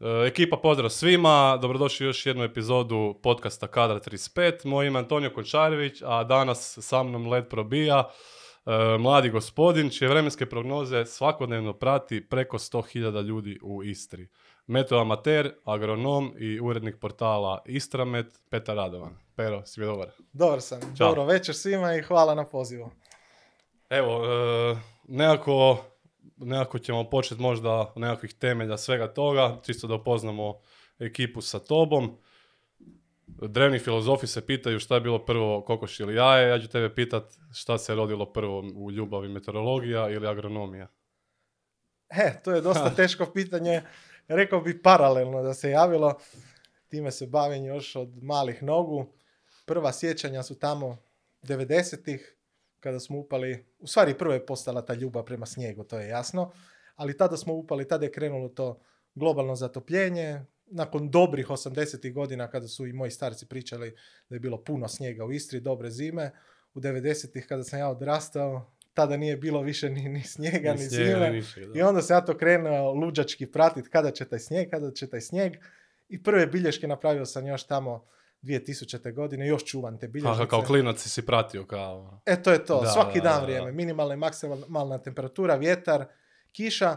E, 0.00 0.26
ekipa 0.26 0.56
pozdrav 0.56 0.90
svima, 0.90 1.58
dobrodošli 1.62 2.06
u 2.06 2.08
još 2.08 2.26
jednu 2.26 2.44
epizodu 2.44 3.14
podcasta 3.22 3.66
Kadra 3.66 4.00
35. 4.00 4.66
Moj 4.66 4.86
ime 4.86 4.98
je 4.98 5.02
Antonio 5.02 5.30
Končarević, 5.30 6.02
a 6.04 6.24
danas 6.24 6.78
sa 6.80 7.02
mnom 7.02 7.26
led 7.26 7.48
probija 7.48 8.10
e, 8.66 8.98
mladi 8.98 9.30
gospodin 9.30 9.90
čije 9.90 10.08
vremenske 10.08 10.46
prognoze 10.46 11.06
svakodnevno 11.06 11.72
prati 11.72 12.28
preko 12.28 12.58
100.000 12.58 13.22
ljudi 13.22 13.58
u 13.62 13.82
Istri. 13.84 14.28
Meteoamater, 14.66 15.54
agronom 15.64 16.34
i 16.38 16.60
urednik 16.60 17.00
portala 17.00 17.62
Istramet, 17.66 18.26
Petar 18.50 18.76
Radovan. 18.76 19.18
Pero, 19.36 19.66
svi 19.66 19.84
dobar. 19.84 20.08
Dobar 20.32 20.60
sam, 20.60 20.80
Ćao. 20.80 21.08
dobro 21.08 21.24
večer 21.24 21.54
svima 21.54 21.94
i 21.94 22.02
hvala 22.02 22.34
na 22.34 22.44
pozivu. 22.44 22.90
Evo, 23.90 24.24
e, 24.24 24.76
nekako, 25.08 25.84
nekako 26.38 26.78
ćemo 26.78 27.10
početi 27.10 27.42
možda 27.42 27.92
nekakvih 27.96 28.34
temelja 28.34 28.76
svega 28.76 29.14
toga, 29.14 29.60
čisto 29.62 29.86
da 29.86 29.94
upoznamo 29.94 30.60
ekipu 30.98 31.40
sa 31.40 31.58
tobom. 31.58 32.18
Drevni 33.26 33.78
filozofi 33.78 34.26
se 34.26 34.46
pitaju 34.46 34.78
šta 34.78 34.94
je 34.94 35.00
bilo 35.00 35.24
prvo 35.24 35.64
kokoš 35.64 36.00
ili 36.00 36.14
jaje, 36.14 36.48
ja 36.48 36.60
ću 36.60 36.68
tebe 36.68 36.94
pitat 36.94 37.24
šta 37.54 37.78
se 37.78 37.94
rodilo 37.94 38.32
prvo 38.32 38.64
u 38.76 38.90
ljubavi 38.90 39.28
meteorologija 39.28 40.10
ili 40.10 40.26
agronomija. 40.26 40.88
E, 42.08 42.42
to 42.44 42.52
je 42.52 42.60
dosta 42.60 42.94
teško 42.96 43.26
pitanje. 43.26 43.82
Rekao 44.28 44.60
bi 44.60 44.82
paralelno 44.82 45.42
da 45.42 45.54
se 45.54 45.70
javilo. 45.70 46.18
Time 46.88 47.10
se 47.10 47.26
bavim 47.26 47.64
još 47.64 47.96
od 47.96 48.22
malih 48.22 48.62
nogu. 48.62 49.12
Prva 49.66 49.92
sjećanja 49.92 50.42
su 50.42 50.58
tamo 50.58 50.96
90-ih, 51.42 52.37
kada 52.80 53.00
smo 53.00 53.18
upali, 53.18 53.66
u 53.78 53.86
stvari 53.86 54.18
prvo 54.18 54.34
je 54.34 54.46
postala 54.46 54.84
ta 54.84 54.94
ljubav 54.94 55.24
prema 55.24 55.46
snijegu, 55.46 55.84
to 55.84 55.98
je 55.98 56.08
jasno, 56.08 56.52
ali 56.96 57.16
tada 57.16 57.36
smo 57.36 57.54
upali, 57.54 57.88
tada 57.88 58.04
je 58.04 58.12
krenulo 58.12 58.48
to 58.48 58.80
globalno 59.14 59.56
zatopljenje, 59.56 60.40
nakon 60.66 61.10
dobrih 61.10 61.46
80-ih 61.46 62.14
godina 62.14 62.50
kada 62.50 62.68
su 62.68 62.86
i 62.86 62.92
moji 62.92 63.10
starci 63.10 63.46
pričali 63.46 63.94
da 64.28 64.36
je 64.36 64.40
bilo 64.40 64.64
puno 64.64 64.88
snijega 64.88 65.24
u 65.24 65.32
Istri, 65.32 65.60
dobre 65.60 65.90
zime, 65.90 66.30
u 66.74 66.80
90-ih 66.80 67.46
kada 67.48 67.64
sam 67.64 67.78
ja 67.78 67.88
odrastao, 67.88 68.72
tada 68.94 69.16
nije 69.16 69.36
bilo 69.36 69.62
više 69.62 69.90
ni, 69.90 70.08
ni 70.08 70.22
snijega, 70.22 70.72
ni, 70.72 70.78
snijega, 70.78 71.14
zime. 71.14 71.30
ni 71.30 71.36
ničeg, 71.36 71.66
da. 71.66 71.78
I 71.78 71.82
onda 71.82 72.02
sam 72.02 72.16
ja 72.16 72.24
to 72.24 72.36
krenuo 72.36 72.92
luđački 72.92 73.46
pratit 73.46 73.88
kada 73.88 74.10
će 74.10 74.24
taj 74.24 74.38
snijeg, 74.38 74.70
kada 74.70 74.90
će 74.90 75.10
taj 75.10 75.20
snijeg. 75.20 75.52
I 76.08 76.22
prve 76.22 76.46
bilješke 76.46 76.88
napravio 76.88 77.26
sam 77.26 77.46
još 77.46 77.66
tamo 77.66 78.06
2000. 78.42 79.14
godine, 79.14 79.46
još 79.46 79.64
čuvam 79.64 79.98
te 79.98 80.08
bilješnice. 80.08 80.42
Aha, 80.42 80.46
kao 80.48 80.62
klinac 80.62 80.98
si 80.98 81.26
pratio 81.26 81.66
kao... 81.66 82.20
E, 82.26 82.42
to 82.42 82.52
je 82.52 82.64
to. 82.64 82.80
Da, 82.80 82.88
Svaki 82.88 83.20
da, 83.20 83.24
dan 83.28 83.40
da, 83.40 83.44
vrijeme. 83.44 83.66
da. 83.66 83.72
Minimalna 83.72 84.14
i 84.14 84.16
maksimalna 84.16 84.98
temperatura, 84.98 85.56
vjetar, 85.56 86.04
kiša. 86.52 86.96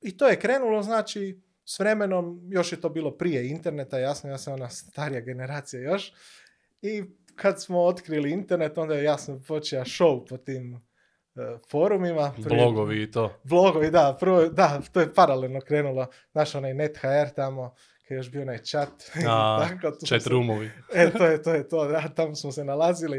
I 0.00 0.16
to 0.16 0.28
je 0.28 0.40
krenulo, 0.40 0.82
znači, 0.82 1.42
s 1.64 1.78
vremenom, 1.78 2.40
još 2.50 2.72
je 2.72 2.80
to 2.80 2.88
bilo 2.88 3.10
prije 3.10 3.48
interneta, 3.48 3.98
jasno, 3.98 4.30
ja 4.30 4.38
sam 4.38 4.52
ona 4.52 4.68
starija 4.68 5.20
generacija 5.20 5.82
još. 5.82 6.12
I 6.82 7.04
kad 7.36 7.62
smo 7.62 7.84
otkrili 7.84 8.30
internet, 8.30 8.78
onda 8.78 8.94
je 8.94 9.04
jasno 9.04 9.42
počeo 9.48 9.84
show 9.84 10.28
po 10.28 10.36
tim 10.36 10.74
e, 10.74 10.78
forumima. 11.70 12.32
Prvi- 12.36 12.56
Blogovi 12.56 13.02
i 13.02 13.10
to. 13.10 13.40
Blogovi, 13.44 13.90
da, 13.90 14.16
prvo, 14.20 14.48
da, 14.48 14.80
to 14.92 15.00
je 15.00 15.14
paralelno 15.14 15.60
krenulo. 15.60 16.06
Naš 16.32 16.54
onaj 16.54 16.74
NetHR 16.74 17.28
tamo, 17.36 17.74
još 18.14 18.30
bio 18.30 18.42
onaj 18.42 18.58
chat. 18.58 19.02
i 19.22 19.24
A, 19.28 19.66
tako, 19.68 19.96
Chat 20.06 20.22
se- 20.22 20.28
roomovi. 20.28 20.70
E, 20.94 21.10
to 21.10 21.26
je, 21.26 21.42
to 21.42 21.54
je 21.54 21.68
to, 21.68 21.88
da, 21.88 22.08
tamo 22.16 22.34
smo 22.34 22.52
se 22.52 22.64
nalazili. 22.64 23.18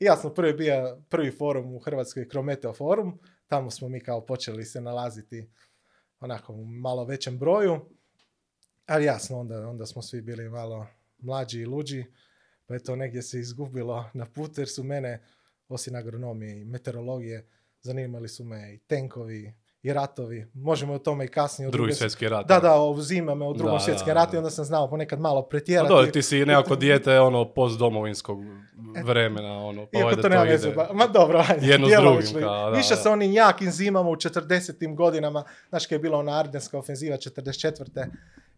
I 0.00 0.04
jasno, 0.04 0.30
prvi 0.34 0.48
je 0.48 0.54
bio 0.54 1.02
prvi 1.08 1.30
forum 1.30 1.74
u 1.74 1.78
Hrvatskoj, 1.78 2.28
Krometeo 2.28 2.72
forum. 2.72 3.18
Tamo 3.46 3.70
smo 3.70 3.88
mi 3.88 4.00
kao 4.00 4.26
počeli 4.26 4.64
se 4.64 4.80
nalaziti 4.80 5.48
onako 6.20 6.52
u 6.52 6.64
malo 6.64 7.04
većem 7.04 7.38
broju. 7.38 7.80
Ali 8.86 9.04
jasno, 9.04 9.38
onda, 9.40 9.68
onda 9.68 9.86
smo 9.86 10.02
svi 10.02 10.20
bili 10.22 10.48
malo 10.48 10.86
mlađi 11.18 11.60
i 11.60 11.66
luđi. 11.66 12.04
Pa 12.66 12.74
je 12.74 12.82
to 12.82 12.96
negdje 12.96 13.22
se 13.22 13.38
izgubilo 13.40 14.10
na 14.14 14.26
putu 14.26 14.60
jer 14.60 14.68
su 14.68 14.84
mene, 14.84 15.22
osim 15.68 15.94
agronomije 15.94 16.60
i 16.60 16.64
meteorologije, 16.64 17.48
zanimali 17.80 18.28
su 18.28 18.44
me 18.44 18.74
i 18.74 18.78
tenkovi 18.78 19.54
i 19.82 19.92
ratovi. 19.92 20.46
Možemo 20.54 20.94
o 20.94 20.98
tome 20.98 21.24
i 21.24 21.28
kasnije. 21.28 21.70
Drugi 21.70 21.76
drugoj- 21.82 21.94
svjetski 21.94 22.28
rat. 22.28 22.46
Da, 22.46 22.60
da, 22.60 22.80
uzima 22.80 23.34
me 23.34 23.44
u 23.44 23.52
drugom 23.52 23.74
Da, 23.74 23.80
svjetskom 23.80 24.06
da, 24.06 24.14
ratu 24.14 24.30
da. 24.30 24.36
i 24.36 24.38
onda 24.38 24.50
sam 24.50 24.64
znao 24.64 24.90
ponekad 24.90 25.20
malo 25.20 25.42
pretjerati. 25.42 25.88
dobro, 25.88 26.06
ti 26.06 26.22
si 26.22 26.44
nekako 26.46 26.76
dijete 26.84 27.20
ono 27.20 27.44
post-domovinskog 27.46 28.38
vremena, 29.04 29.58
ono, 29.58 29.86
pa 29.86 29.98
Iako 29.98 30.06
valjda 30.06 30.22
to 30.22 30.28
nema 30.28 30.42
veze, 30.42 30.72
ma 30.92 31.06
dobro, 31.06 31.44
ajde, 31.48 31.66
jedno 31.66 31.88
s 31.88 31.92
drugim, 31.92 32.40
kao, 32.40 32.70
da, 32.70 32.76
Više 32.76 32.88
da. 32.90 32.96
sa 32.96 33.10
onim 33.10 33.32
jakim 33.32 33.70
zimama 33.70 34.10
u 34.10 34.16
40. 34.16 34.94
godinama, 34.96 35.44
znaš 35.68 35.86
kad 35.86 35.92
je 35.92 35.98
bila 35.98 36.18
ona 36.18 36.38
ardenska 36.40 36.78
ofenziva 36.78 37.16
44. 37.16 38.06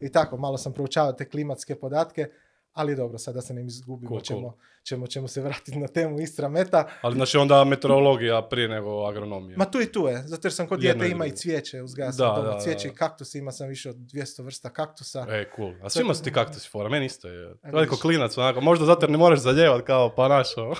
i 0.00 0.12
tako, 0.12 0.36
malo 0.36 0.58
sam 0.58 0.72
proučavao 0.72 1.12
te 1.12 1.24
klimatske 1.24 1.74
podatke, 1.74 2.28
ali 2.74 2.96
dobro, 2.96 3.18
sada 3.18 3.40
se 3.40 3.54
ne 3.54 3.64
izgubimo, 3.64 4.08
Cool, 4.10 4.20
cool. 4.20 4.40
ćemo, 4.40 4.56
ćemo, 4.82 5.06
ćemo 5.06 5.28
se 5.28 5.40
vratiti 5.40 5.78
na 5.78 5.88
temu 5.88 6.20
Istra 6.20 6.48
Meta. 6.48 6.88
Ali 7.02 7.14
znači 7.14 7.36
onda 7.38 7.64
meteorologija 7.64 8.42
prije 8.42 8.68
nego 8.68 9.04
agronomija. 9.04 9.58
Ma 9.58 9.64
tu 9.64 9.80
i 9.80 9.92
tu 9.92 10.06
je, 10.06 10.22
zato 10.26 10.46
jer 10.48 10.52
sam 10.52 10.66
kod 10.66 10.80
dijete 10.80 11.08
ima 11.08 11.26
i 11.26 11.30
cvijeće, 11.30 11.82
uzgaja 11.82 12.06
Da, 12.06 12.12
sam 12.12 12.34
doma 12.36 12.54
da, 12.54 12.60
cvijeće 12.60 12.88
da. 12.88 12.92
i 12.94 12.96
kaktus, 12.96 13.34
ima 13.34 13.52
sam 13.52 13.68
više 13.68 13.90
od 13.90 13.96
200 13.96 14.44
vrsta 14.44 14.70
kaktusa. 14.70 15.26
E, 15.28 15.44
cool. 15.56 15.72
A 15.82 15.90
svima 15.90 16.14
su 16.14 16.22
ti 16.22 16.32
kaktusi 16.32 16.68
fora, 16.68 16.88
meni 16.88 17.06
isto 17.06 17.28
je. 17.28 17.50
E, 17.62 17.70
Veliko 17.72 17.96
klinac, 17.96 18.38
onako, 18.38 18.60
možda 18.60 18.84
zato 18.84 19.04
jer 19.04 19.10
ne 19.10 19.18
moraš 19.18 19.38
zaljevat 19.38 19.82
kao 19.84 20.14
pa 20.14 20.28
našo. 20.28 20.74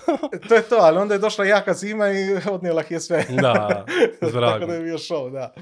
to 0.48 0.54
je 0.54 0.62
to, 0.62 0.76
ali 0.76 0.98
onda 0.98 1.14
je 1.14 1.20
došla 1.20 1.44
jaka 1.44 1.74
zima 1.74 2.10
i 2.10 2.36
odnijela 2.50 2.82
ih 2.82 2.90
je 2.90 3.00
sve. 3.00 3.24
da, 3.40 3.86
Tako 4.20 4.66
da 4.66 4.74
je 4.74 4.82
bio 4.82 4.98
show, 4.98 5.32
da. 5.32 5.54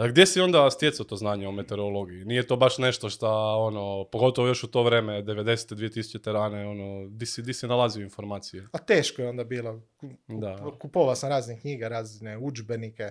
A 0.00 0.06
gdje 0.08 0.26
si 0.26 0.40
onda 0.40 0.70
stjecao 0.70 1.06
to 1.06 1.16
znanje 1.16 1.48
o 1.48 1.52
meteorologiji? 1.52 2.24
Nije 2.24 2.46
to 2.46 2.56
baš 2.56 2.78
nešto 2.78 3.10
šta, 3.10 3.30
ono, 3.56 4.04
pogotovo 4.04 4.48
još 4.48 4.64
u 4.64 4.70
to 4.70 4.82
vreme, 4.82 5.22
90. 5.22 5.74
2000. 5.74 6.20
terane, 6.20 6.66
ono, 6.66 7.08
di 7.10 7.26
si, 7.26 7.42
di 7.42 7.52
si 7.54 7.66
nalazio 7.66 8.02
informacije? 8.02 8.66
A 8.72 8.78
teško 8.78 9.22
je 9.22 9.28
onda 9.28 9.44
bilo. 9.44 9.80
Da. 10.28 10.56
Kupovao 10.80 11.14
sam 11.14 11.28
razne 11.28 11.60
knjige, 11.60 11.88
razne 11.88 12.38
udžbenike. 12.38 13.10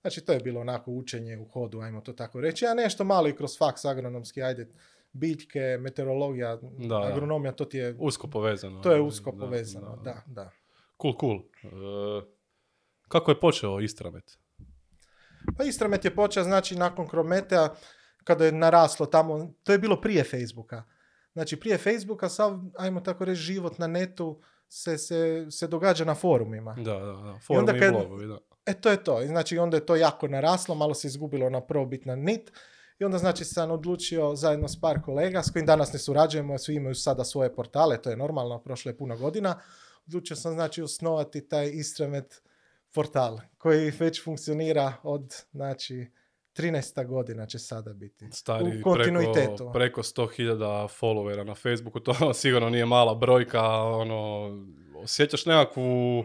Znači, 0.00 0.20
to 0.20 0.32
je 0.32 0.40
bilo 0.40 0.60
onako 0.60 0.90
učenje 0.90 1.38
u 1.38 1.44
hodu, 1.44 1.80
ajmo 1.80 2.00
to 2.00 2.12
tako 2.12 2.40
reći. 2.40 2.66
A 2.66 2.74
nešto 2.74 3.04
malo 3.04 3.28
i 3.28 3.36
kroz 3.36 3.58
faks 3.58 3.84
agronomski, 3.84 4.42
ajde, 4.42 4.68
biljke, 5.12 5.76
meteorologija, 5.80 6.56
Da, 6.56 6.86
da. 6.88 7.00
agronomija, 7.12 7.52
to 7.52 7.64
ti 7.64 7.78
je, 7.78 7.96
Usko 7.98 8.26
povezano. 8.26 8.80
to 8.80 8.92
je 8.92 9.00
usko 9.00 9.30
Da, 9.32 9.38
povezano. 9.38 9.96
Da, 10.04 10.22
da. 10.26 10.50
Cool, 11.02 11.14
cool. 11.20 11.36
E, 11.36 12.22
kako 13.08 13.30
je 13.30 13.40
počeo 13.40 13.80
Istramet? 13.80 14.38
Pa 15.56 15.64
Istramet 15.64 16.04
je 16.04 16.14
počeo, 16.14 16.44
znači, 16.44 16.76
nakon 16.76 17.06
Krometea, 17.08 17.74
kada 18.24 18.44
je 18.44 18.52
naraslo 18.52 19.06
tamo, 19.06 19.50
to 19.62 19.72
je 19.72 19.78
bilo 19.78 20.00
prije 20.00 20.24
Facebooka. 20.24 20.82
Znači, 21.32 21.56
prije 21.56 21.78
Facebooka, 21.78 22.28
sav, 22.28 22.58
ajmo 22.78 23.00
tako 23.00 23.24
reći, 23.24 23.40
život 23.40 23.78
na 23.78 23.86
netu 23.86 24.40
se, 24.68 24.98
se, 24.98 25.46
se 25.50 25.66
događa 25.66 26.04
na 26.04 26.14
forumima. 26.14 26.74
Da, 26.74 26.92
da, 26.92 27.12
da. 27.12 27.38
Forumi 27.46 27.58
onda 27.60 27.76
i 27.76 27.80
kad- 27.80 27.92
blogovi, 27.92 28.26
da. 28.26 28.38
E 28.66 28.80
to 28.80 28.90
je 28.90 29.04
to. 29.04 29.22
I 29.22 29.26
Znači 29.26 29.58
onda 29.58 29.76
je 29.76 29.86
to 29.86 29.96
jako 29.96 30.28
naraslo, 30.28 30.74
malo 30.74 30.94
se 30.94 31.06
izgubilo 31.08 31.50
na 31.50 31.60
prvobitna 31.60 32.16
nit. 32.16 32.52
I 32.98 33.04
onda 33.04 33.18
znači 33.18 33.44
sam 33.44 33.70
odlučio 33.70 34.34
zajedno 34.34 34.68
s 34.68 34.80
par 34.80 35.02
kolega 35.04 35.42
s 35.42 35.50
kojim 35.50 35.66
danas 35.66 35.92
ne 35.92 35.98
surađujemo, 35.98 36.58
svi 36.58 36.74
imaju 36.74 36.94
sada 36.94 37.24
svoje 37.24 37.54
portale, 37.54 38.02
to 38.02 38.10
je 38.10 38.16
normalno, 38.16 38.58
prošlo 38.58 38.88
je 38.90 38.96
puno 38.98 39.16
godina. 39.16 39.60
Odlučio 40.06 40.36
sam 40.36 40.52
znači 40.52 40.82
osnovati 40.82 41.48
taj 41.48 41.70
Istramet 41.72 42.42
portal 42.98 43.40
koji 43.58 43.92
već 43.98 44.24
funkcionira 44.24 44.92
od 45.02 45.34
znači 45.52 46.06
13. 46.56 47.06
godina 47.06 47.46
će 47.46 47.58
sada 47.58 47.92
biti. 47.92 48.28
Stari 48.32 48.80
u 48.80 48.82
kontinuitetu. 48.82 49.56
preko, 49.56 49.72
preko 49.72 50.02
100.000 50.02 50.88
followera 51.00 51.44
na 51.44 51.54
Facebooku, 51.54 52.00
to 52.00 52.34
sigurno 52.42 52.70
nije 52.70 52.86
mala 52.86 53.14
brojka, 53.14 53.62
ono, 53.82 54.50
osjećaš 55.02 55.46
nekakvu 55.46 56.24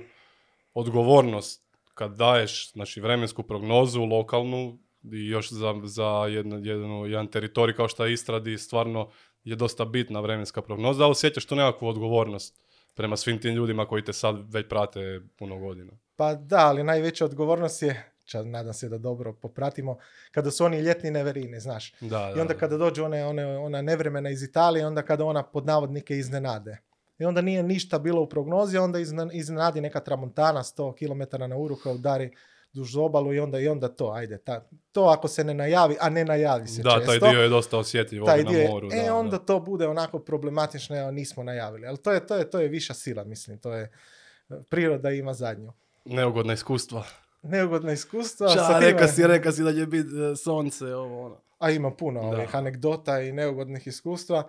odgovornost 0.73 1.63
kad 1.93 2.15
daješ, 2.15 2.71
znači, 2.71 3.01
vremensku 3.01 3.43
prognozu 3.43 4.05
lokalnu 4.05 4.79
i 5.03 5.27
još 5.27 5.51
za, 5.51 5.81
za 5.83 6.27
jedno, 6.29 6.57
jednu, 6.57 7.05
jedan 7.05 7.27
teritorij 7.27 7.75
kao 7.75 7.87
što 7.87 8.05
je 8.05 8.13
Istra, 8.13 8.39
di 8.39 8.57
stvarno 8.57 9.09
je 9.43 9.55
dosta 9.55 9.85
bitna 9.85 10.19
vremenska 10.19 10.61
prognoza, 10.61 11.03
ali 11.03 11.11
osjećaš 11.11 11.45
tu 11.45 11.55
nekakvu 11.55 11.87
odgovornost 11.87 12.63
prema 12.93 13.17
svim 13.17 13.41
tim 13.41 13.53
ljudima 13.53 13.85
koji 13.85 14.03
te 14.03 14.13
sad 14.13 14.53
već 14.53 14.69
prate 14.69 15.21
puno 15.37 15.57
godina. 15.57 15.91
Pa 16.15 16.35
da, 16.35 16.67
ali 16.67 16.83
najveća 16.83 17.25
odgovornost 17.25 17.81
je, 17.81 18.13
ča, 18.23 18.43
nadam 18.43 18.73
se 18.73 18.89
da 18.89 18.97
dobro 18.97 19.33
popratimo, 19.33 19.97
kada 20.31 20.51
su 20.51 20.65
oni 20.65 20.79
ljetni 20.79 21.11
neverini, 21.11 21.59
znaš. 21.59 21.93
Da, 22.01 22.07
da, 22.07 22.33
I 22.37 22.41
onda 22.41 22.53
da. 22.53 22.59
kada 22.59 22.77
dođu 22.77 23.03
one, 23.03 23.25
one, 23.25 23.57
ona 23.57 23.81
nevremena 23.81 24.29
iz 24.29 24.43
Italije, 24.43 24.87
onda 24.87 25.01
kada 25.01 25.25
ona 25.25 25.43
pod 25.43 25.65
navodnike 25.65 26.17
iznenade. 26.17 26.77
I 27.19 27.25
onda 27.25 27.41
nije 27.41 27.63
ništa 27.63 27.99
bilo 27.99 28.21
u 28.21 28.29
prognozi, 28.29 28.77
onda 28.77 28.99
iznenadi 29.33 29.81
neka 29.81 29.99
tramontana 29.99 30.63
100 30.63 30.93
km 30.97 31.41
na 31.49 31.57
uru 31.57 31.75
koja 31.83 31.95
udari 31.95 32.31
duž 32.73 32.95
obalu 32.95 33.33
i 33.33 33.39
onda, 33.39 33.59
i 33.59 33.67
onda 33.67 33.87
to, 33.87 34.11
ajde, 34.11 34.37
ta, 34.37 34.65
to 34.91 35.03
ako 35.03 35.27
se 35.27 35.43
ne 35.43 35.53
najavi, 35.53 35.95
a 35.99 36.09
ne 36.09 36.25
najavi 36.25 36.67
se 36.67 36.81
Da, 36.81 36.91
često. 36.91 37.19
taj 37.19 37.31
dio 37.31 37.41
je 37.41 37.49
dosta 37.49 37.77
osjetljiv 37.77 38.23
taj 38.23 38.43
dio 38.43 38.63
na 38.63 38.69
moru. 38.69 38.89
e, 38.93 39.03
da, 39.05 39.15
onda 39.15 39.37
da. 39.37 39.45
to 39.45 39.59
bude 39.59 39.87
onako 39.87 40.19
problematično, 40.19 40.99
evo, 40.99 41.11
nismo 41.11 41.43
najavili. 41.43 41.87
Ali 41.87 41.97
to 41.97 42.11
je, 42.11 42.27
to 42.27 42.35
je, 42.35 42.49
to 42.49 42.59
je 42.59 42.67
viša 42.67 42.93
sila, 42.93 43.23
mislim, 43.23 43.59
to 43.59 43.73
je, 43.73 43.91
priroda 44.69 45.09
ima 45.09 45.33
zadnju. 45.33 45.73
Neugodna 46.05 46.53
iskustva. 46.53 47.03
neugodna 47.41 47.91
iskustva. 47.91 48.47
Ča, 48.49 48.59
sa 48.61 48.79
reka 48.79 49.07
si, 49.07 49.27
reka 49.27 49.51
si 49.51 49.63
da 49.63 49.73
će 49.73 49.85
biti 49.85 50.09
e, 50.23 50.35
sonce, 50.35 50.95
ovo 50.95 51.25
ono. 51.25 51.37
A 51.59 51.69
ima 51.69 51.91
puno 51.91 52.21
Da. 52.21 52.27
ovih 52.27 52.55
anegdota 52.55 53.21
i 53.21 53.31
neugodnih 53.31 53.87
iskustva, 53.87 54.43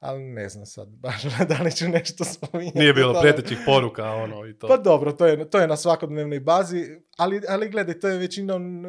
ali 0.00 0.24
ne 0.24 0.48
znam 0.48 0.66
sad 0.66 0.88
baš 0.88 1.22
da 1.50 1.62
li 1.62 1.72
ću 1.72 1.88
nešto 1.88 2.24
spominjati. 2.24 2.78
Nije 2.78 2.92
bilo 2.92 3.12
tome. 3.12 3.20
prijetećih 3.20 3.58
poruka, 3.66 4.04
ono 4.04 4.46
i 4.46 4.58
to. 4.58 4.68
Pa 4.68 4.76
dobro, 4.76 5.12
to 5.12 5.26
je, 5.26 5.50
to 5.50 5.58
je 5.58 5.66
na 5.66 5.76
svakodnevnoj 5.76 6.40
bazi, 6.40 6.86
ali, 7.16 7.42
ali 7.48 7.68
gledaj, 7.68 8.00
to 8.00 8.08
je 8.08 8.18
većinom 8.18 8.86
e, 8.86 8.88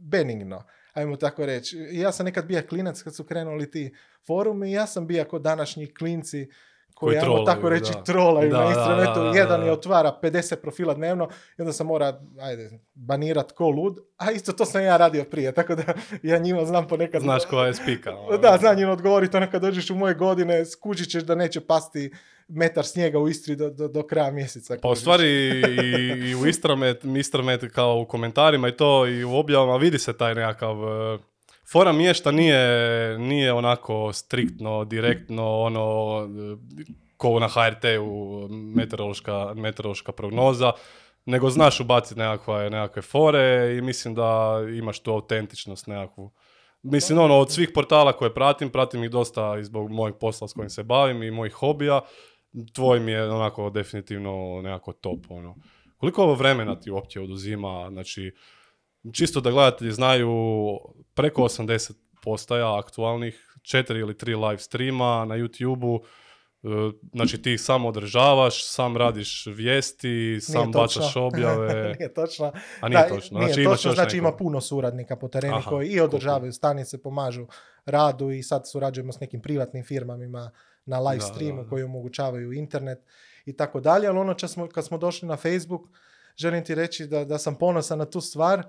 benigno, 0.00 0.64
ajmo 0.92 1.16
tako 1.16 1.46
reći. 1.46 1.76
Ja 1.92 2.12
sam 2.12 2.26
nekad 2.26 2.46
bija 2.46 2.66
klinac 2.66 3.02
kad 3.02 3.16
su 3.16 3.24
krenuli 3.24 3.70
ti 3.70 3.94
forumi 4.26 4.70
i 4.70 4.72
ja 4.72 4.86
sam 4.86 5.06
bija 5.06 5.24
kod 5.24 5.42
današnji 5.42 5.94
klinci 5.94 6.48
koji, 7.00 7.14
Koji 7.14 7.20
trolaju, 7.20 7.46
tako 7.46 7.68
reći, 7.68 7.92
da. 7.92 8.02
trolaju 8.02 8.50
Da, 8.50 8.58
na 8.60 9.14
da, 9.14 9.38
Jedan 9.38 9.60
da. 9.60 9.66
je 9.66 9.72
otvara 9.72 10.18
50 10.22 10.56
profila 10.56 10.94
dnevno 10.94 11.28
i 11.58 11.62
onda 11.62 11.72
sam 11.72 11.86
mora, 11.86 12.20
ajde, 12.40 12.70
banirat 12.94 13.52
ko 13.52 13.68
lud, 13.68 13.98
a 14.16 14.30
isto 14.30 14.52
to 14.52 14.64
sam 14.64 14.82
ja 14.82 14.96
radio 14.96 15.24
prije, 15.24 15.52
tako 15.52 15.74
da 15.74 15.82
ja 16.22 16.38
njima 16.38 16.64
znam 16.64 16.88
ponekad... 16.88 17.22
Znaš 17.22 17.44
koja 17.44 17.66
je 17.66 17.74
spika. 17.74 18.16
ono. 18.16 18.38
Da, 18.38 18.56
znam 18.60 18.76
njim 18.76 18.90
odgovoriti, 18.90 19.36
ono 19.36 19.50
kad 19.50 19.62
dođeš 19.62 19.90
u 19.90 19.94
moje 19.94 20.14
godine, 20.14 20.64
skužit 20.64 21.10
ćeš 21.10 21.22
da 21.22 21.34
neće 21.34 21.60
pasti 21.60 22.12
metar 22.48 22.84
snijega 22.84 23.18
u 23.18 23.28
Istri 23.28 23.56
do, 23.56 23.70
do, 23.70 23.88
do 23.88 24.02
kraja 24.02 24.30
mjeseca. 24.30 24.76
Pa 24.82 24.88
u 24.88 24.96
stvari 24.96 25.26
i, 25.26 26.30
i 26.30 26.34
u 26.34 26.46
Istromet, 26.46 27.04
Istromet 27.04 27.72
kao 27.72 28.00
u 28.00 28.06
komentarima 28.06 28.68
i 28.68 28.76
to 28.76 29.06
i 29.06 29.24
u 29.24 29.34
objavama 29.34 29.76
vidi 29.76 29.98
se 29.98 30.12
taj 30.12 30.34
nekakav... 30.34 30.76
e, 30.76 31.29
Fora 31.72 31.92
mi 31.92 32.04
je 32.04 32.14
šta 32.14 32.30
nije, 32.30 33.18
nije 33.18 33.52
onako 33.52 34.12
striktno, 34.12 34.84
direktno, 34.84 35.60
ono, 35.60 36.28
ko 37.16 37.40
na 37.40 37.48
HRT-u 37.48 38.48
meteorološka, 38.50 39.54
meteorološka 39.54 40.12
prognoza, 40.12 40.72
nego 41.26 41.50
znaš 41.50 41.80
ubaciti 41.80 42.20
nekakve, 42.20 42.70
nekakve 42.70 43.02
fore 43.02 43.76
i 43.78 43.82
mislim 43.82 44.14
da 44.14 44.60
imaš 44.78 45.00
tu 45.00 45.12
autentičnost 45.12 45.86
nekakvu. 45.86 46.30
Mislim, 46.82 47.18
ono, 47.18 47.38
od 47.38 47.52
svih 47.52 47.70
portala 47.74 48.12
koje 48.12 48.34
pratim, 48.34 48.70
pratim 48.70 49.04
ih 49.04 49.10
dosta 49.10 49.58
i 49.60 49.64
zbog 49.64 49.90
mojeg 49.90 50.14
posla 50.20 50.48
s 50.48 50.52
kojim 50.52 50.70
se 50.70 50.82
bavim 50.82 51.22
i 51.22 51.30
mojih 51.30 51.52
hobija, 51.52 52.00
tvoj 52.74 53.00
mi 53.00 53.12
je 53.12 53.30
onako 53.30 53.70
definitivno 53.70 54.60
nekako 54.62 54.92
top, 54.92 55.26
ono. 55.28 55.56
Koliko 55.96 56.22
ovo 56.22 56.34
vremena 56.34 56.80
ti 56.80 56.90
uopće 56.90 57.20
oduzima, 57.20 57.88
znači, 57.90 58.32
čisto 59.12 59.40
da 59.40 59.50
gledatelji 59.50 59.92
znaju, 59.92 60.30
preko 61.20 61.42
80 61.42 61.92
postaja 62.22 62.78
aktualnih, 62.78 63.56
četiri 63.62 63.98
ili 63.98 64.18
tri 64.18 64.34
live 64.34 64.58
streama 64.58 65.24
na 65.24 65.34
YouTube-u, 65.34 66.02
e, 66.62 66.68
znači 67.12 67.42
ti 67.42 67.52
ih 67.52 67.60
samo 67.60 67.88
održavaš, 67.88 68.66
sam 68.66 68.96
radiš 68.96 69.46
vijesti, 69.46 70.38
sam 70.40 70.72
točno. 70.72 70.80
bacaš 70.80 71.16
objave, 71.28 71.94
nije 71.98 72.14
točno. 72.14 72.52
a 72.80 72.88
nije 72.88 73.02
Da, 73.02 73.08
točno. 73.08 73.38
Nije 73.38 73.48
Znači, 73.48 73.62
imaš 73.62 73.76
točno, 73.76 73.92
znači 73.92 74.16
ima 74.16 74.32
puno 74.32 74.60
suradnika 74.60 75.16
po 75.16 75.28
terenu 75.28 75.56
Aha, 75.56 75.70
koji 75.70 75.88
i 75.88 76.00
održavaju 76.00 76.52
stanice, 76.52 77.02
pomažu 77.02 77.46
radu 77.84 78.30
i 78.30 78.42
sad 78.42 78.68
surađujemo 78.68 79.12
s 79.12 79.20
nekim 79.20 79.40
privatnim 79.40 79.84
firmama 79.84 80.50
na 80.86 81.00
live 81.00 81.20
streamu 81.20 81.56
da, 81.56 81.62
da. 81.62 81.68
koji 81.68 81.82
omogućavaju 81.82 82.52
internet 82.52 82.98
i 83.44 83.56
tako 83.56 83.80
dalje, 83.80 84.08
ali 84.08 84.18
ono 84.18 84.34
čas 84.34 84.52
smo, 84.52 84.68
kad 84.68 84.86
smo 84.86 84.98
došli 84.98 85.28
na 85.28 85.36
Facebook, 85.36 85.82
želim 86.36 86.64
ti 86.64 86.74
reći 86.74 87.06
da, 87.06 87.24
da 87.24 87.38
sam 87.38 87.54
ponosan 87.54 87.98
na 87.98 88.04
tu 88.04 88.20
stvar, 88.20 88.62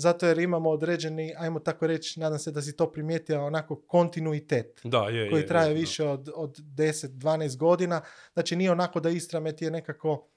zato 0.00 0.26
jer 0.26 0.38
imamo 0.38 0.70
određeni, 0.70 1.34
ajmo 1.38 1.58
tako 1.60 1.86
reći, 1.86 2.20
nadam 2.20 2.38
se 2.38 2.50
da 2.50 2.62
si 2.62 2.76
to 2.76 2.92
primijetio, 2.92 3.44
onako 3.46 3.76
kontinuitet 3.76 4.80
Da, 4.84 4.98
je, 4.98 5.30
koji 5.30 5.40
je, 5.40 5.46
traje 5.46 5.68
je, 5.68 5.74
da. 5.74 5.80
više 5.80 6.04
od, 6.04 6.30
od 6.34 6.56
10-12 6.58 7.56
godina. 7.56 8.00
Znači 8.32 8.56
nije 8.56 8.70
onako 8.70 9.00
da 9.00 9.10
Istramet 9.10 9.62
je 9.62 9.70
nekako 9.70 10.28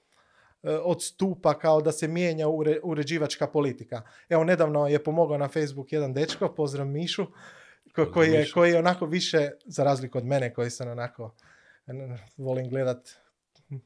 e, 0.62 0.70
odstupa 0.70 1.58
kao 1.58 1.80
da 1.80 1.92
se 1.92 2.08
mijenja 2.08 2.48
ure, 2.48 2.80
uređivačka 2.82 3.46
politika. 3.46 4.02
Evo, 4.28 4.44
nedavno 4.44 4.88
je 4.88 5.04
pomogao 5.04 5.38
na 5.38 5.48
Facebook 5.48 5.92
jedan 5.92 6.12
dečko, 6.14 6.54
pozdrav 6.54 6.86
Mišu, 6.86 7.26
ko- 7.94 8.10
koji, 8.12 8.30
je, 8.32 8.50
koji 8.54 8.70
je 8.70 8.78
onako 8.78 9.06
više, 9.06 9.50
za 9.66 9.84
razliku 9.84 10.18
od 10.18 10.24
mene 10.24 10.54
koji 10.54 10.70
sam 10.70 10.88
onako, 10.88 11.34
volim 12.36 12.68
gledat 12.68 13.23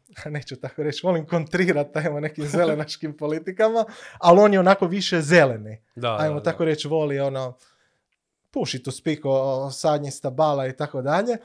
neću 0.30 0.56
tako 0.56 0.82
reći, 0.82 1.00
volim 1.06 1.26
kontrirat 1.26 1.96
ajmo 1.96 2.20
nekim 2.20 2.44
zelenaškim 2.44 3.16
politikama, 3.16 3.84
ali 4.18 4.40
on 4.40 4.52
je 4.52 4.60
onako 4.60 4.86
više 4.86 5.20
zeleni 5.20 5.82
Da, 5.96 6.16
ajmo 6.20 6.36
da, 6.36 6.42
tako 6.42 6.64
da. 6.64 6.70
reći, 6.70 6.88
voli 6.88 7.20
ono 7.20 7.56
puši 8.50 8.82
to 8.82 8.90
speak 8.90 9.24
o, 9.24 9.30
o 9.30 9.70
sadnji 9.70 10.10
stabala 10.10 10.66
i 10.66 10.76
tako 10.76 11.02
dalje. 11.02 11.36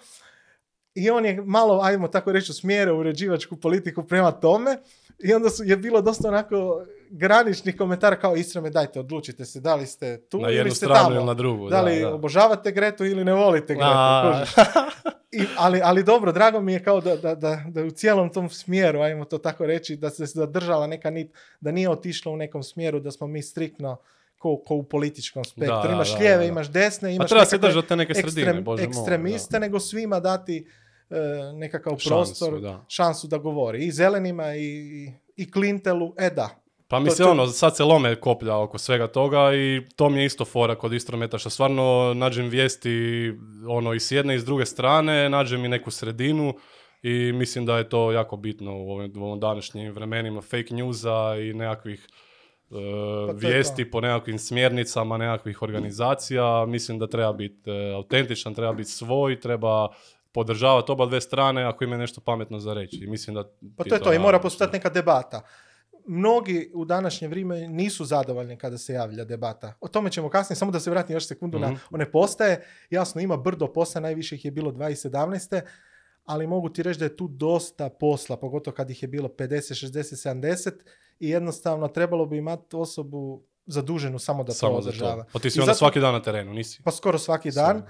I 0.95 1.09
on 1.09 1.25
je 1.25 1.41
malo, 1.45 1.79
ajmo 1.83 2.07
tako 2.07 2.31
reći, 2.31 2.51
usmjerao 2.51 2.97
uređivačku 2.97 3.55
politiku 3.55 4.03
prema 4.03 4.31
tome 4.31 4.77
i 5.23 5.33
onda 5.33 5.49
su, 5.49 5.63
je 5.63 5.77
bilo 5.77 6.01
dosta 6.01 6.27
onako 6.27 6.85
graničnih 7.09 7.77
komentara 7.77 8.15
kao 8.15 8.35
Istrame, 8.35 8.69
dajte, 8.69 8.99
odlučite 8.99 9.45
se 9.45 9.59
da 9.59 9.75
li 9.75 9.85
ste 9.85 10.21
tu 10.21 10.41
Na 10.41 10.49
ili 10.49 10.71
ste 10.71 10.87
tamo. 10.87 11.15
ili 11.15 11.25
na 11.25 11.33
drugu. 11.33 11.69
Da 11.69 11.81
li 11.81 11.99
da. 11.99 12.13
obožavate 12.13 12.71
Gretu 12.71 13.05
ili 13.05 13.25
ne 13.25 13.33
volite 13.33 13.73
Gretu. 13.73 13.89
A? 13.89 14.45
I, 15.31 15.45
ali, 15.57 15.81
ali 15.83 16.03
dobro, 16.03 16.31
drago 16.31 16.61
mi 16.61 16.73
je 16.73 16.83
kao 16.83 17.01
da, 17.01 17.15
da, 17.15 17.35
da, 17.35 17.63
da 17.67 17.83
u 17.83 17.91
cijelom 17.91 18.29
tom 18.29 18.49
smjeru, 18.49 18.99
ajmo 19.01 19.25
to 19.25 19.37
tako 19.37 19.65
reći, 19.65 19.95
da 19.95 20.09
se 20.09 20.25
zadržala 20.25 20.87
neka 20.87 21.09
nit, 21.09 21.31
da 21.61 21.71
nije 21.71 21.89
otišla 21.89 22.31
u 22.31 22.37
nekom 22.37 22.63
smjeru, 22.63 22.99
da 22.99 23.11
smo 23.11 23.27
mi 23.27 23.41
striktno 23.41 23.97
ko, 24.37 24.57
ko 24.65 24.75
u 24.75 24.83
političkom 24.83 25.43
spektru. 25.43 25.81
Da, 25.83 25.89
imaš 25.93 26.11
da, 26.13 26.19
lijeve, 26.19 26.37
da. 26.37 26.43
imaš 26.43 26.69
desne, 26.69 27.09
Pa 27.09 27.13
imaš 27.13 27.29
treba 27.29 27.45
se 27.45 27.57
držati 27.57 27.95
neke 27.95 28.13
sredine, 28.13 28.51
ekstrem- 28.51 28.63
bože 28.63 28.83
moj, 28.83 28.89
ekstremiste, 28.89 29.59
nego 29.59 29.79
svima 29.79 30.19
dati 30.19 30.67
nekakav 31.53 31.97
Šansu, 31.97 32.09
prostor, 32.09 32.61
da. 32.61 32.85
šansu 32.87 33.27
da 33.27 33.37
govori. 33.37 33.85
I 33.85 33.91
zelenima 33.91 34.55
i, 34.55 35.11
i 35.35 35.51
klintelu, 35.51 36.13
e 36.17 36.29
da. 36.29 36.49
Pa 36.87 36.99
mislim, 36.99 37.25
to- 37.25 37.31
ono, 37.31 37.47
sad 37.47 37.75
se 37.75 37.83
lome 37.83 38.15
koplja 38.15 38.57
oko 38.57 38.77
svega 38.77 39.07
toga 39.07 39.55
i 39.55 39.81
to 39.95 40.09
mi 40.09 40.19
je 40.19 40.25
isto 40.25 40.45
fora 40.45 40.75
kod 40.75 40.93
Istrometa, 40.93 41.37
što 41.37 41.49
stvarno 41.49 42.13
nađem 42.15 42.49
vijesti 42.49 43.31
ono, 43.67 43.93
i 43.93 43.99
s 43.99 44.11
jedne 44.11 44.35
i 44.35 44.39
s 44.39 44.45
druge 44.45 44.65
strane, 44.65 45.29
nađem 45.29 45.65
i 45.65 45.67
neku 45.67 45.91
sredinu 45.91 46.53
i 47.03 47.31
mislim 47.33 47.65
da 47.65 47.77
je 47.77 47.89
to 47.89 48.11
jako 48.11 48.37
bitno 48.37 48.77
u 48.77 48.91
ovim, 48.91 49.13
u 49.17 49.25
ovim 49.25 49.39
današnjim 49.39 49.91
vremenima 49.91 50.41
fake 50.41 50.73
newsa 50.73 51.49
i 51.49 51.53
nekakvih 51.53 52.07
e, 52.71 52.75
Pa 53.27 53.33
vijesti 53.33 53.91
po 53.91 54.01
nekakvim 54.01 54.39
smjernicama 54.39 55.17
nekakvih 55.17 55.61
organizacija. 55.61 56.65
Mislim 56.65 56.99
da 56.99 57.07
treba 57.07 57.33
biti 57.33 57.69
e, 57.71 57.93
autentičan, 57.95 58.53
treba 58.53 58.73
biti 58.73 58.89
svoj, 58.89 59.39
treba 59.39 59.87
podržavati 60.33 60.91
oba 60.91 61.05
dve 61.05 61.21
strane 61.21 61.63
ako 61.63 61.83
ima 61.83 61.97
nešto 61.97 62.21
pametno 62.21 62.59
za 62.59 62.73
reći. 62.73 63.07
Mislim 63.07 63.33
da 63.33 63.43
Pa 63.77 63.83
to 63.83 63.95
je 63.95 64.01
to 64.01 64.13
i 64.13 64.19
mora 64.19 64.31
radiš, 64.31 64.43
postojati 64.43 64.73
neka 64.73 64.89
debata. 64.89 65.41
Mnogi 66.05 66.71
u 66.73 66.85
današnje 66.85 67.27
vrijeme 67.27 67.67
nisu 67.67 68.05
zadovoljni 68.05 68.57
kada 68.57 68.77
se 68.77 68.93
javlja 68.93 69.23
debata. 69.25 69.73
O 69.81 69.87
tome 69.87 70.11
ćemo 70.11 70.29
kasnije, 70.29 70.57
samo 70.57 70.71
da 70.71 70.79
se 70.79 70.89
vratim 70.89 71.13
još 71.13 71.27
sekundu 71.27 71.59
Mhm. 71.59 71.67
na 71.67 71.79
one 71.91 72.11
postaje. 72.11 72.61
Jasno, 72.89 73.21
ima 73.21 73.37
brdo 73.37 73.67
postaje, 73.67 74.01
najviše 74.01 74.35
ih 74.35 74.45
je 74.45 74.51
bilo 74.51 74.71
2017. 74.71 75.61
Ali 76.25 76.47
mogu 76.47 76.69
ti 76.69 76.83
reći 76.83 76.99
da 76.99 77.05
je 77.05 77.17
tu 77.17 77.27
dosta 77.27 77.89
posla, 77.89 78.37
pogotovo 78.37 78.75
kad 78.75 78.89
ih 78.89 79.01
je 79.01 79.07
bilo 79.07 79.29
50, 79.29 79.73
60, 79.75 80.15
70 80.15 80.71
i 81.19 81.29
jednostavno 81.29 81.87
trebalo 81.87 82.25
bi 82.25 82.37
imati 82.37 82.75
osobu 82.75 83.41
zaduženu 83.65 84.19
samo 84.19 84.43
da 84.43 84.51
Samo 84.51 84.71
to 84.71 84.77
održava. 84.79 85.23
to. 85.23 85.29
Pa 85.33 85.39
ti 85.39 85.49
si 85.49 85.59
onda 85.59 85.65
zato- 85.65 85.77
svaki 85.77 85.99
dan 85.99 86.13
na 86.13 86.21
terenu, 86.21 86.53
nisi? 86.53 86.81
Pa 86.83 86.91
skoro 86.91 87.17
svaki 87.17 87.51
dan. 87.51 87.83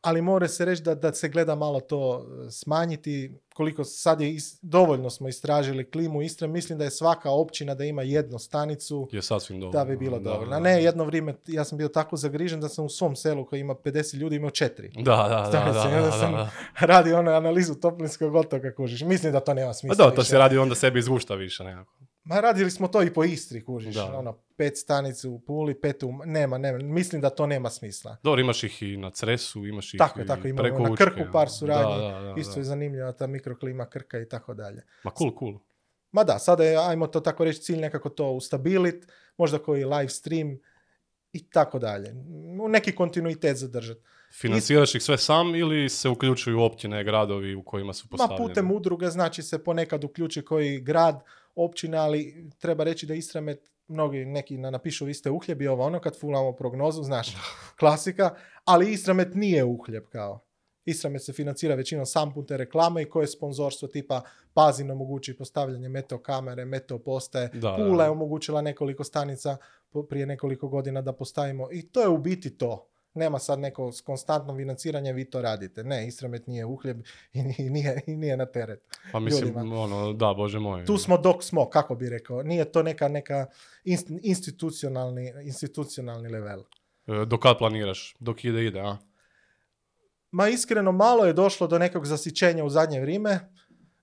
Ali 0.00 0.22
mora 0.22 0.48
se 0.48 0.64
reći 0.64 0.82
da, 0.82 0.94
da 0.94 1.12
se 1.12 1.28
gleda 1.28 1.54
malo 1.54 1.80
to 1.80 2.18
e, 2.46 2.50
smanjiti. 2.50 3.34
Koliko 3.54 3.84
sad 3.84 4.20
je 4.20 4.28
is- 4.30 4.58
dovoljno 4.62 5.10
smo 5.10 5.28
istražili 5.28 5.90
klimu 5.90 6.22
Istre, 6.22 6.48
mislim 6.48 6.78
da 6.78 6.84
je 6.84 6.90
svaka 6.90 7.30
općina 7.30 7.74
da 7.74 7.84
ima 7.84 8.02
jednu 8.02 8.38
stanicu 8.38 9.08
Je 9.12 9.22
sasvim 9.22 9.60
dovoljno. 9.60 9.78
da 9.78 9.84
bi 9.84 9.96
bilo 9.96 10.18
Da, 10.18 10.24
dovoljno. 10.24 10.50
da, 10.50 10.56
A 10.56 10.60
ne, 10.60 10.82
jedno 10.82 11.04
vrijeme 11.04 11.34
ja 11.46 11.64
sam 11.64 11.78
bio 11.78 11.88
tako 11.88 12.16
zagrižen 12.16 12.60
da 12.60 12.68
sam 12.68 12.84
u 12.84 12.88
svom 12.88 13.16
selu 13.16 13.46
koji 13.46 13.60
ima 13.60 13.74
50 13.74 14.16
ljudi 14.16 14.36
imao 14.36 14.50
četiri. 14.50 14.90
Da, 14.94 15.02
da, 15.02 15.48
da, 15.52 15.72
da, 15.72 15.82
onda 15.82 16.00
da, 16.00 16.12
sam 16.12 16.32
da. 16.32 16.50
radio 16.80 17.18
ono 17.18 17.30
analizu 17.30 17.74
toplinskog 17.74 18.34
otoka, 18.34 18.74
kužiš. 18.74 19.00
Mislim 19.02 19.32
da 19.32 19.40
to 19.40 19.54
nema 19.54 19.74
smisla 19.74 19.96
da, 19.96 20.10
to 20.10 20.16
više. 20.16 20.24
se 20.24 20.38
radi 20.38 20.58
onda 20.58 20.74
sebi 20.74 20.98
izgušta 20.98 21.34
više 21.34 21.64
nekako. 21.64 21.94
Ma 22.24 22.40
radili 22.40 22.70
smo 22.70 22.88
to 22.88 23.02
i 23.02 23.10
po 23.10 23.24
Istri, 23.24 23.64
kužiš. 23.64 23.94
Da. 23.94 24.04
Ono, 24.14 24.38
pet 24.58 24.76
stanica 24.76 25.28
u 25.28 25.40
Puli, 25.40 25.80
pet 25.80 26.02
u... 26.02 26.12
Nema, 26.24 26.58
nema. 26.58 26.78
Mislim 26.78 27.20
da 27.20 27.30
to 27.30 27.46
nema 27.46 27.70
smisla. 27.70 28.16
Dobro, 28.22 28.40
imaš 28.40 28.64
ih 28.64 28.82
i 28.82 28.96
na 28.96 29.10
Cresu, 29.10 29.66
imaš 29.66 29.94
ih 29.94 29.98
Tako 29.98 30.20
i 30.20 30.26
tako 30.26 30.48
imamo 30.48 30.62
preko 30.62 30.82
na 30.82 30.90
Učke. 30.90 31.04
Krku 31.04 31.32
par 31.32 31.50
suradnji. 31.50 32.02
Da, 32.02 32.20
da, 32.20 32.20
da, 32.20 32.34
Isto 32.40 32.54
da. 32.54 32.60
je 32.60 32.64
zanimljiva 32.64 33.12
ta 33.12 33.26
mikroklima 33.26 33.86
Krka 33.86 34.18
i 34.18 34.28
tako 34.28 34.54
dalje. 34.54 34.82
Ma 35.04 35.10
cool, 35.18 35.32
cool. 35.38 35.58
Ma 36.12 36.24
da, 36.24 36.38
sada 36.38 36.64
je, 36.64 36.76
ajmo 36.76 37.06
to 37.06 37.20
tako 37.20 37.44
reći, 37.44 37.60
cilj 37.60 37.80
nekako 37.80 38.08
to 38.08 38.30
ustabilit, 38.30 39.06
možda 39.36 39.58
koji 39.58 39.84
live 39.84 40.08
stream 40.08 40.58
i 41.32 41.50
tako 41.50 41.78
dalje. 41.78 42.14
U 42.60 42.68
neki 42.68 42.94
kontinuitet 42.94 43.56
zadržati. 43.56 44.00
Financiraš 44.32 44.94
ih 44.94 45.02
sve 45.02 45.18
sam 45.18 45.54
ili 45.54 45.88
se 45.88 46.08
uključuju 46.08 46.60
općine, 46.60 47.04
gradovi 47.04 47.54
u 47.54 47.62
kojima 47.62 47.92
su 47.92 48.06
Ma 48.06 48.10
postavljeni? 48.10 48.48
putem 48.48 48.70
udruge, 48.70 49.10
znači 49.10 49.42
se 49.42 49.64
ponekad 49.64 50.04
uključi 50.04 50.44
koji 50.44 50.80
grad, 50.80 51.22
općina, 51.54 52.02
ali 52.02 52.50
treba 52.58 52.84
reći 52.84 53.06
da 53.06 53.14
Istramet, 53.14 53.70
mnogi 53.88 54.24
neki 54.24 54.58
na- 54.58 54.70
napišu 54.70 55.04
vi 55.04 55.14
ste 55.14 55.30
uhljebi, 55.30 55.68
ovo 55.68 55.84
ono 55.84 56.00
kad 56.00 56.20
fulamo 56.20 56.52
prognozu, 56.52 57.02
znaš, 57.02 57.36
klasika, 57.80 58.34
ali 58.64 58.92
Istramet 58.92 59.34
nije 59.34 59.64
uhljeb 59.64 60.04
kao. 60.08 60.40
Istramet 60.84 61.24
se 61.24 61.32
financira 61.32 61.74
većinom 61.74 62.06
sam 62.06 62.34
putem 62.34 62.56
reklame 62.56 63.02
i 63.02 63.10
koje 63.10 63.24
je 63.24 63.28
sponzorstvo 63.28 63.88
tipa 63.88 64.22
Pazin 64.54 64.90
omogući 64.90 65.36
postavljanje 65.36 65.88
meteo 65.88 66.18
kamere, 66.18 66.64
meteo 66.64 66.98
postaje, 66.98 67.48
Da, 67.48 67.76
Pula 67.76 68.04
je 68.04 68.10
omogućila 68.10 68.62
nekoliko 68.62 69.04
stanica 69.04 69.56
prije 70.08 70.26
nekoliko 70.26 70.68
godina 70.68 71.02
da 71.02 71.12
postavimo 71.12 71.68
i 71.72 71.88
to 71.88 72.00
je 72.02 72.08
u 72.08 72.18
biti 72.18 72.58
to. 72.58 72.86
Nema 73.14 73.38
sad 73.38 73.58
neko 73.58 73.92
konstantno 74.04 74.56
financiranje, 74.56 75.12
vi 75.12 75.24
to 75.30 75.42
radite. 75.42 75.84
Ne, 75.84 76.06
Istramet 76.08 76.46
nije 76.46 76.64
uhljeb 76.64 77.00
i 77.32 77.42
nije, 77.42 78.02
i 78.06 78.16
nije, 78.16 78.36
na 78.36 78.46
teret. 78.46 78.86
Pa 79.12 79.20
mislim, 79.20 79.48
ljudima. 79.48 79.80
ono, 79.80 80.12
da, 80.12 80.34
bože 80.34 80.58
moj. 80.58 80.84
Tu 80.84 80.98
smo 80.98 81.18
dok 81.18 81.42
smo, 81.44 81.68
kako 81.70 81.94
bi 81.94 82.08
rekao. 82.08 82.42
Nije 82.42 82.72
to 82.72 82.82
neka, 82.82 83.08
neka 83.08 83.46
inst- 83.84 84.20
institucionalni, 84.22 85.32
institucionalni 85.42 86.28
level. 86.28 86.60
E, 87.06 87.24
Do 87.26 87.38
kad 87.38 87.58
planiraš? 87.58 88.16
Dok 88.18 88.44
ide, 88.44 88.64
ide, 88.66 88.80
a? 88.80 88.96
Ma 90.30 90.48
iskreno 90.48 90.92
malo 90.92 91.24
je 91.24 91.32
došlo 91.32 91.66
do 91.66 91.78
nekog 91.78 92.06
zasićenja 92.06 92.64
u 92.64 92.70
zadnje 92.70 93.00
vrijeme 93.00 93.40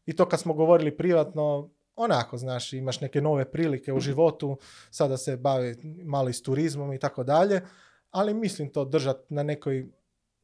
i 0.05 0.15
to 0.15 0.29
kad 0.29 0.39
smo 0.39 0.53
govorili 0.53 0.97
privatno, 0.97 1.69
onako, 1.95 2.37
znaš, 2.37 2.73
imaš 2.73 3.01
neke 3.01 3.21
nove 3.21 3.51
prilike 3.51 3.93
u 3.93 3.99
životu, 3.99 4.57
sada 4.91 5.17
se 5.17 5.37
bavi 5.37 5.75
malo 6.05 6.29
i 6.29 6.33
s 6.33 6.41
turizmom 6.41 6.93
i 6.93 6.99
tako 6.99 7.23
dalje, 7.23 7.61
ali 8.15 8.33
mislim 8.33 8.69
to 8.69 8.85
držati 8.85 9.33
na 9.33 9.43
nekoj, 9.43 9.87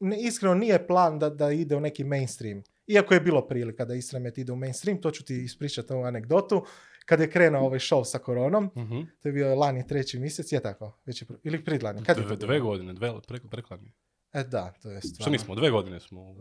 ne, 0.00 0.16
iskreno 0.20 0.54
nije 0.54 0.86
plan 0.86 1.18
da, 1.18 1.30
da 1.30 1.50
ide 1.50 1.76
u 1.76 1.80
neki 1.80 2.04
mainstream. 2.04 2.62
Iako 2.86 3.14
je 3.14 3.20
bilo 3.20 3.48
prilika 3.48 3.84
da 3.84 3.94
Istramet 3.94 4.38
ide 4.38 4.52
u 4.52 4.56
mainstream, 4.56 5.00
to 5.00 5.10
ću 5.10 5.24
ti 5.24 5.36
ispričati 5.36 5.92
ovu 5.92 6.04
anegdotu. 6.04 6.64
Kad 7.06 7.20
je 7.20 7.30
krenuo 7.30 7.60
ovaj 7.62 7.78
show 7.78 8.04
sa 8.04 8.18
koronom, 8.18 8.70
Mhm. 8.76 9.00
to 9.20 9.28
je 9.28 9.32
bio 9.32 9.54
lani 9.54 9.86
treći 9.86 10.18
mjesec, 10.18 10.52
je 10.52 10.60
tako? 10.60 10.98
Već 11.06 11.22
je, 11.22 11.28
ili 11.42 11.64
pridlani? 11.64 12.04
Kad 12.04 12.16
je 12.16 12.22
to 12.22 12.28
Dve, 12.28 12.36
dve 12.36 12.60
godine, 12.60 12.92
dve, 12.92 13.12
preko, 13.28 13.48
prekladni. 13.48 13.92
E 14.32 14.44
da, 14.44 14.72
to 14.82 14.90
je 14.90 15.00
stvarno. 15.00 15.20
Što 15.20 15.30
nismo, 15.30 15.54
dve 15.54 15.70
godine 15.70 16.00
smo. 16.00 16.34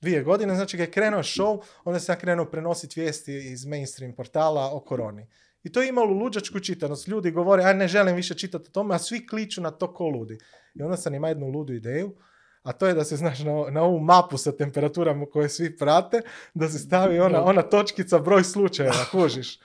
dvije 0.00 0.22
godine, 0.22 0.54
znači 0.54 0.76
kad 0.76 0.86
je 0.86 0.92
krenuo 0.92 1.22
show, 1.22 1.62
onda 1.84 2.00
sam 2.00 2.12
ja 2.12 2.18
krenuo 2.18 2.44
prenositi 2.46 3.00
vijesti 3.00 3.34
iz 3.34 3.66
mainstream 3.66 4.12
portala 4.12 4.70
o 4.72 4.80
koroni. 4.80 5.26
I 5.68 5.72
to 5.72 5.82
je 5.82 5.88
imalo 5.88 6.12
luđačku 6.12 6.60
čitanost. 6.60 7.08
Ljudi 7.08 7.30
govore, 7.30 7.62
a 7.62 7.72
ne 7.72 7.88
želim 7.88 8.16
više 8.16 8.34
čitati 8.34 8.64
o 8.68 8.72
tome, 8.72 8.94
a 8.94 8.98
svi 8.98 9.26
kliču 9.26 9.60
na 9.60 9.70
to 9.70 9.94
ko 9.94 10.06
ludi. 10.08 10.38
I 10.74 10.82
onda 10.82 10.96
sam 10.96 11.14
ima 11.14 11.28
jednu 11.28 11.46
ludu 11.46 11.72
ideju, 11.72 12.14
a 12.62 12.72
to 12.72 12.86
je 12.86 12.94
da 12.94 13.04
se, 13.04 13.16
znaš, 13.16 13.38
na, 13.38 13.52
na 13.70 13.82
ovu 13.82 14.00
mapu 14.00 14.38
sa 14.38 14.52
temperaturama 14.52 15.26
koje 15.26 15.48
svi 15.48 15.76
prate, 15.76 16.20
da 16.54 16.68
se 16.68 16.78
stavi 16.78 17.20
ona, 17.20 17.44
ona 17.44 17.62
točkica 17.62 18.18
broj 18.18 18.44
slučajeva, 18.44 19.04
kužiš. 19.12 19.58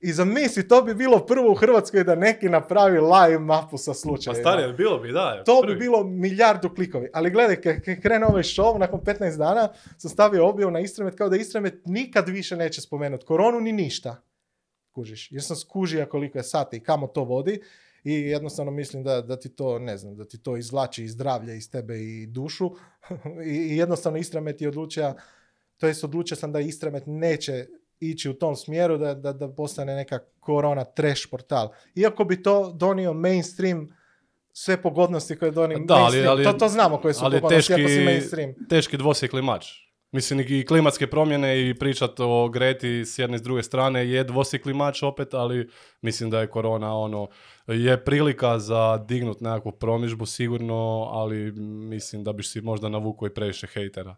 I 0.00 0.12
zamisli, 0.12 0.68
to 0.68 0.82
bi 0.82 0.94
bilo 0.94 1.26
prvo 1.26 1.52
u 1.52 1.54
Hrvatskoj 1.54 2.04
da 2.04 2.14
neki 2.14 2.48
napravi 2.48 2.98
live 3.00 3.38
mapu 3.38 3.78
sa 3.78 3.90
Pa 3.90 3.94
slučajevima. 3.94 4.50
stari, 4.50 4.72
bilo 4.72 4.98
bi, 4.98 5.12
da. 5.12 5.44
To 5.44 5.60
prvi. 5.62 5.74
bi 5.74 5.80
bilo 5.80 6.04
milijardu 6.04 6.74
klikovi. 6.74 7.08
Ali 7.12 7.30
gledaj, 7.30 7.60
kad 7.60 7.76
krene 8.02 8.26
ovaj 8.26 8.42
show, 8.42 8.78
nakon 8.78 9.00
15 9.00 9.38
dana 9.38 9.68
sam 9.96 10.10
stavio 10.10 10.48
objavu 10.48 10.70
na 10.70 10.80
Istramet 10.80 11.14
kao 11.14 11.28
da 11.28 11.36
Istramet 11.36 11.74
nikad 11.86 12.28
više 12.28 12.56
neće 12.56 12.80
spomenuti 12.80 13.24
koronu 13.24 13.60
ni 13.60 13.72
ništa. 13.72 14.22
Kužiš. 14.92 15.32
Jer 15.32 15.42
sam 15.42 15.56
skužio 15.56 16.06
koliko 16.06 16.38
je 16.38 16.44
sati 16.44 16.76
i 16.76 16.80
kamo 16.80 17.06
to 17.06 17.24
vodi 17.24 17.60
i 18.04 18.12
jednostavno 18.12 18.72
mislim 18.72 19.02
da, 19.02 19.20
da 19.20 19.38
ti 19.38 19.48
to, 19.48 19.78
ne 19.78 19.96
znam, 19.96 20.16
da 20.16 20.24
ti 20.24 20.38
to 20.38 20.56
izvlači 20.56 21.04
i 21.04 21.08
zdravlje 21.08 21.56
iz 21.56 21.70
tebe 21.70 21.94
i 21.96 22.26
dušu 22.26 22.70
I, 23.46 23.76
jednostavno 23.76 24.18
Istramet 24.18 24.60
je 24.60 24.68
odlučio, 24.68 25.14
to 25.76 25.86
jest 25.86 26.04
odlučio 26.04 26.36
sam 26.36 26.52
da 26.52 26.60
Istramet 26.60 27.02
neće 27.06 27.66
ići 28.00 28.30
u 28.30 28.34
tom 28.34 28.56
smjeru 28.56 28.98
da, 28.98 29.14
da, 29.14 29.32
da 29.32 29.48
postane 29.48 29.94
neka 29.94 30.18
korona 30.40 30.84
trash 30.84 31.28
portal. 31.30 31.68
Iako 31.94 32.24
bi 32.24 32.42
to 32.42 32.72
donio 32.72 33.12
mainstream 33.12 33.96
sve 34.52 34.82
pogodnosti 34.82 35.36
koje 35.36 35.50
doni 35.50 35.74
Da, 35.78 35.94
ali- 35.94 36.02
mainstream. 36.02 36.28
ali- 36.28 36.44
to, 36.44 36.52
to 36.52 36.68
znamo 36.68 36.98
koje 36.98 37.14
su 37.14 37.24
ali 37.24 37.36
pogodnosti 37.36 37.72
ako 37.72 37.80
si 37.80 37.88
teški- 37.88 38.04
mainstream. 38.04 38.54
Teški 38.68 38.96
dvosjekli 38.96 39.42
mač. 39.42 39.66
Mislim, 40.12 40.40
i 40.40 40.64
klimatske 40.66 41.06
promjene 41.06 41.68
i 41.68 41.74
pričat 41.74 42.20
o 42.20 42.48
Greti 42.48 43.04
s 43.04 43.18
jedne 43.18 43.36
i 43.36 43.38
s 43.38 43.42
druge 43.42 43.62
strane 43.62 44.08
je 44.08 44.24
dvosjekli 44.24 44.74
mač 44.74 45.02
opet, 45.02 45.34
ali 45.34 45.68
mislim 46.02 46.30
da 46.30 46.40
je 46.40 46.50
korona 46.50 46.96
ono, 46.96 47.28
je 47.66 48.04
prilika 48.04 48.58
za 48.58 49.04
dignut 49.08 49.40
nekakvu 49.40 49.72
promižbu 49.72 50.26
sigurno, 50.26 51.08
ali 51.12 51.52
mislim 51.90 52.24
da 52.24 52.32
biš 52.32 52.52
si 52.52 52.60
možda 52.60 52.88
navukao 52.88 53.26
i 53.26 53.34
previše 53.34 53.66
hejtera. 53.66 54.16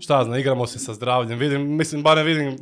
Šta 0.00 0.24
znam, 0.24 0.38
igramo 0.38 0.66
se 0.66 0.78
sa 0.78 0.94
zdravljem, 0.94 1.38
vidim, 1.38 1.76
mislim, 1.76 2.02
barem 2.02 2.26
vidim, 2.26 2.56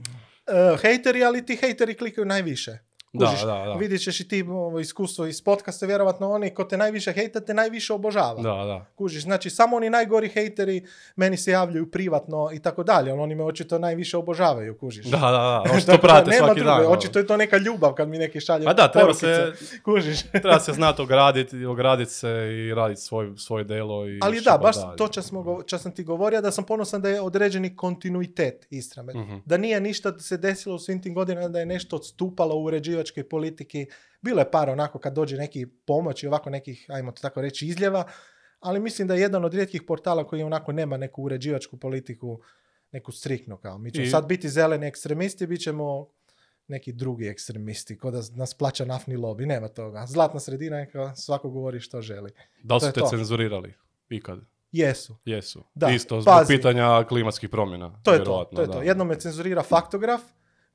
Uh, 0.49 0.81
hejteri, 0.81 1.25
ali 1.25 1.47
ti 1.47 1.57
hejteri 1.57 1.95
klikaju 1.95 2.25
najviše. 2.25 2.79
Da, 3.13 3.27
Kužiš, 3.27 3.41
da, 3.41 3.47
da, 3.47 3.75
Vidjet 3.75 4.03
ćeš 4.03 4.21
i 4.21 4.29
ti 4.29 4.43
ovo, 4.43 4.81
iskustvo 4.81 5.27
iz 5.27 5.43
podcasta, 5.43 5.87
vjerovatno 5.87 6.31
oni 6.31 6.55
ko 6.55 6.65
te 6.65 6.77
najviše 6.77 7.13
hejta, 7.13 7.41
te 7.41 7.55
najviše 7.55 7.93
obožava. 7.93 8.43
da, 8.43 8.65
da. 8.65 8.87
Kužiš, 8.97 9.23
znači 9.23 9.51
samo 9.51 9.77
oni 9.77 9.91
najgori 9.91 10.29
hejteri 10.29 10.87
meni 11.17 11.37
se 11.37 11.51
javljaju 11.51 11.91
privatno 11.91 12.51
i 12.53 12.59
tako 12.59 12.83
dalje, 12.83 13.13
oni 13.13 13.35
me 13.35 13.45
očito 13.45 13.79
najviše 13.79 14.17
obožavaju, 14.17 14.79
kužiš. 14.79 15.07
Da, 15.07 15.19
da, 15.19 15.63
da, 15.73 15.81
da 15.93 15.99
prate 15.99 16.31
nema 16.31 16.47
svaki 16.47 16.61
druge, 16.61 16.71
dan. 16.71 16.81
ono. 16.81 16.91
Očito 16.91 17.19
je 17.19 17.27
to 17.27 17.37
neka 17.37 17.57
ljubav 17.57 17.93
kad 17.93 18.09
mi 18.09 18.19
neki 18.19 18.41
šalje 18.41 18.65
Pa 18.65 18.73
da, 18.73 18.89
treba 18.89 19.07
porukice, 19.07 19.53
se, 19.57 19.83
kužiš. 19.83 20.23
treba 20.43 20.61
se 20.61 20.73
znati 20.73 21.03
ograditi, 21.09 21.65
ograditi 21.65 22.11
se 22.11 22.29
i 22.29 22.75
raditi 22.75 23.01
svoj, 23.01 23.33
svoje 23.37 23.65
delo. 23.65 24.09
I 24.09 24.19
Ali 24.23 24.41
da, 24.41 24.59
baš 24.59 24.77
dalje. 24.77 24.97
to 24.97 25.09
čas, 25.09 25.27
smo, 25.27 25.63
čas 25.67 25.83
sam 25.83 25.93
ti 25.93 26.05
govorio 26.05 26.41
da 26.41 26.51
sam 26.51 26.65
ponosan 26.65 27.03
da 27.03 27.09
je 27.09 27.21
određeni 27.21 27.77
kontinuitet 27.77 28.67
Istramet. 28.71 29.17
Mhm. 29.17 29.37
Da 29.45 29.57
nije 29.57 29.81
ništa 29.81 30.19
se 30.19 30.37
desilo 30.37 30.75
u 30.75 30.79
svim 30.79 31.03
tim 31.03 31.15
godinama 31.15 31.49
da 31.49 31.59
je 31.59 31.67
nešto 31.67 31.97
odstupalo 31.97 32.55
u 32.57 32.71
uređivačkoj 32.99 33.29
politiki. 33.29 33.87
Bilo 34.23 34.41
je 34.41 34.51
par 34.51 34.71
onako 34.71 34.99
kad 34.99 35.15
dođe 35.15 35.37
neki 35.37 35.67
pomoć 35.87 36.23
i 36.23 36.27
ovako 36.27 36.51
nekih, 36.51 36.87
ajmo 36.89 37.13
to 37.13 37.23
tako 37.23 37.41
reći, 37.43 37.67
izljeva, 37.67 38.05
ali 38.61 38.81
mislim 38.81 39.09
da 39.09 39.15
je 39.15 39.21
jedan 39.21 39.45
od 39.45 39.55
rijetkih 39.55 39.83
portala 39.87 40.27
koji 40.27 40.43
onako 40.43 40.73
nema 40.73 40.97
neku 40.97 41.23
uređivačku 41.23 41.77
politiku, 41.77 42.41
neku 42.93 43.13
striknu 43.13 43.57
kao. 43.57 43.79
Mi 43.79 43.91
ćemo 43.91 44.07
I- 44.07 44.11
sad 44.11 44.27
biti 44.27 44.49
zeleni 44.49 44.87
ekstremisti, 44.87 45.47
bit 45.47 45.61
ćemo 45.63 46.09
neki 46.69 46.93
drugi 46.93 47.27
ekstremisti, 47.29 47.99
ko 47.99 48.11
da 48.11 48.21
nas 48.35 48.55
plaća 48.55 48.85
naftni 48.85 49.17
lobby, 49.17 49.47
nema 49.47 49.69
toga. 49.69 50.07
Zlatna 50.07 50.41
sredina 50.41 50.79
je 50.79 50.91
kao 50.91 51.17
svako 51.17 51.51
govori 51.51 51.81
što 51.81 52.03
želi. 52.03 52.31
Da 52.63 52.75
li 52.75 52.81
su 52.81 52.93
te 52.93 53.01
to. 53.01 53.07
cenzurirali? 53.09 53.75
Ikad? 54.11 54.39
Jesu. 54.73 55.17
Jesu. 55.25 55.65
Da, 55.75 55.89
Isto 55.91 56.21
zbog 56.21 56.35
pazi. 56.35 56.57
pitanja 56.57 57.05
klimatskih 57.05 57.49
promjena. 57.51 58.01
To 58.03 58.13
je 58.13 58.25
to, 58.25 58.51
to 58.55 58.61
je 58.61 58.67
da. 58.67 58.73
to. 58.73 58.83
Jednom 58.83 59.09
me 59.09 59.21
cenzurira 59.21 59.63
faktograf, 59.63 60.21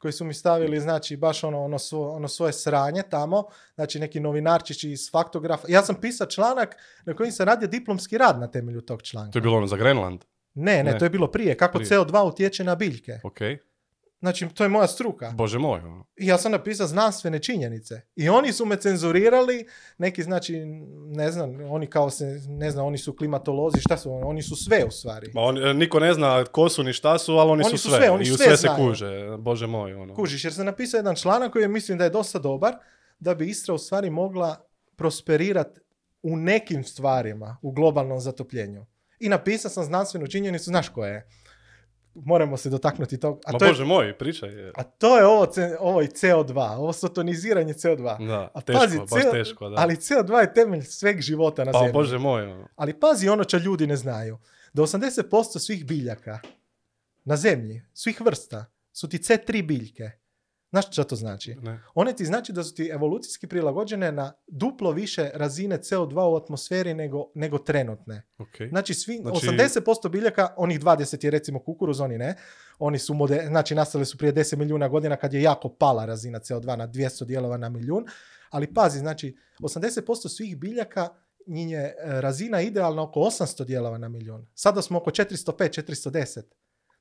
koji 0.04 0.12
su 0.12 0.26
mi 0.26 0.34
stavili, 0.34 0.80
znači, 0.80 1.18
baš 1.18 1.44
ono, 1.44 1.62
ono, 1.62 1.78
svo- 1.78 2.10
ono 2.10 2.28
svoje 2.28 2.54
sranje 2.54 3.04
tamo, 3.04 3.44
znači 3.76 4.00
neki 4.00 4.20
novinarčići 4.20 4.92
iz 4.92 5.12
faktografa. 5.12 5.68
Ja 5.70 5.84
sam 5.84 5.96
pisao 5.96 6.28
članak 6.28 6.76
na 7.06 7.14
kojem 7.14 7.32
sam 7.32 7.46
radio 7.46 7.68
diplomski 7.68 8.18
rad 8.18 8.40
na 8.40 8.48
temelju 8.48 8.82
tog 8.82 9.02
članka. 9.02 9.32
To 9.32 9.38
je 9.38 9.42
bilo 9.42 9.58
ono 9.58 9.68
za 9.68 9.78
Grenland. 9.78 10.24
Ne, 10.56 10.78
ne, 10.78 10.92
Ne. 10.92 10.98
to 11.00 11.06
je 11.06 11.10
bilo 11.10 11.28
prije. 11.28 11.58
Kako 11.58 11.78
Prije. 11.78 11.90
CO2 11.92 12.24
utječe 12.24 12.64
na 12.64 12.76
biljke. 12.76 13.20
Ok. 13.24 13.38
Znači, 14.24 14.48
to 14.54 14.64
je 14.64 14.70
moja 14.70 14.88
struka. 14.88 15.32
Bože 15.32 15.60
moj. 15.60 15.80
ono. 15.80 16.06
I 16.16 16.28
ja 16.28 16.38
sam 16.38 16.52
napisao 16.52 16.88
znanstvene 16.88 17.40
činjenice. 17.40 18.02
I 18.16 18.30
oni 18.30 18.54
su 18.54 18.66
me 18.66 18.76
cenzurirali, 18.76 19.68
neki 19.98 20.24
znači, 20.24 20.60
ne 21.16 21.32
znam, 21.32 21.58
oni 21.70 21.88
kao 21.88 22.10
se, 22.10 22.42
ne 22.48 22.72
znam, 22.72 22.86
oni 22.86 22.98
su 22.98 23.16
klimatolozi, 23.16 23.82
šta 23.82 23.98
su 23.98 24.14
oni? 24.14 24.24
Oni 24.26 24.42
su 24.42 24.56
sve 24.56 24.86
u 24.86 24.92
stvari. 24.92 25.32
Ma 25.34 25.42
on, 25.42 25.68
e, 25.68 25.74
niko 25.74 26.00
ne 26.00 26.14
zna 26.14 26.46
ko 26.46 26.70
su 26.70 26.84
ni 26.84 26.94
šta 26.94 27.18
su, 27.18 27.34
ali 27.34 27.52
oni, 27.52 27.64
Oni 27.66 27.78
su 27.78 27.78
su 27.78 27.90
sve. 27.90 27.98
sve, 27.98 28.10
oni 28.10 28.24
I 28.24 28.26
sve 28.26 28.46
sve 28.46 28.58
se 28.58 28.68
kuže. 28.76 29.38
Bože 29.40 29.68
moj. 29.68 29.94
Ono. 29.94 30.16
Kužiš, 30.16 30.44
jer 30.44 30.54
sam 30.54 30.66
napisao 30.66 30.98
jedan 30.98 31.16
članak 31.16 31.52
koji 31.52 31.64
je, 31.64 31.68
mislim 31.68 31.98
da 31.98 32.04
je 32.04 32.10
dosta 32.10 32.40
dobar, 32.40 32.74
da 33.20 33.36
bi 33.36 33.50
Istra 33.50 33.74
u 33.74 33.78
stvari 33.78 34.10
mogla 34.10 34.66
prosperirati 34.96 35.80
u 36.22 36.38
nekim 36.38 36.84
stvarima 36.84 37.58
u 37.62 37.72
globalnom 37.72 38.20
zatopljenju. 38.20 38.86
I 39.20 39.30
napisao 39.30 39.72
sam 39.72 39.84
znanstvenu 39.84 40.28
činjenicu, 40.28 40.64
znaš 40.64 40.90
koja 40.90 41.10
je? 41.10 41.28
Moramo 42.16 42.58
se 42.58 42.70
dotaknuti 42.70 43.20
tog. 43.20 43.40
A 43.46 43.52
Ma 43.52 43.60
to, 43.60 43.66
je, 43.66 43.72
Bože 43.72 43.86
moj, 43.86 44.18
pričaj. 44.18 44.50
je. 44.50 44.72
a 44.76 44.84
to 44.84 45.18
je 45.18 45.26
ovo, 45.26 45.48
ovo 45.80 46.02
i 46.02 46.08
CO2, 46.08 46.76
ovo 46.78 46.94
sotoniziranje 46.94 47.74
CO2. 47.74 48.28
Da, 48.28 48.52
A 48.54 48.62
teško, 48.62 48.80
pazi, 48.82 48.98
baš 49.00 49.10
CO 49.24 49.32
teško. 49.32 49.70
Da. 49.70 49.76
Ali 49.80 49.96
CO2 49.96 50.40
je 50.40 50.54
temelj 50.54 50.82
sveg 50.82 51.22
života 51.22 51.64
na 51.64 51.72
pa 51.72 51.78
zemlji. 51.80 51.94
Bože 51.94 52.18
moj. 52.18 52.44
ono. 52.44 52.68
Ali 52.76 53.00
pazi 53.00 53.30
ono 53.30 53.44
što 53.44 53.58
ljudi 53.58 53.88
ne 53.88 53.96
znaju. 53.96 54.38
Da 54.74 54.82
80% 54.82 55.60
svih 55.60 55.86
biljaka 55.86 56.40
na 57.26 57.36
zemlji, 57.38 57.82
svih 57.94 58.22
vrsta, 58.22 58.66
su 58.92 59.10
ti 59.10 59.18
C3 59.18 59.66
biljke. 59.68 60.12
Znaš 60.74 60.88
što 60.92 61.04
to 61.04 61.16
znači? 61.16 61.56
Ne. 61.62 61.80
One 61.96 62.14
ti 62.14 62.26
znači 62.26 62.54
da 62.54 62.64
su 62.64 62.76
ti 62.76 62.90
evolucijski 62.94 63.48
prilagođene 63.48 64.12
na 64.12 64.34
duplo 64.48 64.92
više 64.92 65.32
razine 65.34 65.78
CO2 65.78 66.32
u 66.32 66.36
atmosferi 66.36 66.94
nego, 66.94 67.32
nego 67.36 67.58
trenutne. 67.58 68.24
Ok. 68.38 68.70
Znači, 68.70 68.94
svi, 68.94 69.18
Znači- 69.18 69.48
80% 69.48 70.10
biljaka, 70.10 70.54
onih 70.58 70.80
20 70.80 71.24
je 71.24 71.32
recimo 71.32 71.60
kukuruz, 71.60 72.00
oni 72.02 72.18
ne, 72.18 72.36
oni 72.80 73.00
su, 73.00 73.14
mode, 73.14 73.46
znači 73.48 73.76
nastali 73.76 74.06
su 74.06 74.18
prije 74.18 74.34
10 74.34 74.56
milijuna 74.56 74.88
godina 74.88 75.16
kad 75.16 75.34
je 75.34 75.42
jako 75.42 75.70
pala 75.70 76.06
razina 76.06 76.40
CO2 76.40 76.76
na 76.76 76.88
200 76.88 77.26
dijelova 77.26 77.58
na 77.58 77.70
milijun, 77.70 78.06
ali 78.50 78.74
pazi, 78.74 79.00
znači 79.00 79.38
80% 79.60 80.30
svih 80.30 80.58
biljaka 80.58 81.10
njih 81.48 81.72
je 81.72 81.84
e, 81.84 82.22
razina 82.22 82.62
idealna 82.62 83.04
oko 83.04 83.20
800 83.20 83.66
dijelova 83.66 83.98
na 83.98 84.10
milijun. 84.10 84.48
Sada 84.54 84.82
smo 84.82 84.98
oko 84.98 85.12
405, 85.12 85.82
410. 85.82 86.42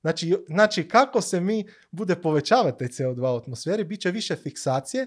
Znači, 0.03 0.35
znači 0.47 0.89
kako 0.89 1.21
se 1.21 1.41
mi 1.41 1.65
bude 1.91 2.17
povećavati 2.17 2.79
taj 2.79 2.89
CO2 2.89 3.35
u 3.35 3.37
atmosferi, 3.37 3.85
bit 3.85 4.01
će 4.01 4.11
više 4.11 4.37
fiksacije 4.37 5.07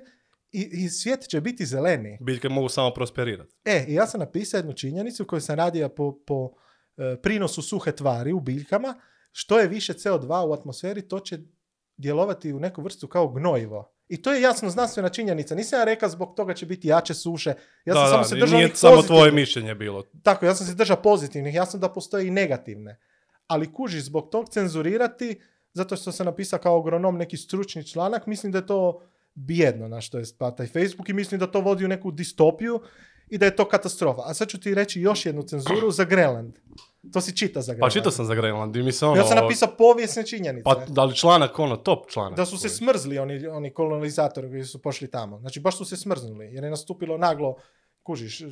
i, 0.52 0.70
i 0.72 0.90
svijet 0.90 1.28
će 1.28 1.42
biti 1.42 1.66
zeleniji. 1.66 2.18
Biljke 2.22 2.50
mogu 2.50 2.70
samo 2.70 2.94
prosperirati. 2.94 3.56
E, 3.66 3.86
i 3.88 3.94
ja 3.94 4.08
sam 4.08 4.20
napisao 4.20 4.58
jednu 4.58 4.74
činjenicu 4.74 5.26
koju 5.26 5.42
sam 5.42 5.56
radio 5.56 5.90
po, 5.90 6.20
po 6.28 6.52
e, 6.98 7.16
prinosu 7.22 7.62
suhe 7.62 7.92
tvari 7.92 8.34
u 8.34 8.40
biljkama, 8.40 8.96
što 9.32 9.60
je 9.60 9.68
više 9.68 9.94
CO2 9.94 10.48
u 10.48 10.54
atmosferi, 10.54 11.08
to 11.08 11.20
će 11.20 11.40
djelovati 11.98 12.54
u 12.54 12.60
neku 12.60 12.82
vrstu 12.82 13.08
kao 13.08 13.28
gnojivo. 13.28 13.92
I 14.10 14.22
to 14.22 14.34
je 14.34 14.42
jasno 14.42 14.70
znanstvena 14.70 15.10
činjenica. 15.10 15.56
Nisam 15.56 15.80
ja 15.80 15.84
rekao 15.84 16.10
zbog 16.10 16.34
toga 16.36 16.54
će 16.54 16.66
biti 16.66 16.88
jače 16.88 17.14
suše. 17.14 17.54
Ja 17.86 17.94
sam 17.94 18.04
da, 18.04 18.10
samo 18.10 18.22
da, 18.22 18.28
se 18.28 18.36
držao 18.36 18.58
nije 18.58 18.76
samo 18.76 19.02
tvoje 19.02 19.32
mišljenje 19.32 19.76
bilo. 19.76 20.04
Tako, 20.24 20.46
ja 20.46 20.56
sam 20.56 20.68
se 20.68 20.74
držao 20.74 21.02
pozitivnih. 21.02 21.56
Jasno 21.56 21.80
da 21.80 21.90
postoje 21.90 22.28
i 22.28 22.32
negativne. 22.32 23.00
Ali 23.48 23.74
kužiš, 23.74 24.04
zbog 24.04 24.30
tog 24.32 24.50
cenzurirati, 24.50 25.40
zato 25.74 25.96
što 25.96 26.12
sam 26.12 26.26
napisao 26.26 26.60
kao 26.60 26.80
agronom 26.80 27.18
neki 27.18 27.38
stručni 27.38 27.88
članak, 27.88 28.28
mislim 28.28 28.52
da 28.52 28.58
je 28.58 28.66
to 28.66 29.02
bijedno 29.34 29.88
na 29.88 30.02
što 30.02 30.18
je 30.18 30.24
pa 30.38 30.52
taj 30.52 30.68
Facebook 30.68 31.10
i 31.10 31.14
mislim 31.14 31.40
da 31.40 31.52
to 31.52 31.62
vodi 31.62 31.86
u 31.86 31.88
neku 31.88 32.12
distopiju 32.12 32.82
i 33.30 33.38
da 33.38 33.46
je 33.46 33.56
to 33.56 33.66
katastrofa. 33.68 34.22
A 34.26 34.34
sad 34.34 34.48
ću 34.48 34.60
ti 34.60 34.76
reći 34.76 35.02
još 35.02 35.26
jednu 35.26 35.44
cenzuru 35.44 35.92
za 35.92 36.04
Grenland. 36.04 36.56
To 37.14 37.22
si 37.22 37.38
čita 37.38 37.62
za 37.62 37.72
Pa 37.72 37.76
Grenland. 37.76 37.94
čitao 37.94 38.12
sam 38.12 38.26
za 38.26 38.36
Grenland 38.36 38.76
i 38.76 38.84
mi 38.84 38.92
se 38.92 39.06
ono... 39.06 39.16
Ja 39.16 39.24
sam 39.24 39.38
napisao 39.38 39.76
povijesne 39.78 40.26
činjenice. 40.26 40.64
Pa 40.64 40.76
da 40.88 41.04
li 41.04 41.16
članak 41.16 41.60
ono, 41.60 41.76
top 41.76 42.10
članak? 42.10 42.38
da 42.38 42.46
su 42.46 42.58
se 42.58 42.70
smrzli 42.70 43.18
oni, 43.18 43.48
oni 43.48 43.74
kolonizatori 43.74 44.50
koji 44.50 44.64
su 44.64 44.82
pošli 44.82 45.12
tamo. 45.12 45.40
Znači 45.40 45.60
baš 45.60 45.78
su 45.78 45.86
se 45.86 45.98
smrznuli 45.98 46.46
jer 46.46 46.64
je 46.64 46.70
nastupilo 46.70 47.18
naglo, 47.18 47.56
kužiš, 48.04 48.44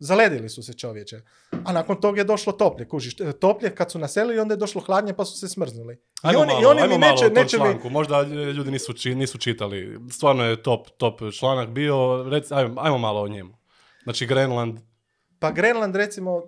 zaledili 0.00 0.48
su 0.48 0.62
se 0.62 0.72
čovječe. 0.72 1.20
A 1.64 1.72
nakon 1.72 2.00
toga 2.00 2.20
je 2.20 2.24
došlo 2.24 2.52
toplje, 2.52 2.88
kužiš, 2.88 3.16
toplje 3.40 3.74
kad 3.74 3.90
su 3.90 3.98
naselili 3.98 4.40
onda 4.40 4.54
je 4.54 4.58
došlo 4.58 4.80
hladnje 4.80 5.14
pa 5.14 5.24
su 5.24 5.38
se 5.38 5.48
smrznuli. 5.48 5.94
I 5.94 5.98
Ajmo 6.22 6.40
oni, 6.40 6.52
malo, 6.52 6.62
i 6.62 6.64
oni 6.64 6.80
ajmo 6.80 6.94
mi 6.94 7.00
malo 7.00 7.12
neće, 7.12 7.24
o 7.24 7.28
tom 7.28 7.42
neće 7.42 7.58
mi. 7.84 7.90
Možda 7.90 8.22
ljudi 8.52 8.70
nisu, 8.70 8.92
či- 8.92 9.14
nisu 9.14 9.38
čitali. 9.38 9.98
Stvarno 10.10 10.44
je 10.44 10.62
top, 10.62 10.88
top 10.96 11.20
članak 11.38 11.68
bio. 11.70 12.24
Rec, 12.30 12.52
ajmo, 12.52 12.80
ajmo 12.80 12.98
malo 12.98 13.20
o 13.20 13.28
njemu. 13.28 13.54
Znači 14.02 14.26
Grenland, 14.26 14.78
pa 15.38 15.50
Grenland 15.50 15.96
recimo, 15.96 16.42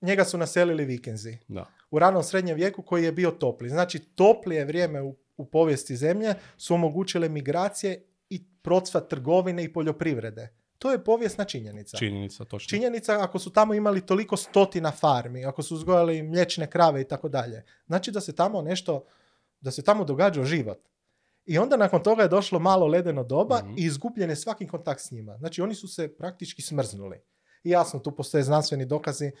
njega 0.00 0.24
su 0.24 0.38
naselili 0.38 0.84
vikenzi. 0.84 1.38
da. 1.48 1.66
u 1.90 1.98
ranom 1.98 2.22
srednjem 2.22 2.56
vijeku 2.56 2.82
koji 2.82 3.04
je 3.04 3.12
bio 3.12 3.30
topli. 3.30 3.68
Znači, 3.68 3.98
toplije 3.98 4.64
vrijeme 4.64 5.02
u, 5.02 5.16
u 5.36 5.44
povijesti 5.44 5.96
zemlje 5.96 6.34
su 6.56 6.74
omogućile 6.74 7.28
migracije 7.28 8.04
i 8.30 8.44
procvat 8.62 9.08
trgovine 9.08 9.64
i 9.64 9.72
poljoprivrede. 9.72 10.48
To 10.80 10.92
je 10.92 11.04
povijesna 11.04 11.44
činjenica. 11.44 11.96
Činjenica, 11.96 12.44
točno. 12.44 12.68
Činjenica 12.68 13.18
ako 13.20 13.38
su 13.38 13.50
tamo 13.50 13.74
imali 13.74 14.06
toliko 14.06 14.36
stotina 14.36 14.90
farmi, 14.90 15.44
ako 15.44 15.62
su 15.62 15.74
uzgojali 15.74 16.22
mliječne 16.22 16.70
krave 16.70 17.00
i 17.00 17.04
tako 17.04 17.28
dalje. 17.28 17.64
Znači 17.86 18.10
da 18.10 18.20
se 18.20 18.34
tamo 18.34 18.62
nešto, 18.62 19.04
da 19.60 19.70
se 19.70 19.82
tamo 19.82 20.04
događao 20.04 20.44
život. 20.44 20.78
I 21.46 21.58
onda 21.58 21.76
nakon 21.76 22.02
toga 22.02 22.22
je 22.22 22.28
došlo 22.28 22.58
malo 22.58 22.86
ledeno 22.86 23.24
doba 23.24 23.60
Mhm. 23.64 23.72
i 23.76 23.84
izgubljen 23.84 24.30
je 24.30 24.36
svaki 24.36 24.66
kontakt 24.66 25.00
s 25.00 25.10
njima. 25.10 25.36
Znači 25.38 25.62
oni 25.62 25.74
su 25.74 25.88
se 25.88 26.08
praktički 26.16 26.62
smrznuli. 26.62 27.20
I 27.64 27.70
jasno, 27.70 28.00
tu 28.00 28.10
postoje 28.16 28.42
znanstveni 28.44 28.86
dokazi 28.86 29.32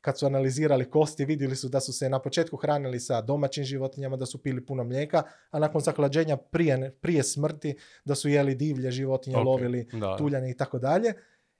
kad 0.00 0.18
su 0.18 0.26
analizirali 0.26 0.90
kosti, 0.90 1.24
vidjeli 1.24 1.56
su 1.56 1.68
da 1.68 1.80
su 1.80 1.92
se 1.92 2.08
na 2.08 2.18
početku 2.18 2.56
hranili 2.56 3.00
sa 3.00 3.20
domaćim 3.20 3.64
životinjama, 3.64 4.16
da 4.16 4.26
su 4.26 4.42
pili 4.42 4.66
puno 4.66 4.84
mlijeka, 4.84 5.22
a 5.50 5.58
nakon 5.58 5.80
zahlađenja 5.80 6.36
prije, 6.36 6.90
prije 7.00 7.22
smrti 7.22 7.76
da 8.04 8.14
su 8.14 8.28
jeli 8.28 8.54
divlje 8.54 8.90
životinje, 8.90 9.36
Ok, 9.36 9.44
lovili 9.44 9.88
da. 9.92 10.16
tuljane 10.16 10.50
i 10.50 10.56
tako 10.56 10.78
dalje. 10.78 11.14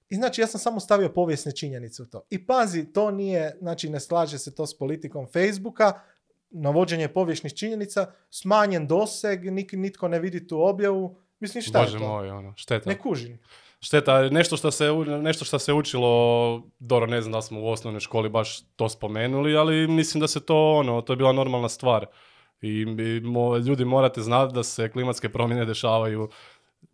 I 0.09 0.15
znači 0.15 0.41
ja 0.41 0.47
sam 0.47 0.61
samo 0.61 0.81
stavio 0.81 1.09
povijesne 1.13 1.53
činjenice 1.53 2.03
u 2.03 2.07
to. 2.07 2.23
I 2.31 2.47
pazi, 2.47 2.93
to 2.93 3.11
nije, 3.11 3.57
znači 3.59 3.91
ne 3.91 4.01
slaže 4.01 4.39
se 4.39 4.55
to 4.55 4.67
s 4.67 4.79
politikom 4.79 5.27
Facebooka, 5.33 6.01
navođenje 6.51 7.09
povijesnih 7.09 7.55
činjenica, 7.55 8.13
smanjen 8.31 8.87
doseg, 8.87 9.53
nik, 9.53 9.73
nitko 9.73 10.09
ne 10.09 10.19
vidi 10.19 10.47
tu 10.47 10.63
objavu. 10.63 11.17
Mislim, 11.41 11.63
šta 11.63 11.81
Bože 11.81 11.97
je 11.97 12.01
to? 12.01 12.09
moj, 12.09 12.31
ono, 12.31 12.53
šteta. 12.57 12.91
Ne 12.91 12.99
kužim. 12.99 13.39
Šteta, 13.87 14.29
nešto 14.31 14.57
što 14.57 14.71
se, 14.71 14.89
nešto 15.23 15.45
što 15.45 15.59
se 15.59 15.73
učilo, 15.73 16.63
dobro, 16.79 17.07
ne 17.07 17.23
znam 17.23 17.33
da 17.33 17.43
smo 17.43 17.61
u 17.61 17.69
osnovnoj 17.69 18.01
školi 18.01 18.29
baš 18.29 18.61
to 18.77 18.89
spomenuli, 18.89 19.57
ali 19.57 19.89
mislim 19.89 20.21
da 20.21 20.29
se 20.29 20.41
to, 20.41 20.73
ono, 20.73 21.01
to 21.01 21.13
je 21.13 21.17
bila 21.17 21.33
normalna 21.33 21.69
stvar. 21.69 22.07
I, 22.61 22.69
i 22.69 23.21
mo- 23.21 23.67
ljudi 23.67 23.85
morate 23.85 24.21
znati 24.21 24.55
da 24.55 24.63
se 24.63 24.91
klimatske 24.91 25.29
promjene 25.29 25.65
dešavaju 25.65 26.29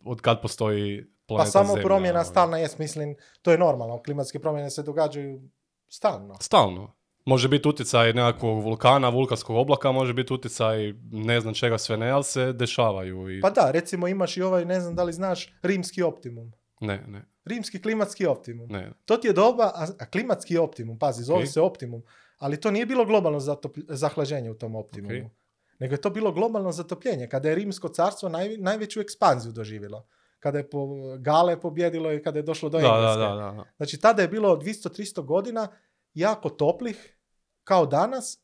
od 0.05 0.21
kad 0.21 0.41
postoji 0.41 1.05
planeta 1.27 1.45
Pa 1.45 1.51
samo 1.51 1.67
Zemlja, 1.67 1.83
promjena 1.83 2.19
ono. 2.19 2.29
stalna 2.29 2.57
jest, 2.57 2.79
mislim, 2.79 3.15
to 3.41 3.51
je 3.51 3.57
normalno. 3.57 4.01
Klimatske 4.01 4.39
promjene 4.39 4.69
se 4.69 4.83
događaju 4.83 5.41
stalno. 5.89 6.35
Stalno. 6.39 6.95
Može 7.25 7.47
biti 7.47 7.67
utjecaj 7.69 8.13
nekakvog 8.13 8.63
vulkana, 8.63 9.09
vulkanskog 9.09 9.55
oblaka, 9.55 9.91
može 9.91 10.13
biti 10.13 10.33
utjecaj 10.33 10.93
ne 11.11 11.39
znam 11.41 11.53
čega 11.53 11.77
sve 11.77 11.97
ne, 11.97 12.09
ali 12.09 12.23
se 12.23 12.53
dešavaju. 12.53 13.37
I... 13.37 13.41
Pa 13.41 13.49
da, 13.49 13.71
recimo 13.71 14.07
imaš 14.07 14.37
i 14.37 14.41
ovaj, 14.41 14.65
ne 14.65 14.79
znam 14.79 14.95
da 14.95 15.03
li 15.03 15.13
znaš, 15.13 15.53
rimski 15.61 16.03
optimum. 16.03 16.53
Ne, 16.79 17.03
ne, 17.07 17.25
Rimski 17.45 17.81
klimatski 17.81 18.25
optimum. 18.25 18.67
ne. 18.69 18.91
To 19.05 19.17
ti 19.17 19.27
je 19.27 19.33
doba, 19.33 19.71
a, 19.75 20.05
klimatski 20.05 20.57
optimum, 20.57 20.99
pazi, 20.99 21.23
zove 21.23 21.39
Ok. 21.39 21.47
se 21.47 21.61
optimum, 21.61 22.03
ali 22.37 22.59
to 22.61 22.71
nije 22.71 22.85
bilo 22.85 23.05
globalno 23.05 23.39
zatop- 23.39 23.85
zahlađenje 23.89 24.51
u 24.51 24.55
tom 24.55 24.75
optimumu. 24.75 25.25
Ok. 25.25 25.31
Nego 25.79 25.93
je 25.93 26.01
to 26.01 26.09
bilo 26.09 26.31
globalno 26.31 26.71
zatopljenje, 26.71 27.29
kada 27.29 27.49
je 27.49 27.55
rimsko 27.55 27.89
carstvo 27.89 28.29
naj, 28.29 28.57
najveću 28.57 29.01
ekspanziju 29.01 29.51
doživjelo. 29.51 30.07
Kada 30.39 30.57
je 30.57 30.69
po, 30.69 30.87
Gale 31.19 31.61
pobjedilo 31.61 32.13
i 32.13 32.23
kada 32.23 32.39
je 32.39 32.43
došlo 32.43 32.69
do 32.69 32.79
Da, 32.79 32.85
Engleske. 32.87 33.19
da, 33.19 33.27
da, 33.27 33.51
da. 33.51 33.63
Znači 33.77 33.99
tada 33.99 34.21
je 34.21 34.27
bilo 34.27 34.55
200-300 34.57 35.21
godina 35.21 35.67
jako 36.13 36.49
toplih, 36.49 37.17
kao 37.63 37.85
danas, 37.85 38.39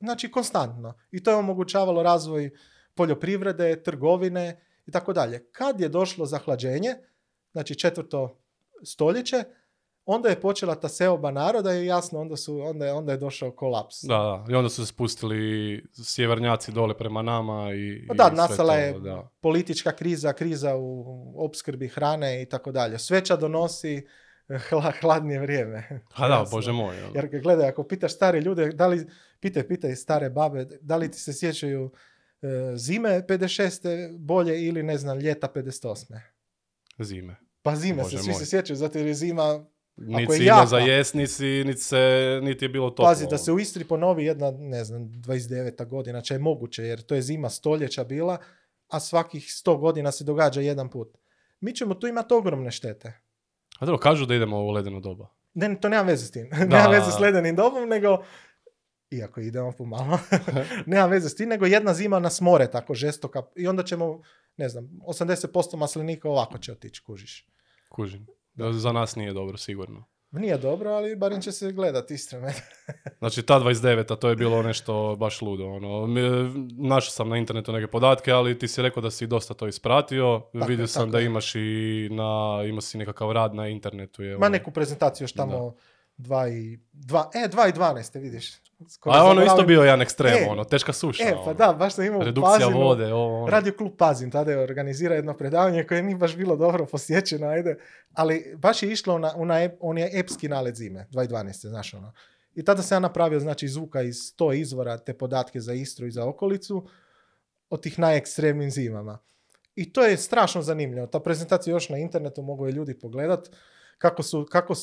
znači 0.00 0.30
konstantno. 0.30 0.94
I 1.10 1.22
to 1.22 1.30
je 1.30 1.36
omogućavalo 1.36 2.02
razvoj 2.02 2.50
poljoprivrede, 2.94 3.82
trgovine 3.82 4.60
i 4.86 4.90
tako 4.90 5.12
dalje. 5.12 5.44
Kad 5.52 5.80
je 5.80 5.88
došlo 5.88 6.26
zahlađenje, 6.26 6.94
znači 7.54 7.74
četvrto 7.74 8.38
stoljeće, 8.84 9.44
onda 10.06 10.28
je 10.28 10.40
počela 10.40 10.74
ta 10.74 10.88
seoba 10.88 11.30
naroda 11.30 11.74
i 11.74 11.86
jasno, 11.86 12.20
onda, 12.20 12.36
su, 12.36 12.60
onda, 12.60 12.86
je, 12.86 12.92
onda 12.92 13.12
je 13.12 13.18
došao 13.18 13.50
kolaps. 13.50 14.02
Da, 14.02 14.16
da. 14.18 14.52
I 14.52 14.54
onda 14.54 14.68
su 14.68 14.86
se 14.86 14.92
spustili 14.92 15.84
sjevernjaci 15.92 16.72
dole 16.72 16.98
prema 16.98 17.22
nama 17.22 17.74
i, 17.74 18.06
Pa 18.08 18.14
i 18.14 18.16
da, 18.16 18.24
sve 18.26 18.36
nastala 18.36 18.74
je 18.74 19.00
da. 19.00 19.30
politička 19.40 19.92
kriza, 19.92 20.32
kriza 20.32 20.76
u 20.76 21.44
opskrbi 21.44 21.88
hrane 21.88 22.42
i 22.42 22.46
tako 22.48 22.72
dalje. 22.72 22.98
Sveća 22.98 23.36
donosi 23.36 24.06
hla, 24.68 24.92
hladnije 25.00 25.40
vrijeme. 25.40 26.00
A 26.14 26.28
da, 26.28 26.44
bože 26.50 26.72
moj. 26.72 27.02
ono. 27.02 27.12
Jer 27.14 27.40
gledaj, 27.42 27.68
ako 27.68 27.82
pitaš 27.84 28.14
stare 28.14 28.40
ljude, 28.40 28.68
da 28.72 28.86
li, 28.86 29.06
pitaj, 29.40 29.68
pitaj 29.68 29.96
stare 29.96 30.30
babe, 30.30 30.66
da 30.80 30.96
li 30.96 31.10
ti 31.10 31.18
se 31.18 31.32
sjećaju 31.32 31.90
e, 32.42 32.76
zime 32.76 33.22
56. 33.28 34.18
bolje 34.18 34.66
ili 34.66 34.82
ne 34.82 34.98
znam, 34.98 35.18
ljeta 35.18 35.48
58. 35.54 36.33
Zime. 36.98 37.36
Pa 37.62 37.76
zime 37.76 38.02
Bože 38.02 38.16
se 38.16 38.22
svi 38.22 38.32
moj. 38.32 38.38
se 38.38 38.46
sjećaju, 38.46 38.76
zato 38.76 38.98
jer 38.98 39.06
je 39.06 39.14
zima, 39.14 39.64
Niti 39.96 40.32
je 40.32 40.44
jaka. 40.44 40.66
za 40.66 40.78
jest, 40.78 41.14
niti, 41.14 41.76
se, 41.76 42.40
niti 42.42 42.64
je 42.64 42.68
bilo 42.68 42.90
toplo. 42.90 43.04
pazi, 43.04 43.26
da 43.30 43.38
se 43.38 43.52
u 43.52 43.58
Istri 43.58 43.84
ponovi 43.84 44.24
jedna, 44.24 44.50
ne 44.50 44.84
znam, 44.84 45.02
29. 45.02 45.86
godina, 45.86 46.20
će 46.20 46.34
je 46.34 46.38
moguće, 46.38 46.82
jer 46.84 47.02
to 47.02 47.14
je 47.14 47.22
zima 47.22 47.50
stoljeća 47.50 48.04
bila, 48.04 48.38
a 48.88 49.00
svakih 49.00 49.42
100 49.44 49.78
godina 49.78 50.12
se 50.12 50.24
događa 50.24 50.60
jedan 50.60 50.90
put. 50.90 51.18
Mi 51.60 51.72
ćemo 51.74 51.94
tu 51.94 52.06
imati 52.06 52.34
ogromne 52.34 52.70
štete. 52.70 53.20
A 53.78 53.86
dobro, 53.86 53.98
kažu 53.98 54.26
da 54.26 54.34
idemo 54.34 54.58
u 54.58 54.70
ledeno 54.70 55.00
doba. 55.00 55.28
Ne, 55.54 55.76
to 55.80 55.88
nema 55.88 56.02
veze 56.02 56.26
s 56.26 56.30
tim. 56.30 56.50
Da, 56.58 56.64
nema 56.64 56.86
veze 56.88 57.10
s 57.10 57.18
ledenim 57.20 57.56
dobom, 57.56 57.88
nego, 57.88 58.24
iako 59.10 59.40
idemo 59.40 59.72
pomalo, 59.72 60.18
nema 60.86 61.06
veze 61.06 61.28
s 61.28 61.34
tim, 61.34 61.48
nego 61.48 61.66
jedna 61.66 61.94
zima 61.94 62.18
nas 62.18 62.40
more 62.40 62.70
tako 62.70 62.94
žestoka 62.94 63.42
i 63.56 63.66
onda 63.66 63.82
ćemo, 63.82 64.22
ne 64.56 64.68
znam, 64.68 64.90
80% 65.06 65.76
maslinika 65.76 66.28
ovako 66.28 66.58
će 66.58 66.72
otići, 66.72 67.02
kužiš. 67.02 67.46
Kužim. 67.88 68.26
Da 68.54 68.72
Za 68.72 68.92
nas 68.92 69.16
nije 69.16 69.32
dobro, 69.32 69.56
sigurno. 69.56 70.04
Nije 70.30 70.58
dobro, 70.58 70.90
ali 70.90 71.16
barem 71.16 71.40
će 71.40 71.52
se 71.52 71.72
gledati 71.72 72.14
istreme. 72.14 72.52
Znači, 73.18 73.42
ta 73.42 73.60
29. 73.60 74.18
to 74.18 74.28
je 74.28 74.36
bilo 74.36 74.62
nešto 74.62 75.16
baš 75.18 75.42
ludo. 75.42 75.66
Ono. 75.66 76.06
Našao 76.78 77.10
sam 77.10 77.28
na 77.28 77.36
internetu 77.36 77.72
neke 77.72 77.86
podatke, 77.86 78.32
ali 78.32 78.58
ti 78.58 78.68
si 78.68 78.82
rekao 78.82 79.02
da 79.02 79.10
si 79.10 79.26
dosta 79.26 79.54
to 79.54 79.68
ispratio. 79.68 80.40
Tako 80.52 80.66
Vidio 80.66 80.86
sam 80.86 81.02
tako 81.02 81.12
da 81.12 81.20
imaš 81.20 81.54
i 81.54 82.08
na, 82.10 82.62
ima 82.68 82.80
si 82.80 82.98
nekakav 82.98 83.32
rad 83.32 83.54
na 83.54 83.68
internetu. 83.68 84.22
Je, 84.22 84.38
Ma 84.38 84.46
ono. 84.46 84.52
neku 84.52 84.70
prezentaciju 84.70 85.24
još 85.24 85.32
tamo 85.32 85.74
2 86.18 86.52
i, 86.52 86.78
2, 86.92 87.24
e, 87.44 87.48
2 87.48 87.68
i 87.68 87.72
12, 87.72 88.20
vidiš. 88.20 88.52
Skoro 88.88 89.16
A 89.16 89.24
ono 89.24 89.44
isto 89.44 89.62
bio 89.62 89.82
jedan 89.82 90.02
ekstrem, 90.02 90.34
E, 90.34 90.46
ono, 90.50 90.64
teška 90.64 90.92
suša. 90.92 91.24
E, 91.24 91.32
pa 91.32 91.40
ono. 91.40 91.54
da, 91.54 91.72
baš 91.72 91.94
sam 91.94 92.04
imao 92.04 92.22
Redukcija 92.22 92.58
Pazinu, 92.58 92.78
vode, 92.78 93.12
ovo, 93.12 93.38
ono. 93.38 93.50
Radio 93.50 93.72
klub 93.78 93.92
Pazin 93.98 94.30
tada 94.30 94.50
je 94.50 94.58
organizira 94.58 95.14
jedno 95.14 95.34
predavanje 95.34 95.84
koje 95.84 96.02
nije 96.02 96.16
baš 96.16 96.36
bilo 96.36 96.56
dobro 96.56 96.86
posjećeno, 96.86 97.46
ajde, 97.46 97.76
ali 98.14 98.54
baš 98.56 98.82
je 98.82 98.92
išlo 98.92 99.18
na, 99.18 99.34
on 99.80 99.98
je 99.98 100.10
epski 100.12 100.48
nalet 100.48 100.74
zime, 100.74 101.06
2012. 101.10 101.68
znaš 101.68 101.94
ono. 101.94 102.12
I 102.54 102.64
tada 102.64 102.82
sam 102.82 102.96
ja 102.96 103.00
napravio 103.00 103.40
znači 103.40 103.68
zvuka 103.68 104.02
iz 104.02 104.16
100 104.16 104.54
izvora 104.54 104.98
te 104.98 105.14
podatke 105.14 105.60
za 105.60 105.72
Istru 105.72 106.06
i 106.06 106.10
za 106.10 106.26
okolicu 106.26 106.88
o 107.70 107.76
tih 107.76 107.98
najekstremnim 107.98 108.70
zimama. 108.70 109.18
I 109.76 109.92
to 109.92 110.02
je 110.02 110.16
strašno 110.16 110.62
zanimljivo. 110.62 111.06
Ta 111.06 111.20
prezentacija 111.20 111.74
još 111.74 111.88
na 111.88 111.98
internetu 111.98 112.42
mogu 112.42 112.66
je 112.66 112.72
ljudi 112.72 112.98
pogledat 112.98 113.48
kako, 113.98 114.22
su, 114.22 114.46
kako, 114.50 114.74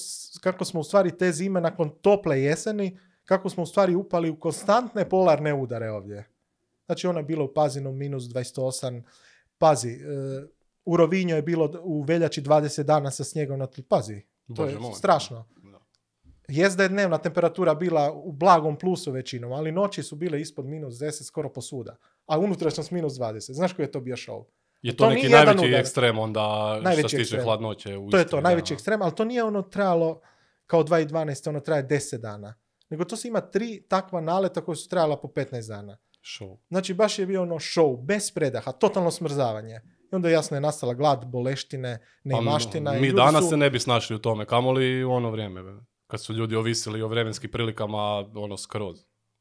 kako 0.41 0.65
smo 0.65 0.79
u 0.79 0.83
stvari 0.83 1.17
te 1.17 1.31
zime 1.31 1.61
nakon 1.61 1.89
tople 2.01 2.41
jeseni, 2.41 2.99
kako 3.31 3.49
smo 3.49 3.63
u 3.63 3.65
stvari 3.65 3.95
upali 3.95 4.29
u 4.29 4.39
konstantne 4.39 5.09
polarne 5.09 5.53
udare 5.53 5.91
ovdje. 5.91 6.27
Znači 6.85 7.07
ono 7.07 7.19
je 7.19 7.23
bilo 7.23 7.45
u 7.45 7.53
Pazinu 7.53 7.91
minus 7.91 8.23
28, 8.23 9.01
pazi, 9.57 9.89
e, 9.89 9.97
u 10.85 10.97
Rovinju 10.97 11.35
je 11.35 11.41
bilo 11.41 11.71
u 11.83 12.01
veljači 12.01 12.41
20 12.41 12.83
dana 12.83 13.11
sa 13.11 13.23
snijegom 13.23 13.59
na 13.59 13.67
tlu, 13.67 13.83
pazi, 13.83 14.21
to 14.47 14.53
Bože 14.53 14.73
je 14.73 14.79
moj. 14.79 14.93
strašno. 14.93 15.45
Da. 15.63 15.79
Jest 16.47 16.77
da 16.77 16.83
je 16.83 16.89
dnevna 16.89 17.17
temperatura 17.17 17.75
bila 17.75 18.11
u 18.13 18.31
blagom 18.31 18.75
plusu 18.77 19.11
većinom, 19.11 19.51
ali 19.51 19.71
noći 19.71 20.03
su 20.03 20.15
bile 20.15 20.41
ispod 20.41 20.65
minus 20.65 20.93
10 20.95 21.23
skoro 21.23 21.49
posvuda. 21.49 21.95
A 22.25 22.39
unutrašnjost 22.39 22.91
minus 22.91 23.13
20. 23.13 23.53
Znaš 23.53 23.73
koji 23.73 23.85
je 23.85 23.91
to 23.91 23.99
bio 23.99 24.15
show? 24.15 24.43
Je 24.81 24.95
To 24.95 25.03
to, 25.03 25.09
neki 25.09 25.29
najveći 25.29 25.67
udar. 25.67 25.79
ekstrem 25.79 26.19
onda 26.19 26.41
Najveći 26.81 27.07
što 27.07 27.17
se 27.17 27.23
tiče 27.23 27.41
hladnoće 27.43 27.97
u 27.97 28.09
To 28.09 28.17
je 28.17 28.27
to, 28.27 28.37
da. 28.37 28.41
najveći 28.41 28.73
ekstrem, 28.73 29.01
ali 29.01 29.15
to 29.15 29.25
nije 29.25 29.43
ono 29.43 29.61
trajalo 29.61 30.21
kao 30.67 30.83
2012. 30.83 31.49
ono 31.49 31.59
traje 31.59 31.87
10 31.87 32.17
dana. 32.17 32.53
Nego 32.91 33.06
to 33.06 33.15
se 33.15 33.27
ima 33.27 33.41
tri 33.41 33.86
takva 33.88 34.21
naleta 34.21 34.62
koja 34.62 34.75
su 34.75 34.89
trajala 34.89 35.17
po 35.21 35.27
15 35.27 35.67
dana. 35.67 35.97
Show. 36.23 36.58
Znači 36.69 36.93
baš 36.93 37.19
je 37.19 37.25
bio 37.25 37.41
ono 37.41 37.56
show, 37.56 38.06
bez 38.06 38.32
predaha, 38.32 38.71
totalno 38.71 39.12
smrzavanje. 39.12 39.82
I 40.12 40.15
onda 40.15 40.30
jasno 40.30 40.58
je 40.58 40.62
nastala 40.62 40.93
glad, 40.93 41.25
boleštine, 41.25 41.99
neimaština. 42.23 42.91
Pa, 42.91 42.97
mi 42.99 43.12
danas 43.12 43.43
su- 43.43 43.49
se 43.49 43.58
ne 43.58 43.69
bi 43.69 43.80
snašli 43.80 44.15
u 44.15 44.19
tome, 44.19 44.45
kamoli 44.45 45.04
u 45.04 45.12
ono 45.12 45.32
vrijeme. 45.32 45.62
Kad 46.08 46.21
su 46.21 46.34
ljudi 46.34 46.56
ovisili 46.56 47.01
o 47.01 47.08
vremenskim 47.08 47.51
prilikama, 47.51 47.97
ono, 48.36 48.58
skroz. 48.58 48.97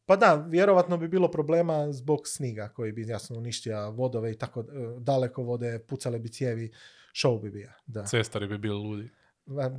Pa 0.06 0.16
da, 0.16 0.46
vjerovatno 0.48 0.96
bi 0.96 1.08
bilo 1.08 1.30
problema 1.30 1.92
zbog 1.92 2.20
sniga 2.24 2.68
koji 2.68 2.92
bi 2.92 3.06
jasno 3.06 3.36
uništio 3.38 3.90
vodove 3.90 4.32
i 4.32 4.38
tako 4.38 4.60
e, 4.60 4.64
daleko 4.98 5.42
vode, 5.42 5.78
pucale 5.88 6.18
bi 6.18 6.28
cijevi, 6.28 6.72
show 7.14 7.42
bi 7.42 7.50
bio. 7.50 7.70
Da. 7.86 8.04
Cestari 8.04 8.46
bi 8.46 8.58
bili 8.58 8.74
ludi. 8.74 9.10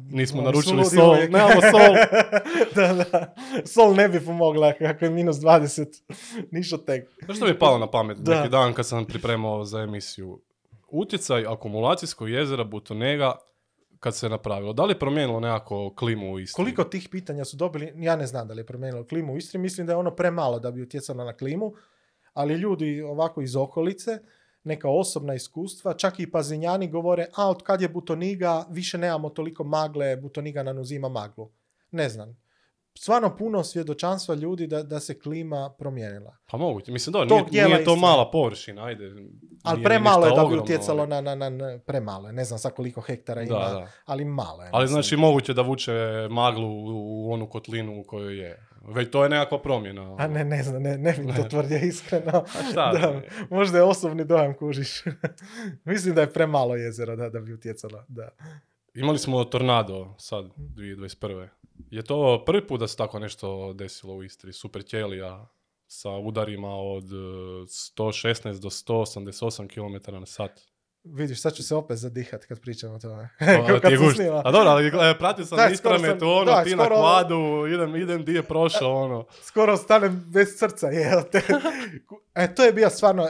Nismo 0.09 0.39
oni 0.39 0.45
naručili 0.45 0.85
sol, 0.85 1.15
nemamo 1.15 1.61
sol. 1.61 1.95
da, 2.75 2.93
da. 2.93 3.33
Sol 3.65 3.95
ne 3.95 4.09
bi 4.09 4.25
pomogla 4.25 4.73
kako 4.73 5.05
je 5.05 5.11
minus 5.11 5.37
20. 5.37 6.01
Ništa 6.51 6.77
tek. 6.77 7.09
Znaš 7.25 7.37
što 7.37 7.45
mi 7.45 7.51
je 7.51 7.59
palo 7.59 7.77
na 7.77 7.91
pamet 7.91 8.17
Da. 8.17 8.35
neki 8.35 8.49
dan 8.49 8.73
kad 8.73 8.87
sam 8.87 9.05
pripremao 9.05 9.65
za 9.65 9.79
emisiju? 9.79 10.41
Utjecaj 10.89 11.45
akumulacijskog 11.45 12.29
jezera 12.29 12.63
Butonega 12.63 13.35
kad 13.99 14.15
se 14.15 14.25
je 14.25 14.29
napravilo. 14.29 14.73
Da 14.73 14.83
li 14.83 14.91
je 14.91 14.99
promijenilo 14.99 15.39
nekako 15.39 15.93
klimu 15.95 16.31
u 16.31 16.39
Istri? 16.39 16.55
Koliko 16.55 16.83
tih 16.83 17.09
pitanja 17.11 17.45
su 17.45 17.57
dobili, 17.57 17.93
ja 17.95 18.15
ne 18.15 18.27
znam 18.27 18.47
da 18.47 18.53
li 18.53 18.59
je 18.59 18.65
promijenilo 18.65 19.03
klimu 19.05 19.33
u 19.33 19.37
Istri, 19.37 19.59
mislim 19.59 19.87
da 19.87 19.93
je 19.93 19.97
ono 19.97 20.15
premalo 20.15 20.59
da 20.59 20.71
bi 20.71 20.81
utjecalo 20.81 21.23
na 21.23 21.33
klimu, 21.33 21.73
ali 22.33 22.53
ljudi 22.53 23.01
ovako 23.01 23.41
iz 23.41 23.55
okolice, 23.55 24.19
neka 24.63 24.89
osobna 24.89 25.33
iskustva, 25.33 25.93
čak 25.93 26.19
i 26.19 26.31
pazinjani 26.31 26.87
govore, 26.87 27.25
a 27.35 27.49
od 27.49 27.63
kad 27.63 27.81
je 27.81 27.89
Butoniga, 27.89 28.65
više 28.69 28.97
nemamo 28.97 29.29
toliko 29.29 29.63
magle, 29.63 30.15
Butoniga 30.17 30.63
nam 30.63 30.77
uzima 30.77 31.09
maglu. 31.09 31.51
Ne 31.91 32.09
znam. 32.09 32.41
Stvarno 32.97 33.37
puno 33.37 33.63
svjedočanstva 33.63 34.35
ljudi 34.35 34.67
da, 34.67 34.83
da 34.83 34.99
se 34.99 35.19
klima 35.19 35.73
promijenila. 35.77 36.37
Pa 36.51 36.57
moguće. 36.57 36.91
Mislim, 36.91 37.13
da, 37.13 37.25
nije, 37.25 37.65
nije 37.65 37.83
to 37.83 37.95
mala 37.95 38.31
površina, 38.31 38.85
ajde. 38.85 39.11
Ali 39.63 39.83
premalo 39.83 40.25
je 40.25 40.35
da 40.35 40.45
bi 40.45 40.57
utjecalo 40.57 41.05
na, 41.05 41.21
na, 41.21 41.35
na, 41.35 41.49
na 41.49 41.79
premalo 41.85 42.27
je. 42.27 42.33
Ne 42.33 42.45
znam 42.45 42.59
sa 42.59 42.69
koliko 42.69 43.01
hektara 43.01 43.41
ima, 43.41 43.59
Da, 43.59 43.69
da. 43.73 43.87
ali 44.05 44.25
malo 44.25 44.63
je. 44.63 44.69
Ali 44.73 44.83
mislim. 44.83 44.93
znači 44.93 45.17
moguće 45.17 45.53
da 45.53 45.61
vuče 45.61 45.91
maglu 46.29 46.67
u, 46.67 47.27
u 47.27 47.33
onu 47.33 47.49
kotlinu 47.49 47.99
u 47.99 48.03
kojoj 48.03 48.39
je. 48.39 48.67
Već 48.87 49.11
to 49.11 49.23
je 49.23 49.29
nekakva 49.29 49.61
promjena. 49.61 50.15
A 50.19 50.27
ne, 50.27 50.45
ne 50.45 50.63
znam, 50.63 50.83
ne, 50.83 50.97
ne 50.97 51.13
bi 51.13 51.33
to 51.35 51.43
tvrdio 51.43 51.77
iskreno. 51.77 52.31
A 52.59 52.71
šta? 52.71 52.91
da, 52.91 53.21
možda 53.49 53.77
je 53.77 53.83
osobni 53.83 54.25
dojam 54.25 54.53
kužiš. 54.53 55.03
Mislim 55.85 56.15
da 56.15 56.21
je 56.21 56.33
premalo 56.33 56.75
jezero 56.75 57.15
da, 57.15 57.29
da 57.29 57.39
bi 57.39 57.53
utjecalo. 57.53 58.05
Da. 58.07 58.29
Imali 58.93 59.19
smo 59.19 59.43
tornado 59.43 60.15
sad, 60.17 60.45
2021. 60.57 61.47
Je 61.89 62.03
to 62.03 62.43
prvi 62.45 62.67
put 62.67 62.79
da 62.79 62.87
se 62.87 62.97
tako 62.97 63.19
nešto 63.19 63.73
desilo 63.73 64.15
u 64.15 64.23
Istri? 64.23 64.53
Super 64.53 64.85
ćelija 64.85 65.47
sa 65.87 66.09
udarima 66.09 66.75
od 66.75 67.03
e, 67.03 67.15
116 67.15 68.59
do 68.61 68.69
188 68.69 69.67
km 69.67 70.11
na 70.11 70.25
sat. 70.25 70.70
Vidiš, 71.03 71.41
sad 71.41 71.53
ću 71.53 71.63
se 71.63 71.75
opet 71.75 71.97
zadihat 71.97 72.45
kad 72.45 72.59
pričam 72.59 72.93
o 72.93 72.99
tome. 72.99 73.29
Kad 73.81 73.91
snimao. 74.15 74.41
A 74.45 74.51
dobro, 74.51 74.69
ali 74.69 74.91
pratio 75.19 75.45
sam 75.45 75.57
Da, 75.57 75.69
na 75.69 75.75
skoro 75.75 75.95
sam- 75.95 76.03
Istrametu, 76.05 76.29
ono, 76.29 76.45
da, 76.45 76.63
ti 76.63 76.75
na 76.75 76.87
kvadu, 76.87 77.67
idem, 77.67 77.95
idem 77.95 78.25
di 78.25 78.33
je 78.33 78.43
prošao, 78.43 78.93
ono. 78.95 79.25
Skoro 79.47 79.73
ostanem 79.73 80.23
bez 80.27 80.47
srca. 80.57 80.87
Je, 80.87 81.23
te. 81.31 81.41
E, 82.35 82.55
to 82.55 82.63
je 82.63 82.73
bio 82.73 82.89
stvarno 82.89 83.29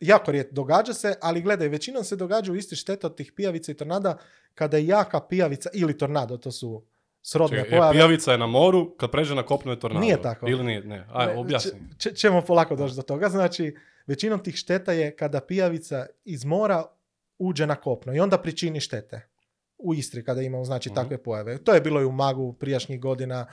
jako 0.00 0.30
rijetko. 0.32 0.54
Događa 0.54 0.92
se, 0.92 1.14
ali 1.22 1.42
gledaj, 1.42 1.68
većinom 1.68 2.04
se 2.04 2.16
događa 2.16 2.52
u 2.52 2.56
isti 2.56 2.76
šteta 2.76 3.06
od 3.06 3.16
tih 3.16 3.32
pijavica 3.36 3.72
i 3.72 3.74
tornada 3.74 4.18
kada 4.54 4.76
je 4.76 4.86
jaka 4.86 5.20
pijavica 5.20 5.70
ili 5.74 5.98
tornado, 5.98 6.36
to 6.36 6.52
su 6.52 6.84
srodne 7.22 7.56
Čekaj, 7.58 7.70
pojave. 7.70 7.92
pijavica 7.92 8.32
je 8.32 8.38
na 8.38 8.46
moru, 8.46 8.96
kad 8.96 9.10
pređe 9.10 9.34
na 9.34 9.42
kopno 9.42 9.72
je 9.72 9.80
tornado. 9.80 10.04
Nije 10.04 10.22
tako. 10.22 10.48
Ili 10.48 10.64
nije, 10.64 10.80
ne. 10.80 11.06
Aj, 11.12 11.34
objasni. 11.36 11.70
ćemo 12.14 12.40
polako 12.42 12.76
doći 12.76 12.96
do 12.96 13.02
toga. 13.02 13.28
Znači, 13.28 13.76
većinom 14.06 14.42
tih 14.42 14.54
šteta 14.54 14.92
je 14.92 15.16
kada 15.16 15.40
pijavica 15.40 16.06
iz 16.24 16.44
mora 16.44 16.84
uđe 17.38 17.66
na 17.66 17.74
kopno 17.74 18.14
i 18.14 18.20
onda 18.20 18.38
pričini 18.38 18.80
štete. 18.80 19.28
U 19.78 19.94
Istri 19.94 20.24
kada 20.24 20.42
imamo 20.42 20.64
znači 20.64 20.88
Mhm. 20.88 20.94
takve 20.94 21.22
pojave. 21.22 21.58
To 21.64 21.74
je 21.74 21.80
bilo 21.80 22.00
i 22.00 22.04
u 22.04 22.12
Magu 22.12 22.52
prijašnjih 22.52 23.00
godina, 23.00 23.46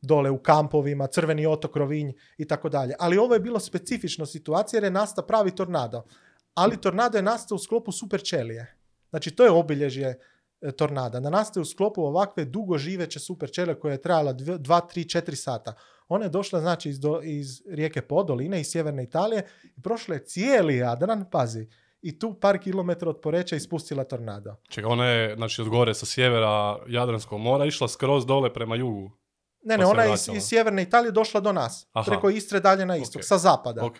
dole 0.00 0.30
u 0.30 0.38
kampovima, 0.38 1.06
Crveni 1.06 1.46
otok, 1.46 1.76
Rovinj 1.76 2.12
i 2.38 2.44
tako 2.48 2.68
dalje. 2.68 2.94
Ali 2.98 3.18
ovo 3.18 3.34
je 3.34 3.40
bilo 3.40 3.60
specifično 3.60 4.26
situacija 4.26 4.78
jer 4.78 4.84
je 4.84 4.90
nastao 4.90 5.26
pravi 5.26 5.50
tornado. 5.50 6.04
Ali 6.54 6.80
tornado 6.80 7.18
je 7.18 7.22
nastao 7.22 7.56
u 7.56 7.58
sklopu 7.58 7.92
super 7.92 8.22
čelije. 8.22 8.76
Znači, 9.10 9.30
to 9.30 9.44
je 9.44 9.50
obilježje 9.50 10.18
e, 10.60 10.72
tornada. 10.72 11.20
Da 11.20 11.30
nastaje 11.30 11.62
u 11.62 11.64
sklopu 11.64 12.02
ovakve 12.02 12.44
dugo 12.44 12.78
živeće 12.78 13.20
super 13.20 13.50
čelije 13.50 13.80
koja 13.80 13.92
je 13.92 14.02
trajala 14.02 14.34
2, 14.34 14.58
3, 14.58 15.20
4 15.20 15.34
sata. 15.34 15.74
Ona 16.08 16.24
je 16.24 16.28
došla 16.28 16.60
znači 16.60 16.88
iz, 16.88 17.00
do, 17.00 17.20
iz 17.22 17.62
rijeke 17.68 18.02
Podoline, 18.02 18.60
iz 18.60 18.66
sjeverne 18.70 19.04
Italije 19.04 19.46
i 19.76 19.82
prošla 19.82 20.14
je 20.14 20.24
cijeli 20.24 20.76
Jadran, 20.76 21.24
pazi, 21.30 21.68
i 22.02 22.18
tu 22.18 22.34
par 22.40 22.58
kilometra 22.58 23.10
od 23.10 23.20
Poreča 23.20 23.56
ispustila 23.56 24.04
tornado. 24.04 24.56
Čekaj, 24.68 24.92
ona 24.92 25.06
je, 25.06 25.34
znači, 25.36 25.62
od 25.62 25.68
gore 25.68 25.94
sa 25.94 26.06
sjevera 26.06 26.78
Jadranskog 26.88 27.40
mora 27.40 27.64
išla 27.64 27.88
skroz 27.88 28.26
dole 28.26 28.52
prema 28.52 28.76
jugu. 28.76 29.10
Ne, 29.62 29.76
Pa 29.76 29.76
ne, 29.76 29.84
se 29.84 29.90
ona 29.90 30.02
je 30.02 30.14
iz, 30.14 30.28
iz 30.36 30.44
sjeverne 30.48 30.82
Italije 30.82 31.12
došla 31.12 31.40
do 31.40 31.52
nas, 31.52 31.86
Aha. 31.92 32.10
preko 32.10 32.30
Istre 32.30 32.60
dalje 32.60 32.86
na 32.86 32.96
istok, 32.96 33.20
Ok. 33.20 33.24
sa 33.24 33.38
zapada. 33.38 33.84
Ok. 33.84 33.96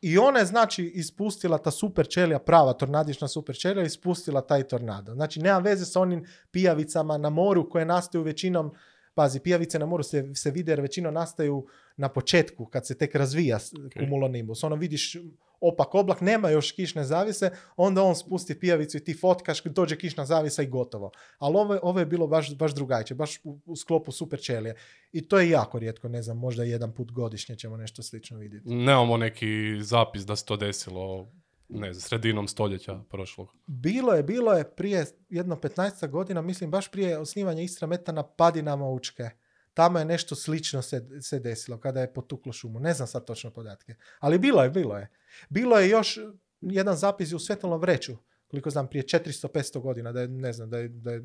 I 0.00 0.18
ona 0.18 0.38
je 0.38 0.46
znači 0.46 0.84
ispustila 0.84 1.58
ta 1.58 1.70
super 1.70 2.08
čelija, 2.08 2.38
prava 2.38 2.72
tornadična 2.72 3.28
super 3.28 3.56
čelija, 3.56 3.84
ispustila 3.84 4.40
taj 4.40 4.62
tornado. 4.62 5.14
Znači 5.14 5.40
nema 5.40 5.58
veze 5.58 5.84
sa 5.84 6.00
onim 6.00 6.26
pijavicama 6.50 7.18
na 7.18 7.30
moru 7.30 7.70
koje 7.70 7.84
nastaju 7.84 8.24
većinom, 8.24 8.72
pazi, 9.14 9.40
pijavice 9.40 9.78
na 9.78 9.86
moru 9.86 10.02
se, 10.02 10.34
se 10.34 10.50
vide 10.50 10.72
jer 10.72 10.80
većinom 10.80 11.14
nastaju 11.14 11.66
na 11.96 12.08
početku 12.08 12.66
kad 12.66 12.86
se 12.86 12.98
tek 12.98 13.14
razvija 13.14 13.58
s- 13.58 13.72
cumulonimbus. 13.98 14.64
Ono 14.64 14.76
vidiš 14.76 15.16
opak 15.60 15.94
oblak, 15.94 16.20
nema 16.20 16.50
još 16.50 16.72
kišne 16.72 17.04
zavise, 17.04 17.50
onda 17.76 18.02
on 18.02 18.16
spusti 18.16 18.58
pijavicu 18.58 18.96
i 18.96 19.04
ti 19.04 19.14
fotkaš, 19.14 19.62
dođe 19.64 19.96
kišna 19.96 20.24
zavisa 20.26 20.62
i 20.62 20.66
gotovo. 20.66 21.10
Ali 21.38 21.56
ovo, 21.56 21.78
ovo 21.82 21.98
je 22.00 22.06
bilo 22.06 22.26
baš, 22.26 22.56
baš 22.56 22.74
drugačije, 22.74 23.14
baš 23.14 23.40
u, 23.44 23.58
u 23.66 23.76
sklopu 23.76 24.12
super 24.12 24.40
čelije. 24.40 24.74
I 25.12 25.28
to 25.28 25.38
je 25.38 25.50
jako 25.50 25.78
rijetko, 25.78 26.08
ne 26.08 26.22
znam, 26.22 26.38
možda 26.38 26.64
jedan 26.64 26.92
put 26.92 27.12
godišnje 27.12 27.56
ćemo 27.56 27.76
nešto 27.76 28.02
slično 28.02 28.38
vidjeti. 28.38 28.68
Nemamo 28.68 29.16
neki 29.16 29.46
zapis 29.80 30.22
da 30.22 30.36
se 30.36 30.44
to 30.44 30.56
desilo, 30.56 31.32
ne 31.80 31.92
znam, 31.92 32.00
sredinom 32.00 32.48
stoljeća 32.48 33.00
prošlog. 33.10 33.48
Bilo 33.66 34.12
je, 34.12 34.22
bilo 34.22 34.52
je 34.52 34.70
prije 34.70 35.06
jedno 35.28 35.56
15 35.56 36.08
godina, 36.08 36.42
mislim 36.42 36.70
baš 36.70 36.90
prije 36.90 37.18
osnivanja 37.18 37.62
Istra 37.62 37.86
Meta 37.86 38.12
na 38.12 38.22
padinama 38.22 38.88
Učke. 38.88 39.30
Tamo 39.74 39.98
je 39.98 40.04
nešto 40.04 40.34
slično 40.34 40.82
se, 40.82 41.08
se 41.20 41.38
desilo 41.38 41.78
kada 41.78 42.00
je 42.00 42.12
potuklo 42.12 42.52
šumu. 42.52 42.80
Ne 42.80 42.94
znam 42.94 43.08
sad 43.08 43.24
točno 43.24 43.50
podatke. 43.50 43.94
Ali 44.18 44.38
bilo 44.38 44.62
je, 44.62 44.70
bilo 44.70 44.98
je. 44.98 45.10
Bilo 45.48 45.78
je 45.78 45.88
još 45.88 46.18
jedan 46.60 46.96
zapis 46.96 47.32
u 47.32 47.38
Svetlom 47.38 47.80
vreću, 47.80 48.16
koliko 48.46 48.70
znam, 48.70 48.88
prije 48.88 49.02
400-500 49.02 49.80
godina, 49.80 50.12
da 50.12 50.20
je, 50.20 50.28
ne 50.28 50.52
znam, 50.52 50.70
da 50.70 50.78
je, 50.78 50.88
da 50.88 51.12
je 51.12 51.22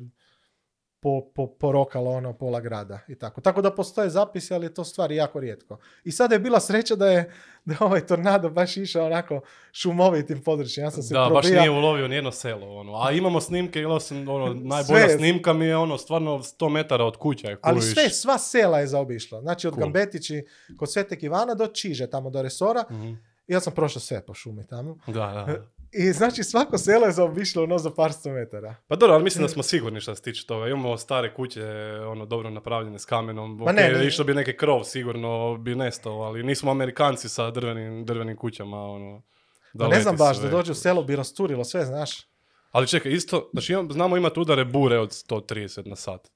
po, 1.00 1.22
po, 1.34 1.46
porokalo 1.48 2.10
ono 2.10 2.32
pola 2.32 2.60
grada 2.60 2.98
i 3.08 3.14
tako. 3.14 3.40
Tako 3.40 3.62
da 3.62 3.70
postoje 3.70 4.10
zapisi, 4.10 4.54
ali 4.54 4.66
je 4.66 4.74
to 4.74 4.84
stvari 4.84 5.16
jako 5.16 5.40
rijetko. 5.40 5.78
I 6.04 6.12
sada 6.12 6.34
je 6.34 6.38
bila 6.38 6.60
sreća 6.60 6.96
da 6.96 7.06
je, 7.06 7.32
da 7.64 7.74
ovaj 7.80 8.00
tornado 8.02 8.50
baš 8.50 8.76
išao 8.76 9.06
onako 9.06 9.40
šumovitim 9.72 10.42
područjem. 10.42 10.84
Ja 10.84 10.90
sam 10.90 11.02
se 11.02 11.14
Da, 11.14 11.20
baš 11.22 11.42
probijao- 11.42 11.60
nije 11.60 11.70
ulovio 11.70 12.08
nijedno 12.08 12.32
selo, 12.32 12.68
ono. 12.70 12.94
A 12.96 13.12
imamo 13.12 13.40
snimke, 13.40 13.80
ili 13.80 13.92
osim, 13.92 14.28
ono, 14.28 14.46
najbolja 14.46 14.84
Sve. 15.00 15.16
snimka 15.16 15.52
mi 15.52 15.64
je, 15.64 15.76
ono, 15.76 15.98
stvarno 15.98 16.38
100 16.38 16.68
metara 16.68 17.04
od 17.04 17.16
kuća. 17.16 17.48
je, 17.48 17.56
Ali 17.62 17.82
sve, 17.82 18.10
sva 18.10 18.38
sela 18.38 18.80
je 18.80 18.86
zaobišla. 18.86 19.40
Znači 19.40 19.68
od 19.68 19.74
Cool. 19.74 19.80
Gambetići 19.82 20.44
kod 20.76 20.92
Sveteg 20.92 21.22
Ivana 21.22 21.54
do 21.54 21.66
Čiže, 21.66 22.06
tamo 22.06 22.30
do 22.30 22.42
resora. 22.42 22.84
Mhm. 22.90 23.12
Ja 23.46 23.60
sam 23.60 23.72
prošao 23.72 24.00
sve 24.00 24.22
po 24.22 24.34
šumi 24.34 24.66
tamo. 24.66 24.98
Da, 25.06 25.12
da. 25.12 25.46
I 25.92 26.12
znači 26.12 26.44
svako 26.44 26.78
selo 26.78 27.06
je 27.06 27.12
zaobišlo 27.12 27.62
ono 27.62 27.78
za 27.78 27.90
par 27.90 28.12
sto 28.12 28.30
metara. 28.30 28.74
Pa 28.88 28.96
dobro, 28.96 29.14
ali 29.14 29.24
mislim 29.24 29.42
da 29.42 29.48
smo 29.48 29.62
sigurni 29.62 30.00
što 30.00 30.14
se 30.14 30.22
tiče 30.22 30.46
toga. 30.46 30.66
Imamo 30.68 30.96
stare 30.96 31.34
kuće, 31.34 31.64
ono, 32.06 32.26
dobro 32.26 32.50
napravljene 32.50 32.98
s 32.98 33.04
kamenom. 33.04 33.56
Ma 33.56 33.72
ne, 33.72 33.88
nije- 33.88 34.06
išlo 34.06 34.24
bi 34.24 34.34
neki 34.34 34.56
krov, 34.56 34.84
sigurno 34.84 35.56
bi 35.56 35.74
nestao, 35.74 36.20
ali 36.20 36.42
nismo 36.42 36.70
Amerikanci 36.70 37.28
sa 37.28 37.50
drvenim, 37.50 38.04
drvenim 38.04 38.36
kućama, 38.36 38.84
ono. 38.84 39.22
Da 39.72 39.88
ne 39.88 40.00
znam 40.00 40.16
baš, 40.16 40.36
sve. 40.38 40.44
da 40.44 40.56
dođe 40.56 40.72
u 40.72 40.74
selo 40.74 41.02
bi 41.02 41.16
rasturilo 41.16 41.64
sve, 41.64 41.84
znaš. 41.84 42.10
Ali 42.70 42.86
čekaj, 42.86 43.12
isto, 43.12 43.50
znači 43.52 43.72
imam- 43.72 43.92
znamo 43.92 44.16
imati 44.16 44.40
udare 44.40 44.64
bure 44.64 44.98
od 44.98 45.10
130 45.10 45.86
na 45.86 45.96
sat. 45.96 46.28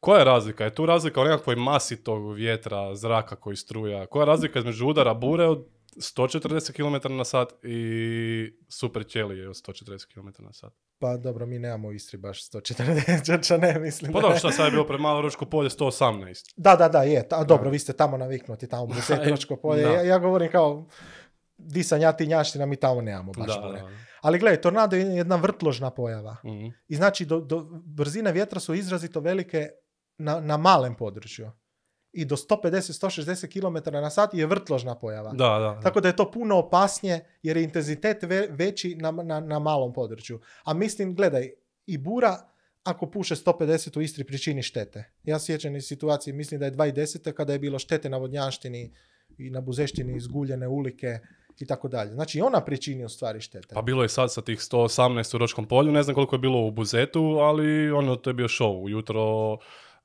Koja 0.00 0.18
je 0.18 0.24
razlika? 0.24 0.64
Je 0.64 0.74
tu 0.74 0.86
razlika 0.86 1.20
u 1.20 1.24
nekakvoj 1.24 1.56
masi 1.56 2.04
tog 2.04 2.32
vjetra, 2.32 2.94
zraka 2.94 3.36
koji 3.36 3.56
struja? 3.56 4.06
Koja 4.06 4.22
je 4.22 4.26
razlika 4.26 4.58
između 4.58 4.86
udara 4.86 5.14
bure 5.14 5.44
od 5.46 5.66
140 5.96 6.72
km 6.72 7.16
na 7.16 7.24
sat 7.24 7.64
i 7.64 8.58
Super 8.68 9.06
Ćeli 9.06 9.38
je 9.38 9.48
od 9.48 9.54
140 9.54 10.14
km 10.14 10.44
na 10.44 10.52
sat. 10.52 10.72
Pa 10.98 11.16
dobro, 11.16 11.46
mi 11.46 11.58
nemamo 11.58 11.88
u 11.88 11.92
Istri 11.92 12.18
baš 12.18 12.50
140, 12.50 13.58
ne 13.74 13.78
mislim. 13.78 14.12
Pa 14.12 14.20
dobro, 14.20 14.38
šta 14.38 14.52
sad 14.52 14.64
je 14.64 14.70
bilo 14.70 14.86
pre 14.86 14.98
malo 14.98 15.30
polje 15.50 15.70
118. 15.70 16.52
Da, 16.56 16.76
da, 16.76 16.88
da, 16.88 17.02
je. 17.02 17.28
Ta, 17.28 17.44
dobro, 17.44 17.70
vi 17.70 17.78
ste 17.78 17.92
tamo 17.92 18.16
naviknuti, 18.16 18.68
tamo 18.68 18.84
u 18.84 18.86
Buzetinočko 18.86 19.56
polje. 19.56 19.82
Ja, 19.82 20.02
ja 20.02 20.18
govorim 20.18 20.50
kao, 20.50 20.86
di 21.58 21.84
sam 21.84 22.00
ja 22.00 22.12
ti 22.12 22.26
njaština, 22.26 22.66
mi 22.66 22.76
tamo 22.76 23.00
nemamo 23.00 23.32
baš 23.32 23.46
Da, 23.46 23.54
da, 23.54 23.88
Ali 24.20 24.38
gledaj, 24.38 24.60
tornado 24.60 24.96
je 24.96 25.02
jedna 25.02 25.36
vrtložna 25.36 25.90
pojava. 25.90 26.36
Mhm. 26.44 26.66
I 26.88 26.96
znači, 26.96 27.24
do, 27.24 27.40
do, 27.40 27.66
brzine 27.84 28.32
vjetra 28.32 28.60
su 28.60 28.74
izrazito 28.74 29.20
velike 29.20 29.68
na, 30.18 30.40
na 30.40 30.56
malem 30.56 30.94
području. 30.94 31.50
I 32.12 32.24
do 32.24 32.36
150-160 32.36 33.48
km 33.52 33.90
na 33.92 34.10
sat 34.10 34.34
je 34.34 34.46
vrtložna 34.46 34.94
pojava. 34.98 35.32
Da, 35.32 35.48
da, 35.48 35.58
da. 35.58 35.80
Tako 35.80 36.00
da 36.00 36.08
je 36.08 36.16
to 36.16 36.30
puno 36.30 36.58
opasnije 36.58 37.26
jer 37.42 37.56
je 37.56 37.62
intenzitet 37.62 38.22
ve- 38.22 38.48
veći 38.50 38.94
na, 38.94 39.10
na, 39.10 39.40
na 39.40 39.58
malom 39.58 39.92
području. 39.92 40.40
A 40.64 40.74
mislim, 40.74 41.14
gledaj, 41.14 41.50
i 41.86 41.98
bura 41.98 42.38
ako 42.84 43.06
puše 43.10 43.34
150 43.34 43.98
u 43.98 44.02
Istri 44.02 44.24
pričini 44.24 44.62
štete. 44.62 45.04
Ja 45.24 45.38
sjećam 45.38 45.76
iz 45.76 45.84
situacije, 45.84 46.34
mislim 46.34 46.60
da 46.60 46.66
je 46.66 46.72
2010. 46.72 47.32
kada 47.32 47.52
je 47.52 47.58
bilo 47.58 47.78
štete 47.78 48.08
na 48.10 48.16
vodnjanštini 48.16 48.92
i 49.38 49.50
na 49.50 49.60
buzeštini 49.60 50.16
izguljene 50.16 50.68
ulike 50.68 51.18
i 51.60 51.66
tako 51.66 51.88
dalje. 51.88 52.12
Znači 52.12 52.38
i 52.38 52.42
ona 52.42 52.60
pričini 52.60 53.04
u 53.04 53.08
stvari 53.08 53.40
štete. 53.40 53.74
Pa 53.74 53.82
bilo 53.82 54.02
je 54.02 54.08
sad 54.08 54.32
sa 54.32 54.42
tih 54.42 54.58
118 54.58 55.34
u 55.34 55.38
Ročkom 55.38 55.66
polju, 55.68 55.92
ne 55.92 56.02
znam 56.02 56.14
koliko 56.14 56.34
je 56.36 56.40
bilo 56.40 56.66
u 56.66 56.70
Buzetu, 56.70 57.20
ali 57.20 57.90
ono, 57.90 58.16
to 58.16 58.30
je 58.30 58.34
bio 58.34 58.48
show. 58.48 58.82
Ujutro 58.84 59.56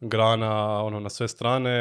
grana, 0.04 0.54
ono, 0.84 1.00
na 1.00 1.10
sve 1.10 1.28
strane, 1.28 1.72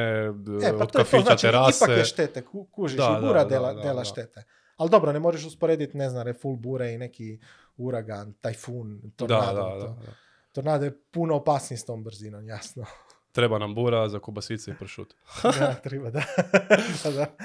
E, 0.62 0.70
pa 0.70 0.76
od 0.76 0.92
to 0.92 0.98
kafića, 0.98 1.20
znači 1.20 1.42
terase. 1.42 1.84
ipak 1.84 1.96
je 1.98 2.04
štete, 2.04 2.42
ku- 2.42 2.64
kužiš, 2.64 2.96
Da, 2.96 3.16
i 3.18 3.26
bura 3.26 3.42
da, 3.42 3.48
dela, 3.48 3.72
da, 3.72 3.82
dela 3.82 3.94
da. 3.94 4.04
štete. 4.04 4.44
Ali 4.76 4.90
dobro, 4.90 5.12
ne 5.12 5.18
možeš 5.18 5.44
usporediti, 5.44 5.96
ne 5.96 6.10
znam, 6.10 6.22
reful 6.22 6.56
bure 6.56 6.92
i 6.92 6.98
neki 6.98 7.38
uragan, 7.76 8.32
tajfun, 8.34 9.12
tornado. 9.16 9.46
da, 9.54 9.62
da, 9.64 9.80
to. 9.80 9.86
da. 9.86 10.12
Tornado 10.52 10.84
je 10.84 10.98
puno 11.02 11.34
opasniji 11.36 11.78
s 11.78 11.84
tom 11.84 12.04
brzinom, 12.04 12.46
jasno. 12.46 12.84
Treba 13.32 13.58
nam 13.58 13.74
bura 13.74 14.08
za 14.08 14.18
kubasice 14.18 14.70
i 14.70 14.74
pršut. 14.74 15.14
da, 15.42 15.74
treba, 15.74 16.10
da. 16.10 16.22
Pa 17.02 17.10
da. 17.10 17.26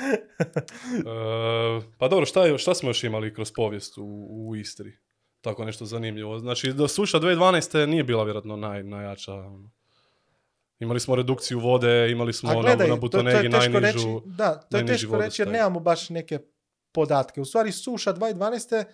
E, 0.97 1.91
pa 1.97 2.07
dobro, 2.07 2.25
šta, 2.25 2.45
je, 2.45 2.57
šta 2.57 2.73
smo 2.73 2.89
još 2.89 3.03
imali 3.03 3.33
kroz 3.33 3.51
povijest 3.51 3.97
u, 3.97 4.03
u 4.29 4.55
Istri? 4.55 4.97
Tako 5.41 5.65
nešto 5.65 5.85
zanimljivo. 5.85 6.39
Znači, 6.39 6.73
do 6.73 6.87
suša 6.87 7.19
2012. 7.19 7.85
nije 7.85 8.03
bila 8.03 8.23
vjerojatno 8.23 8.55
naj, 8.55 8.83
najjača. 8.83 9.31
Ono. 10.79 10.87
Imali 10.87 10.99
smo 10.99 11.15
redukciju 11.15 11.59
vode, 11.59 12.11
imali 12.11 12.33
smo 12.33 12.49
A 12.49 12.53
na, 12.53 12.61
gledaj, 12.61 12.87
na 12.87 12.95
to, 12.95 12.95
to 12.95 13.01
Butonegi 13.01 13.49
teško 13.51 13.79
najnižu... 13.79 13.81
reći, 13.81 14.07
da, 14.25 14.55
to 14.55 14.77
je 14.77 14.85
teško 14.85 15.17
reći 15.17 15.41
jer 15.41 15.49
nemamo 15.49 15.79
baš 15.79 16.09
neke 16.09 16.39
podatke. 16.91 17.41
U 17.41 17.45
stvari 17.45 17.71
suša 17.71 18.13
2012. 18.13 18.85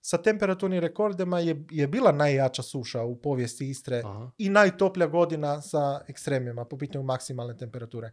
sa 0.00 0.18
temperaturnim 0.18 0.80
rekordima 0.80 1.40
je, 1.40 1.64
je 1.70 1.86
bila 1.86 2.12
najjača 2.12 2.62
suša 2.62 3.02
u 3.02 3.16
povijesti 3.16 3.68
Istre 3.70 4.02
Aha. 4.04 4.30
i 4.38 4.48
najtoplja 4.48 5.06
godina 5.06 5.62
sa 5.62 6.00
ekstremima 6.08 6.64
po 6.64 6.78
pitanju 6.78 7.04
maksimalne 7.04 7.56
temperature. 7.56 8.10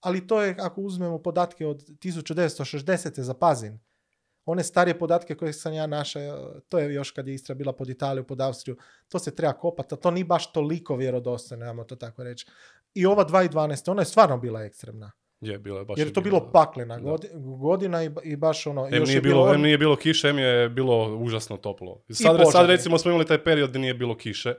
Ali 0.00 0.26
to 0.26 0.42
je, 0.42 0.56
ako 0.58 0.80
uzmemo 0.80 1.18
podatke 1.18 1.66
od 1.66 1.82
1960. 1.82 3.20
za 3.20 3.34
Pazin, 3.34 3.78
one 4.46 4.62
starije 4.62 4.98
podatke 4.98 5.34
koje 5.34 5.52
sam 5.52 5.72
ja 5.72 5.86
našao, 5.86 6.22
to 6.68 6.78
je 6.78 6.94
još 6.94 7.10
kad 7.10 7.28
je 7.28 7.34
Istra 7.34 7.54
bila 7.54 7.72
pod 7.72 7.88
Italiju, 7.88 8.24
pod 8.24 8.40
Austriju, 8.40 8.76
to 9.08 9.18
se 9.18 9.34
treba 9.34 9.52
kopati, 9.52 9.94
a 9.94 9.98
to 9.98 10.10
nije 10.10 10.24
baš 10.24 10.52
toliko 10.52 10.96
vjerodostojno, 10.96 11.66
ajmo 11.66 11.84
to 11.84 11.96
tako 11.96 12.22
reći. 12.24 12.46
I 12.94 13.06
ova 13.06 13.24
2012. 13.24 13.90
ona 13.90 14.02
je 14.02 14.06
stvarno 14.06 14.38
bila 14.38 14.62
ekstremna. 14.62 15.12
Je, 15.40 15.58
bilo 15.58 15.78
je 15.78 15.84
baš 15.84 15.98
Jer 15.98 16.06
je 16.06 16.12
to 16.12 16.20
bila- 16.20 16.40
bilo 16.40 16.52
paklena 16.52 17.00
godina 17.58 18.04
i, 18.04 18.10
i 18.22 18.36
baš 18.36 18.66
ono... 18.66 18.86
Em 18.86 18.94
još 18.94 19.08
nije, 19.08 19.16
je 19.16 19.20
bilo, 19.22 19.42
on- 19.42 19.54
em 19.54 19.62
nije 19.62 19.78
bilo 19.78 19.96
kiše, 19.96 20.28
em 20.28 20.38
je 20.38 20.68
bilo 20.68 21.16
užasno 21.16 21.56
toplo. 21.56 22.02
Sad, 22.10 22.32
požari. 22.32 22.50
sad 22.52 22.66
recimo 22.66 22.98
smo 22.98 23.10
imali 23.10 23.26
taj 23.26 23.44
period 23.44 23.68
gdje 23.70 23.80
nije 23.80 23.94
bilo 23.94 24.16
kiše. 24.16 24.54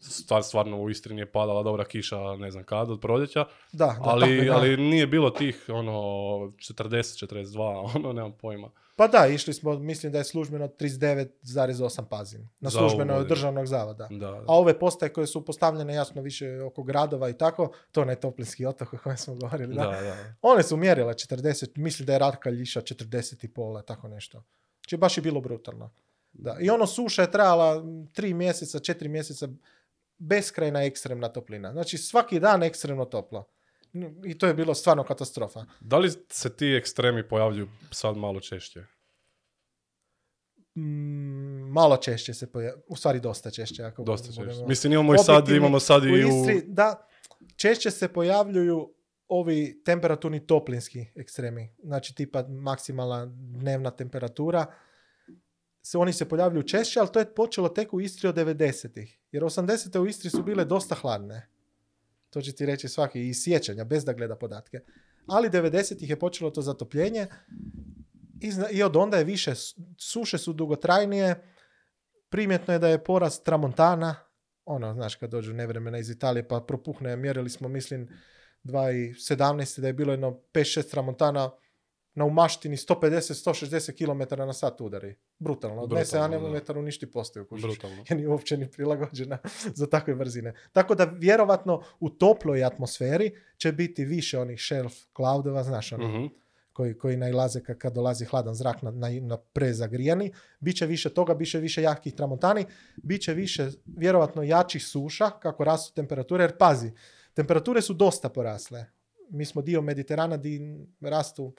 Stvar, 0.00 0.42
stvarno 0.42 0.80
u 0.80 0.90
Istri 0.90 1.14
nije 1.14 1.32
padala 1.32 1.62
dobra 1.62 1.84
kiša, 1.84 2.36
ne 2.36 2.50
znam 2.50 2.64
kad, 2.64 2.90
od 2.90 3.00
proljeća. 3.00 3.44
Da, 3.72 3.86
da, 3.86 3.92
tako 3.92 4.10
ali, 4.10 4.44
da. 4.46 4.54
ali 4.56 4.76
nije 4.76 5.06
bilo 5.06 5.30
tih, 5.30 5.64
ono, 5.68 5.92
40, 5.92 7.26
42, 7.26 7.60
ono, 7.96 8.12
nemam 8.12 8.32
pojma. 8.32 8.70
Pa 8.98 9.06
da, 9.08 9.26
išli 9.26 9.54
smo, 9.54 9.78
mislim 9.78 10.12
da 10.12 10.18
je 10.18 10.24
službeno 10.24 10.68
39,8 10.68 12.04
pazin. 12.10 12.48
Na 12.60 12.70
službeno 12.70 13.14
od 13.14 13.26
državnog 13.26 13.66
zavoda. 13.66 14.08
Da, 14.10 14.28
A 14.28 14.44
ove 14.46 14.78
postaje 14.78 15.12
koje 15.12 15.26
su 15.26 15.44
postavljene 15.44 15.94
jasno 15.94 16.22
više 16.22 16.62
oko 16.62 16.82
gradova 16.82 17.28
i 17.28 17.32
tako, 17.32 17.72
to 17.92 18.02
onaj 18.02 18.16
toplinski 18.16 18.66
otok 18.66 18.92
o 18.92 18.98
kojem 19.02 19.16
smo 19.16 19.34
govorili, 19.34 19.74
da. 19.74 20.00
One 20.42 20.62
su 20.62 20.76
mjerile 20.76 21.14
40, 21.14 21.66
mislim 21.76 22.06
da 22.06 22.12
je 22.12 22.18
Ratka 22.18 22.50
Ljiša 22.50 22.80
40 22.80 23.44
i 23.44 23.48
pola, 23.48 23.82
tako 23.82 24.08
nešto. 24.08 24.42
Znači 24.80 24.96
baš 24.96 25.18
je 25.18 25.22
bilo 25.22 25.40
brutalno. 25.40 25.90
Da. 26.32 26.56
I 26.60 26.70
ono 26.70 26.86
suša 26.86 27.22
je 27.22 27.30
trajala 27.30 27.76
m, 27.76 28.08
tri 28.12 28.34
mjeseca, 28.34 28.78
četiri 28.78 29.08
mjeseca, 29.08 29.48
beskrajna 30.18 30.82
ekstremna 30.82 31.28
toplina. 31.28 31.72
Znači 31.72 31.98
svaki 31.98 32.40
dan 32.40 32.62
ekstremno 32.62 33.04
toplo. 33.04 33.48
I 34.24 34.38
to 34.38 34.46
je 34.46 34.54
bilo 34.54 34.74
stvarno 34.74 35.04
katastrofa. 35.04 35.64
Da 35.80 35.98
li 35.98 36.10
se 36.30 36.56
ti 36.56 36.66
ekstremi 36.66 37.28
pojavljuju 37.28 37.68
sad 37.90 38.16
malo 38.16 38.40
češće? 38.40 38.84
Mm, 40.76 41.70
malo 41.72 41.96
češće 41.96 42.34
se 42.34 42.52
pojavljaju, 42.52 42.82
u 42.88 42.96
stvari 42.96 43.20
dosta 43.20 43.50
češće. 43.50 43.82
Ako 43.82 44.02
Dosta 44.02 44.28
budemo- 44.28 44.50
češće. 44.50 44.66
Mislim, 44.66 44.92
imamo 44.92 45.14
i 45.14 45.18
sad, 45.18 45.48
imamo 45.48 45.80
sad 45.80 46.04
i 46.04 46.08
u 46.08 46.12
u... 46.12 46.16
Istri, 46.16 46.62
da, 46.66 47.08
češće 47.56 47.90
se 47.90 48.08
pojavljuju 48.08 48.94
ovi 49.28 49.82
temperaturni 49.84 50.46
toplinski 50.46 51.06
ekstremi, 51.14 51.70
znači 51.82 52.14
tipa 52.14 52.42
maksimalna 52.48 53.26
dnevna 53.26 53.90
temperatura, 53.90 54.66
se, 55.82 55.98
oni 55.98 56.12
se 56.12 56.28
pojavljuju 56.28 56.62
češće, 56.62 57.00
ali 57.00 57.08
to 57.12 57.18
je 57.18 57.34
počelo 57.34 57.68
tek 57.68 57.94
u 57.94 58.00
Istri 58.00 58.28
od 58.28 58.36
90-ih. 58.36 59.18
Jer 59.32 59.42
80-te 59.42 60.00
u 60.00 60.06
Istri 60.06 60.30
su 60.30 60.42
bile 60.42 60.64
dosta 60.64 60.94
hladne. 60.94 61.48
To 62.30 62.42
će 62.42 62.52
ti 62.52 62.66
reći 62.66 62.88
svaki 62.88 63.28
iz 63.28 63.42
sjećanja, 63.42 63.84
bez 63.84 64.04
da 64.04 64.12
gleda 64.12 64.36
podatke. 64.36 64.78
Ali 65.26 65.50
90-ih 65.50 66.10
je 66.10 66.18
počelo 66.18 66.50
to 66.50 66.62
zatopljenje 66.62 67.26
i, 68.40 68.50
zna- 68.52 68.70
i 68.70 68.82
od 68.82 68.96
onda 68.96 69.16
je 69.16 69.24
više, 69.24 69.52
suše 69.98 70.38
su 70.38 70.52
dugotrajnije, 70.52 71.54
primjetno 72.28 72.72
je 72.72 72.78
da 72.78 72.88
je 72.88 73.04
porast 73.04 73.44
tramontana, 73.44 74.14
ono, 74.64 74.94
znaš, 74.94 75.14
kad 75.14 75.30
dođu 75.30 75.54
nevremena 75.54 75.98
iz 75.98 76.10
Italije 76.10 76.48
pa 76.48 76.60
propuhne, 76.60 77.16
mjerili 77.16 77.50
smo, 77.50 77.68
mislim, 77.68 78.08
2017. 78.64 79.80
da 79.80 79.86
je 79.86 79.92
bilo 79.92 80.12
jedno 80.12 80.40
5-6 80.52 80.90
tramontana 80.90 81.50
na 82.18 82.24
umaštini 82.24 82.76
150-160 82.76 83.92
km 83.96 84.38
na 84.38 84.52
sat 84.52 84.80
udari. 84.80 85.14
Brutalno. 85.38 85.82
Odnese 85.82 86.18
anemometar 86.18 86.78
uništi 86.78 87.10
postaju. 87.10 87.46
Brutalno. 87.50 88.04
Jer 88.08 88.16
nije 88.16 88.28
uopće 88.28 88.56
ni 88.56 88.70
prilagođena 88.70 89.38
za 89.74 89.86
takve 89.86 90.14
brzine. 90.14 90.54
Tako 90.72 90.94
da 90.94 91.04
vjerovatno 91.04 91.82
u 92.00 92.10
toploj 92.10 92.64
atmosferi 92.64 93.30
će 93.56 93.72
biti 93.72 94.04
više 94.04 94.38
onih 94.38 94.60
shelf 94.60 94.94
cloudova, 95.16 95.62
znaš, 95.62 95.92
Mhm. 95.92 96.26
koji, 96.72 96.98
koji 96.98 97.16
najlaze 97.16 97.62
kad, 97.62 97.78
kad 97.78 97.92
dolazi 97.94 98.24
hladan 98.24 98.54
zrak 98.54 98.82
na, 98.82 98.90
na, 98.90 99.08
na 99.20 99.36
prezagrijani. 99.36 100.32
Biće 100.60 100.86
više 100.86 101.10
toga, 101.14 101.34
biće 101.34 101.58
više 101.58 101.82
jakih 101.82 102.14
tramontani, 102.14 102.64
biće 102.96 103.34
više 103.34 103.70
vjerovatno 103.86 104.42
jačih 104.42 104.86
suša 104.86 105.30
kako 105.30 105.64
rastu 105.64 105.94
temperature, 105.94 106.44
jer 106.44 106.56
pazi, 106.58 106.92
temperature 107.34 107.82
su 107.82 107.94
dosta 107.94 108.28
porasle. 108.28 108.86
Mi 109.30 109.44
smo 109.44 109.62
dio 109.62 109.82
Mediterana 109.82 110.36
di 110.36 110.60
rastu 111.00 111.52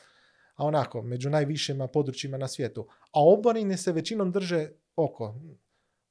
a 0.60 0.66
onako, 0.66 1.02
među 1.02 1.30
najvišima 1.30 1.88
područjima 1.88 2.38
na 2.38 2.48
svijetu. 2.48 2.82
A 3.06 3.24
oborine 3.24 3.78
se 3.78 3.92
većinom 3.92 4.32
drže 4.32 4.70
oko, 4.96 5.36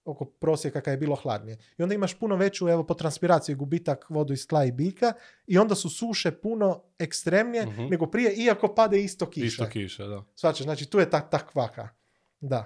oko 0.05 0.25
prosjeka 0.25 0.81
kad 0.81 0.93
je 0.93 0.99
bilo 0.99 1.17
hladnije. 1.17 1.59
I 1.79 1.83
onda 1.83 1.95
imaš 1.95 2.15
puno 2.15 2.37
veću, 2.37 2.69
evo, 2.69 2.85
po 2.87 2.95
transpiraciji 2.95 3.55
gubitak 3.55 4.11
vodu 4.11 4.33
iz 4.33 4.49
tla 4.49 4.65
i 4.65 4.73
biljka 4.73 5.13
i 5.47 5.59
onda 5.59 5.75
su 5.75 5.91
suše 5.91 6.31
puno 6.31 6.83
ekstremnije 6.99 7.67
Mhm. 7.67 7.83
nego 7.85 8.07
prije, 8.07 8.35
iako 8.37 8.69
pade 8.69 9.03
isto 9.03 9.31
kiša. 9.31 9.47
Isto 9.47 9.67
kiše, 9.67 10.05
da. 10.05 10.25
Svačaš, 10.35 10.63
znači 10.63 10.91
tu 10.91 10.99
je 10.99 11.11
ta, 11.11 11.21
ta 11.21 11.47
kvaka. 11.47 11.89
Da. 12.41 12.65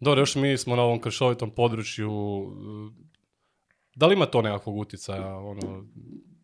Dobro, 0.00 0.20
još 0.20 0.34
mi 0.34 0.58
smo 0.58 0.76
na 0.76 0.82
ovom 0.82 1.00
kršovitom 1.00 1.50
području. 1.50 2.10
uh, 2.12 2.92
Da 3.94 4.06
li 4.06 4.14
ima 4.14 4.26
to 4.26 4.42
nekakvog 4.42 4.76
utjecaja? 4.76 5.36
Ono, 5.36 5.84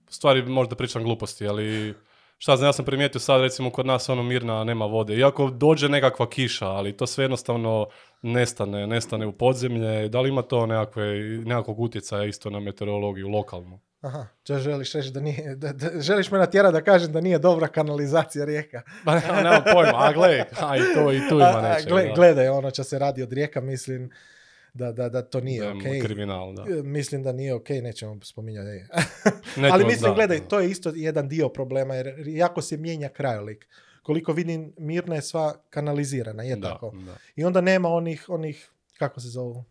stvari 0.08 0.42
možda 0.42 0.76
pričam 0.76 1.02
gluposti, 1.02 1.46
ali 1.46 1.94
šta 2.38 2.56
znam, 2.56 2.68
ja 2.68 2.72
sam 2.72 2.84
primijetio 2.84 3.20
sad 3.20 3.40
recimo 3.40 3.70
kod 3.70 3.86
nas 3.86 4.08
ono 4.08 4.22
mirna 4.22 4.64
nema 4.64 4.84
vode. 4.86 5.16
Iako 5.16 5.50
dođe 5.50 5.88
nekakva 5.88 6.28
kiša, 6.30 6.66
ali 6.68 6.96
to 6.96 7.06
sve 7.06 7.24
jednostavno 7.24 7.86
nestane, 8.22 8.86
nestane 8.86 9.26
u 9.26 9.32
podzemlje. 9.32 10.08
Da 10.08 10.20
li 10.20 10.28
ima 10.28 10.42
to 10.42 10.66
nekakve, 10.66 11.04
nekakvog 11.44 11.80
utjecaja 11.80 12.24
isto 12.24 12.50
na 12.50 12.60
meteorologiju 12.60 13.28
lokalnu? 13.28 13.80
Aha, 14.00 14.26
želiš 14.48 14.92
reći 14.92 15.10
da 15.10 15.20
nije, 15.20 15.56
da, 15.56 15.72
da- 15.72 16.00
želiš 16.00 16.30
me 16.30 16.38
natjerati 16.38 16.72
da 16.72 16.80
kažem 16.82 17.12
da 17.12 17.20
nije 17.20 17.38
dobra 17.38 17.68
kanalizacija 17.68 18.44
rijeka. 18.44 18.82
Pa 19.04 19.20
nema, 19.20 19.42
nemam 19.42 19.62
pojma, 19.72 19.98
a 19.98 20.12
gle, 20.12 20.44
a 20.60 20.76
i 20.76 20.80
to 20.94 21.12
i 21.12 21.20
tu 21.28 21.34
ima 21.34 21.60
nečega. 21.62 21.94
gle- 21.94 22.08
da. 22.08 22.14
gledaj, 22.14 22.48
ono 22.48 22.70
će 22.70 22.84
se 22.84 22.98
radi 22.98 23.22
od 23.22 23.32
rijeka, 23.32 23.60
mislim 23.60 24.10
da, 24.74 24.92
da, 24.92 25.08
da 25.08 25.22
to 25.22 25.40
nije 25.40 25.60
Da, 25.62 25.70
okej. 25.78 26.00
Kriminal, 26.00 26.54
da. 26.54 26.62
E, 26.62 26.82
Mislim 26.82 27.22
da 27.22 27.32
nije 27.32 27.54
ok, 27.54 27.68
nećemo 27.68 28.18
spominjati. 28.22 28.68
Nećemo, 29.56 29.68
Ali 29.72 29.84
mislim, 29.84 30.10
da, 30.10 30.14
gledaj, 30.14 30.38
da. 30.38 30.44
to 30.48 30.60
je 30.60 30.70
isto 30.70 30.92
jedan 30.94 31.28
dio 31.28 31.48
problema, 31.48 31.94
jer 31.94 32.14
jako 32.26 32.62
se 32.62 32.76
mijenja 32.76 33.08
krajolik. 33.08 33.68
koliko 34.02 34.32
vidim 34.32 34.72
Mirna 34.78 35.14
je 35.14 35.22
sva 35.22 35.54
kanalizirana, 35.70 36.42
je 36.42 36.56
Da, 36.56 36.68
tako. 36.72 36.90
da. 37.06 37.14
I 37.36 37.44
onda 37.44 37.60
nema 37.60 37.88
onih, 37.88 38.24
onih, 38.28 38.70
kako 38.98 39.20
se 39.20 39.28
zovu, 39.28 39.64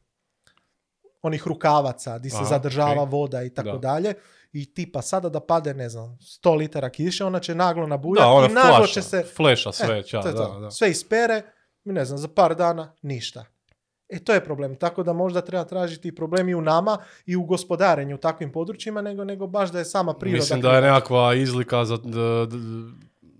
onih 1.21 1.47
rukavaca 1.47 2.17
gdje 2.19 2.29
se 2.29 2.37
Aha, 2.37 2.45
zadržava 2.45 3.01
ok. 3.01 3.11
voda 3.11 3.43
i 3.43 3.49
tako 3.49 3.69
Da. 3.71 3.77
dalje. 3.77 4.13
I 4.53 4.73
tipa 4.73 5.01
sada 5.01 5.29
da 5.29 5.39
pade, 5.39 5.73
ne 5.73 5.89
znam, 5.89 6.17
100 6.21 6.55
litara 6.57 6.89
kiše, 6.89 7.25
ona 7.25 7.39
će 7.39 7.55
naglo 7.55 7.83
ona 8.27 8.47
i 8.47 8.53
naglo 8.53 8.77
flaša, 8.77 8.93
će 8.93 9.01
se... 9.01 9.23
fleša 9.35 9.69
E, 9.69 9.73
sve, 9.73 10.03
ča, 10.03 10.21
to 10.21 10.27
je 10.27 10.33
da, 10.33 10.57
da. 10.59 10.71
Sve 10.71 10.89
ispere, 10.89 11.41
ne 11.83 12.05
znam, 12.05 12.17
za 12.17 12.27
par 12.27 12.55
dana 12.55 12.95
ništa. 13.01 13.45
E 14.13 14.19
to 14.19 14.33
je 14.33 14.43
problem. 14.43 14.75
Tako 14.75 15.03
da 15.03 15.13
možda 15.13 15.41
treba 15.41 15.63
tražiti 15.63 16.07
i 16.07 16.15
problem 16.15 16.49
i 16.49 16.55
u 16.55 16.61
nama 16.61 16.97
i 17.25 17.35
u 17.35 17.43
gospodarenju 17.43 18.15
u 18.15 18.17
takvim 18.17 18.51
područjima, 18.51 19.01
nego, 19.01 19.23
nego 19.23 19.47
baš 19.47 19.71
da 19.71 19.79
je 19.79 19.85
sama 19.85 20.13
priroda. 20.13 20.37
Mislim 20.37 20.61
da 20.61 20.75
je 20.75 20.81
nekakva 20.81 21.33
izlika 21.33 21.85
za... 21.85 21.97
d- 21.97 22.45
d- 22.45 22.57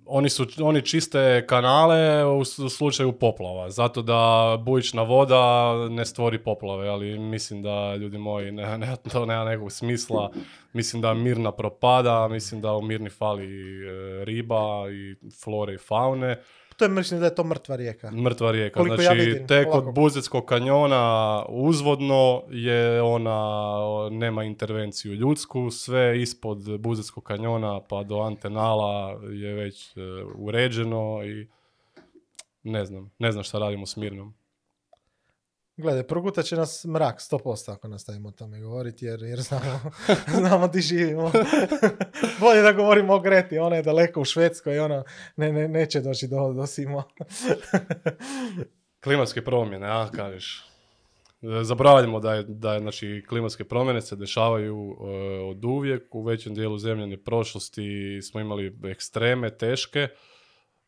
oni, 0.05 0.29
su, 0.29 0.45
oni 0.61 0.81
čiste 0.81 1.45
kanale 1.47 2.25
u 2.25 2.43
slučaju 2.69 3.11
poplava, 3.11 3.69
zato 3.69 4.01
da 4.01 4.57
bujična 4.65 5.03
voda 5.03 5.73
ne 5.89 6.05
stvori 6.05 6.43
poplave, 6.43 6.89
ali 6.89 7.19
mislim 7.19 7.61
da, 7.61 7.95
ljudi 7.95 8.17
moji, 8.17 8.51
ne, 8.51 8.77
ne, 8.77 8.95
to 9.11 9.25
nema 9.25 9.43
nekog 9.43 9.71
smisla. 9.71 10.31
Mislim 10.73 11.01
da 11.01 11.13
Mirna 11.13 11.51
propada, 11.51 12.27
mislim 12.27 12.61
da 12.61 12.73
u 12.73 12.81
Mirni 12.81 13.09
fali 13.09 13.45
e, 13.45 14.25
riba 14.25 14.89
i 14.91 15.15
flore 15.43 15.73
i 15.73 15.77
faune. 15.77 16.41
To 16.77 16.85
je, 16.85 16.89
mislim 16.89 17.19
da 17.19 17.25
je 17.25 17.35
to 17.35 17.43
mrtva 17.43 17.75
rijeka. 17.75 18.11
Mrtva 18.11 18.51
rijeka. 18.51 18.79
Koliko 18.79 19.01
ja 19.01 19.13
znači, 19.13 19.19
vidim, 19.19 19.47
tek 19.47 19.67
ovako. 19.67 19.87
od 19.87 19.95
Buzetskog 19.95 20.45
kanjona 20.45 21.45
uzvodno 21.49 22.43
je 22.49 23.01
ona, 23.01 23.49
nema 24.11 24.43
intervenciju 24.43 25.13
ljudsku, 25.13 25.71
sve 25.71 26.21
ispod 26.21 26.79
Buzetskog 26.79 27.23
kanjona 27.23 27.81
pa 27.89 28.03
do 28.03 28.19
Antenala 28.19 29.19
je 29.31 29.53
već 29.53 29.97
e, 29.97 30.01
uređeno 30.35 31.23
i 31.25 31.47
ne 32.63 32.85
znam, 32.85 33.11
ne 33.19 33.31
znam 33.31 33.43
šta 33.43 33.59
radimo 33.59 33.85
s 33.85 33.95
Mirnom. 33.95 34.33
Gledaj, 35.83 36.03
progutat 36.03 36.45
će 36.45 36.55
nas 36.55 36.85
mrak 36.85 37.19
100% 37.19 37.71
ako 37.71 37.87
nastavimo 37.87 38.29
o 38.29 38.31
tome 38.31 38.59
govoriti, 38.59 39.05
jer, 39.05 39.23
jer 39.23 39.41
znamo, 39.41 39.79
znamo 40.39 40.67
di 40.67 40.81
živimo. 40.81 41.31
Bolje 42.39 42.61
da 42.61 42.71
govorimo 42.71 43.13
o 43.13 43.19
Greti, 43.19 43.57
ona 43.57 43.75
je 43.75 43.81
daleko 43.81 44.21
u 44.21 44.25
Švedskoj 44.25 44.79
ona 44.79 45.03
ne, 45.35 45.51
ne, 45.53 45.67
neće 45.67 46.01
doći 46.01 46.27
do, 46.27 46.53
do 46.53 46.67
Simo. 46.67 47.03
Klimatske 49.03 49.41
promjene, 49.41 49.87
a 49.87 50.09
kažeš. 50.11 50.65
Zaboravljamo 51.61 52.19
da 52.19 52.33
je, 52.33 52.43
da 52.43 52.73
je 52.73 52.79
znači, 52.79 53.23
klimatske 53.29 53.63
promjene 53.63 54.01
se 54.01 54.15
dešavaju 54.15 54.75
e, 54.75 55.05
od 55.39 55.65
uvijek. 55.65 56.15
U 56.15 56.23
većem 56.23 56.53
dijelu 56.53 56.77
zemljene 56.77 57.17
prošlosti 57.17 58.19
smo 58.21 58.39
imali 58.39 58.77
ekstreme, 58.83 59.57
teške. 59.57 60.07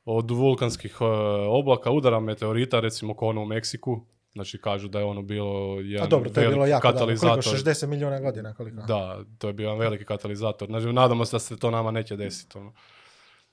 Od 0.06 0.32
vulkanskih 0.32 0.98
e, 1.02 1.06
oblaka, 1.50 1.92
udara 1.92 2.20
meteorita, 2.20 2.80
recimo 2.80 3.16
kao 3.16 3.28
ono 3.28 3.42
u 3.42 3.46
Meksiku. 3.46 4.06
Znači 4.36 4.62
kažu 4.62 4.88
da 4.88 5.00
je 5.00 5.06
ono 5.06 5.22
bilo 5.22 5.80
jedan 5.80 6.08
A 6.08 6.10
dobro, 6.10 6.30
to 6.30 6.42
je 6.42 6.50
bilo 6.50 6.66
jako 6.66 6.92
davno. 6.92 7.00
Koliko? 7.00 7.22
katalizator. 7.22 7.74
60 7.74 7.88
milijuna 7.88 8.20
godina 8.20 8.54
koliko? 8.54 8.82
Da, 8.82 9.24
to 9.38 9.48
je 9.48 9.54
bio 9.54 9.64
jedan 9.64 9.80
veliki 9.80 10.06
katalizator. 10.06 10.68
Znači, 10.68 10.94
nadamo 10.94 11.26
se 11.26 11.36
da 11.36 11.40
se 11.40 11.58
to 11.58 11.72
nama 11.72 11.92
neće 11.92 12.16
desiti. 12.16 12.58
Ono. 12.58 12.74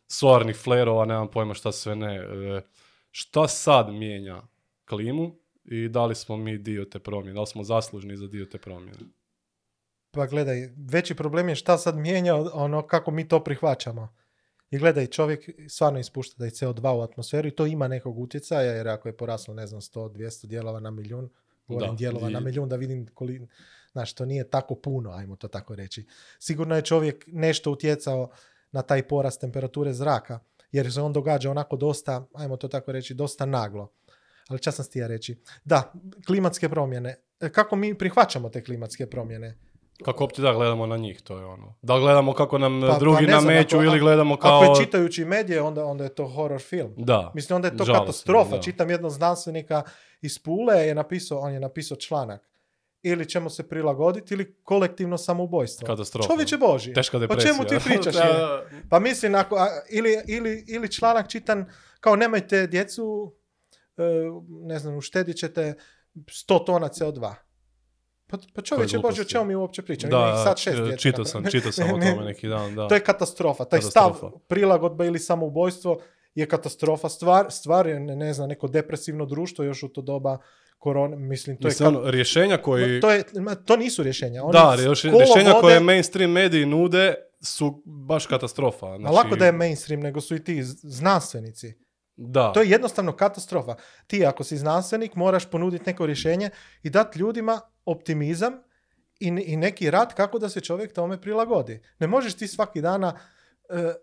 Solarnih 0.06 0.56
flerova, 0.56 1.04
nemam 1.04 1.30
pojma 1.30 1.54
šta 1.54 1.72
sve 1.72 1.96
ne. 1.96 2.16
E, 2.16 2.62
šta 3.10 3.48
sad 3.48 3.92
mijenja 3.92 4.42
klimu 4.84 5.34
i 5.64 5.88
da 5.88 6.06
li 6.06 6.14
smo 6.14 6.36
mi 6.36 6.58
dio 6.58 6.84
te 6.84 6.98
promjene? 6.98 7.34
Da 7.34 7.40
li 7.40 7.46
smo 7.46 7.64
zaslužni 7.64 8.16
za 8.16 8.26
dio 8.26 8.44
te 8.44 8.58
promjene? 8.58 8.98
Pa 10.10 10.26
gledaj, 10.26 10.68
veći 10.76 11.14
problem 11.14 11.48
je 11.48 11.54
šta 11.54 11.78
sad 11.78 11.96
mijenja 11.96 12.34
ono 12.52 12.86
kako 12.86 13.10
mi 13.10 13.28
to 13.28 13.44
prihvaćamo. 13.44 14.08
I 14.72 14.78
gledaj, 14.78 15.06
čovjek 15.06 15.40
stvarno 15.68 15.98
ispušta 15.98 16.34
da 16.38 16.44
je 16.44 16.50
CO2 16.50 16.90
u 16.90 17.00
atmosferu 17.00 17.48
i 17.48 17.56
to 17.56 17.66
ima 17.66 17.88
nekog 17.88 18.18
utjecaja, 18.18 18.72
jer 18.72 18.88
ako 18.88 19.08
je 19.08 19.16
poraslo, 19.16 19.54
ne 19.54 19.66
znam, 19.66 19.80
100, 19.80 20.08
200 20.08 20.46
dijelova 20.46 20.80
na 20.80 20.90
milijun, 20.90 21.30
govorim 21.68 21.96
dijelova 21.96 22.28
i- 22.28 22.32
na 22.32 22.40
milijun 22.40 22.68
da 22.68 22.76
vidim 22.76 23.06
koliko, 23.06 23.46
znaš, 23.92 24.12
to 24.12 24.24
nije 24.24 24.50
tako 24.50 24.74
puno, 24.74 25.10
ajmo 25.10 25.36
to 25.36 25.48
tako 25.48 25.74
reći. 25.74 26.06
Sigurno 26.38 26.76
je 26.76 26.82
čovjek 26.82 27.24
nešto 27.26 27.72
utjecao 27.72 28.30
na 28.72 28.82
taj 28.82 29.08
porast 29.08 29.40
temperature 29.40 29.92
zraka, 29.92 30.38
jer 30.72 30.92
se 30.92 31.00
on 31.00 31.12
događa 31.12 31.50
onako 31.50 31.76
dosta, 31.76 32.26
ajmo 32.34 32.56
to 32.56 32.68
tako 32.68 32.92
reći, 32.92 33.14
dosta 33.14 33.46
naglo. 33.46 33.92
Ali 34.48 34.58
čas 34.60 34.74
sam 34.76 34.84
stija 34.84 35.06
reći. 35.06 35.36
Da, 35.64 35.92
klimatske 36.26 36.68
promjene. 36.68 37.16
E, 37.40 37.48
Kako 37.50 37.76
mi 37.76 37.98
prihvaćamo 37.98 38.48
te 38.48 38.64
klimatske 38.64 39.06
promjene? 39.06 39.58
Kako 40.04 40.24
opće 40.24 40.42
da 40.42 40.52
gledamo 40.52 40.86
na 40.86 40.96
njih, 40.96 41.22
to 41.22 41.38
je 41.38 41.44
ono. 41.44 41.74
Da 41.82 41.98
gledamo 41.98 42.32
kako 42.32 42.58
nam 42.58 42.80
Pa- 42.80 42.86
pa 42.88 42.98
drugi 42.98 43.24
znam, 43.24 43.44
nameću 43.44 43.76
ili 43.76 43.98
gledamo 43.98 44.36
kao... 44.36 44.62
Ako 44.62 44.72
je 44.72 44.84
čitajući 44.84 45.24
medije, 45.24 45.62
onda, 45.62 45.84
onda 45.84 46.04
je 46.04 46.14
to 46.14 46.28
horror 46.28 46.60
film. 46.60 46.94
Da. 46.96 47.32
Mislim, 47.34 47.56
onda 47.56 47.68
je 47.68 47.76
to 47.76 47.84
Žalosno, 47.84 48.04
katastrofa. 48.04 48.56
da. 48.56 48.62
Čitam 48.62 48.90
jednog 48.90 49.10
znanstvenika 49.10 49.82
iz 50.20 50.38
Pule, 50.38 50.76
je 50.76 50.94
napisao, 50.94 51.38
on 51.38 51.52
je 51.52 51.60
napisao 51.60 51.96
članak. 51.96 52.48
Ili 53.02 53.28
ćemo 53.28 53.50
se 53.50 53.68
prilagoditi 53.68 54.34
ili 54.34 54.54
kolektivno 54.54 55.18
samoubojstvo. 55.18 55.86
Katastrofa. 55.86 56.28
Čovječe 56.28 56.56
Boži. 56.56 56.92
Teška 56.92 57.16
O 57.16 57.20
depresija. 57.20 57.52
čemu 57.52 57.64
ti 57.64 57.76
pričaš? 57.88 58.14
Da. 58.14 58.62
Pa 58.90 58.98
mislim, 58.98 59.34
ako, 59.34 59.56
a, 59.56 59.66
ili, 59.90 60.16
ili, 60.28 60.64
ili 60.68 60.92
članak 60.92 61.28
čitan 61.28 61.64
kao 62.00 62.16
nemojte 62.16 62.66
djecu, 62.66 63.32
e, 63.96 64.02
ne 64.48 64.78
znam, 64.78 64.96
uštedit 64.96 65.36
ćete 65.36 65.74
100 66.16 66.66
tona 66.66 66.88
CO2. 66.88 67.34
Pa, 68.32 68.38
pa 68.54 68.62
čovječe 68.62 68.98
Bože, 68.98 69.22
o 69.22 69.24
čemu 69.24 69.44
mi 69.44 69.54
uopće 69.54 69.82
pričamo? 69.82 70.12
Ima 70.12 70.26
Da, 70.26 70.36
sad 70.36 70.58
šest 70.58 70.76
djece. 70.78 70.96
čitao 70.98 71.24
sam, 71.24 71.44
čitao 71.46 71.72
sam 71.72 71.88
o 71.94 72.00
tome 72.00 72.24
neki 72.24 72.48
dan, 72.48 72.74
da. 72.74 72.88
To 72.88 72.94
je 72.94 73.00
katastrofa. 73.00 73.64
Taj 73.64 73.80
Katastrofa. 73.80 74.16
stav 74.18 74.30
prilagodba 74.48 75.04
ili 75.04 75.18
samoubojstvo 75.18 76.00
je 76.34 76.48
katastrofa. 76.48 77.08
Stvar, 77.08 77.46
stvar 77.50 77.86
je, 77.86 78.00
ne, 78.00 78.16
ne 78.16 78.32
znam, 78.32 78.48
neko 78.48 78.68
depresivno 78.68 79.26
društvo 79.26 79.64
još 79.64 79.82
u 79.82 79.88
to 79.88 80.02
doba 80.02 80.38
korona. 80.78 81.16
Mislim, 81.16 81.56
to 81.56 81.68
Mislim, 81.68 81.84
je... 81.84 81.98
ono, 81.98 82.10
rješenja 82.10 82.56
koji... 82.56 83.00
to, 83.00 83.10
je, 83.10 83.24
to 83.66 83.76
nisu 83.76 84.02
rješenja. 84.02 84.44
Oni 84.44 84.52
Da, 84.52 84.74
rješenja 84.74 85.12
vode- 85.12 85.60
koje 85.60 85.80
mainstream 85.80 86.30
mediji 86.30 86.66
nude 86.66 87.14
su 87.40 87.82
baš 87.86 88.26
katastrofa. 88.26 88.96
Znači, 88.98 89.14
lako 89.14 89.36
da 89.36 89.46
je 89.46 89.52
mainstream, 89.52 90.00
nego 90.00 90.20
su 90.20 90.34
i 90.36 90.44
ti 90.44 90.62
znanstvenici. 90.82 91.74
Da, 92.16 92.52
To 92.52 92.60
je 92.60 92.70
jednostavno 92.70 93.12
katastrofa. 93.12 93.74
Ti 94.06 94.26
ako 94.26 94.44
si 94.44 94.56
znanstvenik 94.56 95.14
moraš 95.14 95.50
ponuditi 95.50 95.84
neko 95.86 96.06
rješenje 96.06 96.50
i 96.82 96.90
dati 96.90 97.18
ljudima 97.18 97.60
optimizam 97.84 98.52
i, 99.20 99.26
i 99.26 99.56
neki 99.56 99.90
rad 99.90 100.14
kako 100.14 100.38
da 100.38 100.48
se 100.48 100.60
čovjek 100.60 100.92
tome 100.92 101.20
prilagodi. 101.20 101.82
Ne 101.98 102.06
možeš 102.06 102.34
ti 102.34 102.48
svaki 102.48 102.80
dana 102.80 103.18
e, 103.68 103.94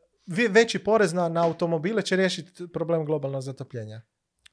veći 0.49 0.79
porez 0.79 1.13
na, 1.13 1.29
na 1.29 1.45
automobile 1.45 2.01
će 2.01 2.15
riješiti 2.15 2.71
problem 2.73 3.05
globalnog 3.05 3.41
zatopljenja. 3.41 4.01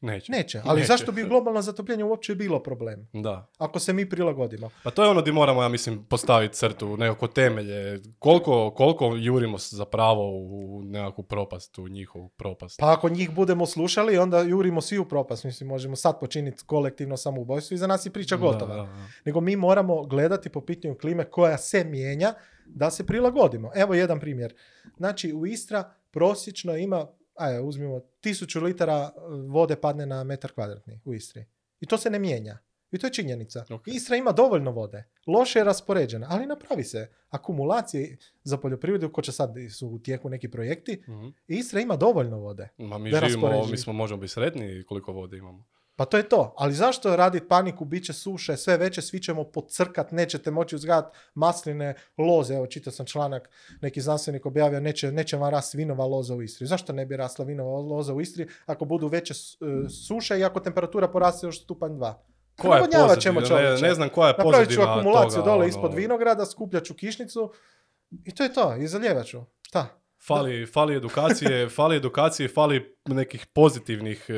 Neće. 0.00 0.32
Neće. 0.32 0.61
Ali 0.64 0.80
Neće. 0.80 0.87
zašto 0.87 1.12
bi 1.12 1.24
globalno 1.24 1.62
zatopljenje 1.62 2.04
uopće 2.04 2.35
bilo 2.35 2.62
problem? 2.62 3.09
Da. 3.12 3.50
Ako 3.59 3.78
se 3.78 3.92
mi 3.92 4.09
prilagodimo. 4.09 4.70
Pa 4.82 4.90
to 4.90 5.04
je 5.04 5.11
ono 5.11 5.22
di 5.22 5.32
moramo, 5.32 5.62
ja 5.62 5.68
mislim, 5.68 6.04
postaviti 6.04 6.54
crtu, 6.54 6.96
nekako 6.96 7.26
temelje. 7.26 8.00
Koliko, 8.18 8.70
koliko 8.70 9.14
jurimo 9.16 9.59
zapravo 9.59 10.30
u 10.30 10.82
nekakvu 10.85 11.24
propast, 11.24 11.78
u 11.78 11.88
njihovu 11.88 12.28
propast. 12.28 12.80
Pa 12.80 12.92
ako 12.92 13.09
njih 13.09 13.30
budemo 13.30 13.66
slušali, 13.66 14.18
onda 14.18 14.40
jurimo 14.40 14.80
svi 14.80 14.98
u 14.98 15.09
propast. 15.09 15.44
Mislim, 15.44 15.68
možemo 15.68 15.96
sad 15.96 16.20
počiniti 16.20 16.62
kolektivno 16.66 17.16
samoubojstvo 17.16 17.74
i 17.74 17.78
za 17.78 17.87
nas 17.87 18.06
je 18.06 18.11
priča 18.11 18.37
gotova. 18.37 18.76
Da, 18.76 18.82
da, 18.82 18.88
da. 18.88 19.06
nego 19.24 19.40
mi 19.40 19.56
moramo 19.56 20.02
gledati 20.02 20.48
po 20.48 20.61
pitanju 20.61 20.94
klime 21.00 21.24
koja 21.24 21.59
se 21.59 21.85
mijenja 21.85 22.35
da 22.66 22.90
se 22.90 23.06
prilagodimo. 23.06 23.70
Evo 23.74 23.94
jedan 23.94 24.20
primjer. 24.20 24.54
Znači 24.96 25.32
u 25.32 25.46
Istra 25.46 25.92
prosječno 26.11 26.76
ima, 26.76 27.06
ajde 27.38 27.61
uzmimo, 27.61 28.01
tisuću 28.20 28.61
litara 28.61 29.12
e, 29.16 29.20
vode 29.49 29.77
padne 29.77 30.07
na 30.07 30.25
metar 30.25 30.53
kvadratni 30.53 31.01
u 31.05 31.14
Istri. 31.14 31.44
I 31.81 31.87
to 31.87 31.99
se 31.99 32.11
ne 32.11 32.18
mijenja. 32.18 32.59
I 32.90 32.99
to 32.99 33.07
je 33.07 33.12
činjenica. 33.12 33.64
Ok. 33.70 33.83
Istra 33.87 34.16
ima 34.16 34.33
dovoljno 34.33 34.70
vode. 34.70 35.05
Loše 35.27 35.59
je 35.59 35.64
raspoređena, 35.64 36.27
ali 36.31 36.46
napravi 36.46 36.85
se 36.85 37.11
akumulacije 37.29 38.16
za 38.44 38.57
poljoprivredu, 38.57 39.12
ko 39.12 39.22
će 39.22 39.33
sad 39.33 39.55
su 39.79 39.88
u 39.88 39.99
tijeku 39.99 40.29
neki 40.29 40.51
projekti. 40.51 41.03
Mhm. 41.09 41.29
Istra 41.49 41.81
ima 41.81 41.96
dovoljno 41.96 42.38
vode. 42.38 42.68
Ma 42.79 42.99
mi 42.99 43.11
Da 43.11 43.20
živimo, 43.29 43.66
mi 43.70 43.77
smo 43.77 43.92
možemo 43.92 44.20
biti 44.20 44.33
sretni 44.33 44.85
koliko 44.88 45.12
vode 45.12 45.37
imamo. 45.37 45.64
Pa 45.96 46.04
to 46.04 46.16
je 46.16 46.28
to. 46.28 46.54
Ali 46.56 46.74
zašto 46.74 47.16
raditi 47.16 47.48
paniku, 47.48 47.85
bit 47.85 48.04
će 48.04 48.12
suše, 48.12 48.56
sve 48.56 48.76
veće, 48.76 49.02
svi 49.02 49.20
ćemo 49.20 49.44
pocrkat, 49.44 50.12
nećete 50.12 50.50
moći 50.50 50.76
uzgajati 50.76 51.18
masline, 51.35 51.94
loze. 52.18 52.54
Evo, 52.54 52.66
čitao 52.66 52.92
sam 52.92 53.06
članak, 53.06 53.50
neki 53.80 54.00
znanstvenik 54.00 54.46
objavio, 54.46 54.80
neće, 54.80 55.12
neće 55.12 55.37
vam 55.37 55.50
rast 55.50 55.74
vinova 55.74 56.04
loza 56.04 56.35
u 56.35 56.42
Istri. 56.42 56.66
Zašto 56.66 56.92
ne 56.92 57.06
bi 57.06 57.16
rasla 57.16 57.44
vinova 57.44 57.80
loza 57.80 58.14
u 58.14 58.20
Istri 58.20 58.48
ako 58.66 58.85
budu 58.85 59.09
veće 59.09 59.35
e, 59.35 59.88
suše 59.88 60.38
i 60.38 60.44
ako 60.44 60.61
temperatura 60.61 61.09
poraste 61.09 61.46
još 61.46 61.62
stupanj 61.62 61.92
2? 61.92 62.14
Koja 62.56 62.79
je 62.79 62.85
pozadina? 62.85 63.40
Ne, 63.81 63.88
ne 63.88 63.94
znam 63.94 64.08
koja 64.08 64.29
je 64.29 64.35
Napravit 64.38 64.68
ću 64.68 64.77
pozadina 64.77 64.98
akumulaciju 64.98 65.37
toga, 65.37 65.44
dole 65.44 65.58
ono, 65.58 65.66
ispod 65.66 65.94
vinograda, 65.94 66.46
skupljat 66.46 66.85
ću 66.85 66.94
kišnicu 66.94 67.52
i 68.25 68.35
to 68.35 68.42
je 68.42 68.52
to. 68.52 68.77
I 68.77 68.87
zaljevat 68.87 69.27
ću. 69.27 69.42
Šta? 69.62 69.87
Fali, 70.27 70.66
fali 70.66 70.96
edukacije, 70.96 71.68
fali 71.77 71.96
edukacije, 71.96 72.48
fali 72.48 72.96
nekih 73.06 73.46
pozitivnih 73.46 74.27
e, 74.29 74.33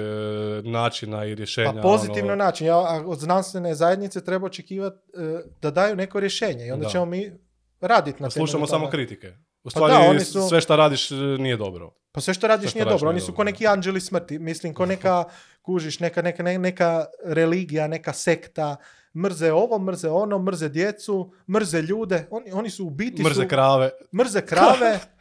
načina 0.65 1.25
i 1.25 1.35
rješenja. 1.35 1.73
Pa 1.73 1.81
pozitivno 1.81 2.33
ono, 2.33 2.45
način. 2.45 2.67
Ja 2.67 2.75
a 2.75 3.03
od 3.07 3.19
znanstvene 3.19 3.75
zajednice 3.75 4.25
treba 4.25 4.47
očekivati 4.47 4.97
e, 5.15 5.21
da 5.63 5.71
daju 5.71 5.97
neko 5.97 6.21
rješenje 6.21 6.67
i 6.67 6.71
onda 6.71 6.85
Da. 6.85 6.91
ćemo 6.91 7.05
mi 7.05 7.33
raditi 7.81 8.23
na 8.23 8.31
Slušamo 8.31 8.67
samo 8.67 8.81
toga. 8.81 8.91
kritike. 8.91 9.33
U 9.65 9.71
stvari, 9.71 9.93
da, 9.95 10.01
oni 10.01 10.21
su- 10.21 10.43
sve 10.43 10.61
što 10.61 10.77
radiš 10.77 11.11
e, 11.11 11.15
nije 11.15 11.57
dobro. 11.57 11.91
Pa 12.13 12.21
sve 12.21 12.35
što 12.35 12.47
radiš 12.47 12.63
Sve 12.63 12.71
što 12.71 12.79
nije 12.79 12.85
radiš 12.85 13.01
dobro, 13.01 13.11
oni 13.11 13.21
su 13.21 13.35
ko 13.35 13.45
neki 13.45 13.67
anđeli 13.67 14.01
smrti, 14.01 14.39
mislim 14.39 14.75
ko 14.75 14.87
neka, 14.87 15.25
kužiš, 15.63 16.01
neka, 16.01 16.23
neka, 16.23 16.43
ne- 16.43 16.59
neka 16.59 17.05
religija, 17.25 17.87
neka 17.87 18.13
sekta, 18.13 18.77
mrze 19.17 19.53
ovo, 19.53 19.79
mrze 19.79 20.09
ono, 20.09 20.39
mrze 20.39 20.69
djecu, 20.69 21.33
mrze 21.49 21.83
ljude, 21.83 22.27
oni, 22.31 22.53
oni 22.53 22.71
su 22.71 22.87
u 22.87 22.91
biti 22.91 23.23
Mrze 23.23 23.43
su, 23.43 23.49
krave. 23.49 23.91
mrze 24.15 24.41
krave, 24.41 24.99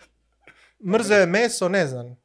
mrze 0.86 1.26
meso, 1.26 1.70
ne 1.70 1.88
znam. 1.88 2.16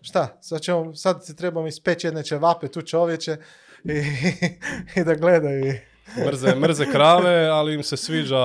Šta, 0.00 0.38
sad, 0.40 0.60
ćemo, 0.60 0.94
sad 0.94 1.26
si 1.26 1.36
trebamo 1.36 1.66
ispeći 1.66 2.06
jedne 2.06 2.22
ćevape 2.22 2.68
tu 2.68 2.82
čovječe 2.82 3.36
i, 3.84 3.92
i 5.00 5.04
da 5.04 5.14
gledaju. 5.14 5.74
Mrze, 6.26 6.54
mrze 6.54 6.84
krave, 6.92 7.46
ali 7.46 7.74
im 7.74 7.82
se 7.82 7.96
sviđa 7.96 8.36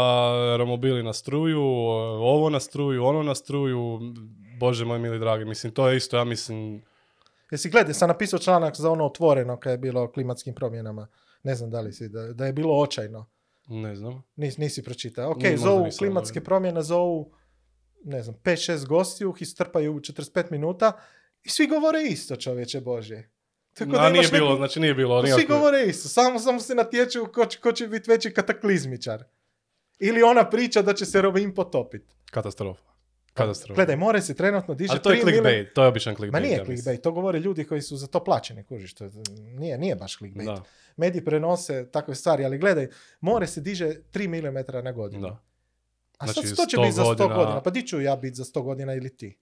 romobili 0.58 1.04
na 1.04 1.14
struju, 1.14 1.62
ovo 1.62 2.50
na 2.50 2.60
struju, 2.60 3.06
ono 3.06 3.24
na 3.24 3.36
struju. 3.36 4.00
Bože 4.60 4.86
moj 4.86 5.00
mili 5.00 5.20
dragi, 5.20 5.46
mislim, 5.46 5.74
to 5.74 5.90
je 5.90 5.98
isto, 5.98 6.18
ja 6.18 6.24
mislim, 6.24 6.82
Jesi 7.52 7.70
gledaj, 7.70 7.94
sam 7.94 8.08
napisao 8.08 8.40
članak 8.40 8.76
za 8.76 8.92
ono 8.92 9.06
otvoreno 9.06 9.60
kad 9.60 9.72
je 9.72 9.78
bilo 9.78 10.04
o 10.04 10.12
klimatskim 10.12 10.56
promjenama. 10.56 11.08
Ne 11.44 11.56
znam 11.56 11.70
da 11.70 11.82
li 11.82 11.94
si, 11.94 12.10
da, 12.10 12.34
da 12.34 12.46
je 12.46 12.54
bilo 12.54 12.80
očajno. 12.80 13.26
ne 13.68 13.96
znam. 13.96 14.24
Nis, 14.36 14.58
nisi 14.58 14.84
pročitao. 14.84 15.32
Ok, 15.32 15.44
možda 15.44 15.58
zovu 15.58 15.86
klimatske 16.00 16.42
promjene, 16.42 16.82
zovu 16.82 17.32
ne 18.04 18.24
znam, 18.24 18.36
5-6 18.36 18.86
gostiju, 18.86 19.34
ih 19.40 19.48
strpaju 19.48 19.94
u 19.94 20.00
45 20.00 20.52
minuta 20.52 20.92
i 21.44 21.50
svi 21.50 21.68
govore 21.68 22.02
isto, 22.02 22.36
čovječe 22.36 22.82
Božje. 22.82 23.30
Tako 23.74 23.92
A 23.92 24.10
nije 24.10 24.28
bilo, 24.28 24.46
neku- 24.46 24.58
znači 24.58 24.80
nije 24.80 24.94
bilo. 24.94 25.28
svi 25.28 25.46
govore 25.46 25.84
isto, 25.84 26.10
samo, 26.10 26.40
samo 26.40 26.60
se 26.60 26.76
natječu 26.76 27.26
ko, 27.26 27.46
će- 27.46 27.60
ko 27.60 27.72
će 27.72 27.88
biti 27.88 28.10
veći 28.10 28.32
kataklizmičar. 28.32 29.24
Ili 30.00 30.24
ona 30.24 30.50
priča 30.50 30.82
da 30.82 30.94
će 30.94 31.06
se 31.06 31.22
Rovin 31.22 31.56
potopiti. 31.56 32.16
Katastrofa. 32.26 32.82
Katastrofa. 33.34 33.76
Gledaj, 33.76 33.96
more 33.96 34.22
se 34.22 34.34
trenutno 34.34 34.74
diže 34.74 34.92
Ali 34.92 35.02
to 35.02 35.12
je 35.12 35.16
3 35.16 35.26
milijuna- 35.26 35.44
clickbait, 35.44 35.74
to 35.74 35.82
je 35.82 35.88
običan 35.88 36.16
clickbait. 36.16 36.34
Ma 36.34 36.48
nije 36.48 36.58
ja 36.58 36.66
clickbait, 36.66 37.02
to 37.02 37.12
govore 37.12 37.40
ljudi 37.40 37.64
koji 37.64 37.82
su 37.82 37.98
za 37.98 38.08
to 38.08 38.24
plaćeni, 38.24 38.64
kužiš, 38.64 38.94
to 38.94 39.04
je- 39.04 39.12
nije, 39.50 39.78
nije 39.78 39.96
baš 39.96 40.18
clickbait. 40.18 40.46
Da, 40.48 40.64
Mediji 40.98 41.26
prenose 41.26 41.88
takve 41.88 42.16
stvari, 42.16 42.46
ali 42.46 42.58
gledaj, 42.58 42.88
more 43.22 43.48
se 43.48 43.62
diže 43.62 43.96
3 44.12 44.28
mm 44.30 44.84
na 44.84 44.92
godinu. 44.92 45.22
da. 45.22 45.44
A 46.18 46.26
Znači, 46.26 46.48
sad 46.48 46.54
što 46.54 46.66
će 46.66 46.78
100 46.78 46.82
biti 46.82 46.94
za 46.94 47.04
100 47.04 47.08
godina? 47.18 47.36
godina? 47.36 47.62
Pa 47.64 47.70
di 47.70 47.88
ću 47.88 48.02
ja 48.02 48.16
biti 48.16 48.36
za 48.36 48.44
100 48.44 48.64
godina 48.64 48.94
ili 48.94 49.18
ti? 49.18 49.40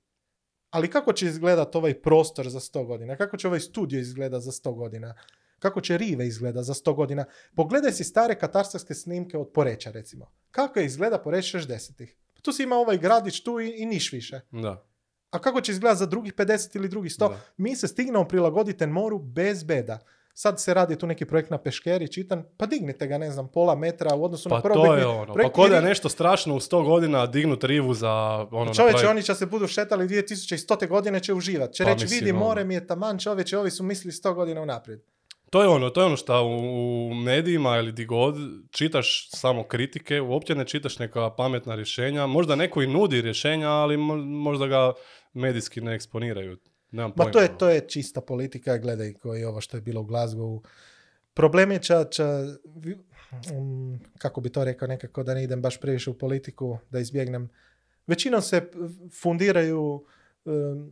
Ali 0.70 0.90
kako 0.90 1.14
će 1.14 1.26
izgledat 1.26 1.76
ovaj 1.76 2.02
prostor 2.02 2.50
za 2.50 2.60
100 2.60 2.86
godina? 2.86 3.18
Kako 3.18 3.38
će 3.38 3.48
ovaj 3.48 3.60
studio 3.60 4.00
izgledat 4.00 4.42
za 4.42 4.52
100 4.52 4.76
godina? 4.76 5.16
Kako 5.60 5.82
će 5.82 5.98
rive 5.98 6.28
izgleda 6.28 6.64
za 6.64 6.74
100 6.74 6.96
godina? 6.96 7.26
Pogledaj 7.56 7.92
si 7.92 8.04
stare 8.04 8.36
katastarske 8.36 8.94
snimke 8.94 9.38
od 9.38 9.52
Poreća, 9.54 9.92
recimo. 9.92 10.32
Kako 10.52 10.80
je 10.80 10.86
izgleda 10.86 11.18
Poreć 11.18 11.56
60-ih? 11.56 12.18
Tu 12.42 12.52
si 12.52 12.64
ima 12.64 12.76
ovaj 12.76 12.98
gradić 12.98 13.44
tu 13.44 13.60
i, 13.60 13.70
i 13.78 13.86
niš 13.86 14.12
više. 14.12 14.42
Da. 14.52 14.86
A 15.30 15.40
kako 15.40 15.62
će 15.62 15.72
izgledati 15.72 16.00
za 16.00 16.06
drugih 16.06 16.34
50 16.34 16.76
ili 16.76 16.90
drugih 16.90 17.12
100? 17.12 17.30
Da. 17.30 17.40
Mi 17.58 17.76
se 17.76 17.88
stignemo 17.88 18.28
prilagoditi 18.28 18.88
moru 18.88 19.20
bez 19.20 19.64
beda. 19.64 20.00
Sad 20.38 20.62
se 20.62 20.74
radi 20.74 20.96
tu 20.96 21.08
neki 21.08 21.26
projekt 21.26 21.50
na 21.50 21.58
Peškeri, 21.58 22.12
čitam, 22.12 22.44
pa 22.58 22.66
dignite 22.66 23.08
ga, 23.08 23.18
ne 23.18 23.32
znam, 23.32 23.48
pola 23.48 23.76
metra 23.76 24.16
u 24.16 24.24
odnosu 24.24 24.50
Pa 24.50 24.56
na 24.56 24.62
to 24.62 24.70
prvobitni 24.70 25.00
je 25.00 25.06
ono. 25.06 25.26
Pa 25.26 25.34
projekt 25.34 25.56
ko 25.56 25.68
da 25.68 25.76
je 25.76 25.82
nešto 25.82 26.10
strašno 26.10 26.56
u 26.56 26.60
100 26.60 26.86
godina 26.86 27.26
dignut 27.26 27.64
rivu 27.64 27.94
za 27.94 28.12
ono 28.52 28.74
Čovječe, 28.74 29.08
oni 29.08 29.24
će 29.24 29.36
se 29.36 29.46
budu 29.46 29.68
šetali 29.68 30.08
2100. 30.08 30.88
godine 30.88 31.20
će 31.20 31.34
uživat. 31.34 31.74
Će 31.74 31.84
Pa 31.84 31.94
reći, 31.94 32.06
vidi, 32.06 32.32
ono. 32.32 32.40
more 32.40 32.64
mi 32.64 32.74
je 32.74 32.88
taman, 32.88 33.20
čovječe, 33.20 33.58
ovi 33.58 33.72
su 33.72 33.84
mislili 33.84 34.12
100 34.12 34.34
godina 34.34 34.62
unaprijed. 34.62 35.00
To 35.50 35.62
je 35.62 35.68
ono, 35.68 35.90
to 35.90 36.02
je 36.02 36.06
ono 36.06 36.18
što 36.18 36.44
u, 36.44 36.50
u 37.08 37.14
medijima 37.14 37.78
ili 37.78 37.92
di 37.92 38.06
god 38.06 38.36
čitaš 38.72 39.30
samo 39.32 39.64
kritike, 39.64 40.22
uopće 40.22 40.56
ne 40.56 40.66
čitaš 40.66 41.00
neka 41.00 41.30
pametna 41.30 41.76
rješenja. 41.76 42.28
Možda 42.28 42.56
neko 42.56 42.82
i 42.82 42.88
nudi 42.88 43.22
rješenja, 43.22 43.70
ali 43.70 43.98
mo- 43.98 44.26
možda 44.26 44.68
ga 44.68 44.94
medijski 45.34 45.82
ne 45.82 45.96
eksponiraju. 45.96 46.58
Nemam 46.92 47.12
Ma 47.16 47.16
pojma. 47.24 47.32
to 47.32 47.42
je, 47.42 47.58
to 47.58 47.70
je 47.70 47.88
čista 47.88 48.22
politika, 48.22 48.78
gledaj 48.78 49.14
koji 49.14 49.44
ovo 49.44 49.62
što 49.62 49.78
je 49.78 49.82
bilo 49.82 50.02
u 50.02 50.06
Glasgowu. 50.06 50.62
Problem 51.34 51.72
je 51.72 51.80
ča, 51.80 52.04
ča, 52.04 52.44
um, 53.54 54.00
kako 54.18 54.42
bi 54.42 54.50
to 54.50 54.64
rekao 54.64 54.88
nekako 54.88 55.24
da 55.24 55.34
ne 55.34 55.44
idem 55.44 55.62
baš 55.62 55.80
previše 55.80 56.10
u 56.10 56.18
politiku, 56.18 56.78
da 56.90 57.00
izbjegnem. 57.00 57.50
Većinom 58.08 58.42
se 58.42 58.72
fundiraju, 59.22 60.06
um, 60.46 60.92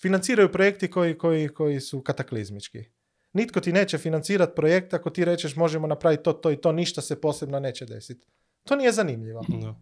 financiraju 0.00 0.52
projekti 0.52 0.90
koji, 0.90 1.18
koji, 1.18 1.48
koji 1.48 1.80
su 1.80 2.02
kataklizmički. 2.02 2.84
Nitko 3.32 3.60
ti 3.60 3.72
neće 3.72 3.98
financirati 3.98 4.52
projekt 4.56 4.94
ako 4.94 5.10
ti 5.10 5.24
rečeš 5.24 5.56
možemo 5.56 5.86
napraviti 5.86 6.22
to, 6.22 6.32
to 6.32 6.50
i 6.50 6.56
to, 6.56 6.72
ništa 6.72 7.00
se 7.00 7.20
posebno 7.20 7.60
neće 7.60 7.86
desiti. 7.86 8.26
To 8.64 8.76
nije 8.76 8.92
zanimljivo. 8.92 9.44
Da. 9.48 9.74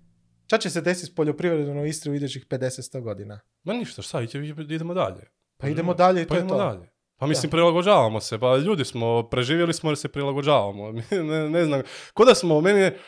Šta 0.47 0.59
će 0.59 0.71
se 0.71 0.81
desiti 0.81 1.07
s 1.07 1.15
poljoprivredom 1.15 1.77
u 1.79 1.87
Istri 1.87 2.11
u 2.11 2.15
idućih 2.15 2.47
50-100 2.47 3.01
godina? 3.01 3.41
Ma 3.65 3.73
ništa, 3.73 4.03
šta, 4.03 4.23
ide- 4.23 4.75
idemo 4.75 4.95
dalje. 4.95 5.23
Pa 5.57 5.69
idemo 5.69 5.95
dalje 5.95 6.23
i 6.23 6.25
to 6.25 6.29
Pa 6.29 6.35
je 6.35 6.39
idemo 6.39 6.55
to. 6.55 6.65
dalje. 6.65 6.91
Pa 7.19 7.27
mislim, 7.27 7.51
prilagođavamo 7.51 8.21
se. 8.21 8.39
Pa 8.39 8.57
ljudi 8.57 8.85
smo, 8.85 9.29
preživjeli 9.29 9.75
smo 9.75 9.91
jer 9.91 9.99
se 9.99 10.09
prilagođavamo. 10.09 10.93
ne, 11.11 11.51
ne 11.51 11.65
znam, 11.65 11.83
ko 12.15 12.25
da 12.25 12.35
smo, 12.35 12.61
meni 12.61 12.81
je, 12.81 12.99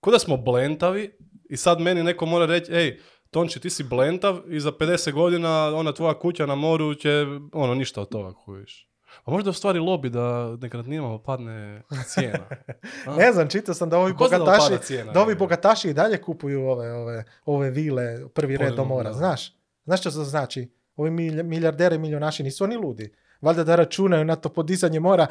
ko 0.00 0.10
da 0.10 0.18
smo 0.18 0.36
blentavi 0.36 1.18
i 1.50 1.56
sad 1.56 1.80
meni 1.80 2.02
neko 2.02 2.26
mora 2.26 2.46
reći, 2.46 2.72
ej, 2.72 3.00
Tonči, 3.30 3.60
ti 3.60 3.70
si 3.70 3.84
blentav 3.84 4.38
i 4.48 4.60
za 4.60 4.72
50 4.72 5.12
godina 5.12 5.76
ona 5.76 5.92
tvoja 5.92 6.18
kuća 6.18 6.46
na 6.46 6.54
moru 6.54 6.94
će, 6.94 7.26
ono, 7.52 7.74
ništa 7.74 8.00
od 8.00 8.08
toga 8.08 8.34
kuviš. 8.34 8.88
A 9.24 9.30
možda 9.30 9.48
je 9.48 9.50
u 9.50 9.54
stvari 9.54 9.78
lobby 9.78 10.08
da 10.08 10.56
nekretninama 10.56 11.18
padne 11.18 11.82
cijena. 12.06 12.48
Ne 13.18 13.32
znam, 13.32 13.48
čitao 13.48 13.74
sam 13.74 13.90
da 13.90 13.98
ovi 13.98 14.12
da 14.12 14.16
bogataši, 14.18 14.78
cijena, 14.82 15.12
da 15.12 15.20
ovi 15.22 15.30
je? 15.30 15.36
bogataši 15.36 15.88
i 15.88 15.94
dalje 15.94 16.22
kupuju 16.22 16.68
ove, 16.68 16.92
ove, 16.92 17.24
ove 17.44 17.70
vile, 17.70 18.28
prvi 18.34 18.56
red 18.56 18.74
do 18.74 18.84
mora, 18.84 19.12
znaš? 19.12 19.52
Znaš 19.84 20.00
što 20.00 20.10
to 20.10 20.24
znači? 20.24 20.68
Ovi 20.98 21.10
milijarderi 21.42 21.96
i 21.96 21.98
milionaši 21.98 22.42
nisu 22.42 22.64
oni 22.64 22.76
ludi. 22.76 23.12
Valjda 23.40 23.64
da 23.64 23.76
računaju 23.76 24.24
na 24.24 24.36
to 24.36 24.48
podizanje 24.48 25.00
mora. 25.00 25.26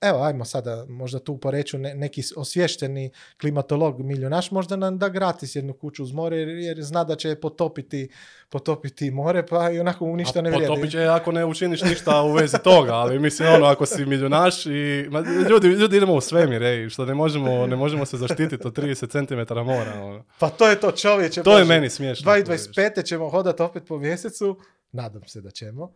Evo, 0.00 0.22
ajmo 0.22 0.44
sada, 0.44 0.84
možda 0.88 1.18
tu 1.18 1.38
poreću 1.38 1.78
ne, 1.78 1.94
neki 1.94 2.22
osvješteni 2.36 3.10
klimatolog 3.40 4.00
milionaš, 4.00 4.50
možda 4.50 4.76
nam 4.76 4.98
da 4.98 5.08
gratis 5.08 5.56
jednu 5.56 5.72
kuću 5.72 6.02
uz 6.02 6.12
more, 6.12 6.36
jer, 6.36 6.48
jer 6.48 6.82
zna 6.82 7.04
da 7.04 7.16
će 7.16 7.34
potopiti, 7.34 8.08
potopiti 8.48 9.10
more, 9.10 9.46
pa 9.46 9.70
i 9.70 9.80
onako 9.80 10.06
mu 10.06 10.16
ništa 10.16 10.38
A 10.38 10.42
ne 10.42 10.50
vrijedi. 10.50 10.68
potopit 10.68 10.90
će 10.90 11.04
ako 11.04 11.32
ne 11.32 11.44
učiniš 11.44 11.82
ništa 11.82 12.22
u 12.22 12.32
vezi 12.32 12.58
toga, 12.64 12.92
ali 12.92 13.18
mislim 13.18 13.48
ono, 13.48 13.66
ako 13.66 13.86
si 13.86 14.04
milionaš 14.06 14.66
i... 14.66 15.06
Ma, 15.10 15.20
ljudi, 15.50 15.68
ljudi 15.68 15.96
idemo 15.96 16.14
u 16.14 16.20
svemir, 16.20 16.62
ej, 16.62 16.88
što 16.88 17.04
ne 17.04 17.14
možemo, 17.14 17.66
ne 17.66 17.76
možemo 17.76 18.06
se 18.06 18.16
zaštititi 18.16 18.66
od 18.66 18.76
30 18.76 19.10
cm 19.10 19.54
mora. 19.54 20.02
Ono. 20.02 20.24
Pa 20.38 20.48
to 20.48 20.68
je 20.68 20.80
to 20.80 20.90
čovječe. 20.92 21.42
To 21.42 21.58
je 21.58 21.64
Bože. 21.64 21.74
meni 21.74 21.90
smiješno. 21.90 22.32
2025. 22.32 23.04
ćemo 23.04 23.28
hodati 23.30 23.62
opet 23.62 23.82
po 23.88 23.98
mjesecu, 23.98 24.58
nadam 24.92 25.22
se 25.26 25.40
da 25.40 25.50
ćemo. 25.50 25.92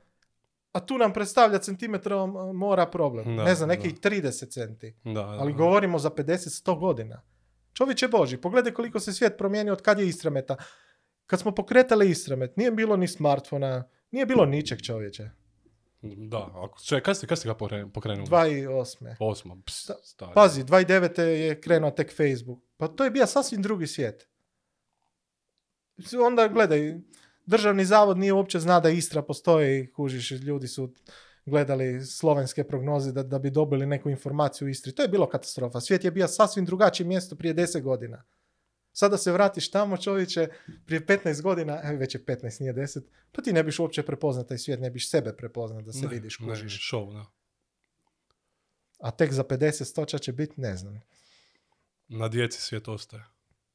A 0.73 0.81
tu 0.81 0.99
nam 0.99 1.13
predstavlja 1.13 1.59
centimetrom 1.59 2.37
a, 2.37 2.53
mora 2.53 2.87
problem. 2.87 3.37
Da, 3.37 3.45
ne 3.45 3.55
znam, 3.55 3.69
da. 3.69 3.75
nekih 3.75 3.95
30 3.95 4.51
centi. 4.51 4.95
Da, 5.05 5.13
da, 5.13 5.21
Ali 5.21 5.53
da. 5.53 5.57
govorimo 5.59 5.99
za 5.99 6.11
50-100 6.11 6.79
godina. 6.81 7.23
Čovječe 7.73 8.09
Boži, 8.09 8.37
pogledaj 8.37 8.73
koliko 8.73 9.01
se 9.01 9.13
svijet 9.13 9.39
promijenio 9.39 9.73
od 9.73 9.83
kad 9.83 9.99
je 9.99 10.09
Istrameta. 10.09 10.57
Kad 11.27 11.41
smo 11.41 11.55
pokretali 11.55 12.11
Istramet, 12.11 12.57
nije 12.57 12.71
bilo 12.71 12.97
ni 12.97 13.09
smartfona, 13.09 13.85
nije 14.11 14.27
bilo 14.27 14.47
ničeg 14.47 14.83
čovječe. 14.83 15.31
Da, 16.03 16.49
ako, 16.55 16.79
čekaj, 16.81 17.01
kad 17.01 17.17
ste, 17.17 17.27
kad 17.27 17.39
ste 17.39 17.49
ga 17.49 17.55
pokre- 17.55 17.93
pokrenuli? 17.93 18.27
2008. 18.27 19.17
Osma, 19.21 19.57
ps, 19.67 19.87
Da, 19.87 19.95
stari. 20.03 20.33
Pazi, 20.35 20.65
2009. 20.65 21.21
je 21.21 21.61
krenuo 21.61 21.91
tek 21.91 22.17
Facebook. 22.17 22.59
Pa 22.77 22.89
to 22.89 23.05
je 23.05 23.11
bio 23.11 23.27
sasvim 23.27 23.63
drugi 23.63 23.87
svijet. 23.87 24.29
Onda 26.27 26.49
gledaj, 26.49 26.95
državni 27.47 27.85
zavod 27.85 28.19
nije 28.19 28.33
uopće 28.33 28.61
zna 28.61 28.81
da 28.81 28.91
Istra 28.91 29.23
postoji, 29.23 29.93
kužiš, 29.93 30.31
ljudi 30.31 30.69
su 30.69 30.95
gledali 31.47 32.07
slovenske 32.07 32.65
prognoze 32.65 33.13
da, 33.13 33.23
da 33.23 33.39
bi 33.39 33.51
dobili 33.51 33.87
neku 33.87 34.11
informaciju 34.11 34.67
u 34.67 34.69
Istri. 34.69 34.93
To 34.93 35.03
je 35.03 35.09
bilo 35.09 35.29
katastrofa. 35.29 35.81
Svijet 35.81 36.05
je 36.05 36.11
bio 36.11 36.29
sasvim 36.29 36.65
drugačije 36.65 37.07
mjesto 37.07 37.37
prije 37.37 37.55
10 37.55 37.83
godina. 37.83 38.25
Sada 38.93 39.19
se 39.19 39.33
vratiš 39.33 39.71
tamo, 39.71 39.97
čovječe, 39.97 40.49
prije 40.87 41.07
15 41.07 41.43
godina, 41.43 41.81
e, 41.85 41.97
već 41.97 42.15
je 42.15 42.25
15, 42.25 42.61
nije 42.61 42.75
10, 42.75 43.01
pa 43.33 43.43
ti 43.43 43.53
ne 43.53 43.63
biš 43.63 43.79
uopće 43.79 44.03
prepoznat 44.03 44.49
taj 44.49 44.59
svijet, 44.59 44.81
ne 44.81 44.91
biš 44.91 45.11
sebe 45.11 45.37
prepoznat 45.37 45.85
da 45.85 45.93
se 45.93 46.01
Ne, 46.01 46.09
vidiš, 46.09 46.39
ne, 46.41 46.49
kužiš. 46.49 46.91
show, 46.93 47.13
da. 47.13 47.27
A 48.99 49.11
tek 49.11 49.33
za 49.33 49.45
50 49.45 49.85
stoča 49.85 50.19
će 50.19 50.33
biti, 50.33 50.61
ne 50.61 50.77
znam. 50.77 51.01
Na 52.09 52.29
djeci 52.29 52.61
svijet 52.61 52.89
ostaje. 52.89 53.25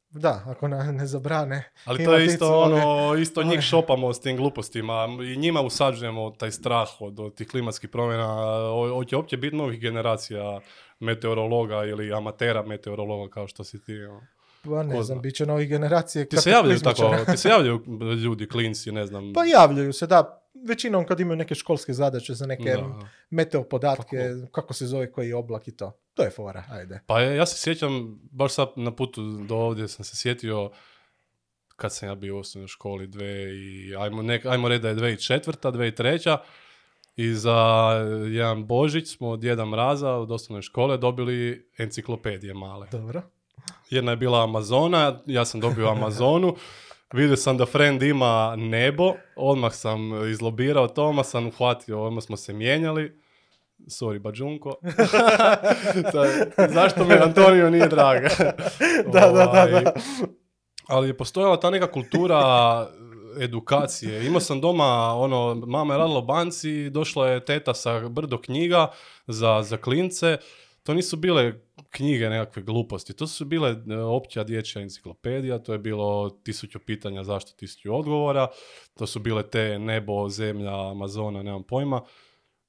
Da, 0.10 0.44
ako 0.46 0.68
na, 0.68 0.92
ne 0.92 1.08
zabrane. 1.08 1.72
Ali 1.86 2.06
to 2.06 2.14
je 2.14 2.26
isto 2.26 2.62
ono, 2.62 3.16
isto 3.16 3.44
njih 3.44 3.62
šopamo 3.62 4.14
s 4.14 4.20
tim 4.22 4.38
glupostima 4.38 5.08
i 5.34 5.38
njima 5.38 5.62
usađujemo 5.62 6.32
taj 6.32 6.52
strah 6.52 6.88
od, 7.00 7.20
od 7.20 7.36
tih 7.36 7.48
klimatskih 7.48 7.90
promjena. 7.90 8.60
Hoće 8.94 9.16
uopće 9.16 9.38
biti 9.38 9.56
novih 9.56 9.80
generacija 9.80 10.60
meteorologa 11.00 11.86
ili 11.86 12.14
amatera 12.14 12.64
meteorologa 12.64 13.32
kao 13.34 13.48
što 13.48 13.64
si 13.64 13.84
ti. 13.84 14.04
ono. 14.04 14.22
Pa 14.64 14.84
ne 14.84 14.96
Ko 14.96 15.04
znam, 15.04 15.16
zna. 15.16 15.22
bit 15.22 15.36
će 15.36 15.46
novih 15.46 15.70
generacije. 15.70 16.30
Ti 16.30 16.38
se 16.38 16.50
javljaju 16.50 16.80
tako, 16.80 17.16
ti 17.32 17.38
se 17.38 17.50
javljaju 17.50 17.84
ljudi, 18.24 18.48
klinci, 18.48 18.92
ne 18.92 19.06
znam. 19.06 19.34
Pa 19.34 19.46
javljaju 19.46 19.94
se, 19.94 20.08
da. 20.08 20.44
Većinom 20.66 21.06
kad 21.06 21.20
imaju 21.20 21.38
neke 21.38 21.56
školske 21.56 21.94
zadaće 21.94 22.34
za 22.34 22.46
neke 22.46 22.70
Da, 22.70 23.10
meteo 23.30 23.64
podatke, 23.64 24.18
kako 24.52 24.74
se 24.74 24.88
zove 24.88 25.12
koji 25.12 25.34
oblak 25.34 25.68
i 25.68 25.72
to. 25.72 26.00
To 26.14 26.24
je 26.24 26.30
fora, 26.30 26.64
ajde. 26.70 27.00
Pa 27.08 27.22
ja 27.22 27.46
se 27.46 27.62
sjećam, 27.62 28.20
baš 28.32 28.54
sad 28.54 28.68
na 28.76 28.96
putu 28.96 29.22
do 29.48 29.56
ovdje 29.56 29.88
sam 29.88 30.06
se 30.06 30.16
sjetio 30.16 30.72
kad 31.76 31.94
sam 31.94 32.10
ja 32.10 32.16
bio 32.16 32.36
u 32.36 32.40
osnovnoj 32.40 32.68
školi, 32.68 33.08
dve 33.08 33.56
i, 33.56 33.96
ajmo, 34.00 34.22
nek, 34.22 34.46
ajmo 34.46 34.68
reći 34.68 34.82
da 34.82 34.90
je 34.90 34.96
2004. 34.96 35.72
2003. 35.72 36.38
I 37.16 37.34
za 37.34 37.92
jedan 38.32 38.66
Božić 38.66 39.16
smo 39.16 39.30
od 39.30 39.40
Djeda 39.40 39.66
Mraza 39.66 40.12
od 40.12 40.32
osnovne 40.32 40.62
škole 40.62 40.98
dobili 40.98 41.70
enciklopedije 41.78 42.54
male. 42.54 42.88
Dobro. 42.92 43.22
Jedna 43.90 44.12
je 44.12 44.18
bila 44.18 44.44
Amazona, 44.44 45.20
ja 45.26 45.46
sam 45.46 45.60
dobio 45.60 45.88
Amazonu. 45.98 46.56
Vidio 47.14 47.38
sam 47.38 47.58
da 47.58 47.66
friend 47.66 48.04
ima 48.04 48.56
nebo, 48.56 49.14
odmah 49.36 49.74
sam 49.74 50.30
izlobirao 50.32 50.88
to, 50.88 51.06
odmah 51.06 51.26
sam 51.26 51.48
uhvatio, 51.48 52.04
odmah 52.04 52.24
smo 52.24 52.38
se 52.38 52.54
mijenjali. 52.54 53.22
Sorry, 53.80 54.20
Bađunko. 54.20 54.76
Zašto 56.76 57.06
mi 57.06 57.14
Antonio 57.14 57.70
nije 57.70 57.88
draga? 57.88 58.30
Da, 59.14 59.20
da, 59.20 59.32
da, 59.32 59.66
Ovaj, 59.70 59.84
da. 59.84 59.94
Ali 60.88 61.08
je 61.08 61.18
postojala 61.18 61.60
ta 61.60 61.70
neka 61.70 61.92
kultura 61.92 62.88
edukacije. 63.40 64.28
Imao 64.28 64.40
sam 64.40 64.62
doma, 64.62 65.14
ono, 65.14 65.56
mama 65.56 65.94
je 65.94 65.98
radila 65.98 66.20
u 66.20 66.26
banci, 66.26 66.90
došla 66.90 67.30
je 67.30 67.46
teta 67.46 67.74
sa 67.74 68.10
brdo 68.10 68.42
knjiga 68.42 68.92
za, 69.28 69.64
za 69.64 69.78
klince. 69.78 70.38
To 70.88 70.94
nisu 70.94 71.18
bile 71.18 71.60
knjige 71.90 72.30
nekakve 72.30 72.62
gluposti, 72.62 73.14
to 73.14 73.28
su 73.28 73.46
bile 73.46 73.70
e, 73.70 73.96
opća 73.96 74.44
dječja 74.44 74.82
enciklopedija, 74.82 75.60
to 75.60 75.74
je 75.74 75.80
bilo 75.80 76.30
tisuću 76.30 76.80
pitanja, 76.80 77.24
zašto 77.24 77.52
tisuću 77.52 77.96
odgovora, 77.96 78.48
to 78.98 79.08
su 79.08 79.20
bile 79.20 79.50
te 79.50 79.80
nebo, 79.80 80.30
zemlja, 80.30 80.90
Amazona, 80.92 81.44
nemam 81.44 81.64
pojma. 81.64 82.02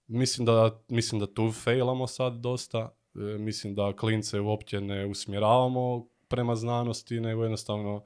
Mislim 0.07 0.47
da, 0.47 0.83
mislim 0.89 1.21
da 1.21 1.35
tu 1.35 1.53
failamo 1.53 2.07
sad 2.07 2.33
dosta, 2.33 2.99
E, 3.19 3.39
mislim 3.39 3.75
da 3.75 3.93
klince 3.97 4.41
uopće 4.41 4.81
ne 4.81 5.07
usmjeravamo 5.07 6.07
prema 6.29 6.55
znanosti, 6.55 7.21
nego 7.21 7.43
jednostavno 7.43 8.05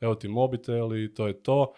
evo 0.00 0.14
ti 0.14 0.28
mobitel 0.28 0.96
i 0.96 1.14
to 1.14 1.26
je 1.26 1.42
to. 1.42 1.72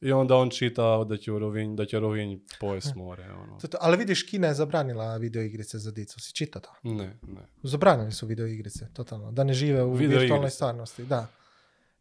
I 0.00 0.12
onda 0.12 0.36
on 0.36 0.50
čita 0.50 1.04
da 1.04 1.16
će 1.16 1.30
Rovinj, 1.30 1.76
da 1.76 1.86
će 1.86 2.00
Rovinj 2.00 2.38
pojest 2.60 2.94
more. 2.94 3.24
Ono. 3.24 3.58
Ali 3.80 3.96
vidiš, 3.96 4.22
Kina 4.22 4.46
je 4.46 4.54
zabranila 4.54 5.16
video 5.16 5.42
igrice 5.42 5.78
za 5.78 5.90
dicu. 5.90 6.20
Si 6.20 6.34
čitao 6.34 6.62
to? 6.62 6.70
Ne, 6.82 7.18
ne. 7.22 7.40
Zabranili 7.62 8.12
su 8.12 8.26
video 8.26 8.46
igrice, 8.46 8.86
totalno. 8.92 9.32
Da 9.32 9.44
ne 9.44 9.52
žive 9.52 9.82
u 9.82 9.92
Video 9.92 10.18
virtualnoj 10.18 10.38
igrice. 10.38 10.54
stvarnosti, 10.54 11.04
da. 11.04 11.26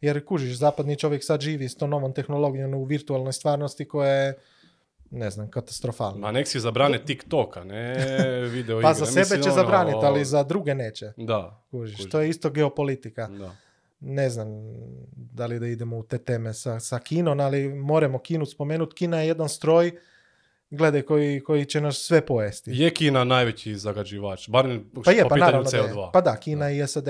Jer 0.01 0.25
kužiš, 0.25 0.57
zapadni 0.57 0.95
čovjek 0.95 1.23
sad 1.23 1.41
živi 1.41 1.69
s 1.69 1.75
tom 1.75 1.89
novom 1.89 2.13
tehnologijom 2.13 2.73
u 2.73 2.83
virtualnoj 2.83 3.33
stvarnosti 3.33 3.87
koja 3.87 4.09
je, 4.09 4.37
ne 5.11 5.29
znam, 5.29 5.49
katastrofalna. 5.49 6.19
Ma 6.19 6.31
nek 6.31 6.47
si 6.47 6.59
zabrane 6.59 7.05
TikToka, 7.05 7.63
ne 7.63 7.95
video 8.53 8.81
Pa 8.81 8.91
igre. 8.91 8.93
za 8.95 9.05
sebe 9.05 9.19
Mislim, 9.19 9.41
će 9.41 9.49
ono, 9.49 9.55
zabraniti, 9.55 9.97
ali 10.03 10.25
za 10.25 10.43
druge 10.43 10.75
neće. 10.75 11.13
Da, 11.17 11.63
Kužiš, 11.71 11.95
kužiš. 11.95 12.11
to 12.11 12.21
je 12.21 12.29
isto 12.29 12.49
geopolitika. 12.49 13.27
da. 13.29 13.55
Ne 13.99 14.29
znam 14.29 14.47
da 15.13 15.45
li 15.45 15.59
da 15.59 15.67
idemo 15.67 15.97
u 15.97 16.03
te 16.03 16.17
teme 16.17 16.53
sa, 16.53 16.79
sa 16.79 16.99
Kinom, 16.99 17.39
ali 17.39 17.69
moramo 17.69 18.19
Kinu 18.19 18.45
spomenuti. 18.45 18.95
Kina 18.95 19.21
je 19.21 19.27
jedan 19.27 19.49
stroj, 19.49 19.91
gledaj, 20.69 21.01
koji, 21.01 21.39
koji 21.39 21.65
će 21.65 21.81
nas 21.81 21.95
sve 21.97 22.25
pojesti. 22.25 22.71
Je 22.73 22.89
Kina 22.89 23.23
najveći 23.23 23.75
zagađivač, 23.75 24.49
barem 24.49 24.91
pa 25.05 25.11
je, 25.11 25.23
po 25.23 25.29
pa 25.29 25.35
pitanju 25.35 25.51
naravno 25.51 25.69
da 25.71 25.77
je. 25.77 25.83
CO2. 25.83 26.09
Pa 26.13 26.21
da, 26.21 26.35
Kina 26.35 26.71
i 26.71 26.87
SAD. 26.87 27.07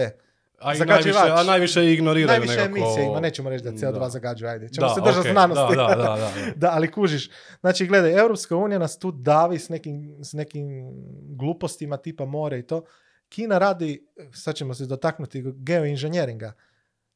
a, 0.60 0.76
i 0.76 0.80
najviše, 0.80 1.20
a 1.32 1.44
najviše 1.44 1.94
ignoriraju 1.94 2.40
Najviše 2.40 2.56
nekako. 2.56 2.78
emisije 2.78 3.06
ima, 3.06 3.20
nećemo 3.20 3.50
reći 3.50 3.64
da 3.64 3.72
CO2 3.72 4.00
Da. 4.00 4.10
zagađuje, 4.10 4.52
ajde. 4.52 4.70
Ćemo 4.70 4.88
Da, 4.88 4.94
se 4.94 5.02
držati 5.02 5.20
okej, 5.20 5.32
znanosti. 5.32 5.76
Da, 5.76 5.84
da, 5.84 5.96
da, 5.96 6.16
da. 6.22 6.32
Da, 6.56 6.72
ali 6.74 6.92
kužiš. 6.92 7.30
Znači, 7.60 7.86
gledaj, 7.88 8.14
Europska 8.14 8.56
unija 8.56 8.80
nas 8.80 9.00
tu 9.00 9.12
davi 9.12 9.60
s 9.60 9.70
nekim, 9.70 10.18
s 10.22 10.34
nekim 10.34 10.92
glupostima 11.30 11.98
tipa 11.98 12.26
more 12.26 12.60
i 12.60 12.64
to. 12.64 12.84
Kina 13.30 13.58
radi, 13.58 14.08
sad 14.34 14.56
ćemo 14.56 14.74
se 14.74 14.86
dotaknuti 14.86 15.44
geoinženjeringa. 15.46 16.54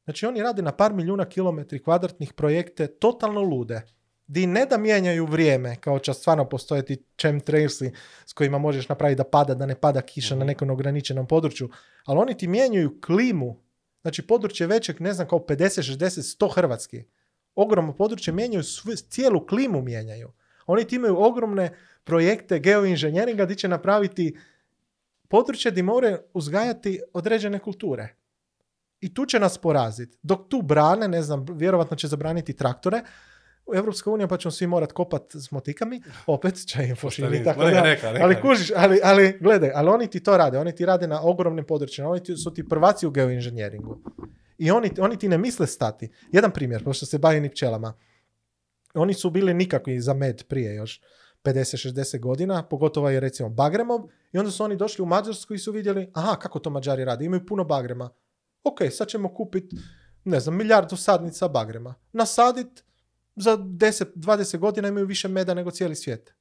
Znači, 0.04 0.26
oni 0.26 0.42
rade 0.42 0.62
na 0.62 0.72
par 0.72 0.92
milijuna 0.92 1.24
kilometri 1.24 1.82
kvadratnih 1.82 2.32
projekte 2.32 2.86
totalno 2.86 3.40
lude. 3.40 3.80
Di 4.26 4.46
ne 4.46 4.66
da 4.66 4.78
mijenjaju 4.78 5.26
vrijeme, 5.26 5.76
kao 5.80 5.98
će 5.98 6.14
stvarno 6.14 6.48
postoje 6.48 6.84
ti 6.84 7.04
chemtrailsi 7.20 7.92
s 8.26 8.32
kojima 8.32 8.58
možeš 8.58 8.88
napraviti 8.88 9.16
da 9.16 9.24
pada, 9.24 9.54
da 9.54 9.66
ne 9.66 9.74
pada 9.74 10.00
kiša 10.00 10.34
na 10.34 10.38
Mhm. 10.38 10.46
nekom 10.46 10.70
ograničenom 10.70 11.26
području, 11.26 11.68
ali 12.06 12.18
oni 12.18 12.36
ti 12.36 12.48
mijenjaju 12.48 13.00
klimu. 13.00 13.60
Znači, 14.02 14.26
područje 14.26 14.66
većeg, 14.66 15.00
ne 15.00 15.12
znam, 15.12 15.28
kao 15.28 15.38
50, 15.38 15.82
60, 15.82 16.22
100 16.22 16.48
hrvatski. 16.54 17.04
Ogromno 17.54 17.96
područje 17.96 18.32
mijenjaju, 18.32 18.62
cijelu 19.08 19.46
klimu 19.46 19.82
mijenjaju. 19.82 20.32
Oni 20.66 20.84
ti 20.84 20.96
imaju 20.96 21.22
ogromne 21.22 21.70
projekte 22.04 22.58
geoinženjeringa 22.58 23.44
gdje 23.44 23.56
će 23.56 23.68
napraviti 23.68 24.36
područje 25.28 25.70
gdje 25.70 25.82
moraju 25.82 26.18
uzgajati 26.34 27.00
određene 27.12 27.58
kulture. 27.58 28.14
I 29.02 29.14
tu 29.14 29.26
će 29.26 29.40
nas 29.40 29.58
poraziti. 29.58 30.18
Dok 30.22 30.48
tu 30.48 30.62
brane, 30.62 31.08
ne 31.08 31.22
znam, 31.22 31.46
vjerovatno 31.50 31.96
će 31.96 32.08
zabraniti 32.08 32.56
traktore, 32.56 33.02
Evropska 33.74 34.10
unija 34.10 34.28
pa 34.28 34.36
ćemo 34.36 34.52
svi 34.52 34.66
morat 34.66 34.92
kopat 34.92 35.34
s 35.34 35.50
motikami, 35.50 36.02
opet 36.26 36.66
će 36.66 36.82
im 36.84 36.96
fošili 36.96 37.38
i 37.38 37.44
tako 37.44 37.64
da. 37.64 37.70
neka, 37.70 38.12
neka. 38.12 38.24
Ali 38.24 38.40
kužiš, 38.40 38.70
ali, 38.76 39.00
ali 39.02 39.38
gledaj, 39.40 39.70
ali 39.74 39.88
oni 39.88 40.10
ti 40.10 40.20
to 40.20 40.36
rade, 40.36 40.58
oni 40.58 40.74
ti 40.74 40.86
rade 40.86 41.06
na 41.06 41.22
ogromnim 41.22 41.64
područjima, 41.64 42.08
oni 42.08 42.22
ti, 42.22 42.36
su 42.36 42.54
ti 42.54 42.68
prvaci 42.68 43.06
u 43.06 43.10
geoinženjeringu. 43.10 43.98
I 44.58 44.70
oni, 44.70 44.90
oni 44.98 45.18
ti 45.18 45.28
ne 45.28 45.38
misle 45.38 45.66
stati. 45.66 46.10
Jedan 46.32 46.50
primjer, 46.50 46.84
pošto 46.84 47.06
se 47.06 47.18
bavim 47.18 47.44
i 47.44 47.50
pčelama. 47.50 47.94
Oni 48.94 49.14
su 49.14 49.30
bili 49.30 49.54
nikakvi 49.54 50.00
za 50.00 50.14
med 50.14 50.44
prije 50.48 50.74
još 50.74 51.00
50-60 51.44 52.20
godina, 52.20 52.62
pogotovo 52.62 53.10
je 53.10 53.20
recimo 53.20 53.48
bagremov, 53.48 54.00
i 54.32 54.38
onda 54.38 54.50
su 54.50 54.64
oni 54.64 54.76
došli 54.76 55.02
u 55.02 55.06
Mađarsku 55.06 55.54
i 55.54 55.58
su 55.58 55.72
vidjeli, 55.72 56.10
aha, 56.14 56.36
kako 56.36 56.58
to 56.58 56.70
Mađari 56.70 57.04
rade, 57.04 57.24
imaju 57.24 57.46
puno 57.46 57.64
bagrema. 57.64 58.10
Ok, 58.64 58.78
sad 58.90 59.08
ćemo 59.08 59.34
kupiti, 59.34 59.76
ne 60.24 60.40
znam, 60.40 60.56
milijardu 60.56 60.96
sadnica 60.96 61.48
bagrema. 61.48 61.94
Nasadit, 62.12 62.84
za 63.36 63.56
10-20 63.56 64.58
godina 64.58 64.88
imaju 64.88 65.06
više 65.06 65.28
meda 65.28 65.54
nego 65.54 65.70
cijeli 65.70 65.96
svijet. 65.96 66.34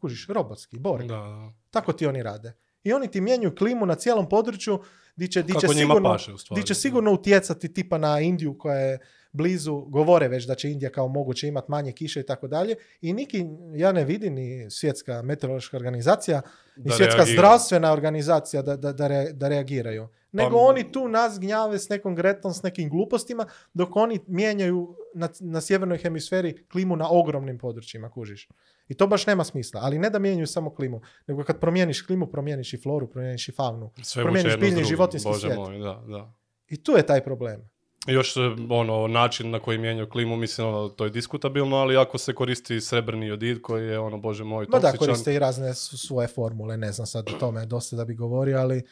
Kužiš, 0.00 0.26
robotski, 0.28 0.78
borg. 0.78 1.06
Da. 1.08 1.52
Tako 1.70 1.92
ti 1.92 2.06
oni 2.06 2.22
rade. 2.22 2.52
I 2.82 2.92
oni 2.92 3.10
ti 3.10 3.20
mijenjaju 3.20 3.54
klimu 3.54 3.86
na 3.86 3.94
cijelom 3.94 4.28
području 4.28 4.80
di 5.16 5.28
će, 5.28 5.42
di 5.42 5.52
će 5.60 5.68
sigurno, 5.68 6.08
paše, 6.10 6.32
di 6.54 6.62
će 6.62 6.74
sigurno 6.74 7.12
utjecati 7.12 7.72
tipa 7.72 7.98
na 7.98 8.20
Indiju 8.20 8.58
koja 8.58 8.76
je 8.76 8.98
blizu, 9.32 9.80
govore 9.80 10.28
već 10.28 10.44
da 10.44 10.54
će 10.54 10.70
Indija 10.70 10.90
kao 10.90 11.08
moguće 11.08 11.48
imati 11.48 11.70
manje 11.70 11.92
kiše 11.92 12.20
i 12.20 12.26
tako 12.26 12.48
dalje. 12.48 12.74
I 13.00 13.12
niki, 13.12 13.44
ja 13.74 13.92
ne 13.92 14.04
vidim 14.04 14.34
ni 14.34 14.70
svjetska 14.70 15.22
meteorološka 15.22 15.76
organizacija, 15.76 16.42
ni 16.76 16.84
Da 16.84 16.94
svjetska 16.96 17.16
reagira. 17.16 17.36
zdravstvena 17.36 17.92
organizacija 17.92 18.62
da, 18.62 18.76
da, 18.76 18.92
da, 18.92 19.06
re- 19.08 19.32
da 19.32 19.48
reagiraju. 19.48 20.08
Nego 20.32 20.56
Pa- 20.56 20.62
oni 20.62 20.92
tu 20.92 21.08
nas 21.08 21.38
gnjave 21.40 21.78
s 21.78 21.88
nekom 21.88 22.14
gretom, 22.14 22.52
s 22.52 22.62
nekim 22.62 22.90
glupostima, 22.90 23.46
dok 23.74 23.96
oni 23.96 24.20
mijenjaju 24.26 24.96
na, 25.14 25.28
na 25.40 25.60
sjevernoj 25.60 25.98
hemisferi 25.98 26.66
klimu 26.68 26.96
na 26.96 27.10
ogromnim 27.10 27.58
područjima, 27.58 28.10
kužiš. 28.10 28.48
I 28.88 28.94
to 28.94 29.06
baš 29.06 29.26
nema 29.26 29.44
smisla. 29.44 29.80
Ali 29.84 29.98
ne 29.98 30.10
da 30.10 30.18
mijenjaju 30.18 30.46
samo 30.46 30.74
klimu, 30.74 31.00
nego 31.26 31.44
kad 31.44 31.60
promijeniš 31.60 32.02
klimu, 32.02 32.26
promijeniš 32.26 32.72
i 32.72 32.76
floru, 32.76 33.06
promijeniš 33.06 33.48
i 33.48 33.52
faunu. 33.52 33.90
Sve 34.02 34.22
promijeniš 34.22 34.54
biljni 34.56 34.70
drugim, 34.70 34.88
životinjski 34.88 35.28
Bože 35.28 35.40
svijet. 35.40 35.56
moj, 35.58 35.78
da, 35.78 36.02
da. 36.08 36.32
I 36.68 36.82
tu 36.82 36.92
je 36.92 37.06
taj 37.06 37.24
problem. 37.24 37.70
Još 38.06 38.36
e, 38.36 38.40
ono, 38.70 39.06
način 39.06 39.50
na 39.50 39.58
koji 39.60 39.78
mijenjaju 39.78 40.08
klimu, 40.08 40.36
mislim, 40.36 40.66
ono, 40.66 40.88
to 40.88 41.04
je 41.04 41.10
diskutabilno, 41.10 41.76
ali 41.76 41.96
ako 41.96 42.18
se 42.18 42.34
koristi 42.34 42.80
srebrni 42.80 43.26
jodid 43.26 43.62
koji 43.62 43.86
je, 43.86 43.98
ono, 43.98 44.18
bože 44.18 44.44
moj, 44.44 44.66
Ma 44.68 44.78
da, 44.78 44.90
toksičan. 44.90 45.06
koriste 45.06 45.34
i 45.34 45.38
razne 45.38 45.74
svoje 45.74 46.28
formule, 46.28 46.76
ne 46.76 46.92
znam 46.92 47.06
sad 47.06 47.28
o 47.28 47.38
tome 47.38 47.66
dosta 47.66 47.96
da 47.96 48.04
bi 48.04 48.14
govorio, 48.14 48.58
ali 48.58 48.82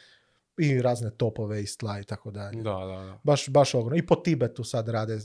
i 0.59 0.81
razne 0.81 1.11
topove 1.11 1.61
iz 1.61 1.77
tla 1.77 1.99
i 1.99 2.03
tako 2.03 2.31
dalje. 2.31 2.55
Da, 2.57 2.71
da, 2.71 2.85
da. 2.87 3.19
Baš, 3.23 3.49
baš 3.49 3.73
ogromno. 3.73 3.97
I 3.97 4.05
po 4.05 4.15
Tibetu 4.15 4.63
sad 4.63 4.89
rade 4.89 5.17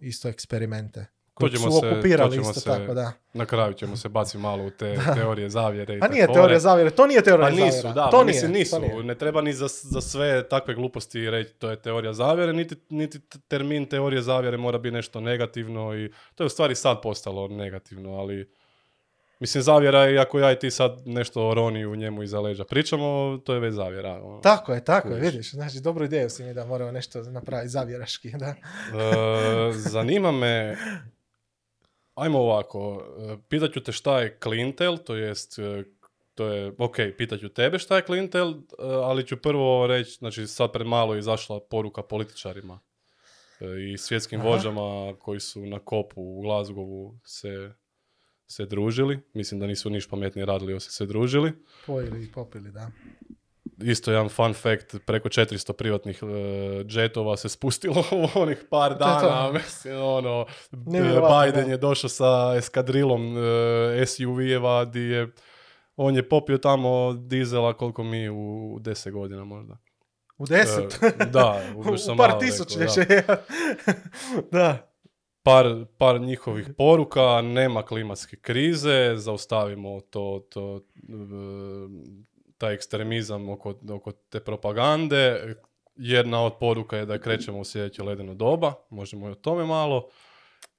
isto 0.00 0.28
eksperimente. 0.28 1.06
Koji 1.34 1.50
ćemo 1.52 1.70
su 1.70 1.80
se- 1.80 1.88
okupirali 1.88 2.30
to 2.30 2.34
ćemo 2.34 2.48
isto 2.48 2.60
se- 2.60 2.66
tako, 2.66 2.94
da. 2.94 3.12
Na 3.32 3.46
kraju 3.46 3.72
ćemo 3.74 3.96
se 3.96 4.08
baciti 4.08 4.38
malo 4.38 4.64
u 4.64 4.70
te 4.70 4.96
teorije 5.16 5.50
zavjere 5.50 5.94
i 5.94 5.98
A 5.98 6.08
nije 6.08 6.20
takove. 6.20 6.34
teorija 6.34 6.58
zavjere, 6.58 6.90
to 6.90 7.06
nije 7.06 7.22
teorija 7.22 7.46
Pa 7.46 7.50
zavjera. 7.50 7.66
nisu, 7.68 7.82
da, 7.84 8.04
to 8.04 8.10
pa 8.10 8.16
nije, 8.16 8.26
mislim 8.26 8.52
nisu. 8.52 8.70
to 8.70 8.78
nije. 8.78 9.04
Ne 9.04 9.14
treba 9.14 9.40
ni 9.42 9.52
za, 9.52 9.66
za 9.68 10.00
sve 10.00 10.48
takve 10.48 10.74
gluposti 10.74 11.30
reći 11.30 11.52
to 11.52 11.70
je 11.70 11.76
teorija 11.78 12.12
zavjere, 12.12 12.52
niti, 12.52 12.76
niti 12.90 13.18
termin 13.40 13.86
teorije 13.86 14.22
zavjere 14.22 14.56
mora 14.56 14.78
biti 14.78 14.92
nešto 14.92 15.20
negativno 15.20 15.96
i 15.96 16.10
to 16.34 16.42
je 16.42 16.46
u 16.46 16.50
stvari 16.50 16.74
sad 16.74 17.02
postalo 17.02 17.48
negativno, 17.48 18.12
ali 18.12 18.50
mislim 19.44 19.62
zavjera 19.62 20.04
je 20.04 20.18
ako 20.18 20.38
ja 20.38 20.52
i 20.52 20.58
ti 20.58 20.70
sad 20.70 21.02
nešto 21.04 21.54
roni 21.54 21.86
u 21.86 21.96
njemu 21.96 22.22
iza 22.22 22.40
leđa 22.40 22.64
pričamo, 22.64 23.38
to 23.44 23.54
je 23.54 23.60
već 23.60 23.74
zavjera. 23.74 24.22
ono. 24.22 24.40
Tako 24.40 24.72
je, 24.72 24.84
tako 24.84 25.08
je, 25.08 25.20
vidiš. 25.20 25.50
Znači, 25.50 25.80
dobru 25.80 26.04
ideju 26.04 26.30
si 26.30 26.44
mi 26.44 26.54
da 26.54 26.66
moramo 26.66 26.92
nešto 26.92 27.22
napraviti 27.22 27.68
zavjeraški, 27.68 28.30
da. 28.30 28.46
E, 28.46 28.56
zanima 29.72 30.32
me, 30.32 30.76
ajmo 32.14 32.38
ovako, 32.38 33.04
e, 33.18 33.36
pitaću 33.48 33.80
te 33.80 33.92
šta 33.92 34.20
je 34.20 34.38
klintel, 34.38 34.96
to 34.98 35.14
jest, 35.14 35.58
e, 35.58 35.84
to 36.34 36.46
je, 36.46 36.72
ok, 36.78 36.96
pitaću 37.18 37.48
tebe 37.48 37.78
šta 37.78 37.96
je 37.96 38.02
klintel, 38.02 38.50
e, 38.50 38.54
ali 38.78 39.26
ću 39.26 39.36
prvo 39.36 39.86
reći, 39.86 40.10
znači 40.10 40.46
sad 40.46 40.72
pred 40.72 40.86
malo 40.86 41.14
je 41.14 41.18
izašla 41.18 41.60
poruka 41.60 42.02
političarima 42.02 42.80
i 43.92 43.98
svjetskim 43.98 44.40
Aha. 44.40 44.48
vođama 44.48 45.14
koji 45.18 45.40
su 45.40 45.66
na 45.66 45.78
kopu 45.78 46.22
u 46.22 46.40
Glazgovu 46.40 47.18
se, 47.24 47.72
se 48.46 48.66
družili, 48.66 49.20
mislim 49.34 49.60
da 49.60 49.66
nisu 49.66 49.90
niš 49.90 50.08
pametnije 50.08 50.46
radili 50.46 50.74
osim 50.74 50.90
se 50.90 51.06
družili. 51.06 51.52
Pojili 51.86 52.24
i 52.24 52.32
popili, 52.32 52.70
da. 52.70 52.90
isto 53.82 54.10
jedan 54.10 54.28
fun 54.28 54.54
fact, 54.54 54.96
preko 55.06 55.28
400 55.28 55.72
privatnih 55.72 56.22
e, 56.22 56.84
džetova 56.84 57.36
se 57.36 57.48
spustilo 57.48 58.04
u 58.34 58.40
onih 58.40 58.64
par 58.70 58.98
dana, 58.98 59.52
mislim, 59.52 60.02
ono, 60.02 60.46
Nevjerovatno, 60.70 61.42
Biden 61.42 61.70
je 61.70 61.76
došao 61.76 62.10
sa 62.10 62.54
eskadrilom 62.56 63.38
e, 63.38 64.06
SUV-eva, 64.06 64.84
di 64.84 65.00
je, 65.00 65.28
on 65.96 66.16
je 66.16 66.28
popio 66.28 66.58
tamo 66.58 67.12
dizela 67.12 67.72
koliko 67.72 68.04
mi 68.04 68.28
u 68.28 68.78
10 68.80 69.10
godina 69.10 69.44
možda. 69.44 69.76
U 70.38 70.46
deset. 70.46 70.98
E, 71.02 71.24
da, 71.24 71.62
u 71.76 72.16
par 72.16 72.38
tisuća. 72.40 72.78
da. 73.26 73.44
da. 74.58 74.93
Par, 75.44 75.84
par 75.98 76.20
njihovih 76.20 76.68
poruka, 76.78 77.42
nema 77.42 77.82
klimatske 77.82 78.36
krize, 78.36 79.12
zaustavimo 79.16 80.00
to, 80.00 80.46
to, 80.50 80.80
e, 80.96 81.12
taj 82.58 82.74
ekstremizam 82.74 83.48
oko, 83.48 83.74
oko 83.90 84.12
te 84.12 84.40
propagande. 84.40 85.54
Jedna 85.96 86.44
od 86.44 86.52
poruka 86.60 86.96
je 86.96 87.06
da 87.06 87.18
krećemo 87.18 87.58
u 87.58 87.64
sljedeće 87.64 88.02
ledeno 88.02 88.34
doba, 88.34 88.72
možemo 88.90 89.28
i 89.28 89.32
o 89.32 89.34
tome 89.34 89.64
malo. 89.64 90.08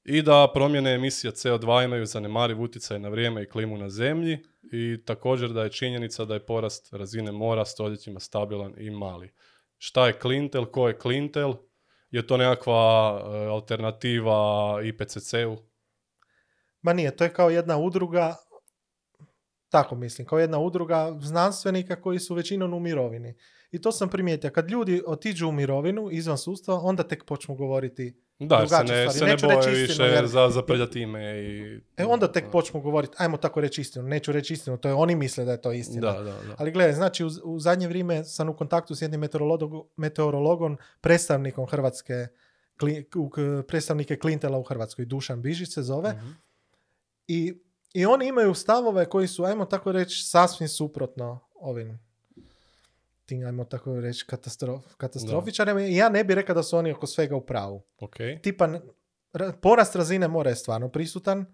I 0.06 0.22
da 0.22 0.52
promjene 0.54 0.94
emisija 0.94 1.32
CO2 1.32 1.86
imaju 1.86 2.06
zanemariv 2.06 2.62
utjecaj 2.62 3.00
na 3.00 3.10
vrijeme 3.10 3.44
i 3.44 3.50
klimu 3.50 3.78
na 3.78 3.90
zemlji 3.90 4.38
i 4.72 4.98
također 5.06 5.50
da 5.50 5.64
je 5.64 5.72
činjenica 5.72 6.26
da 6.26 6.34
je 6.34 6.46
porast 6.46 6.94
razine 6.94 7.32
mora 7.32 7.66
stoljećima 7.66 8.20
stabilan 8.20 8.74
i 8.78 8.90
mali. 8.90 9.34
Šta 9.78 10.08
je 10.08 10.14
klintel, 10.14 10.66
ko 10.66 10.88
je 10.88 10.98
klintel? 10.98 11.54
Je 12.12 12.28
to 12.28 12.38
nekakva 12.38 12.74
e, 12.74 13.46
alternativa 13.46 14.36
IPCC-u? 14.84 15.58
Ma 16.82 16.94
nije, 16.94 17.16
to 17.16 17.24
je 17.24 17.34
kao 17.34 17.50
jedna 17.50 17.78
udruga, 17.78 18.36
tako 19.70 19.96
mislim, 19.96 20.28
kao 20.28 20.40
jedna 20.40 20.60
udruga 20.60 21.18
znanstvenika 21.22 22.02
koji 22.02 22.20
su 22.20 22.36
većinom 22.36 22.74
u 22.74 22.80
mirovini. 22.80 23.36
I 23.72 23.82
to 23.82 23.92
sam 23.92 24.10
primijetio, 24.10 24.50
kad 24.50 24.72
ljudi 24.72 25.04
otiđu 25.08 25.48
u 25.48 25.52
mirovinu 25.52 26.10
izvan 26.12 26.38
sustava, 26.38 26.80
onda 26.80 27.04
tek 27.04 27.26
počnu 27.26 27.56
govoriti 27.56 28.25
Da, 28.40 28.68
se 28.68 28.84
ne, 28.84 29.10
se 29.10 29.26
ne 29.26 29.38
boje 29.38 29.56
reći 29.58 29.70
više 29.72 29.84
istinu, 29.84 30.08
jer- 30.08 30.28
za 30.28 30.50
zaprljati 30.50 31.02
ime 31.02 31.40
i... 31.40 31.80
E 31.98 32.06
onda 32.06 32.28
tek 32.28 32.46
počnu 32.48 32.82
govoriti, 32.82 33.14
ajmo 33.18 33.38
tako 33.38 33.62
reći 33.62 33.82
istinu, 33.82 34.06
neću 34.06 34.32
reći 34.32 34.54
istinu, 34.54 34.78
to 34.78 34.88
je 34.88 34.94
oni 34.94 35.16
misle 35.16 35.46
da 35.46 35.52
je 35.52 35.62
to 35.62 35.72
istina. 35.72 36.02
Da, 36.04 36.18
da, 36.20 36.24
da. 36.24 36.56
Ali 36.58 36.72
gledaj, 36.72 36.94
znači 36.94 37.24
u, 37.24 37.40
u 37.44 37.60
zadnje 37.60 37.88
vrijeme 37.88 38.24
sam 38.24 38.50
u 38.50 38.56
kontaktu 38.56 38.96
s 38.96 39.02
jednim 39.02 39.20
meteorologom, 39.20 39.84
meteorologom 39.98 40.78
predstavnikom 41.02 41.66
Hrvatske, 41.68 42.28
kli, 42.78 43.10
u- 43.16 43.30
k- 43.30 43.38
predstavnike 43.68 44.16
Klintela 44.16 44.58
u 44.58 44.64
Hrvatskoj, 44.64 45.06
Dušan 45.06 45.42
Bižić 45.42 45.70
se 45.70 45.84
zove, 45.84 46.10
Mhm. 46.12 46.28
i, 47.28 47.54
i 47.94 48.06
oni 48.06 48.28
imaju 48.28 48.54
stavove 48.54 49.06
koji 49.06 49.28
su, 49.28 49.44
ajmo 49.44 49.66
tako 49.66 49.92
reći, 49.92 50.24
sasvim 50.24 50.68
suprotno 50.68 51.40
ovim 51.56 52.05
tim, 53.26 53.46
ajmo 53.46 53.66
tako 53.66 54.00
reći, 54.00 54.26
katastrof, 54.28 54.86
katastrofičarima. 54.98 55.82
Ja 55.82 56.10
ne 56.10 56.24
bih 56.24 56.36
rekao 56.36 56.56
da 56.56 56.64
su 56.64 56.78
oni 56.78 56.92
oko 56.92 57.08
svega 57.08 57.36
u 57.36 57.46
pravu. 57.46 57.84
Ok. 58.00 58.16
Tipa, 58.42 58.70
porast 59.62 59.96
razine 59.96 60.28
mora 60.28 60.50
je 60.50 60.56
stvarno 60.56 60.90
prisutan, 60.90 61.46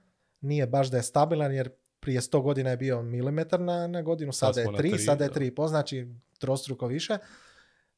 nije 0.42 0.68
baš 0.68 0.88
da 0.92 0.98
je 0.98 1.04
stabilan, 1.04 1.54
jer 1.54 1.70
prije 2.00 2.22
100 2.22 2.42
godina 2.42 2.70
je 2.70 2.78
bio 2.78 3.02
milimetar 3.02 3.60
na, 3.60 3.88
na 3.88 4.02
godinu, 4.02 4.32
Sad 4.32 4.48
sada 4.56 4.60
je 4.60 4.66
smo 4.66 4.72
na 4.72 4.78
3, 4.78 4.90
tri, 4.90 5.00
sada 5.00 5.24
je 5.24 5.30
da. 5.30 5.40
3,5, 5.40 5.68
znači 5.68 6.08
trostruko 6.40 6.88
više. 6.88 7.18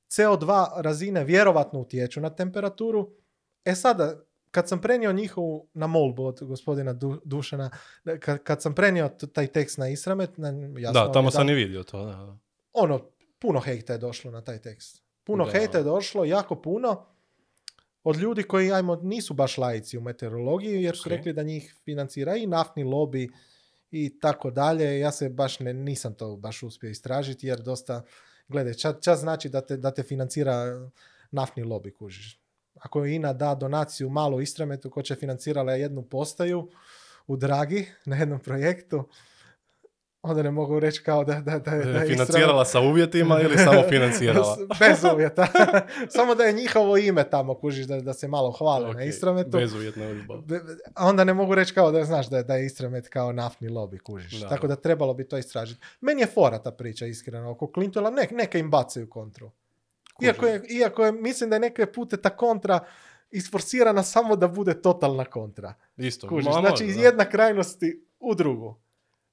CO2 0.10 0.82
razine 0.82 1.24
vjerovatno 1.24 1.80
utječu 1.80 2.22
na 2.22 2.30
temperaturu. 2.30 3.10
E 3.66 3.76
sada, 3.76 4.20
kad 4.52 4.70
sam 4.70 4.82
prenio 4.82 5.14
njihovu 5.14 5.70
na 5.74 5.88
molbu 5.88 6.26
od 6.26 6.40
gospodina 6.42 6.94
Du- 6.94 7.22
Dušana, 7.26 7.70
kad, 8.20 8.44
kad 8.44 8.62
sam 8.62 8.76
prenio 8.76 9.10
taj 9.10 9.48
tekst 9.48 9.78
na 9.78 9.90
Isramet, 9.90 10.38
na, 10.38 10.48
jasno, 10.80 11.06
Da, 11.06 11.12
tamo 11.12 11.32
sam 11.32 11.50
i 11.50 11.54
vidio 11.54 11.84
to, 11.84 12.06
da, 12.06 12.12
da. 12.12 12.38
ono, 12.74 13.10
puno 13.44 13.60
hejta 13.60 13.94
je 13.94 14.00
došlo 14.00 14.32
na 14.32 14.41
taj 14.41 14.62
tekst. 14.62 15.04
Puno 15.24 15.46
Da. 15.46 15.52
hejta 15.52 15.78
je 15.78 15.84
došlo, 15.84 16.26
jako 16.26 16.56
puno. 16.62 17.06
Od 18.04 18.18
ljudi 18.18 18.44
koji, 18.44 18.72
ajmo, 18.72 18.96
nisu 18.96 19.34
baš 19.34 19.58
laici 19.58 19.98
u 19.98 20.02
meteorologiji, 20.02 20.84
jer 20.84 20.96
su 20.98 21.10
Ok. 21.10 21.12
rekli 21.12 21.34
da 21.34 21.44
njih 21.44 21.76
financira 21.86 22.36
i 22.36 22.48
naftni 22.48 22.84
lobby 22.84 23.30
i 23.91 24.20
tako 24.20 24.52
dalje. 24.52 25.00
Ja 25.00 25.12
se 25.12 25.30
baš 25.30 25.60
ne, 25.60 25.74
nisam 25.74 26.14
to 26.14 26.36
baš 26.36 26.64
uspio 26.64 26.89
istražiti, 26.89 27.48
jer 27.48 27.60
dosta, 27.60 28.04
gledaj, 28.48 28.74
čas, 28.74 28.96
čas 29.02 29.20
znači 29.20 29.50
da 29.50 29.62
te, 29.62 29.78
da 29.78 29.91
te 29.91 30.04
financira 30.04 30.64
naftni 31.32 31.64
lobby, 31.64 31.94
kužiš. 31.94 32.39
Ako 32.80 33.06
INA 33.06 33.34
da 33.34 33.56
donaciju 33.56 34.10
malo 34.10 34.41
Istrametu, 34.41 34.89
ko 34.89 35.02
će 35.02 35.16
financirala 35.16 35.74
jednu 35.74 36.02
postaju 36.04 36.70
u 37.28 37.38
Dragi 37.38 37.86
na 38.06 38.16
jednom 38.16 38.39
projektu, 38.39 39.04
onda 40.24 40.44
ne 40.44 40.52
mogu 40.52 40.80
reći 40.80 41.04
kao 41.04 41.24
da, 41.24 41.34
da, 41.34 41.60
da, 41.60 41.72
da 41.72 42.00
je 42.00 42.08
Financirala 42.08 42.66
sa 42.66 42.80
uvjetima 42.80 43.42
ili 43.42 43.58
samo 43.58 43.82
financirala? 43.90 44.58
Bez 44.80 45.04
uvjeta. 45.14 45.48
Samo 46.16 46.36
da 46.36 46.44
je 46.44 46.54
njihovo 46.54 46.98
ime 46.98 47.30
tamo, 47.30 47.56
kužiš, 47.56 47.86
da, 47.86 48.02
da 48.02 48.14
se 48.14 48.28
malo 48.28 48.52
hvale 48.52 48.86
na 48.86 49.00
Ok, 49.00 49.06
Istrametu. 49.06 49.50
Bezuvjetna 49.50 50.12
ljubav. 50.12 50.42
Be- 50.42 50.62
A 50.96 51.08
onda 51.08 51.24
ne 51.24 51.34
mogu 51.34 51.56
reći 51.56 51.74
kao 51.74 51.92
da 51.92 52.04
znaš 52.04 52.30
da 52.30 52.38
je, 52.38 52.44
da 52.44 52.56
je 52.56 52.66
Istramet 52.66 53.10
kao 53.10 53.32
naftni 53.32 53.70
lobby, 53.70 54.00
kužiš. 54.00 54.42
Da. 54.42 54.50
Tako 54.50 54.68
da 54.68 54.76
trebalo 54.76 55.14
bi 55.14 55.28
to 55.28 55.38
istražiti. 55.38 55.82
Meni 56.02 56.22
je 56.22 56.28
fora 56.28 56.58
ta 56.58 56.72
priča, 56.72 57.06
iskreno, 57.06 57.52
oko 57.52 57.72
Clintona. 57.74 58.10
Nek, 58.10 58.32
neka 58.32 58.58
im 58.58 58.72
bacaju 58.72 59.10
kontru. 59.10 59.52
Iako 60.22 60.46
je, 60.46 60.62
iako 60.70 61.06
je, 61.06 61.12
mislim 61.12 61.50
da 61.50 61.56
je 61.56 61.60
neke 61.60 61.86
pute 61.86 62.18
ta 62.18 62.30
kontra 62.30 62.80
isforsirana 63.32 64.04
samo 64.04 64.36
da 64.36 64.48
bude 64.48 64.82
totalna 64.82 65.26
kontra. 65.26 65.74
Isto. 65.98 66.28
Kužiš, 66.28 66.52
znači 66.52 66.70
može, 66.70 66.86
iz 66.86 66.96
da. 66.96 67.02
jedne 67.02 67.30
krajnosti 67.30 68.06
u 68.20 68.36
drugu. 68.36 68.83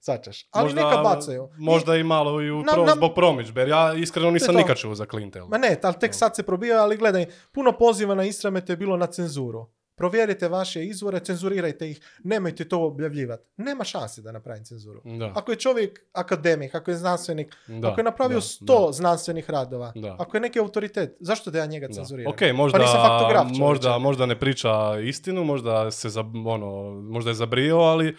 Svačaš. 0.00 0.46
Ali 0.50 0.74
neka 0.74 0.96
bacaju. 0.96 1.48
Možda 1.58 1.96
i 1.96 2.04
malo 2.04 2.42
i 2.42 2.50
u 2.50 2.62
Na- 2.62 2.72
pro, 2.72 2.84
na- 2.84 2.92
zbog 2.92 3.14
promidžbe, 3.14 3.60
jer 3.60 3.68
ja 3.68 3.94
iskreno 3.94 4.30
nisam 4.30 4.54
nikad 4.54 4.76
čuo 4.76 4.94
za 4.94 5.06
Klintel. 5.06 5.46
Ma 5.46 5.58
ne, 5.58 5.76
ali 5.82 5.94
tek 6.00 6.14
sad 6.14 6.36
se 6.36 6.42
probija, 6.42 6.82
ali 6.82 6.96
gledaj, 6.96 7.26
puno 7.52 7.72
poziva 7.72 8.14
na 8.14 8.24
Istramete 8.24 8.72
je 8.72 8.76
bilo 8.76 8.96
na 8.96 9.06
cenzuru. 9.06 9.66
Provjerite 9.96 10.48
vaše 10.48 10.84
izvore, 10.84 11.20
cenzurirajte 11.20 11.90
ih, 11.90 12.00
nemojte 12.24 12.68
to 12.68 12.80
objavljivati. 12.80 13.44
Nema 13.56 13.84
šanse 13.84 14.22
da 14.22 14.32
napravim 14.32 14.64
cenzuru. 14.64 15.00
Da, 15.04 15.32
Ako 15.34 15.52
je 15.52 15.56
čovjek 15.56 16.00
akademik, 16.12 16.74
ako 16.74 16.90
je 16.90 16.96
znanstvenik, 16.96 17.56
da, 17.68 17.88
ako 17.88 18.00
je 18.00 18.04
napravio 18.04 18.36
da, 18.36 18.40
sto 18.40 18.88
znanstvenih 18.92 19.50
radova, 19.50 19.92
Da. 19.94 20.16
ako 20.18 20.36
je 20.36 20.40
neki 20.40 20.60
autoritet, 20.60 21.16
zašto 21.20 21.50
da 21.50 21.58
ja 21.58 21.66
njega 21.66 21.86
da. 21.86 21.92
cenzuriram? 21.92 22.32
Ok, 22.32 22.40
možda, 22.54 22.78
Pa 22.78 22.84
nisam 22.84 23.58
možda, 23.58 23.98
možda 23.98 24.26
ne 24.26 24.38
priča 24.38 24.70
istinu, 25.00 25.44
možda 25.44 25.90
se 25.90 26.08
za, 26.08 26.20
ono, 26.46 26.70
možda 26.92 27.30
je 27.30 27.34
zabrio, 27.34 27.76
ali 27.76 28.16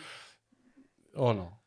ono, 1.16 1.61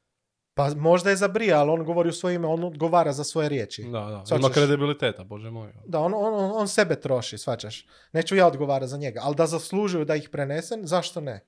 Pa 0.54 0.74
možda 0.74 1.10
je 1.10 1.16
zabrija, 1.16 1.60
ali 1.60 1.70
on 1.70 1.84
govori 1.84 2.08
u 2.08 2.12
svoje 2.12 2.34
ime, 2.34 2.46
on 2.46 2.64
odgovara 2.64 3.12
za 3.12 3.24
svoje 3.24 3.48
riječi. 3.48 3.82
da, 3.82 3.90
da, 3.90 4.22
Shvaćaš? 4.26 4.38
ima 4.38 4.48
kredibiliteta, 4.48 5.24
bože 5.24 5.50
moj. 5.50 5.72
Da, 5.86 6.00
on, 6.00 6.14
on, 6.14 6.50
on 6.54 6.68
sebe 6.68 7.00
troši, 7.00 7.38
svačaš. 7.38 7.86
Neću 8.12 8.36
ja 8.36 8.46
odgovara 8.46 8.86
za 8.86 8.96
njega, 8.96 9.20
ali 9.24 9.36
da 9.36 9.46
zaslužuju 9.46 10.04
da 10.04 10.16
ih 10.16 10.28
prenesen, 10.28 10.86
zašto 10.86 11.20
ne? 11.20 11.46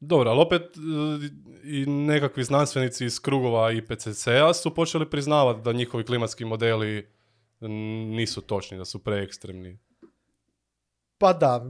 Dobro, 0.00 0.30
ali 0.30 0.40
opet 0.40 0.62
e, 0.62 0.78
i 1.64 1.86
nekakvi 1.86 2.44
znanstvenici 2.44 3.04
iz 3.04 3.20
krugova 3.20 3.72
IPCC-a 3.72 4.54
su 4.54 4.74
počeli 4.74 5.10
priznavati 5.10 5.60
da 5.62 5.72
njihovi 5.72 6.04
klimatski 6.04 6.44
modeli 6.44 7.08
nisu 8.16 8.40
točni, 8.40 8.78
da 8.78 8.84
su 8.84 8.98
preekstremni. 8.98 9.78
Pa 11.20 11.32
da, 11.32 11.66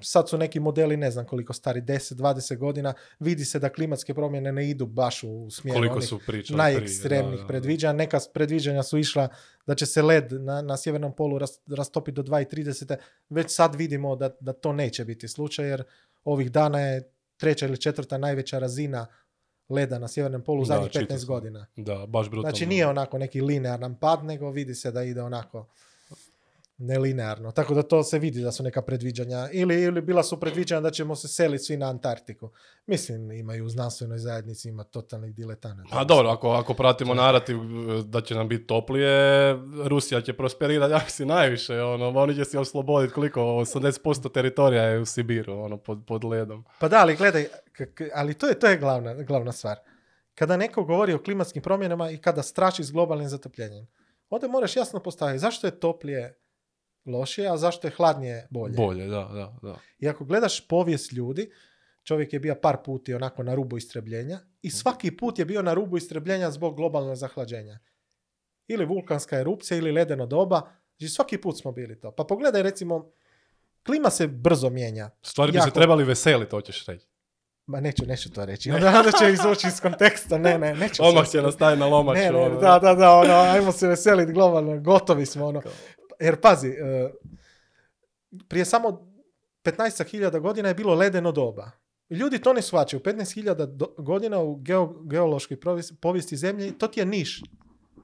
sad 0.00 0.28
su 0.28 0.38
neki 0.38 0.60
modeli, 0.60 0.96
ne 0.96 1.10
znam 1.10 1.24
koliko 1.24 1.52
stari, 1.52 1.80
10-20 1.80 2.56
godina, 2.56 2.94
vidi 3.18 3.44
se 3.44 3.58
da 3.58 3.68
klimatske 3.68 4.14
promjene 4.14 4.52
ne 4.52 4.70
idu 4.70 4.86
baš 4.86 5.22
u 5.22 5.50
smjeru 5.50 5.78
Koliko 5.78 5.94
onih 5.94 6.08
su 6.08 6.20
pričali 6.26 6.58
najekstremnijih 6.58 7.30
prije, 7.30 7.30
da, 7.30 7.36
da, 7.36 7.42
da. 7.42 7.46
predviđanja. 7.46 7.92
Neka 7.92 8.18
predviđanja 8.34 8.82
su 8.82 8.98
išla 8.98 9.28
da 9.66 9.74
će 9.74 9.86
se 9.86 10.02
led 10.02 10.32
na, 10.32 10.62
na 10.62 10.76
sjevernom 10.76 11.16
polu 11.16 11.38
ras, 11.38 11.60
rastopiti 11.66 12.14
do 12.14 12.22
2030. 12.22 12.96
Već 13.28 13.54
sad 13.54 13.74
vidimo 13.74 14.16
da, 14.16 14.30
da 14.40 14.52
to 14.52 14.72
neće 14.72 15.04
biti 15.04 15.28
slučaj, 15.28 15.68
jer 15.68 15.82
ovih 16.24 16.52
dana 16.52 16.80
je 16.80 17.12
treća 17.36 17.66
ili 17.66 17.80
četvrta 17.80 18.18
najveća 18.18 18.58
razina 18.58 19.06
leda 19.68 19.98
na 19.98 20.08
sjevernom 20.08 20.42
polu 20.42 20.62
u 20.62 20.64
zadnjih 20.64 20.90
čitao 20.90 21.16
15 21.16 21.20
sam. 21.20 21.26
godina. 21.26 21.66
Da, 21.76 22.06
baš 22.06 22.30
brutalno. 22.30 22.50
Znači 22.50 22.66
nije 22.66 22.86
onako 22.86 23.18
neki 23.18 23.40
linearan 23.40 23.94
pad, 23.94 24.24
nego 24.24 24.50
vidi 24.50 24.74
se 24.74 24.90
da 24.90 25.02
ide 25.02 25.22
onako 25.22 25.68
nelinearno. 26.78 27.50
Tako 27.52 27.74
da 27.74 27.82
to 27.82 28.02
se 28.02 28.18
vidi 28.18 28.42
da 28.42 28.52
su 28.52 28.62
neka 28.62 28.82
predviđanja. 28.82 29.48
Ili, 29.52 29.82
ili 29.82 30.00
bila 30.00 30.22
su 30.22 30.40
predviđanja 30.40 30.80
da 30.80 30.90
ćemo 30.90 31.16
se 31.16 31.28
seliti 31.28 31.64
svi 31.64 31.76
na 31.76 31.90
Antarktiku. 31.90 32.50
Mislim, 32.86 33.32
imaju 33.32 33.64
u 33.64 33.68
znanstvenoj 33.68 34.18
zajednici, 34.18 34.68
ima 34.68 34.84
totalnih 34.84 35.34
diletanata. 35.34 35.88
Pa 35.90 36.04
dobro, 36.04 36.30
ako, 36.30 36.50
ako 36.50 36.74
pratimo 36.74 37.14
narativ 37.14 37.56
e, 37.56 38.02
da 38.04 38.20
će 38.20 38.34
nam 38.34 38.48
biti 38.48 38.66
toplije, 38.66 39.54
Rusija 39.84 40.20
će 40.20 40.32
prosperirati, 40.32 40.92
ja 40.94 41.00
mislim, 41.04 41.28
najviše, 41.28 41.82
ono, 41.82 42.08
oni 42.08 42.34
će 42.34 42.44
se 42.44 42.58
osloboditi 42.58 43.14
koliko, 43.14 43.40
80% 43.40 44.32
teritorija 44.32 44.82
je 44.82 44.98
u 44.98 45.06
Sibiru, 45.06 45.58
ono, 45.58 45.76
pod, 45.76 46.02
pod 46.06 46.24
ledom. 46.24 46.64
Pa 46.80 46.88
da, 46.88 47.00
ali 47.00 47.16
gledaj, 47.16 47.46
ali 48.14 48.34
to 48.34 48.46
je, 48.46 48.58
to 48.58 48.66
je 48.66 48.78
glavna, 48.78 49.14
glavna 49.14 49.52
stvar. 49.52 49.76
Kada 50.34 50.56
neko 50.56 50.84
govori 50.84 51.12
o 51.12 51.22
klimatskim 51.22 51.62
promjenama 51.62 52.10
i 52.10 52.18
kada 52.18 52.42
straši 52.42 52.84
s 52.84 52.92
globalnim 52.92 53.28
zatopljenjem, 53.28 53.86
onda 54.30 54.48
moraš 54.48 54.76
jasno 54.76 55.00
postaviti 55.00 55.38
zašto 55.38 55.66
je 55.66 55.80
toplije 55.80 56.41
lošije, 57.06 57.48
a 57.48 57.56
zašto 57.56 57.86
je 57.86 57.90
hladnije 57.90 58.46
bolje. 58.50 58.74
Bolje, 58.76 59.06
da, 59.06 59.30
da, 59.34 59.56
da. 59.62 59.76
I 59.98 60.08
ako 60.08 60.24
gledaš 60.24 60.68
povijest 60.68 61.12
ljudi, 61.12 61.50
čovjek 62.02 62.32
je 62.32 62.40
bio 62.40 62.54
par 62.54 62.76
puti 62.84 63.14
onako 63.14 63.42
na 63.42 63.54
rubu 63.54 63.76
istrebljenja 63.76 64.38
i 64.62 64.70
svaki 64.70 65.16
put 65.16 65.38
je 65.38 65.44
bio 65.44 65.62
na 65.62 65.74
rubu 65.74 65.96
istrebljenja 65.96 66.50
zbog 66.50 66.76
globalnog 66.76 67.16
zahlađenja. 67.16 67.78
ili 68.68 68.84
vulkanska 68.84 69.38
erupcija 69.38 69.78
ili 69.78 69.92
ledeno 69.92 70.26
doba. 70.26 70.62
Znači 70.98 71.12
svaki 71.14 71.38
put 71.38 71.58
smo 71.58 71.72
bili 71.72 72.00
to. 72.00 72.10
Pa 72.10 72.24
pogledaj 72.24 72.62
recimo, 72.62 73.12
klima 73.86 74.10
se 74.10 74.26
brzo 74.26 74.70
mijenja. 74.70 75.10
Stvari 75.22 75.52
bi 75.52 75.58
Jako. 75.58 75.68
se 75.68 75.74
trebali 75.74 76.04
veseliti, 76.04 76.50
hoćeš 76.50 76.86
reći. 76.86 77.06
Ma 77.66 77.80
neću, 77.80 78.06
neću 78.06 78.30
to 78.32 78.44
reći. 78.44 78.70
Onda, 78.74 78.88
onda 78.98 79.10
će 79.18 79.32
izvući 79.32 79.66
iz 79.66 79.80
konteksta. 79.80 80.38
Ne, 80.38 80.58
ne, 80.58 80.74
neću. 80.74 81.02
Odmah 81.04 81.28
će 81.30 81.42
nas 81.42 81.58
na 81.58 81.86
lomač. 81.86 82.16
Ne, 82.16 82.30
ne, 82.30 82.38
ono. 82.38 82.60
da, 82.60 82.78
da, 82.78 82.94
da, 82.94 83.12
ono, 83.12 83.34
ajmo 83.34 83.72
se 83.72 83.88
veseliti 83.88 84.32
globalno, 84.32 84.80
gotovi 84.80 85.26
smo, 85.26 85.46
ono. 85.46 85.62
Jer 86.22 86.40
pazi, 86.40 86.68
e, 86.68 87.10
prije 88.48 88.64
samo 88.64 89.12
15.000 89.64 90.40
godina 90.40 90.68
je 90.68 90.74
bilo 90.74 90.94
ledeno 90.94 91.32
doba. 91.32 91.70
Ljudi 92.10 92.38
to 92.38 92.52
ne 92.52 92.62
shvaćaju. 92.62 93.00
15.000 93.02 93.66
do- 93.66 93.94
godina 93.98 94.38
u 94.40 94.56
geo- 94.56 95.08
geološkoj 95.08 95.60
povijesti 96.00 96.36
zemlje, 96.36 96.78
to 96.78 96.88
ti 96.88 97.00
je 97.00 97.06
niš. 97.06 97.42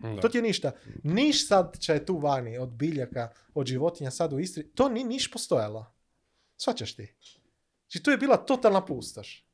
Da. 0.00 0.20
To 0.20 0.28
ti 0.28 0.38
je 0.38 0.42
ništa. 0.42 0.72
Niš 1.02 1.48
sad 1.48 1.76
će 1.80 2.04
tu 2.04 2.18
vani, 2.18 2.58
od 2.58 2.68
biljaka, 2.68 3.28
od 3.54 3.66
životinja 3.66 4.10
sad 4.10 4.32
u 4.32 4.38
Istri, 4.38 4.68
to 4.68 4.88
ni 4.88 5.04
niš 5.04 5.30
postojalo. 5.30 5.86
Shvaćaš 6.56 6.96
ti? 6.96 7.14
Znači 7.90 8.02
tu 8.02 8.10
je 8.10 8.16
bila 8.16 8.36
totalna 8.36 8.84
pustoš. 8.84 9.44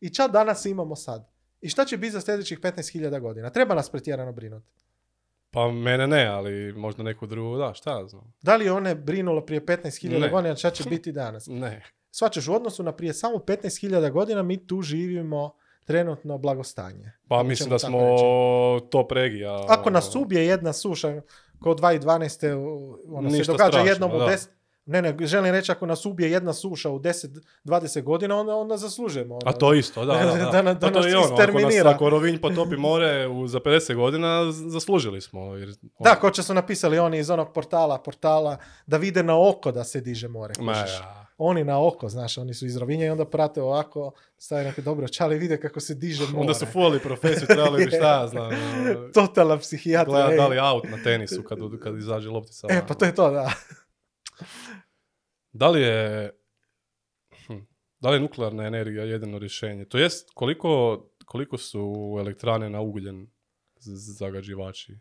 I 0.00 0.10
ča 0.10 0.28
danas 0.28 0.64
imamo 0.66 0.96
sad? 0.96 1.30
I 1.60 1.68
šta 1.68 1.84
će 1.84 1.96
biti 1.96 2.10
za 2.10 2.20
sljedećih 2.20 2.60
15.000 2.60 3.20
godina? 3.20 3.50
Treba 3.50 3.74
nas 3.74 3.90
pretjerano 3.90 4.32
brinuti. 4.32 4.81
Pa 5.52 5.68
mene 5.68 6.06
ne, 6.06 6.26
ali 6.26 6.72
možda 6.72 7.02
neku 7.02 7.26
drugu, 7.26 7.56
da, 7.56 7.74
šta 7.74 7.90
ja 7.92 8.06
znam. 8.06 8.32
Da 8.42 8.56
li 8.56 8.64
je 8.64 8.72
one 8.72 8.94
brinulo 8.94 9.40
prije 9.40 9.60
15.000 9.62 10.20
Ne. 10.20 10.28
godina, 10.28 10.56
šta 10.56 10.70
će 10.70 10.84
biti 10.84 11.12
danas? 11.12 11.46
Ne. 11.62 11.82
Shvaćaš, 12.10 12.48
u 12.48 12.54
odnosu 12.54 12.82
na 12.82 12.92
prije 12.92 13.14
samo 13.14 13.36
15.000 13.36 14.10
godina 14.10 14.42
mi 14.42 14.66
tu 14.66 14.82
živimo 14.82 15.54
trenutno 15.84 16.38
blagostanje. 16.38 17.12
Pa 17.28 17.42
mislim 17.42 17.70
da 17.70 17.78
smo 17.78 17.98
reći. 18.00 18.90
top 18.90 19.12
regija. 19.12 19.64
Ako 19.68 19.90
nas 19.90 20.14
ono, 20.14 20.24
ubije 20.24 20.46
jedna 20.46 20.72
suša, 20.72 21.20
ko 21.60 21.74
2012. 21.74 22.54
u- 22.54 22.98
ono 23.08 23.30
se 23.30 23.36
Ništa 23.38 23.52
događa 23.52 23.68
strašno, 23.68 23.90
jednom 23.90 24.10
u 24.10 24.18
da. 24.18 24.26
10... 24.86 24.92
Ne, 24.92 25.02
ne, 25.02 25.26
želim 25.26 25.52
reći 25.52 25.72
ako 25.72 25.86
nas 25.86 26.06
ubije 26.06 26.30
jedna 26.30 26.52
suša 26.52 26.90
u 26.90 26.98
10-20 26.98 28.02
godina, 28.02 28.36
onda, 28.36 28.54
onda 28.54 28.76
zaslužujemo. 28.76 29.34
A 29.34 29.38
ono. 29.44 29.52
to 29.52 29.74
isto, 29.74 30.04
da, 30.04 30.14
da, 30.14 30.24
da. 30.24 30.50
Da 30.52 30.62
na- 30.62 30.74
da 30.74 30.80
Pa 30.86 30.92
to 30.92 30.98
nas 31.00 31.06
je 31.06 31.16
ono, 31.18 31.34
ako, 31.34 31.58
nas, 31.60 31.74
ako 31.84 32.10
Rovinj 32.10 32.38
potopi 32.38 32.76
more 32.76 33.26
u, 33.28 33.46
za 33.46 33.60
50 33.60 33.94
godina, 33.94 34.52
zaslužili 34.52 35.20
smo. 35.20 35.54
Jer, 35.54 35.68
ono, 35.68 35.90
Da, 36.00 36.14
ko 36.14 36.30
će 36.30 36.42
su 36.42 36.54
napisali 36.54 36.98
oni 36.98 37.18
iz 37.18 37.30
onog 37.30 37.52
portala, 37.52 37.98
portala, 37.98 38.56
da 38.86 38.96
vide 38.96 39.22
na 39.22 39.48
oko 39.48 39.72
da 39.72 39.84
se 39.84 40.00
diže 40.00 40.28
more. 40.28 40.54
Ma, 40.60 40.72
ja. 40.72 41.22
Oni 41.38 41.64
na 41.64 41.86
oko, 41.86 42.08
znaš, 42.08 42.38
oni 42.38 42.54
su 42.54 42.66
iz 42.66 42.76
Rovinja 42.76 43.06
i 43.06 43.10
onda 43.10 43.24
prate 43.24 43.62
ovako, 43.62 44.12
stave 44.38 44.64
neke 44.64 44.82
dobro 44.82 45.08
čale 45.08 45.36
i 45.36 45.38
vide 45.38 45.60
kako 45.60 45.80
se 45.80 45.94
diže 45.94 46.24
more. 46.24 46.38
Onda 46.40 46.54
su 46.54 46.66
fulali 46.66 46.98
profesiju, 47.00 47.46
trebali 47.46 47.84
bi 47.84 47.90
šta 47.96 48.20
ja 48.20 48.28
znam. 48.28 48.46
ono, 48.46 49.08
Totalna 49.14 49.58
psihijatrija. 49.58 50.14
Gledat 50.16 50.32
ej. 50.32 50.36
da 50.36 50.46
li 50.46 50.58
aut 50.58 50.84
na 50.90 51.02
tenisu 51.04 51.42
kad, 51.42 51.58
kad 51.82 51.98
izađe 51.98 52.28
loptica. 52.28 52.66
E, 52.70 52.82
pa 52.88 52.94
to 52.94 53.04
je 53.04 53.14
to, 53.14 53.30
da. 53.30 53.52
Da 55.52 55.68
li 55.68 55.80
je 55.80 56.30
hm, 57.46 57.58
da 58.00 58.10
li 58.10 58.16
je 58.16 58.20
nuklearna 58.20 58.66
energija 58.66 59.04
jedino 59.04 59.38
rješenje? 59.38 59.84
To 59.84 59.98
jest, 59.98 60.30
koliko, 60.34 61.02
koliko 61.24 61.58
su 61.58 62.16
elektrane 62.20 62.70
na 62.70 62.80
ugljen 62.80 63.26
zagađivači? 64.18 64.98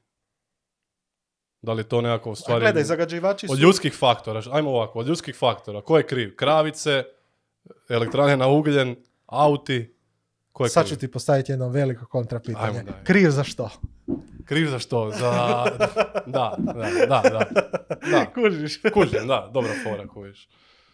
Da 1.61 1.73
li 1.73 1.79
je 1.79 1.89
to 1.89 2.01
nekako 2.01 2.35
stvari... 2.35 2.61
gledaj, 2.61 2.83
zagađivači 2.83 3.47
su... 3.47 3.53
Od 3.53 3.59
ljudskih 3.59 3.93
faktora, 3.93 4.41
ajmo 4.51 4.69
ovako, 4.69 4.99
od 4.99 5.07
ljudskih 5.07 5.35
faktora, 5.35 5.81
ko 5.81 5.97
je 5.97 6.07
kriv? 6.07 6.35
Kravice, 6.35 7.03
elektrane 7.89 8.37
na 8.37 8.47
ugljen, 8.47 8.95
auti, 9.25 9.95
ko 10.51 10.63
je 10.65 10.69
Sad 10.69 10.85
kriv? 10.85 10.95
ću 10.95 10.99
ti 10.99 11.11
postaviti 11.11 11.51
jedno 11.51 11.69
veliko 11.69 12.05
kontrapitanje. 12.05 12.79
Ajmo, 12.79 12.91
daj. 12.91 13.03
Kriv 13.03 13.29
za 13.29 13.43
što? 13.43 13.69
Kriv 14.45 14.67
za 14.67 14.79
što? 14.79 15.11
Za... 15.11 15.31
Da, 16.25 16.55
da, 16.57 16.73
da, 17.07 17.21
da. 17.29 17.45
Da, 18.11 18.25
Kužiš? 18.33 18.81
kužim, 18.93 19.27
da, 19.27 19.49
dobra 19.53 19.71
fora 19.83 20.07
kojiš. 20.07 20.47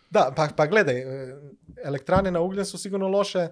Da, 0.09 0.33
pa, 0.35 0.47
pa 0.57 0.65
gledaj, 0.65 0.99
e, 0.99 1.37
elektrane 1.83 2.31
na 2.31 2.41
ugljen 2.41 2.65
su 2.65 2.77
sigurno 2.77 3.07
loše 3.07 3.47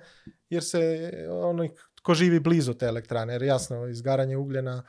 jer 0.49 0.63
se 0.63 1.11
ono, 1.29 1.67
ko 2.01 2.13
živi 2.13 2.39
blizu 2.39 2.73
te 2.73 2.85
elektrane, 2.85 3.33
jer 3.33 3.43
jasno, 3.43 3.87
izgaranje 3.87 4.37
ugljena, 4.37 4.83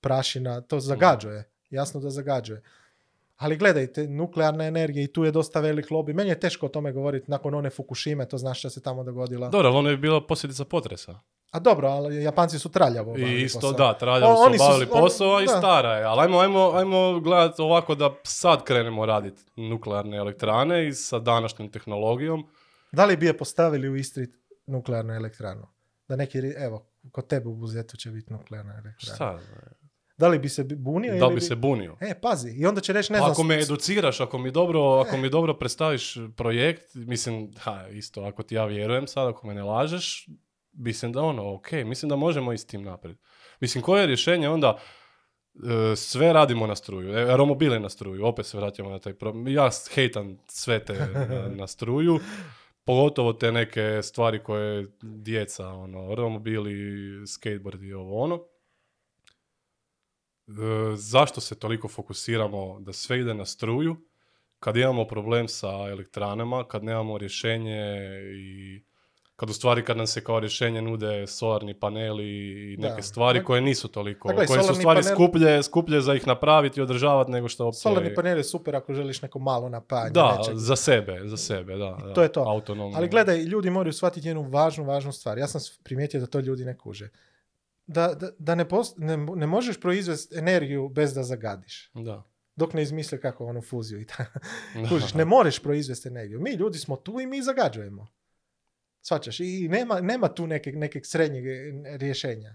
prašina, 0.00 0.60
to 0.60 0.80
zagađuje. 0.80 1.50
Jasno 1.70 2.00
da 2.00 2.10
zagađuje. 2.10 2.62
Ali 3.36 3.56
gledajte, 3.56 4.08
nuklearna 4.08 4.64
energija 4.64 5.04
i 5.04 5.12
tu 5.12 5.24
je 5.24 5.30
dosta 5.30 5.60
velik 5.60 5.88
lobby. 5.88 6.14
Meni 6.14 6.30
je 6.30 6.40
teško 6.40 6.66
o 6.66 6.68
tome 6.68 6.92
govoriti 6.92 7.30
nakon 7.30 7.54
one 7.54 7.70
Fukushime, 7.70 8.28
to 8.28 8.38
znaš 8.38 8.58
što 8.58 8.70
se 8.70 8.82
tamo 8.82 9.04
dogodilo. 9.04 9.48
Dobro, 9.48 9.68
ali 9.68 9.76
ono 9.76 9.90
je 9.90 9.96
bila 9.96 10.26
posljedica 10.26 10.64
potresa. 10.64 11.20
A 11.50 11.58
dobro, 11.58 11.88
ali 11.88 12.22
Japanci 12.22 12.58
su 12.58 12.68
traljavo 12.68 13.18
I 13.18 13.42
isto 13.42 13.60
posao. 13.60 13.72
da, 13.72 13.98
traljavo 13.98 14.32
O, 14.32 14.36
su 14.36 14.54
obavili 14.54 14.86
posao, 14.86 15.40
i 15.40 15.46
da. 15.46 15.58
stara 15.58 15.92
je. 15.96 16.04
Ali 16.04 16.20
ajmo, 16.20 16.38
ajmo, 16.38 16.70
ajmo 16.74 17.20
gledati 17.20 17.62
ovako 17.62 17.94
da 17.94 18.10
sad 18.22 18.64
krenemo 18.64 19.06
raditi 19.06 19.42
nuklearne 19.56 20.16
elektrane 20.16 20.88
i 20.88 20.92
sa 20.92 21.18
današnjom 21.18 21.68
tehnologijom. 21.68 22.46
Da 22.92 23.04
li 23.04 23.16
bi 23.16 23.26
je 23.26 23.38
postavili 23.38 23.88
u 23.88 23.96
Istri 23.96 24.26
nuklearnu 24.66 25.14
elektranu? 25.14 25.66
Da 26.08 26.16
neki, 26.16 26.38
evo, 26.38 26.86
kod 27.12 27.26
tebe 27.26 27.48
u 27.48 27.54
Buzetu 27.54 27.96
će 27.96 28.10
biti 28.10 28.32
nuklearna 28.32 28.72
elektrana. 28.72 29.14
Šta? 29.14 29.38
Da 30.16 30.28
li 30.28 30.38
bi 30.38 30.48
se 30.48 30.64
bunio 30.64 31.12
Da 31.18 31.26
ili 31.26 31.34
bi 31.34 31.40
se 31.40 31.56
bunio. 31.56 31.96
E, 32.00 32.20
pazi, 32.20 32.50
i 32.50 32.66
onda 32.66 32.80
će 32.80 32.92
reći, 32.92 33.12
ne 33.12 33.18
znam... 33.18 33.30
ako 33.30 33.42
me 33.42 33.60
educiraš, 33.60 34.20
ako 34.20 34.38
mi 34.38 34.50
dobro, 34.50 34.80
ako 34.80 35.16
mi 35.16 35.30
dobro 35.30 35.54
predstaviš 35.54 36.16
projekt, 36.36 36.94
mislim, 36.94 37.52
ha, 37.58 37.88
isto, 37.88 38.22
ako 38.22 38.42
ti 38.42 38.54
ja 38.54 38.64
vjerujem 38.64 39.06
sad, 39.06 39.28
ako 39.28 39.46
me 39.46 39.54
ne 39.54 39.62
lažeš, 39.62 40.26
mislim 40.72 41.12
da 41.12 41.22
ono, 41.22 41.54
ok, 41.54 41.72
mislim 41.72 42.08
da 42.08 42.16
možemo 42.16 42.52
i 42.52 42.58
s 42.58 42.66
tim 42.66 42.82
naprijed. 42.82 43.16
Mislim, 43.60 43.84
koje 43.84 44.00
je 44.00 44.06
rješenje 44.06 44.48
onda, 44.48 44.78
e, 45.54 45.96
sve 45.96 46.32
radimo 46.32 46.66
na 46.66 46.76
struju, 46.76 47.14
e, 47.14 47.36
romobile 47.36 47.80
na 47.80 47.88
struju, 47.88 48.26
opet 48.26 48.46
se 48.46 48.56
vraćamo 48.56 48.90
na 48.90 48.98
taj 48.98 49.14
problem. 49.14 49.48
Ja 49.48 49.70
hejtam 49.94 50.38
sve 50.46 50.84
te 50.84 50.92
na, 50.92 51.48
na 51.60 51.66
struju, 51.66 52.18
pogotovo 52.84 53.32
te 53.32 53.52
neke 53.52 54.02
stvari 54.02 54.42
koje 54.42 54.86
djeca, 55.02 55.68
ono, 55.68 56.14
romobili, 56.14 56.72
skateboard 57.26 57.82
i 57.82 57.92
ovo 57.92 58.22
ono. 58.22 58.44
E, 60.48 60.96
zašto 60.96 61.40
se 61.40 61.58
toliko 61.58 61.88
fokusiramo 61.88 62.80
da 62.80 62.92
sve 62.92 63.20
ide 63.20 63.34
na 63.34 63.44
struju 63.44 63.96
kad 64.60 64.76
imamo 64.76 65.04
problem 65.04 65.48
sa 65.48 65.68
elektranama, 65.68 66.68
kad 66.68 66.84
nemamo 66.84 67.18
rješenje 67.18 67.80
i 68.34 68.82
kad 69.40 69.50
u 69.50 69.54
stvari 69.54 69.84
kad 69.84 69.96
nam 69.96 70.06
se 70.06 70.20
kao 70.20 70.40
rješenje 70.40 70.82
nude 70.82 71.26
solarni 71.26 71.74
paneli 71.74 72.28
i 72.72 72.76
Da. 72.76 72.88
neke 72.88 73.02
stvari 73.02 73.38
Pa- 73.38 73.44
koje 73.44 73.60
nisu 73.60 73.88
toliko, 73.88 74.28
gledaj, 74.28 74.46
koje 74.46 74.62
su 74.62 74.74
stvari 74.74 75.00
panel- 75.00 75.12
skuplje, 75.14 75.62
skuplje 75.62 76.00
za 76.00 76.14
ih 76.14 76.26
napraviti 76.26 76.80
i 76.80 76.82
održavati 76.82 77.30
nego 77.30 77.48
što 77.48 77.64
uopće... 77.64 77.78
Solarni 77.78 78.14
panel 78.14 78.36
je 78.36 78.44
super 78.44 78.76
ako 78.76 78.94
želiš 78.94 79.22
neko 79.22 79.38
malo 79.38 79.68
napajanje 79.68 80.10
Da, 80.10 80.36
nečeg. 80.38 80.56
za 80.56 80.76
sebe, 80.76 81.20
za 81.24 81.36
sebe, 81.36 81.72
da. 81.74 81.98
da. 82.04 82.14
To 82.14 82.22
je 82.22 82.28
to. 82.28 82.40
Autonomno. 82.42 82.96
Ali 82.96 83.08
gledaj, 83.08 83.38
ljudi 83.38 83.70
moraju 83.70 83.92
shvatiti 83.92 84.28
jednu 84.28 84.42
važnu, 84.42 84.84
važnu 84.84 85.12
stvar. 85.12 85.38
Ja 85.38 85.46
sam 85.46 85.60
primijetio 85.82 86.20
da 86.20 86.26
to 86.26 86.40
ljudi 86.40 86.64
ne 86.64 86.76
kuže. 86.78 87.08
Da, 87.86 88.14
da, 88.14 88.30
da 88.38 88.54
ne, 88.54 88.64
post- 88.66 88.94
ne, 88.98 89.16
ne 89.16 89.46
možeš 89.46 89.80
proizvesti 89.80 90.38
energiju 90.38 90.88
bez 90.88 91.14
da 91.14 91.22
zagadiš. 91.22 91.90
Da. 91.94 92.22
Dok 92.56 92.72
ne 92.72 92.82
izmisle 92.82 93.20
kako 93.20 93.46
onu 93.46 93.62
fuziju 93.62 94.00
i 94.00 94.06
tako. 94.06 94.38
Da. 94.90 95.06
Ne 95.14 95.24
možeš 95.24 95.58
proizvesti 95.58 96.08
energiju. 96.08 96.40
Mi 96.40 96.50
ljudi 96.52 96.78
smo 96.78 96.96
tu 96.96 97.20
i 97.20 97.26
mi 97.26 97.42
zagađujemo. 97.42 98.06
Svačaš? 99.02 99.40
I 99.40 99.68
nema, 99.68 100.00
nema 100.00 100.28
tu 100.28 100.46
neke, 100.46 100.72
nekeg 100.72 101.06
srednjeg 101.06 101.46
e, 101.46 101.72
rješenja. 101.96 102.54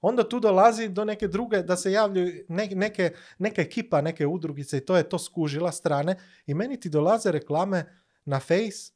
Onda 0.00 0.28
tu 0.28 0.40
dolazi 0.40 0.88
do 0.88 1.04
neke 1.04 1.28
druge, 1.28 1.62
da 1.62 1.76
se 1.76 1.92
javljaju 1.92 2.44
ne- 2.48 2.66
neke, 2.66 3.12
neka 3.38 3.62
ekipa, 3.62 4.00
neke 4.00 4.26
udrugice 4.26 4.78
i 4.78 4.84
to 4.84 4.96
je 4.96 5.08
to 5.08 5.18
skužila 5.18 5.72
strane 5.72 6.16
i 6.46 6.54
meni 6.54 6.80
ti 6.80 6.88
dolaze 6.88 7.32
reklame 7.32 7.84
na 8.24 8.40
Face 8.40 8.92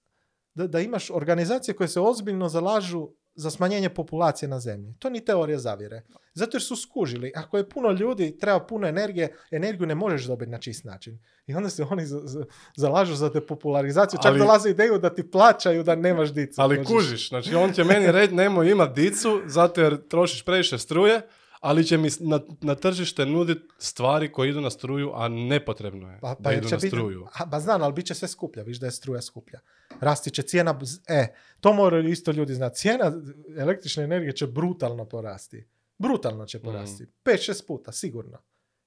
da, 0.54 0.66
da 0.66 0.80
imaš 0.80 1.10
organizacije 1.10 1.74
koje 1.74 1.88
se 1.88 2.00
ozbiljno 2.00 2.48
zalažu 2.48 3.08
za 3.36 3.50
smanjenje 3.50 3.88
populacije 3.88 4.48
na 4.48 4.60
zemlji. 4.60 4.94
To 4.98 5.10
ni 5.10 5.24
teorija 5.24 5.58
zavjere. 5.58 6.02
Zato 6.34 6.56
jer 6.56 6.62
su 6.62 6.76
skužili. 6.76 7.32
Ako 7.34 7.56
je 7.56 7.68
puno 7.68 7.90
ljudi, 7.90 8.38
treba 8.38 8.60
puno 8.60 8.88
energije, 8.88 9.36
energiju 9.50 9.86
ne 9.86 9.94
možeš 9.94 10.24
dobiti 10.24 10.50
na 10.50 10.58
čist 10.58 10.84
način. 10.84 11.18
I 11.46 11.54
onda 11.54 11.70
se 11.70 11.84
oni 11.84 12.06
za- 12.06 12.20
za- 12.20 12.44
zalažu 12.76 13.14
za 13.14 13.28
depopularizaciju. 13.28 14.20
Čak 14.22 14.30
Ali- 14.30 14.38
dolaze 14.38 14.70
ideju 14.70 14.98
da 14.98 15.14
ti 15.14 15.30
plaćaju 15.30 15.82
da 15.82 15.94
nemaš 15.94 16.32
dicu. 16.32 16.60
Ali 16.60 16.76
kužiš. 16.76 16.88
kužiš, 16.88 17.28
znači 17.28 17.54
on 17.54 17.72
će 17.72 17.84
meni 17.84 18.12
reći 18.12 18.34
nemoj 18.34 18.70
imat 18.70 18.94
dicu 18.94 19.40
zato 19.46 19.80
jer 19.80 20.08
trošiš 20.08 20.44
previše 20.44 20.78
struje, 20.78 21.20
ali 21.66 21.84
će 21.84 21.98
mi 21.98 22.08
na, 22.20 22.40
na 22.60 22.74
tržište 22.74 23.26
nuditi 23.26 23.60
stvari 23.78 24.32
koje 24.32 24.50
idu 24.50 24.60
na 24.60 24.70
struju, 24.70 25.12
a 25.14 25.28
nepotrebno 25.28 26.10
je 26.12 26.18
Pa, 26.20 26.28
da 26.28 26.42
pa 26.42 26.50
jer 26.50 26.58
idu 26.58 26.68
će 26.68 26.74
na 26.74 26.78
biti, 26.78 26.88
struju. 26.88 27.26
a, 27.34 27.46
ba 27.46 27.60
znam, 27.60 27.82
ali 27.82 27.92
bit 27.92 28.06
će 28.06 28.14
sve 28.14 28.28
skuplja, 28.28 28.62
viš 28.62 28.80
da 28.80 28.86
je 28.86 28.92
struja 28.92 29.22
skuplja. 29.22 29.60
Rasti 30.00 30.30
će 30.30 30.42
cijena, 30.42 30.80
e, 31.08 31.26
to 31.60 31.72
moraju 31.72 32.08
isto 32.08 32.30
ljudi 32.30 32.54
znati. 32.54 32.76
Cijena 32.76 33.12
električne 33.58 34.04
energije 34.04 34.36
će 34.36 34.46
brutalno 34.46 35.04
porasti. 35.04 35.68
Brutalno 35.98 36.44
Mm. 36.44 36.46
će 36.46 36.58
porasti. 36.62 37.06
5-6 37.24 37.66
puta, 37.66 37.92
sigurno. 37.92 38.38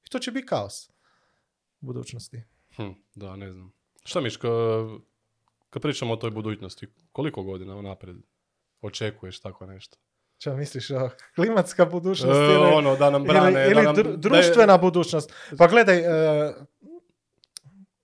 I 0.06 0.10
to 0.10 0.20
će 0.20 0.32
biti 0.32 0.46
kaos 0.48 0.90
u 1.82 1.86
budućnosti. 1.86 2.44
Hm, 2.76 2.90
da, 3.16 3.36
ne 3.36 3.52
znam. 3.52 3.72
Šta 4.04 4.22
miš, 4.22 4.38
kad 5.70 5.82
pričamo 5.82 6.14
o 6.14 6.18
toj 6.18 6.32
budućnosti, 6.32 6.88
koliko 7.12 7.44
godina 7.44 7.76
unaprijed 7.76 8.18
očekuješ 8.82 9.40
tako 9.40 9.66
nešto? 9.66 9.98
Čo 10.40 10.54
misliš, 10.54 10.92
o, 10.92 11.10
klimatska 11.36 11.86
budućnost 11.86 12.40
E, 12.40 12.44
ili, 12.46 12.72
ono, 12.74 12.96
da 12.96 13.10
nam 13.10 13.24
brane, 13.24 13.48
ili, 13.48 13.54
da 13.66 13.66
ili 13.72 13.84
nam- 13.84 13.96
dru- 13.96 14.12
da- 14.12 14.18
društvena 14.20 14.78
budućnost? 14.78 15.34
Pa 15.58 15.68
gledaj, 15.68 15.98
e, 15.98 16.54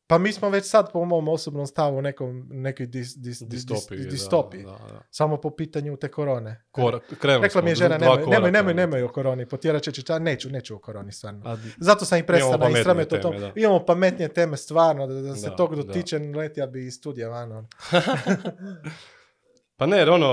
pa 0.08 0.18
mi 0.18 0.34
smo 0.34 0.50
već 0.50 0.66
sad 0.66 0.92
po 0.92 1.06
mom 1.06 1.28
osobnom 1.28 1.68
stavu 1.68 1.98
u 1.98 2.02
nekom, 2.02 2.48
nekoj 2.52 2.86
dis, 2.86 3.16
dis, 3.16 3.40
dis- 3.40 3.66
distopiji. 3.66 3.98
dis- 3.98 4.06
da, 4.06 4.12
distopiji. 4.12 4.64
da, 4.64 4.72
da. 4.72 5.02
Samo 5.12 5.38
po 5.38 5.50
pitanju 5.50 5.98
te 5.98 6.08
korone. 6.08 6.64
Korak, 6.72 7.04
Rekla 7.24 7.62
mi 7.62 7.70
je 7.70 7.76
žena, 7.76 7.98
nemoj, 7.98 8.26
nemoj, 8.28 8.52
nemoj, 8.52 8.74
nemoj 8.74 9.04
o 9.04 9.08
koroni, 9.08 9.46
potjerat 9.46 9.82
će 9.84 9.92
će, 9.94 10.20
neću, 10.20 10.50
neću 10.50 10.76
o 10.76 10.80
koroni 10.80 11.12
stvarno. 11.12 11.42
A, 11.46 11.58
Zato 11.78 12.06
sam 12.06 12.20
i 12.20 12.24
prestao 12.24 12.48
Imamo 12.48 12.58
na 12.58 12.60
pametnije 12.60 12.82
istramet 12.82 13.14
o 13.14 13.18
tom. 13.20 13.40
da. 13.40 13.52
Imamo 13.56 13.86
pametnije 13.86 14.30
teme 14.30 14.58
stvarno, 14.58 15.08
da, 15.08 15.14
da 15.16 15.36
se 15.36 15.50
Da, 15.50 15.56
tog 15.56 15.76
da. 15.76 15.84
dotiče, 15.84 16.20
letija 16.20 16.68
bi 16.68 16.86
iz 16.86 16.94
studija 16.94 17.30
van. 17.30 17.52
ono. 17.52 17.68
Pa 19.78 19.86
ne, 19.86 20.12
ono, 20.12 20.28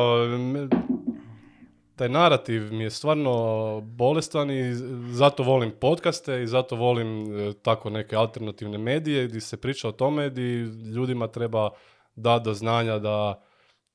taj 2.03 2.09
narativ 2.09 2.73
mi 2.73 2.85
je 2.85 2.91
stvarno 2.91 3.81
bolestan 3.81 4.51
i 4.51 4.75
zato 5.13 5.43
volim 5.43 5.71
podcaste 5.81 6.43
i 6.43 6.47
zato 6.47 6.77
volim 6.77 7.41
e, 7.41 7.53
tako 7.63 7.91
neke 7.91 8.17
alternativne 8.17 8.79
medije 8.79 9.29
gdje 9.29 9.41
se 9.41 9.57
priča 9.57 9.89
o 9.89 9.93
tome 9.93 10.31
gdje 10.31 10.43
ljudima 10.95 11.29
treba 11.29 11.71
dati 12.17 12.45
do 12.45 12.55
znanja 12.55 12.99
da 12.99 13.43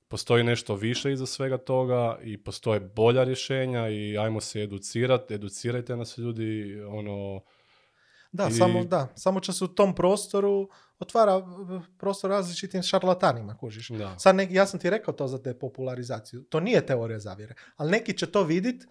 postoji 0.07 0.43
nešto 0.43 0.75
više 0.75 1.11
iza 1.11 1.25
svega 1.25 1.57
toga 1.57 2.19
i 2.23 2.37
postoje 2.43 2.79
bolja 2.79 3.23
rješenja 3.23 3.89
i 3.89 4.17
ajmo 4.17 4.41
se 4.41 4.61
educirati, 4.61 5.33
educirajte 5.33 5.95
nas 5.95 6.17
ljudi, 6.17 6.81
ono, 6.81 7.41
Da, 8.31 8.47
I- 8.47 8.53
samo, 8.53 8.83
da, 8.83 9.07
samo 9.15 9.39
će 9.39 9.53
se 9.53 9.63
u 9.63 9.67
tom 9.67 9.95
prostoru 9.95 10.69
otvara 10.99 11.41
prostor 11.97 12.29
različitim 12.31 12.81
šarlatanima, 12.83 13.57
kužiš. 13.57 13.89
da. 13.89 14.19
Sad 14.19 14.35
neki, 14.35 14.53
ja 14.53 14.65
sam 14.65 14.79
ti 14.79 14.89
rekao 14.89 15.13
to 15.13 15.27
za 15.27 15.37
depopularizaciju. 15.37 16.43
To 16.43 16.59
nije 16.59 16.85
teorija 16.85 17.19
zavjere. 17.19 17.53
Ali 17.75 17.91
neki 17.91 18.17
će 18.17 18.25
to 18.25 18.43
vidit 18.43 18.83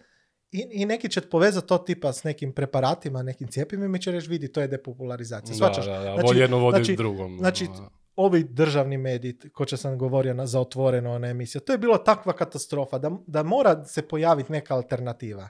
i, 0.51 0.67
i 0.71 0.85
neki 0.85 1.09
će 1.09 1.21
povezati 1.21 1.67
to 1.67 1.77
tipa 1.77 2.13
s 2.13 2.23
nekim 2.23 2.53
preparatima, 2.53 3.23
nekim 3.23 3.47
cijepivima 3.47 3.97
i 3.97 4.01
će 4.01 4.11
reći 4.11 4.29
vidi, 4.29 4.51
to 4.51 4.61
je 4.61 4.67
depopularizacija. 4.67 5.51
Da, 5.51 5.57
Svačaš? 5.57 5.85
da, 5.85 5.91
da, 5.93 6.01
Znači- 6.01 6.21
vodi 6.23 6.39
jedno 6.39 6.57
vodi 6.57 6.77
znači- 6.77 6.95
drugom. 6.95 7.37
znači, 7.37 7.65
ono. 7.69 7.89
Ovi 8.15 8.43
državni 8.43 8.97
mediji, 8.97 9.37
ko 9.53 9.65
će 9.65 9.77
sam 9.77 9.97
govorio 9.97 10.33
na, 10.33 10.45
za 10.45 10.59
otvoreno 10.59 11.11
ona 11.13 11.27
emisija, 11.27 11.61
to 11.61 11.71
je 11.71 11.77
bilo 11.77 11.97
takva 11.97 12.33
katastrofa 12.33 12.97
da, 12.97 13.11
da 13.27 13.43
mora 13.43 13.85
se 13.85 14.01
pojaviti 14.01 14.51
neka 14.51 14.75
alternativa. 14.75 15.49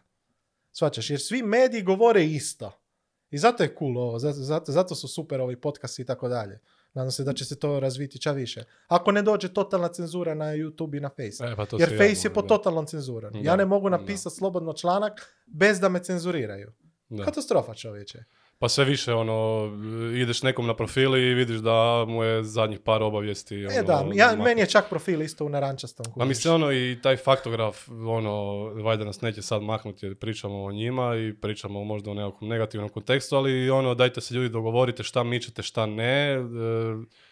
Svačaš, 0.72 1.10
jer 1.10 1.20
svi 1.22 1.42
mediji 1.42 1.82
govore 1.82 2.26
isto. 2.26 2.72
I 3.32 3.38
zato 3.38 3.64
je 3.64 3.76
cool 3.80 3.98
ovo, 3.98 4.20
zato, 4.20 4.72
zato, 4.72 4.96
su 4.96 5.08
super 5.08 5.42
ovi 5.42 5.56
podcasti 5.56 6.02
i 6.02 6.06
tako 6.06 6.28
dalje. 6.28 6.60
Nadam 6.94 7.12
se 7.12 7.24
da 7.24 7.34
će 7.34 7.46
se 7.46 7.60
to 7.60 7.80
razviti 7.80 8.22
ča 8.22 8.32
više. 8.32 8.64
Ako 8.88 9.12
ne 9.12 9.22
dođe 9.22 9.54
totalna 9.54 9.88
cenzura 9.88 10.34
na 10.34 10.46
YouTube 10.46 10.98
i 10.98 11.00
na 11.00 11.10
Face. 11.10 11.52
E, 11.52 11.56
pa 11.56 11.66
to 11.66 11.78
Jer 11.80 11.90
Face 11.90 12.04
ja 12.04 12.30
je 12.30 12.34
pod 12.34 12.48
totalnom 12.48 12.86
cenzurom. 12.86 13.32
Ja 13.36 13.56
ne 13.56 13.66
mogu 13.66 13.90
napisati 13.90 14.36
slobodno 14.36 14.74
članak 14.74 15.44
bez 15.46 15.80
da 15.80 15.90
me 15.90 16.04
cenzuriraju. 16.04 16.72
da. 17.10 17.26
Katastrofa 17.26 17.74
čovječe. 17.74 18.24
Pa 18.60 18.70
sve 18.70 18.86
više, 18.86 19.14
ono, 19.14 19.70
ideš 20.16 20.44
nekom 20.44 20.68
na 20.68 20.76
profili 20.76 21.22
i 21.22 21.34
vidiš 21.34 21.58
da 21.58 22.06
mu 22.08 22.24
je 22.24 22.44
zadnjih 22.44 22.80
par 22.80 23.04
obavijesti, 23.04 23.66
ono, 23.66 23.76
E 23.76 23.84
da, 23.84 24.06
ja, 24.14 24.36
meni 24.36 24.62
je 24.62 24.68
čak 24.68 24.90
profil 24.90 25.22
isto 25.22 25.46
u 25.46 25.50
narančastom. 25.50 26.06
Kužiš. 26.14 26.28
mislim, 26.28 26.54
ono, 26.54 26.72
i 26.72 27.00
taj 27.04 27.18
faktograf, 27.18 27.90
ono, 27.90 28.34
valjda 28.84 29.06
nas 29.06 29.22
neće 29.22 29.42
sad 29.42 29.62
maknuti 29.62 30.06
jer 30.06 30.16
pričamo 30.16 30.64
o 30.64 30.72
njima 30.72 31.16
i 31.16 31.34
pričamo 31.34 31.84
možda 31.84 32.12
o 32.12 32.14
nekakvom 32.14 32.50
negativnom 32.50 32.90
kontekstu, 32.90 33.36
ali 33.36 33.70
ono, 33.70 33.96
dajte 33.96 34.22
se 34.22 34.34
ljudi 34.34 34.50
dogovorite 34.50 35.04
šta 35.04 35.24
mičete, 35.24 35.64
šta 35.64 35.86
ne. 35.86 36.32
E, 36.32 36.38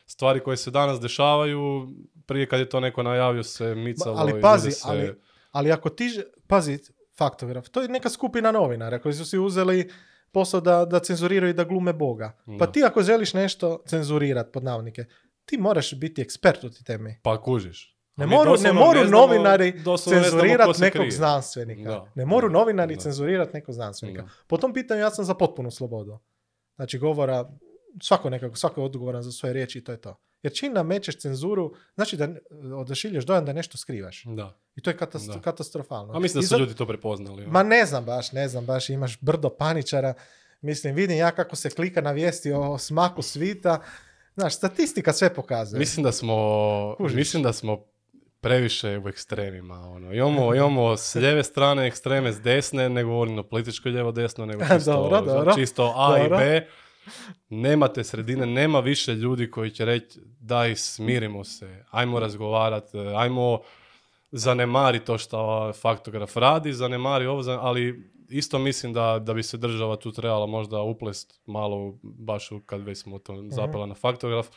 stvari 0.06 0.40
koje 0.40 0.58
se 0.58 0.72
danas 0.72 1.00
dešavaju, 1.00 1.88
prije 2.26 2.46
kad 2.48 2.60
je 2.60 2.70
to 2.70 2.80
neko 2.80 3.04
najavio 3.04 3.44
se 3.44 3.76
micalo 3.76 4.16
ali 4.18 4.42
pazi, 4.42 4.72
se... 4.72 4.82
ali- 4.86 5.14
Ali 5.52 5.72
ako 5.72 5.90
ti, 5.90 6.10
pazi, 6.48 6.80
faktograf, 7.18 7.70
to 7.70 7.82
je 7.82 7.88
neka 7.88 8.10
skupina 8.10 8.52
novinara 8.52 9.00
koji 9.00 9.14
su 9.14 9.26
si 9.26 9.38
uzeli 9.38 9.90
posao 10.36 10.62
da, 10.62 10.86
da 10.86 11.00
cenzuriraju 11.00 11.50
i 11.50 11.54
da 11.54 11.64
glume 11.64 11.94
Boga. 11.96 12.32
Pa 12.60 12.68
ti 12.68 12.84
ako 12.84 13.02
želiš 13.02 13.34
nešto 13.34 13.82
cenzurirat, 13.88 14.52
pod 14.52 14.64
navodnike, 14.64 15.06
ti 15.46 15.58
moraš 15.58 15.94
biti 15.94 16.22
ekspert 16.22 16.64
u 16.64 16.70
ti 16.70 16.84
temi. 16.84 17.20
Pa 17.24 17.42
kužiš. 17.42 17.96
Ne 18.18 18.26
moru, 18.28 18.52
ne 18.64 18.74
moru 18.74 19.00
ne 19.00 19.06
znamo- 19.06 19.12
novinari 19.20 19.72
doslovno 19.74 20.22
ne 20.22 20.30
znamo 20.30 20.42
ko 20.42 20.44
cenzurirat 20.44 20.76
se 20.76 20.82
nekog 20.82 21.00
krije. 21.00 21.12
znanstvenika. 21.12 21.90
Da, 21.90 22.12
Ne 22.16 22.26
moru 22.26 22.50
novinari 22.50 22.96
da. 22.96 23.02
cenzurirat 23.02 23.54
nekog 23.54 23.74
znanstvenika. 23.74 24.22
Da. 24.22 24.30
Po 24.48 24.58
tom 24.58 24.74
pitanju 24.74 25.02
ja 25.02 25.10
sam 25.10 25.26
za 25.26 25.34
potpunu 25.36 25.72
slobodu. 25.72 26.20
Znači 26.76 26.98
govora, 27.00 27.50
svako 28.02 28.30
nekako, 28.30 28.56
svako 28.56 28.82
je 28.82 28.86
odgovoran 28.86 29.24
za 29.24 29.32
svoje 29.32 29.54
riječi 29.54 29.78
i 29.78 29.84
to 29.84 29.92
je 29.92 30.02
to. 30.02 30.16
Jer 30.46 30.54
čim 30.54 30.74
namećeš 30.74 31.18
cenzuru, 31.18 31.74
znači 31.96 32.18
da 32.18 32.28
odašilješ 32.76 33.26
dojam 33.26 33.46
da 33.46 33.54
nešto 33.54 33.78
skrivaš. 33.78 34.24
Da. 34.26 34.54
I 34.76 34.82
to 34.82 34.90
je 34.90 34.98
katast- 34.98 35.28
Da. 35.28 35.42
katastrofalno. 35.42 36.14
A 36.14 36.20
mislim 36.20 36.42
da 36.42 36.44
su 36.44 36.50
zato- 36.50 36.60
ljudi 36.60 36.76
to 36.76 36.86
prepoznali. 36.86 37.44
ono. 37.44 37.52
Ma 37.52 37.64
ne 37.64 37.86
znam 37.86 38.06
baš, 38.06 38.32
ne 38.32 38.48
znam 38.48 38.66
baš, 38.66 38.90
imaš 38.90 39.20
brdo 39.20 39.50
paničara. 39.52 40.14
Mislim, 40.62 40.96
vidim 40.96 41.18
ja 41.18 41.32
kako 41.32 41.56
se 41.56 41.70
klika 41.70 42.02
na 42.02 42.12
vijesti 42.12 42.52
o 42.52 42.78
smaku 42.78 43.22
svita. 43.22 43.82
Znaš, 44.34 44.56
statistika 44.56 45.14
sve 45.14 45.34
pokazuje. 45.34 45.80
Mislim 45.80 46.04
da 46.04 46.12
smo, 46.12 46.36
Kužiš. 46.98 47.16
mislim 47.16 47.44
da 47.44 47.54
smo 47.54 47.84
previše 48.42 48.98
u 49.00 49.10
ekstremima. 49.10 49.76
Ono. 49.76 50.14
Imamo, 50.14 50.56
imamo 50.56 50.98
s 50.98 51.16
lijeve 51.16 51.44
strane 51.44 51.88
ekstreme, 51.88 52.34
s 52.34 52.42
desne, 52.42 52.90
ne 52.90 53.04
govorim 53.04 53.40
o 53.40 53.44
političkoj 53.44 53.92
lijevo-desno, 53.92 54.46
nego 54.46 54.62
čisto, 54.70 54.94
Dobro, 54.94 55.22
dobro. 55.24 55.54
čisto 55.56 55.94
A 55.96 56.18
Dobro. 56.20 56.36
i 56.38 56.40
B. 56.40 56.68
Nemate 57.50 58.04
sredine, 58.04 58.46
nema 58.46 58.80
više 58.80 59.14
ljudi 59.14 59.52
koji 59.52 59.72
će 59.72 59.86
reći 59.86 60.20
daj 60.40 60.76
smirimo 60.76 61.44
se, 61.44 61.86
ajmo 61.92 62.20
razgovarati, 62.20 62.98
ajmo 62.98 63.60
zanemari 64.32 65.00
to 65.00 65.18
što 65.18 65.38
faktograf 65.74 66.38
radi, 66.38 66.74
zanemari 66.74 67.26
ovo, 67.26 67.42
ali 67.52 68.12
isto 68.30 68.60
mislim 68.60 68.94
da, 68.94 69.20
da 69.20 69.34
bi 69.34 69.44
se 69.44 69.58
država 69.58 69.96
tu 69.96 70.12
trebala 70.12 70.46
možda 70.46 70.82
uplest 70.82 71.40
malo, 71.46 71.98
baš 72.04 72.52
u- 72.52 72.62
kad 72.62 72.82
već 72.82 72.98
smo 72.98 73.20
to 73.20 73.34
Mhm. 73.34 73.50
zapela 73.50 73.86
na 73.86 73.96
faktograf, 73.96 74.48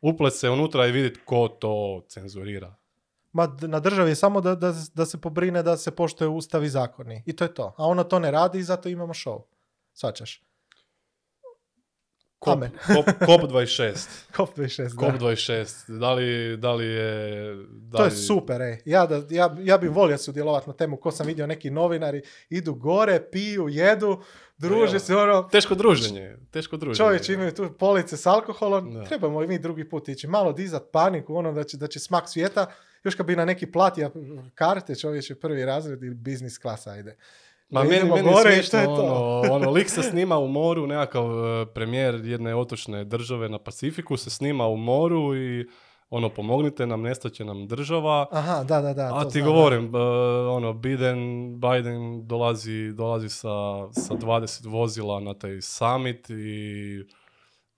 uplest 0.00 0.40
se 0.40 0.50
unutra 0.50 0.86
i 0.86 0.92
vidjeti 0.92 1.20
ko 1.20 1.48
to 1.50 2.04
cenzurira. 2.08 2.74
Ma 3.32 3.48
na 3.60 3.80
državi 3.80 4.10
je 4.10 4.14
samo 4.16 4.40
da, 4.40 4.54
da, 4.54 4.72
da 4.94 5.06
se 5.06 5.20
pobrine 5.20 5.62
da 5.62 5.76
se 5.76 5.90
poštuje 5.90 6.28
ustav 6.28 6.64
i 6.64 6.68
zakoni. 6.68 7.22
I 7.26 7.32
to 7.32 7.44
je 7.44 7.54
to. 7.54 7.74
A 7.76 7.86
ona 7.86 8.04
to 8.04 8.18
ne 8.18 8.30
radi 8.30 8.58
i 8.58 8.62
zato 8.62 8.88
imamo 8.88 9.14
show. 9.14 9.42
Svačaš. 9.92 10.42
Kop, 12.40 12.52
Amen. 12.52 12.70
kop, 12.86 13.04
kop 13.26 13.40
26. 13.42 14.08
Kop 14.32 14.56
26, 14.56 14.96
Kop 14.96 15.12
da. 15.12 15.18
26. 15.18 15.98
Da 15.98 16.12
li, 16.12 16.56
da 16.56 16.72
li 16.72 16.86
je... 16.86 17.54
Da 17.70 17.98
To 17.98 18.04
je 18.04 18.10
li- 18.10 18.16
super, 18.16 18.60
ej. 18.62 18.78
Ja, 18.84 19.06
da, 19.06 19.22
ja, 19.30 19.56
ja 19.60 19.78
bi 19.78 19.88
volio 19.88 20.18
sudjelovati 20.18 20.66
na 20.66 20.74
temu 20.74 20.96
ko 20.96 21.10
sam 21.10 21.26
vidio 21.26 21.46
neki 21.46 21.70
novinari 21.70 22.22
idu 22.50 22.74
gore, 22.74 23.20
piju, 23.22 23.68
jedu, 23.68 24.22
druže 24.58 24.90
Evo. 24.90 24.98
se 24.98 25.16
ono, 25.16 25.42
Teško 25.42 25.74
druženje. 25.74 26.36
Teško 26.50 26.76
druženje. 26.76 26.96
Čovječ 26.98 27.28
imaju 27.28 27.52
tu 27.52 27.72
police 27.72 28.16
s 28.16 28.26
alkoholom, 28.26 28.94
Da. 28.94 29.04
trebamo 29.04 29.42
i 29.42 29.48
mi 29.48 29.58
drugi 29.58 29.88
put 29.88 30.08
ići. 30.08 30.26
Malo 30.26 30.52
dizat 30.52 30.82
paniku, 30.92 31.36
ono 31.36 31.52
da 31.52 31.64
će, 31.64 31.76
da 31.76 31.86
će 31.86 31.98
smak 32.00 32.28
svijeta, 32.28 32.66
još 33.04 33.14
kad 33.14 33.26
bi 33.26 33.36
na 33.36 33.44
neki 33.44 33.66
platio 33.66 34.10
karte, 34.54 34.94
čovječ 34.94 35.30
je 35.30 35.36
prvi 35.36 35.64
razred 35.64 36.02
ili 36.02 36.14
biznis 36.14 36.58
klasa 36.58 36.96
ide. 36.96 37.16
Ma 37.70 37.84
meni, 37.84 38.10
meni 38.10 38.22
gore 38.22 38.50
smiješno, 38.50 38.70
to 38.70 38.78
je 38.78 38.86
to. 38.86 38.92
ono, 38.92 39.54
ono, 39.54 39.70
lik 39.70 39.90
se 39.90 40.02
snima 40.02 40.38
u 40.38 40.48
moru, 40.48 40.86
nekakav 40.86 41.24
e, 41.24 41.66
premijer 41.66 42.14
jedne 42.14 42.54
otočne 42.54 43.04
države 43.04 43.48
na 43.48 43.58
Pacifiku 43.58 44.16
se 44.16 44.30
snima 44.30 44.66
u 44.66 44.76
moru 44.76 45.36
i 45.36 45.66
ono, 46.10 46.28
pomognite 46.28 46.86
nam, 46.86 47.02
nestaće 47.02 47.44
nam 47.44 47.66
država. 47.66 48.26
Aha, 48.30 48.64
da, 48.64 48.80
da, 48.80 48.94
da. 48.94 49.10
A 49.14 49.24
to 49.24 49.30
ti 49.30 49.40
znam, 49.40 49.52
govorim, 49.52 49.94
e, 49.94 49.98
ono, 50.48 50.72
Biden, 50.72 51.50
Biden 51.60 52.26
dolazi, 52.26 52.92
dolazi 52.92 53.28
sa, 53.28 53.48
sa 53.92 54.14
20 54.14 54.68
vozila 54.68 55.20
na 55.20 55.34
taj 55.34 55.60
summit 55.60 56.30
i 56.30 57.04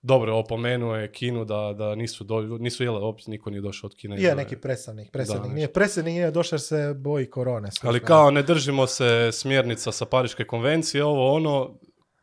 dobro, 0.03 0.37
opomenuo 0.37 0.95
je 0.95 1.11
Kinu 1.11 1.45
da, 1.45 1.73
da 1.77 1.95
nisu, 1.95 2.23
do, 2.23 2.41
nisu 2.41 2.83
jele, 2.83 2.99
uopće 2.99 3.31
niko 3.31 3.49
nije 3.49 3.61
došao 3.61 3.87
od 3.87 3.95
Kine. 3.95 4.15
da. 4.15 4.21
Je 4.21 4.35
neki 4.35 4.55
predstavnik, 4.57 5.11
predstavnik. 5.11 5.47
Da, 5.47 5.55
nije 5.55 5.73
predstavnik, 5.73 6.11
nije 6.11 6.31
došao 6.31 6.59
se 6.59 6.93
boji 6.93 7.29
korone. 7.29 7.65
Ali 7.67 7.71
službeno. 7.71 8.05
kao 8.07 8.31
ne 8.31 8.43
držimo 8.43 8.87
se 8.87 9.29
smjernica 9.31 9.91
sa 9.91 10.05
Pariške 10.05 10.43
konvencije, 10.43 11.03
ovo 11.03 11.33
ono, 11.33 11.79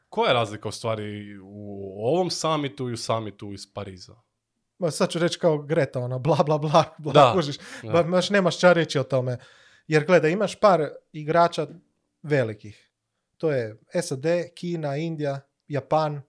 koja 0.09 0.29
je 0.29 0.35
razlika 0.35 0.69
u 0.69 0.73
stvari 0.73 1.39
u 1.43 1.95
ovom 2.07 2.31
samitu 2.31 2.89
i 2.89 2.93
u 2.93 2.97
samitu 2.97 3.53
iz 3.53 3.73
Pariza? 3.75 4.15
Ma 4.79 4.91
sad 4.91 5.11
ću 5.11 5.19
reći 5.19 5.39
kao 5.39 5.59
Greta, 5.59 6.01
ono, 6.01 6.19
bla, 6.19 6.37
bla, 6.47 6.59
bla, 6.59 6.85
bla, 6.99 7.13
Da, 7.13 7.33
kužiš. 7.35 7.57
da. 7.83 7.91
Ba- 7.93 8.03
baš 8.03 8.31
nemaš 8.31 8.59
čar 8.61 8.77
reći 8.77 8.99
o 8.99 9.03
tome. 9.03 9.39
Jer 9.87 10.05
gledaj, 10.07 10.31
imaš 10.31 10.55
par 10.55 10.89
igrača 11.13 11.67
velikih. 12.23 12.91
To 13.37 13.51
je 13.51 13.77
SAD, 14.03 14.25
Kina, 14.55 14.97
Indija, 14.97 15.41
Japan, 15.69 16.23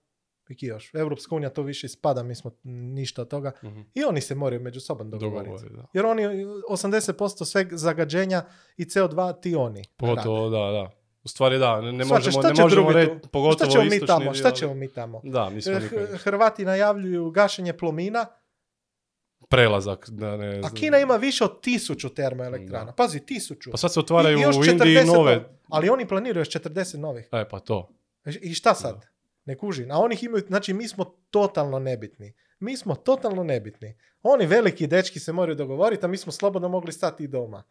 i 0.51 0.65
još. 0.65 0.93
Europska 0.93 1.35
unija 1.35 1.49
to 1.49 1.61
više 1.61 1.85
ispada, 1.85 2.23
mi 2.23 2.35
smo 2.35 2.51
ništa 2.63 3.21
od 3.21 3.27
toga. 3.27 3.51
Mhm. 3.63 3.81
I 3.93 4.03
oni 4.03 4.21
se 4.21 4.35
moraju 4.35 4.61
među 4.61 4.79
sobom 4.79 5.09
dogovoriti. 5.09 5.51
Dogovori, 5.51 5.75
da. 5.75 5.85
Jer 5.93 6.05
oni 6.05 6.23
80% 6.69 7.45
sveg 7.45 7.67
zagađenja 7.71 8.43
i 8.77 8.85
CO2 8.85 9.41
ti 9.41 9.55
oni. 9.55 9.83
Pogotovo, 9.97 10.49
da, 10.49 10.57
da. 10.71 10.91
U 11.23 11.27
stvari 11.27 11.57
da, 11.59 11.81
ne, 11.81 11.91
ne 11.91 12.05
Shvaćaš, 12.05 12.35
možemo, 12.35 12.53
ne 12.53 12.63
možemo 12.63 12.91
reći, 12.91 13.11
pogotovo 13.31 13.55
šta 13.55 13.79
ćemo 13.79 13.83
mi 13.83 14.05
tamo? 14.05 14.33
Šta 14.33 14.51
ćemo 14.51 14.73
mi 14.73 14.93
tamo? 14.93 15.21
Da, 15.23 15.49
mi 15.49 15.61
smo 15.61 15.73
Eh. 15.73 16.17
Hrvati 16.17 16.65
najavljuju 16.65 17.31
gašenje 17.31 17.73
plomina, 17.73 18.25
prelazak. 19.49 20.09
Da 20.09 20.37
ne, 20.37 20.61
A 20.63 20.69
Kina 20.69 20.99
ima 20.99 21.15
više 21.15 21.43
od 21.43 21.61
tisuću 21.61 22.09
termoelektrana. 22.09 22.85
Da. 22.85 22.91
Pazi, 22.91 23.19
tisuću. 23.19 23.71
Pa 23.71 23.77
sad 23.77 23.93
se 23.93 23.99
otvaraju 23.99 24.37
I 24.37 24.41
još 24.41 24.55
u 24.55 24.63
Indiji 24.65 24.95
40 24.95 25.05
nove. 25.15 25.35
no- 25.35 25.43
Ali 25.69 25.89
oni 25.89 26.07
planiraju 26.07 26.41
još 26.41 26.49
40 26.49 26.97
novih. 26.97 27.29
E, 27.31 27.49
pa 27.49 27.59
to. 27.59 27.89
I 28.41 28.53
šta 28.53 28.73
sad? 28.73 29.05
Ne 29.45 29.57
kužim. 29.57 29.91
A 29.91 29.99
oni 29.99 30.17
imaju, 30.21 30.43
znači 30.47 30.73
mi 30.73 30.87
smo 30.87 31.05
totalno 31.29 31.79
nebitni. 31.79 32.33
Mi 32.59 32.77
smo 32.77 32.95
totalno 32.95 33.43
nebitni. 33.43 33.97
Oni 34.23 34.45
veliki 34.45 34.87
dečki 34.87 35.19
se 35.19 35.31
moraju 35.33 35.55
dogovoriti, 35.55 36.05
a 36.05 36.07
mi 36.07 36.17
smo 36.17 36.31
slobodno 36.31 36.69
mogli 36.69 36.91
stati 36.91 37.23
i 37.23 37.27
doma. 37.27 37.63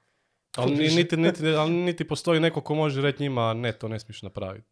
Ali 0.56 0.88
niti, 0.88 1.16
niti, 1.16 1.46
ali 1.60 1.72
niti 1.72 2.08
postoji 2.08 2.40
neko 2.40 2.60
ko 2.60 2.74
može 2.74 3.02
reći 3.02 3.22
njima 3.22 3.54
ne, 3.54 3.72
to 3.72 3.88
ne 3.88 4.00
smiješ 4.00 4.22
napraviti. 4.22 4.66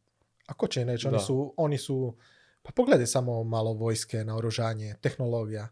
A 0.47 0.55
ko 0.55 0.67
će 0.67 0.85
neći? 0.85 1.07
Oni 1.07 1.17
Da. 1.17 1.21
su, 1.23 1.55
oni 1.57 1.79
su, 1.79 2.17
pa 2.63 2.73
pogledaj 2.73 3.07
samo 3.07 3.45
malo 3.45 3.73
vojske, 3.73 4.25
naoružanje, 4.25 4.95
tehnologija. 5.01 5.69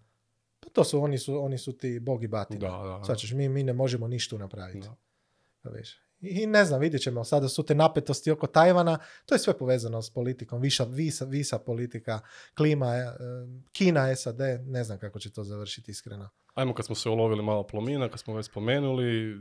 Pa 0.60 0.68
to 0.68 0.84
su, 0.84 1.02
oni 1.02 1.18
su, 1.18 1.44
oni 1.44 1.58
su 1.58 1.72
ti 1.72 2.00
bogi 2.00 2.28
batina. 2.28 2.60
Da, 2.60 2.76
da, 2.76 2.98
da. 2.98 3.04
Shvaćaš, 3.04 3.32
mi, 3.32 3.48
mi 3.48 3.62
ne 3.62 3.72
možemo 3.72 4.08
ništa 4.08 4.38
napraviti. 4.38 4.88
Da. 4.88 4.96
Pa 5.62 5.70
viš. 5.70 6.05
I 6.20 6.46
ne 6.46 6.64
znam, 6.64 6.80
vidjet 6.80 7.02
ćemo. 7.02 7.24
Sada 7.24 7.48
su 7.48 7.62
te 7.62 7.74
napetosti 7.74 8.30
oko 8.30 8.46
Tajvana. 8.46 8.98
To 9.26 9.34
je 9.34 9.38
sve 9.38 9.58
povezano 9.58 10.02
s 10.02 10.10
politikom. 10.10 10.60
Viša, 10.60 10.84
visa, 10.84 11.24
visa 11.24 11.58
politika, 11.58 12.20
klima, 12.56 12.94
e, 12.94 13.12
Kina, 13.72 14.16
SAD. 14.16 14.40
Ne 14.66 14.84
znam 14.84 14.98
kako 14.98 15.18
će 15.18 15.32
to 15.32 15.44
završiti 15.44 15.90
iskreno. 15.90 16.28
Ajmo 16.54 16.74
kad 16.74 16.86
smo 16.86 16.94
se 16.94 17.08
ulovili 17.08 17.42
malo 17.42 17.66
plomina, 17.66 18.08
kad 18.08 18.20
smo 18.20 18.34
već 18.34 18.46
spomenuli, 18.46 19.30
e, 19.30 19.34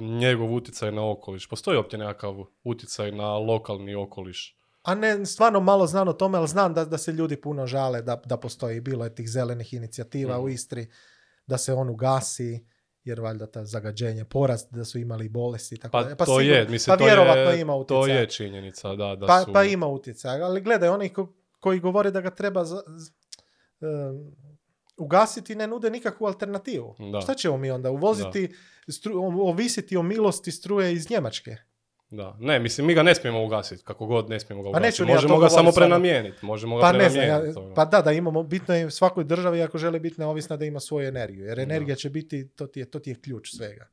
njegov 0.00 0.54
utjecaj 0.54 0.92
na 0.92 1.10
okoliš. 1.10 1.48
Postoji 1.48 1.76
uopće 1.76 1.98
nekakav 1.98 2.34
utjecaj 2.64 3.12
na 3.12 3.38
lokalni 3.38 3.94
okoliš? 3.94 4.56
A 4.82 4.94
ne, 4.94 5.26
stvarno 5.26 5.60
malo 5.60 5.86
znam 5.86 6.08
o 6.08 6.12
tome, 6.12 6.38
ali 6.38 6.48
znam 6.48 6.74
da, 6.74 6.84
da 6.84 6.98
se 6.98 7.12
ljudi 7.12 7.40
puno 7.40 7.66
žale 7.66 8.02
da, 8.02 8.22
da 8.24 8.36
postoji. 8.36 8.80
Bilo 8.80 9.04
je 9.04 9.14
tih 9.14 9.30
zelenih 9.30 9.74
inicijativa 9.74 10.38
u 10.38 10.42
Mhm. 10.46 10.54
Istri, 10.54 10.86
da 11.46 11.58
se 11.58 11.72
on 11.72 11.88
ugasi, 11.88 12.66
jer 13.06 13.20
valjda 13.20 13.46
ta 13.46 13.64
zagađenje, 13.64 14.24
porast, 14.24 14.72
da 14.72 14.84
su 14.84 14.98
imali 14.98 15.28
bolesti 15.28 15.74
i 15.74 15.78
tako 15.78 15.92
Pa, 15.92 16.02
dalje. 16.02 16.16
to 16.16 16.24
sigurno- 16.24 16.40
je, 16.42 16.68
mislim, 16.68 16.92
pa 16.92 16.98
to 16.98 17.04
vjerovatno 17.04 17.42
je, 17.42 17.60
ima 17.60 17.72
to 17.74 17.78
utjecaja. 17.78 18.20
je 18.20 18.26
činjenica, 18.28 18.88
da, 18.90 19.16
da 19.16 19.26
pa, 19.26 19.40
su... 19.40 19.52
pa 19.52 19.64
ima 19.64 19.86
utjecaj, 19.88 20.40
ali 20.40 20.60
gledaj, 20.60 20.88
oni 20.88 21.08
ko- 21.08 21.32
koji 21.60 21.80
govore 21.80 22.10
da 22.10 22.20
ga 22.20 22.30
treba 22.30 22.64
za- 22.64 22.82
z- 22.88 23.10
em, 23.82 24.36
ugasiti 24.96 25.54
ne 25.54 25.66
nude 25.66 25.90
nikakvu 25.90 26.26
alternativu. 26.26 26.94
Da. 27.12 27.20
Šta 27.20 27.34
ćemo 27.34 27.56
mi 27.56 27.70
onda? 27.70 27.90
Uvoziti, 27.90 28.54
stru, 28.88 29.12
ovisiti 29.40 29.96
o 29.96 30.02
milosti 30.02 30.52
struje 30.52 30.92
iz 30.92 31.10
Njemačke. 31.10 31.56
Da. 32.10 32.36
Ne, 32.40 32.58
mislim, 32.58 32.86
mi 32.86 32.94
ga 32.94 33.02
ne 33.02 33.14
smijemo 33.14 33.44
ugasiti, 33.44 33.84
kako 33.84 34.06
god 34.06 34.30
ne 34.30 34.40
smijemo 34.40 34.62
ga 34.62 34.66
Pa 34.66 34.78
ugasiti. 34.78 35.02
ni 35.02 35.10
ja 35.10 35.14
Možemo 35.14 35.38
ga 35.38 35.48
samo 35.48 35.72
prenamijeniti, 35.72 36.46
možemo 36.46 36.76
ga 36.76 36.80
Pa 36.80 36.92
ne 36.92 37.08
znam, 37.10 37.24
ja, 37.24 37.42
ono. 37.56 37.74
pa 37.74 37.84
da, 37.84 38.02
da 38.02 38.12
imamo, 38.12 38.42
bitno 38.42 38.74
je 38.74 38.90
svakoj 38.90 39.24
državi 39.24 39.62
ako 39.62 39.78
želi 39.78 40.00
biti 40.00 40.20
neovisna 40.20 40.56
da 40.56 40.64
ima 40.64 40.80
svoju 40.80 41.08
energiju, 41.08 41.44
jer 41.44 41.56
Da. 41.56 41.62
energija 41.62 41.96
će 41.96 42.10
biti, 42.10 42.48
to 42.48 42.66
ti 42.66 42.80
je, 42.80 42.90
to 42.90 42.98
ti 42.98 43.10
je 43.10 43.16
ključ 43.16 43.50
svega. 43.50 43.86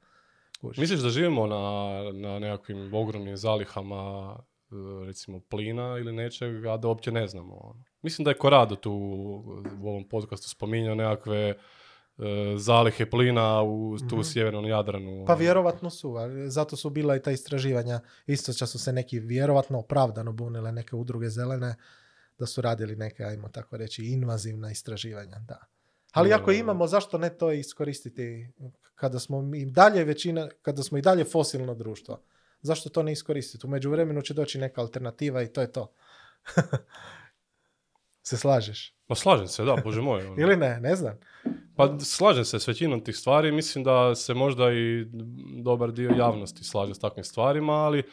Kužiš? 0.62 0.78
Misliš 0.78 1.00
da 1.00 1.10
živimo 1.10 1.48
na, 1.48 1.58
na 2.14 2.40
nekakvim 2.40 2.94
ogromnim 2.94 3.38
zalihama 3.38 4.36
e, 4.72 4.76
recimo 5.06 5.40
plina 5.42 5.98
ili 6.00 6.14
nečeg, 6.14 6.66
a 6.66 6.78
da 6.78 6.88
uopće 6.88 7.12
ne 7.12 7.28
znamo. 7.28 7.54
ono? 7.56 7.84
Mislim 8.02 8.24
da 8.24 8.32
je 8.32 8.38
Korado 8.38 8.76
tu 8.76 8.92
u 9.82 9.90
ovom 9.90 10.04
podcastu 10.04 10.50
spominjao 10.50 10.96
nekakve 10.96 11.54
zalihe 12.58 13.10
plina 13.10 13.62
u, 13.62 13.98
tu 14.00 14.16
u 14.16 14.20
Mhm. 14.20 14.24
sjevernom 14.24 14.66
Jadranu. 14.66 15.24
Pa 15.28 15.34
ono. 15.34 15.40
vjerovatno 15.40 15.90
su, 15.90 16.14
zato 16.48 16.76
su 16.76 16.90
bila 16.90 17.16
i 17.16 17.22
ta 17.22 17.32
istraživanja. 17.32 18.00
Isto 18.26 18.54
čas 18.54 18.72
su 18.72 18.80
se 18.80 18.94
neki 18.94 19.20
vjerovatno 19.20 19.80
opravdano 19.80 20.32
bunile 20.32 20.72
neke 20.72 20.96
udruge 20.96 21.30
zelene 21.30 21.76
da 22.40 22.46
su 22.46 22.62
radili 22.62 22.96
neke, 22.96 23.24
ajmo 23.24 23.50
tako 23.50 23.78
reći, 23.78 24.06
invazivna 24.06 24.72
istraživanja, 24.72 25.40
da. 25.40 25.60
Ali 26.12 26.34
ako 26.34 26.52
imamo, 26.52 26.88
zašto 26.88 27.18
ne 27.18 27.30
to 27.30 27.52
iskoristiti 27.52 28.50
kada 28.96 29.20
smo 29.20 29.42
mi 29.42 29.66
dalje 29.66 30.04
većina, 30.04 30.50
kada 30.62 30.84
smo 30.84 30.98
i 30.98 31.02
dalje 31.02 31.24
fosilno 31.26 31.76
društvo? 31.76 32.22
Zašto 32.62 32.90
to 32.90 33.04
ne 33.04 33.12
iskoristiti? 33.12 33.68
U 33.68 33.70
međuvremenu 33.70 34.22
će 34.22 34.34
doći 34.34 34.60
neka 34.60 34.82
alternativa 34.82 35.42
i 35.44 35.48
to 35.48 35.62
je 35.62 35.72
to. 35.72 35.92
se 38.24 38.38
slažeš? 38.38 38.96
Ma 39.08 39.16
slažem 39.16 39.48
se, 39.48 39.64
da, 39.64 39.76
bože 39.84 40.02
moj. 40.02 40.26
ono. 40.26 40.36
Ili 40.42 40.58
ne? 40.58 40.80
Ne 40.80 40.96
znam. 40.96 41.18
Pa 41.76 42.00
slažem 42.00 42.46
se 42.46 42.60
s 42.60 42.68
većinom 42.68 43.04
tih 43.04 43.18
stvari, 43.18 43.52
mislim 43.52 43.84
da 43.84 44.16
se 44.16 44.34
možda 44.34 44.74
i 44.74 45.06
dobar 45.64 45.92
dio 45.92 46.12
javnosti 46.18 46.64
slaže 46.64 46.94
s 46.94 47.00
takvim 47.00 47.24
stvarima, 47.24 47.74
ali 47.74 48.04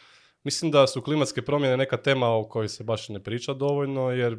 mislim 0.45 0.71
da 0.71 0.87
su 0.87 1.03
klimatske 1.03 1.43
promjene 1.43 1.77
neka 1.77 1.97
tema 1.97 2.29
o 2.29 2.45
kojoj 2.45 2.69
se 2.69 2.85
baš 2.85 3.09
ne 3.09 3.23
priča 3.23 3.55
dovoljno, 3.55 4.11
jer 4.11 4.39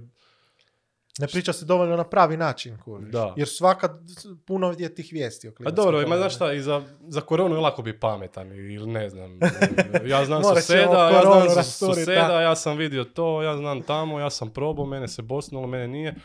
Ne 1.19 1.27
priča 1.27 1.53
se 1.53 1.65
dovoljno 1.65 1.95
na 1.95 2.03
pravi 2.03 2.37
način, 2.37 2.77
kužiš. 2.77 3.11
Da. 3.11 3.33
Jer 3.37 3.47
svaka, 3.47 3.99
puno 4.45 4.75
je 4.77 4.95
tih 4.95 5.09
vijesti 5.11 5.47
o 5.47 5.51
Pa 5.51 5.55
klimatskim 5.55 5.83
dobro, 5.83 6.01
ima 6.01 6.17
znaš 6.17 6.35
šta, 6.35 6.53
i 6.53 6.61
za, 6.61 6.83
za 7.07 7.21
koronu 7.21 7.55
je 7.55 7.61
lako 7.61 7.81
biti 7.81 7.99
pametan 7.99 8.47
ili 8.47 8.87
ne 8.87 9.09
znam. 9.09 9.39
Ja 10.05 10.25
znam 10.25 10.43
suseda, 10.43 11.09
ja 11.09 11.49
znam 11.49 11.63
suseda, 11.63 12.27
da. 12.27 12.41
ja 12.41 12.55
sam 12.55 12.77
vidio 12.77 13.03
to, 13.03 13.41
ja 13.41 13.57
znam 13.57 13.81
tamo, 13.81 14.19
ja 14.19 14.29
sam 14.29 14.49
probao, 14.49 14.85
mene 14.85 15.07
se 15.07 15.21
bosnulo, 15.21 15.67
mene 15.67 15.87
nije. 15.87 16.15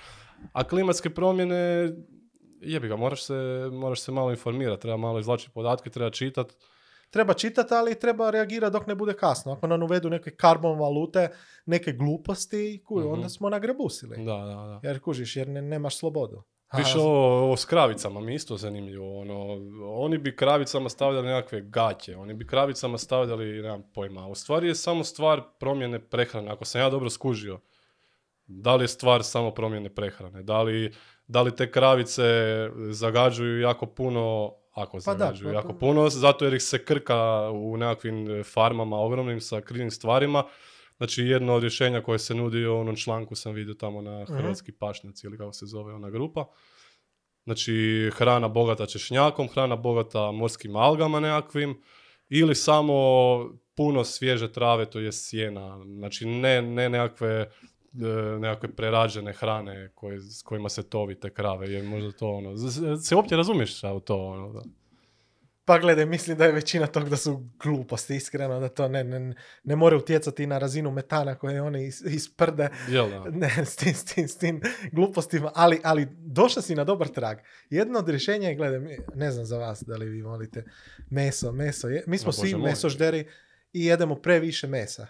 A 0.53 0.65
klimatske 0.65 1.11
promjene, 1.11 1.93
jebi 2.67 2.89
ga, 2.89 2.97
moraš 2.97 3.23
se, 3.25 3.35
moraš 3.73 4.01
se 4.01 4.13
malo 4.13 4.31
informirati, 4.31 4.83
treba 4.83 4.97
malo 4.97 5.19
izvlačiti 5.19 5.51
podatke, 5.55 5.91
treba 5.91 6.11
čitati. 6.11 6.55
Treba 7.11 7.35
čitati, 7.35 7.75
ali 7.75 7.99
treba 7.99 8.31
reagirati 8.31 8.73
dok 8.73 8.87
ne 8.87 8.95
bude 8.95 9.15
kasno. 9.15 9.53
Ako 9.53 9.67
nam 9.67 9.83
uvedu 9.83 10.11
neke 10.11 10.31
karbon 10.31 10.79
valute, 10.79 11.29
neke 11.67 11.93
gluposti, 11.93 12.83
kuj, 12.85 13.03
Mhm. 13.05 13.13
onda 13.13 13.29
smo 13.29 13.51
nagrebusili. 13.51 14.17
Da, 14.17 14.37
da, 14.37 14.45
da. 14.45 14.81
Jer 14.83 15.01
kužiš, 15.01 15.37
jer 15.37 15.49
ne, 15.49 15.63
nemaš 15.63 15.99
slobodu. 15.99 16.43
Više 16.77 16.99
ovo, 16.99 17.43
ovo 17.43 17.57
s 17.57 17.65
kravicama 17.65 18.21
mi 18.21 18.35
isto 18.35 18.57
zanimljivo. 18.57 19.21
Ono, 19.21 19.59
oni 19.85 20.19
bi 20.19 20.37
kravicama 20.37 20.89
stavljali 20.89 21.27
nekakve 21.27 21.61
gaće, 21.61 22.17
oni 22.17 22.35
bi 22.35 22.47
kravicama 22.47 22.99
stavljali, 22.99 23.63
nemam 23.63 23.83
pojma. 23.95 24.27
U 24.27 24.35
stvari 24.35 24.69
je 24.69 24.75
samo 24.75 25.05
stvar 25.05 25.43
promjene 25.61 25.99
prehrane, 26.01 26.51
ako 26.51 26.65
sam 26.65 26.81
ja 26.81 26.91
dobro 26.91 27.11
skužio. 27.11 27.61
Da 28.47 28.77
li 28.77 28.85
je 28.85 28.89
stvar 28.89 29.25
samo 29.25 29.51
promjene 29.51 29.95
prehrane? 29.95 30.43
Da 30.43 30.63
li, 30.63 30.93
da 31.27 31.43
li 31.43 31.57
te 31.57 31.71
kravice 31.71 32.23
zagađuju 32.91 33.61
jako 33.61 33.87
puno, 33.87 34.53
ako 34.73 34.99
Pa 35.05 35.15
da, 35.15 35.19
zagađuju 35.19 35.49
pa- 35.49 35.55
jako 35.55 35.69
pa- 35.69 35.79
puno, 35.79 36.09
zato 36.09 36.45
jer 36.45 36.55
ih 36.55 36.63
se 36.63 36.85
krka 36.85 37.21
u 37.51 37.77
nekakvim 37.77 38.45
farmama 38.45 38.97
ogromnim 38.99 39.41
sa 39.41 39.61
krivim 39.61 39.91
stvarima. 39.91 40.45
Znači 40.97 41.23
jedno 41.23 41.55
od 41.55 41.63
rješenja 41.63 42.01
koje 42.01 42.19
se 42.19 42.35
nudi 42.35 42.67
u 42.67 42.77
onom 42.77 42.97
članku 42.97 43.35
sam 43.35 43.53
vidio 43.55 43.75
tamo 43.75 44.03
na 44.03 44.23
Mhm. 44.23 44.35
Hrvatski 44.35 44.73
pašnjaci 44.73 45.27
ili 45.27 45.39
kako 45.39 45.53
se 45.53 45.67
zove 45.67 45.95
ona 45.95 46.11
grupa. 46.11 46.47
Znači 47.45 47.73
hrana 48.15 48.49
bogata 48.49 48.87
češnjakom, 48.87 49.49
hrana 49.49 49.77
bogata 49.77 50.31
morskim 50.31 50.77
algama 50.77 51.21
nekakvim 51.21 51.83
ili 52.29 52.55
samo 52.55 52.95
puno 53.75 54.05
svježe 54.05 54.53
trave, 54.53 54.87
to 54.87 55.01
je 55.01 55.13
sjena. 55.13 55.79
Znači 55.85 56.27
ne, 56.27 56.63
ne 56.63 56.89
nekakve, 56.89 57.29
e, 57.29 57.51
nekakve 58.41 58.69
prerađene 58.69 59.33
hrane 59.33 59.91
koje, 59.95 60.21
s 60.21 60.43
kojima 60.43 60.69
se 60.69 60.83
tovi 60.83 61.15
te 61.15 61.31
krave, 61.31 61.73
jer 61.73 61.85
možda 61.85 62.13
to 62.13 62.31
ono, 62.31 62.57
se 62.99 63.15
uopće 63.15 63.37
razumiješ 63.37 63.79
šta 63.79 63.93
u 63.93 64.01
to 64.01 64.27
ono, 64.27 64.53
da. 64.53 64.61
Pa 65.67 65.79
gledaj, 65.79 66.07
mislim 66.07 66.39
da 66.39 66.45
je 66.45 66.53
većina 66.53 66.87
tog 66.87 67.09
da 67.09 67.17
su 67.17 67.49
gluposti, 67.63 68.17
iskreno, 68.17 68.61
da 68.61 68.69
to 68.69 68.89
ne, 68.89 69.05
ne, 69.05 69.35
ne 69.65 69.77
more 69.77 69.97
utjecati 69.97 70.47
na 70.47 70.59
razinu 70.59 70.91
metana 70.91 71.35
koje 71.35 71.63
oni 71.63 71.87
is, 71.87 72.01
isprde. 72.01 72.69
Jel 72.89 73.11
da? 73.11 73.25
Ne, 73.31 73.65
s 73.65 73.77
tim, 73.77 73.95
s 73.95 74.05
tim, 74.05 74.29
s 74.29 74.39
tim 74.39 74.61
glupostima, 74.93 75.53
ali, 75.55 75.81
ali 75.85 76.09
došla 76.11 76.63
si 76.63 76.75
na 76.75 76.85
dobar 76.85 77.09
trag. 77.09 77.39
Jedno 77.71 77.99
od 77.99 78.09
rješenja 78.09 78.49
je, 78.49 78.55
gledaj, 78.55 78.99
ne 79.15 79.31
znam 79.31 79.45
za 79.45 79.59
vas 79.59 79.83
da 79.87 79.97
li 79.97 80.09
vi 80.09 80.23
volite 80.23 80.65
meso, 81.11 81.53
meso. 81.53 81.89
Je, 81.89 82.05
mi 82.07 82.19
smo 82.19 82.29
Ma, 82.29 82.33
svi 82.33 82.55
mesožderi 82.55 83.27
i 83.73 83.85
jedemo 83.85 84.15
previše 84.15 84.67
mesa. 84.67 85.07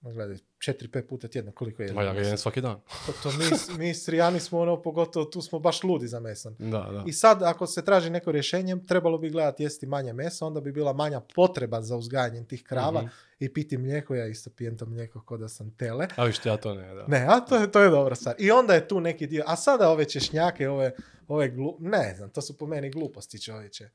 Ma 0.00 0.12
Gledaj, 0.12 0.36
četiri, 0.58 0.88
pet 0.88 1.08
puta 1.08 1.28
tjedno 1.28 1.52
koliko 1.52 1.82
jedemo 1.82 2.00
Ma 2.00 2.06
ja 2.06 2.12
ga 2.12 2.20
jedem 2.20 2.38
svaki 2.38 2.60
dan. 2.60 2.80
To, 3.06 3.12
to 3.22 3.30
mi, 3.30 3.44
mi 3.78 3.90
Istrijani 3.90 4.40
smo 4.40 4.60
ono, 4.60 4.82
pogotovo 4.82 5.24
tu 5.24 5.42
smo 5.42 5.58
baš 5.58 5.82
ludi 5.82 6.08
za 6.08 6.20
mesom. 6.20 6.54
Da, 6.58 6.66
da. 6.68 7.04
I 7.06 7.12
sad, 7.12 7.42
ako 7.42 7.66
se 7.66 7.84
traži 7.84 8.10
neko 8.10 8.32
rješenje, 8.32 8.76
trebalo 8.88 9.18
bi 9.18 9.30
gledati 9.30 9.62
jesti 9.62 9.86
manje 9.86 10.12
mesa, 10.12 10.46
onda 10.46 10.60
bi 10.60 10.72
bila 10.72 10.92
manja 10.92 11.20
potreba 11.34 11.82
za 11.82 11.96
uzgajanjem 11.96 12.44
tih 12.44 12.62
krava 12.62 13.00
Mhm. 13.02 13.10
i 13.38 13.52
piti 13.52 13.78
mlijeko. 13.78 14.14
Ja 14.14 14.26
isto 14.26 14.50
pijem 14.50 14.78
to 14.78 14.86
mlijeko 14.86 15.20
kao 15.20 15.36
da 15.36 15.48
sam 15.48 15.70
tele. 15.70 16.08
A 16.16 16.24
vište, 16.24 16.48
ja 16.48 16.56
to 16.56 16.74
ne, 16.74 16.94
da. 16.94 17.06
Ne, 17.06 17.26
a 17.28 17.40
to 17.40 17.56
je, 17.56 17.72
to 17.72 17.80
je 17.80 17.90
dobra 17.90 18.14
stvar. 18.14 18.34
I 18.38 18.50
onda 18.50 18.74
je 18.74 18.88
tu 18.88 19.00
neki 19.00 19.26
dio. 19.26 19.44
A 19.46 19.56
sada 19.56 19.90
ove 19.90 20.04
češnjake, 20.04 20.68
ove, 20.68 20.92
ove 21.28 21.48
glu... 21.48 21.76
Ne 21.80 22.14
znam, 22.16 22.30
to 22.30 22.42
su 22.42 22.58
po 22.58 22.66
meni 22.66 22.90
gluposti 22.90 23.42
čovječe. 23.42 23.88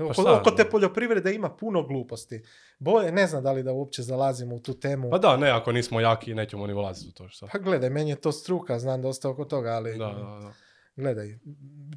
Oko, 0.00 0.12
šta, 0.12 0.40
oko 0.40 0.50
te 0.52 0.64
poljoprivrede 0.64 1.34
ima 1.34 1.50
puno 1.50 1.82
gluposti. 1.82 2.42
Bolje, 2.78 3.12
ne 3.12 3.26
znam 3.26 3.42
da 3.42 3.52
li 3.52 3.62
da 3.62 3.72
uopće 3.72 4.02
zalazimo 4.02 4.54
u 4.54 4.60
tu 4.60 4.74
temu. 4.74 5.10
Pa 5.10 5.18
da, 5.18 5.36
ne, 5.36 5.50
ako 5.50 5.72
nismo 5.72 6.00
jaki, 6.00 6.34
nećemo 6.34 6.66
ni 6.66 6.72
ulaziti 6.72 7.08
u 7.08 7.12
to 7.12 7.28
što. 7.28 7.46
Pa 7.46 7.58
gledaj, 7.58 7.90
meni 7.90 8.10
je 8.10 8.16
to 8.16 8.32
struka, 8.32 8.78
znam 8.78 9.02
dosta 9.02 9.30
oko 9.30 9.44
toga, 9.44 9.70
ali 9.70 9.90
Da, 9.90 10.06
da, 10.06 10.12
da. 10.14 10.52
gledaj, 10.96 11.38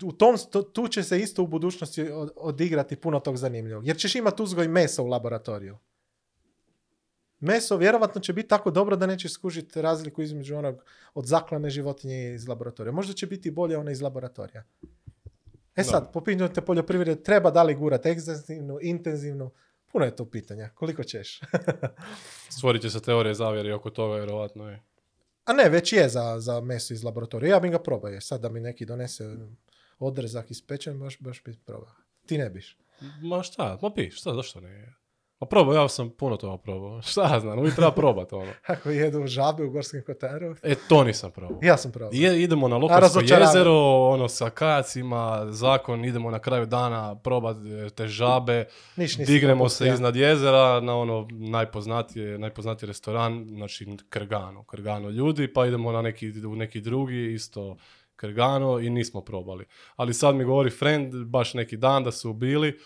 u 0.04 0.12
tom, 0.12 0.36
to- 0.52 0.62
tu 0.64 0.88
će 0.88 1.04
se 1.04 1.20
isto 1.20 1.44
u 1.44 1.48
budućnosti 1.48 2.02
od- 2.04 2.32
odigrati 2.36 2.96
puno 2.96 3.20
tog 3.20 3.38
zanimljivog. 3.38 3.88
Jer 3.88 3.98
ćeš 3.98 4.16
imati 4.16 4.44
uzgoj 4.44 4.68
mesa 4.68 5.04
u 5.04 5.08
laboratoriju. 5.08 5.78
Meso 7.40 7.78
vjerovatno 7.78 8.22
će 8.22 8.34
biti 8.34 8.48
tako 8.48 8.72
dobro 8.72 8.96
da 8.96 9.06
nećeš 9.06 9.34
skužiti 9.34 9.82
razliku 9.82 10.22
između 10.22 10.56
onog 10.56 10.84
od 11.14 11.26
zaklane 11.26 11.70
životinje 11.70 12.34
iz 12.34 12.48
laboratorija. 12.48 12.92
Možda 12.92 13.14
će 13.14 13.28
biti 13.28 13.52
bolje 13.52 13.78
ona 13.78 13.92
iz 13.92 14.02
laboratorija. 14.02 14.64
E 15.78 15.84
sad, 15.84 16.12
po 16.14 16.22
pitanju 16.22 16.54
te 16.54 16.62
poljoprivrede, 16.62 17.24
treba 17.24 17.52
da 17.52 17.64
li 17.64 17.76
gurat 17.76 18.06
ekstenzivnu, 18.06 18.80
intenzivnu, 18.82 19.52
puno 19.92 20.06
je 20.06 20.16
to 20.16 20.26
pitanja. 20.26 20.70
Koliko 20.70 21.04
ćeš? 21.04 21.40
Stvorit 22.58 22.82
će 22.82 22.90
se 22.90 23.02
teorije 23.02 23.34
zavjeri 23.34 23.72
oko 23.72 23.90
toga, 23.90 24.16
vjerovatno 24.16 24.70
je. 24.70 24.84
A 25.46 25.54
ne, 25.54 25.70
već 25.70 25.94
je 25.94 26.10
za, 26.10 26.40
za 26.40 26.62
meso 26.62 26.94
iz 26.94 27.04
laboratorija. 27.04 27.56
Ja 27.56 27.60
bi 27.60 27.70
ga 27.70 27.80
probao. 27.80 28.12
je. 28.12 28.22
Sad 28.22 28.42
da 28.42 28.50
mi 28.50 28.60
neki 28.60 28.86
donese 28.86 29.38
odrezak 30.00 30.52
ispečen, 30.52 31.00
baš, 31.00 31.20
baš 31.20 31.44
bi 31.44 31.58
probao. 31.66 31.96
Ti 32.26 32.38
ne 32.38 32.50
biš. 32.50 32.78
Ma 33.22 33.44
šta, 33.44 33.80
ma 33.82 33.94
pi, 33.94 34.12
šta, 34.12 34.34
zašto 34.34 34.62
ne? 34.62 34.94
Ma 35.40 35.48
probao, 35.48 35.76
ja 35.76 35.90
sam 35.90 36.10
puno 36.10 36.38
toga 36.38 36.58
probao. 36.58 37.02
Šta 37.12 37.34
ja 37.34 37.40
znam, 37.40 37.60
uvijek 37.60 37.76
treba 37.76 37.92
probati 37.92 38.36
ono. 38.36 38.52
Ako 38.68 38.90
jedu 38.90 39.28
žabe 39.28 39.64
u 39.64 39.70
Gorskim 39.70 40.04
Kotaru. 40.06 40.56
E, 40.64 40.76
to 40.90 41.04
nisam 41.04 41.32
probao. 41.32 41.60
Ja 41.62 41.78
sam 41.78 41.92
probao. 41.92 42.12
Je, 42.14 42.44
idemo 42.44 42.68
na 42.68 42.78
Lokarsko 42.78 43.20
jezero, 43.20 43.74
ono, 44.08 44.28
sa 44.28 44.50
kajacima, 44.50 45.46
zakon, 45.50 46.06
idemo 46.06 46.32
na 46.32 46.40
kraju 46.40 46.66
dana 46.66 47.16
probati 47.16 47.60
te 47.96 48.08
žabe, 48.08 48.66
Niš 48.96 49.18
nisi 49.18 49.32
dignemo 49.32 49.56
probao, 49.56 49.70
se 49.70 49.86
ja. 49.88 49.94
iznad 49.94 50.16
jezera 50.16 50.82
na 50.82 50.98
ono 50.98 51.28
najpoznatije, 51.32 52.40
najpoznatiji 52.40 52.88
restoran, 52.88 53.46
znači 53.50 53.98
Krgano, 54.10 54.64
Krgano 54.64 55.10
ljudi, 55.10 55.54
pa 55.54 55.66
idemo 55.66 55.92
na 55.92 56.02
neki, 56.02 56.46
u 56.46 56.56
neki 56.56 56.82
drugi, 56.82 57.34
isto 57.34 57.78
Krgano 58.16 58.80
i 58.80 58.90
nismo 58.90 59.22
probali. 59.22 59.66
Ali 59.96 60.14
sad 60.14 60.36
mi 60.36 60.44
govori 60.44 60.70
friend, 60.70 61.26
baš 61.26 61.54
neki 61.54 61.78
dan 61.78 62.04
da 62.04 62.12
su 62.12 62.34
bili, 62.34 62.80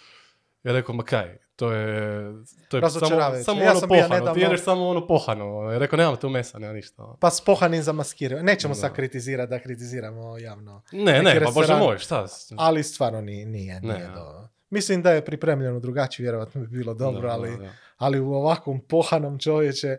ja 0.64 0.74
rekao, 0.74 0.96
ma 0.96 1.04
kaj, 1.04 1.38
to 1.62 1.72
je, 1.72 2.34
to 2.70 2.78
je 2.78 2.90
samo, 2.90 3.00
samo 3.44 3.62
Ja 3.62 3.72
ono 3.72 3.80
sam 3.80 3.90
pohano, 3.90 4.08
ti 4.08 4.14
nedavno- 4.14 4.42
jedeš 4.42 4.62
samo 4.62 4.88
ono 4.88 5.08
pohano. 5.08 5.72
Ja 5.72 5.78
rekao, 5.78 5.98
nema 5.98 6.16
tu 6.16 6.30
mesa, 6.30 6.60
nema 6.60 6.74
ništa. 6.74 7.16
Pa 7.20 7.30
s 7.30 7.42
pohanim 7.42 7.84
zamaskiraju. 7.84 8.44
Nećemo 8.44 8.76
sad 8.76 8.94
kritizirati 8.94 9.50
da 9.50 9.60
kritiziramo 9.60 10.38
javno. 10.38 10.82
Ne, 10.92 11.04
Neki 11.14 11.40
ne, 11.40 11.46
pa 11.46 11.52
bože 11.52 11.76
moj, 11.76 11.98
šta? 11.98 12.26
Ali 12.58 12.84
stvarno 12.84 13.22
nije, 13.22 13.46
nije, 13.46 13.74
Ne, 13.76 13.94
nije 13.94 14.08
do... 14.08 14.48
Mislim 14.70 15.02
da 15.02 15.12
je 15.12 15.26
pripremljeno 15.26 15.80
drugačije, 15.80 16.24
vjerojatno 16.24 16.62
bi 16.62 16.68
bilo 16.70 16.94
dobro, 16.94 17.22
Da, 17.22 17.34
ali, 17.34 17.52
da, 17.52 17.58
da. 17.58 17.70
ali 17.98 18.20
u 18.20 18.34
ovakvom 18.34 18.80
pohanom 18.80 19.40
čovječe 19.40 19.98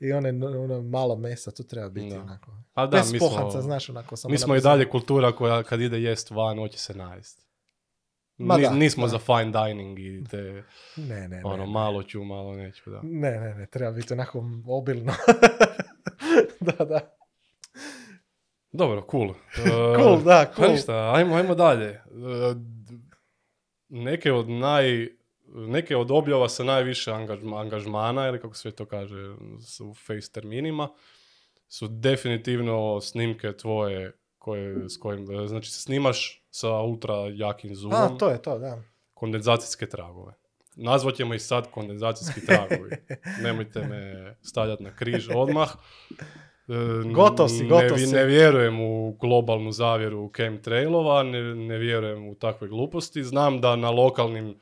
i 0.00 0.12
one, 0.12 0.28
ono 0.56 0.82
malo 0.82 1.16
mesa, 1.16 1.50
tu 1.50 1.62
treba 1.64 1.88
biti 1.88 2.08
Da. 2.08 2.20
onako. 2.20 2.50
A 2.74 2.86
da, 2.86 2.96
Bez 2.96 3.12
mi 3.12 3.18
smo, 3.18 3.28
pohanca, 3.28 3.60
znaš, 3.60 3.88
onako 3.88 4.16
samo 4.16 4.32
mi 4.32 4.38
smo 4.38 4.56
i 4.56 4.60
dalje 4.60 4.88
kultura 4.88 5.32
koja 5.32 5.62
kad 5.62 5.80
ide 5.80 6.00
jest 6.00 6.30
van, 6.30 6.58
hoće 6.58 6.78
se 6.78 6.94
najest. 6.94 7.46
Ma 8.38 8.58
da, 8.58 8.70
nismo 8.70 9.06
da. 9.06 9.08
za 9.08 9.18
fine 9.18 9.52
dining 9.52 9.98
i 9.98 10.24
te, 10.30 10.62
Ne, 10.96 11.28
ne, 11.28 11.42
ono, 11.44 11.64
ne. 11.66 11.72
malo 11.72 12.02
ću, 12.02 12.24
malo 12.24 12.54
neću, 12.54 12.90
da. 12.90 13.00
Ne, 13.02 13.30
ne, 13.30 13.54
ne, 13.54 13.66
treba 13.66 13.92
biti 13.92 14.12
onako 14.12 14.44
obilno. 14.66 15.12
da, 16.60 16.84
da. 16.84 17.16
Dobro, 18.72 19.06
cool. 19.10 19.28
Uh, 19.28 19.36
Cool, 19.96 20.22
da, 20.22 20.46
Pa 20.46 20.54
cool. 20.56 20.72
ništa, 20.72 21.12
ajmo, 21.14 21.34
ajmo 21.36 21.54
dalje. 21.54 22.00
Uh, 22.06 22.56
neke 23.88 24.32
od 24.32 24.48
naj... 24.48 25.08
Neke 25.54 25.96
od 25.96 26.10
objava 26.10 26.48
sa 26.48 26.64
najviše 26.64 27.10
angažma- 27.10 27.60
angažmana, 27.60 28.28
ili 28.28 28.40
kako 28.40 28.54
se 28.54 28.70
to 28.70 28.84
kaže 28.86 29.16
u 29.80 29.94
face 30.06 30.30
terminima, 30.32 30.88
su 31.68 31.88
definitivno 31.88 33.00
snimke 33.00 33.52
tvoje 33.52 34.12
koje, 34.38 34.88
s 34.88 34.96
kojim, 34.96 35.26
znači 35.48 35.70
snimaš 35.70 36.41
sa 36.52 36.80
ultra 36.82 37.14
jakim 37.34 37.74
zoomom 37.74 38.14
A, 38.14 38.18
to 38.18 38.28
je 38.28 38.42
to, 38.42 38.58
da. 38.58 38.78
kondenzacijske 39.14 39.86
tragove. 39.86 40.32
Nazvat 40.76 41.14
ćemo 41.14 41.34
ih 41.34 41.42
sad 41.42 41.70
kondenzacijski 41.70 42.46
tragovi. 42.46 42.90
Nemojte 43.44 43.86
me 43.86 44.34
stavljati 44.42 44.82
na 44.82 44.96
križ 44.96 45.28
odmah. 45.34 45.68
E, 46.10 47.12
Gotov 47.14 47.48
si, 47.48 47.62
ne, 47.62 47.68
gotov 47.68 47.98
si. 47.98 48.06
Ne 48.06 48.24
vjerujem 48.24 48.80
u 48.80 49.16
globalnu 49.20 49.72
zavjeru 49.72 50.30
chemtrailova, 50.36 51.22
ne, 51.22 51.54
ne 51.54 51.78
vjerujem 51.78 52.28
u 52.28 52.34
takve 52.34 52.68
gluposti. 52.68 53.24
Znam 53.24 53.60
da 53.60 53.76
na 53.76 53.90
lokalnim 53.90 54.60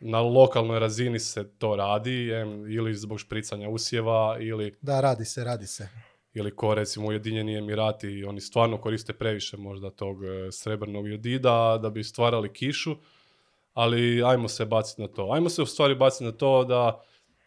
na 0.00 0.20
lokalnoj 0.20 0.78
razini 0.78 1.18
se 1.18 1.48
to 1.58 1.76
radi, 1.76 2.32
em, 2.32 2.72
ili 2.72 2.94
zbog 2.94 3.20
špricanja 3.20 3.68
usjeva, 3.68 4.36
ili, 4.40 4.76
Da, 4.82 5.00
radi 5.00 5.24
se, 5.24 5.44
radi 5.44 5.66
se. 5.66 5.88
Ili 6.34 6.56
ko 6.56 6.74
recimo 6.74 7.06
Ujedinjeni 7.06 7.58
Emirati, 7.58 8.24
oni 8.24 8.40
stvarno 8.40 8.78
koriste 8.78 9.12
previše 9.12 9.56
možda 9.56 9.90
tog 9.90 10.24
e, 10.24 10.52
srebrnog 10.52 11.08
jodida 11.08 11.78
da 11.82 11.90
bi 11.90 12.04
stvarali 12.04 12.52
kišu, 12.52 12.96
ali 13.74 14.22
ajmo 14.24 14.48
se 14.48 14.64
baciti 14.64 15.02
na 15.02 15.08
to. 15.08 15.28
Ajmo 15.32 15.48
se 15.48 15.62
u 15.62 15.66
stvari 15.66 15.94
baciti 15.94 16.24
na 16.24 16.32
to 16.32 16.64
da 16.64 17.00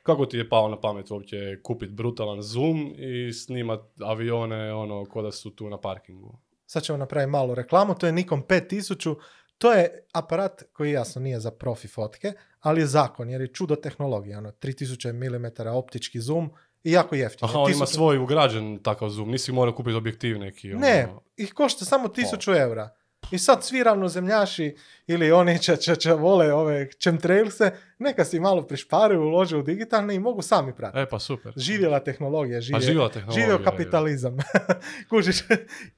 kako 0.04 0.26
ti 0.26 0.38
je 0.38 0.50
pao 0.50 0.70
na 0.70 0.80
pamet 0.80 1.12
uopće 1.12 1.62
kupiti 1.64 1.94
brutalan 1.94 2.42
zoom 2.42 2.94
i 2.98 3.34
snimat 3.34 3.80
avione 4.00 4.74
ono 4.74 5.06
ko 5.06 5.22
da 5.22 5.32
su 5.32 5.50
tu 5.50 5.70
na 5.70 5.78
parkingu. 5.78 6.38
Sad 6.66 6.84
ćemo 6.84 6.98
napraviti 6.98 7.32
malu 7.32 7.56
reklamu, 7.56 7.96
to 7.96 8.06
je 8.06 8.12
Nikon 8.12 8.44
5000, 8.44 9.16
to 9.58 9.74
je 9.74 10.06
aparat 10.14 10.64
koji 10.74 10.92
jasno 10.92 11.22
nije 11.22 11.40
za 11.40 11.52
profi 11.52 11.88
fotke, 11.88 12.34
ali 12.60 12.82
je 12.82 12.88
zakon 12.88 13.30
jer 13.30 13.42
je 13.42 13.54
čudo 13.54 13.76
tehnologija, 13.76 14.38
ono 14.38 14.52
3000 14.52 15.14
mm 15.14 15.68
optički 15.68 16.20
zoom 16.20 16.52
i 16.84 16.92
jako 16.92 17.16
jeftin. 17.16 17.46
Aha, 17.50 17.60
on 17.60 17.72
ima 17.72 17.86
Tisuću- 17.86 17.94
svoj 17.94 18.18
ugrađen 18.18 18.80
takav 18.84 19.10
zoom, 19.10 19.32
nisi 19.32 19.52
morao 19.52 19.76
kupiti 19.76 19.96
objektiv 19.96 20.40
neki. 20.40 20.68
Ne, 20.68 21.08
ono. 21.10 21.22
ih 21.38 21.54
košta 21.54 21.86
samo 21.86 22.08
1000 22.08 22.62
eura. 22.62 22.90
I 23.32 23.38
sad 23.38 23.64
svi 23.64 23.84
ravnozemljaši 23.84 24.76
ili 25.08 25.32
oni 25.32 25.60
će, 25.60 25.76
će, 25.76 25.96
će 25.96 26.14
vole 26.14 26.54
ove 26.54 26.90
chemtrailse, 27.04 27.72
neka 28.00 28.26
si 28.26 28.40
malo 28.40 28.68
prišparaju, 28.68 29.22
ulože 29.22 29.58
u 29.58 29.62
digitalne 29.62 30.16
i 30.16 30.20
mogu 30.20 30.42
sami 30.42 30.76
pratiti. 30.76 31.00
E 31.00 31.10
pa 31.10 31.20
super. 31.20 31.54
Živjela 31.56 32.00
tehnologija, 32.00 32.62
živje, 32.62 32.78
A 32.78 32.82
živjela 32.82 33.10
tehnologija, 33.10 33.46
živio 33.46 33.64
kapitalizam. 33.66 34.38
Kužiš? 35.10 35.42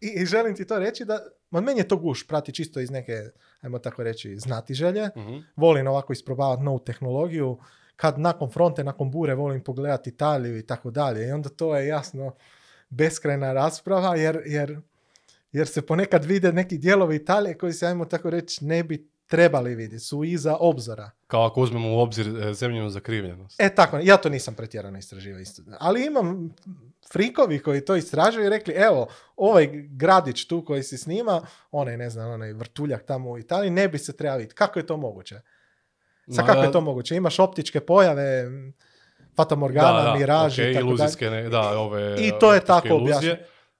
I, 0.01 0.07
I 0.21 0.25
želim 0.25 0.55
ti 0.55 0.67
to 0.67 0.79
reći 0.79 1.05
da, 1.05 1.19
ma 1.51 1.61
meni 1.61 1.79
je 1.79 1.87
to 1.87 1.97
guš, 1.97 2.27
prati 2.27 2.51
čisto 2.53 2.79
iz 2.79 2.91
neke, 2.91 3.13
ajmo 3.61 3.79
tako 3.79 4.03
reći, 4.03 4.35
znati 4.37 4.73
želje. 4.73 5.09
Mhm. 5.17 5.37
Volim 5.55 5.87
ovako 5.87 6.13
isprobavati 6.13 6.63
novu 6.63 6.79
tehnologiju. 6.79 7.57
Kad 7.99 8.19
nakon 8.19 8.51
fronte, 8.51 8.83
nakon 8.83 9.11
bure 9.11 9.35
volim 9.35 9.63
pogledati 9.63 10.09
Italiju 10.09 10.57
i 10.57 10.65
tako 10.65 10.91
dalje. 10.91 11.27
I 11.27 11.31
onda 11.31 11.49
to 11.49 11.75
je 11.75 11.87
jasno 11.87 12.35
beskrajna 12.89 13.53
rasprava 13.53 14.15
jer, 14.15 14.41
jer, 14.45 14.79
jer 15.51 15.67
se 15.67 15.81
ponekad 15.81 16.25
vide 16.25 16.53
neki 16.53 16.77
dijelovi 16.77 17.15
Italije 17.15 17.57
koji 17.57 17.73
se, 17.73 17.87
ajmo 17.87 18.05
tako 18.05 18.29
reći, 18.29 18.65
ne 18.65 18.83
bi 18.83 19.09
trebali 19.27 19.75
vidjeti. 19.75 20.05
Su 20.05 20.23
iza 20.23 20.57
obzora. 20.59 21.11
Kao 21.27 21.45
ako 21.45 21.61
uzmemo 21.61 21.95
u 21.95 21.99
obzir 21.99 22.27
e, 22.27 22.53
zemljenu 22.53 22.89
zakrivljenost. 22.89 23.61
E 23.61 23.75
tako, 23.75 23.99
ja 24.03 24.17
to 24.17 24.29
nisam 24.29 24.53
pretjerano 24.53 24.97
istraživao 24.97 25.39
isto. 25.39 25.61
Ali 25.79 26.05
imam 26.05 26.55
frikovi 27.11 27.59
koji 27.59 27.85
to 27.85 27.95
istražuju 27.95 28.45
i 28.45 28.49
rekli, 28.49 28.73
evo, 28.73 29.07
ovaj 29.35 29.67
gradić 29.89 30.47
tu 30.47 30.65
koji 30.65 30.83
se 30.83 30.97
snima, 30.97 31.41
onaj, 31.71 31.97
ne 31.97 32.09
znam, 32.09 32.31
onaj 32.31 32.53
vrtuljak 32.53 33.05
tamo 33.05 33.29
u 33.29 33.37
Italiji, 33.37 33.71
ne 33.71 33.87
bi 33.87 33.97
se 33.97 34.17
trebao 34.17 34.37
vidjeti. 34.37 34.55
Kako 34.55 34.79
je 34.79 34.85
to 34.85 34.97
moguće? 34.97 35.41
Sa 36.35 36.45
kako 36.45 36.63
je 36.63 36.71
to 36.71 36.81
moguće? 36.81 37.15
Imaš 37.15 37.39
optičke 37.39 37.79
pojave, 37.79 38.39
m, 38.39 38.73
Fata 39.35 39.55
Morgana, 39.55 40.15
miraži 40.15 40.61
okej, 40.61 40.71
i 40.71 40.73
tako 40.73 40.87
iluzijske, 40.87 41.29
ne, 41.29 41.49
da, 41.49 41.79
ove 41.79 42.15
I 42.19 42.31
to 42.39 42.53
je 42.53 42.59
tako 42.59 42.95
objašnjeno. 42.95 43.37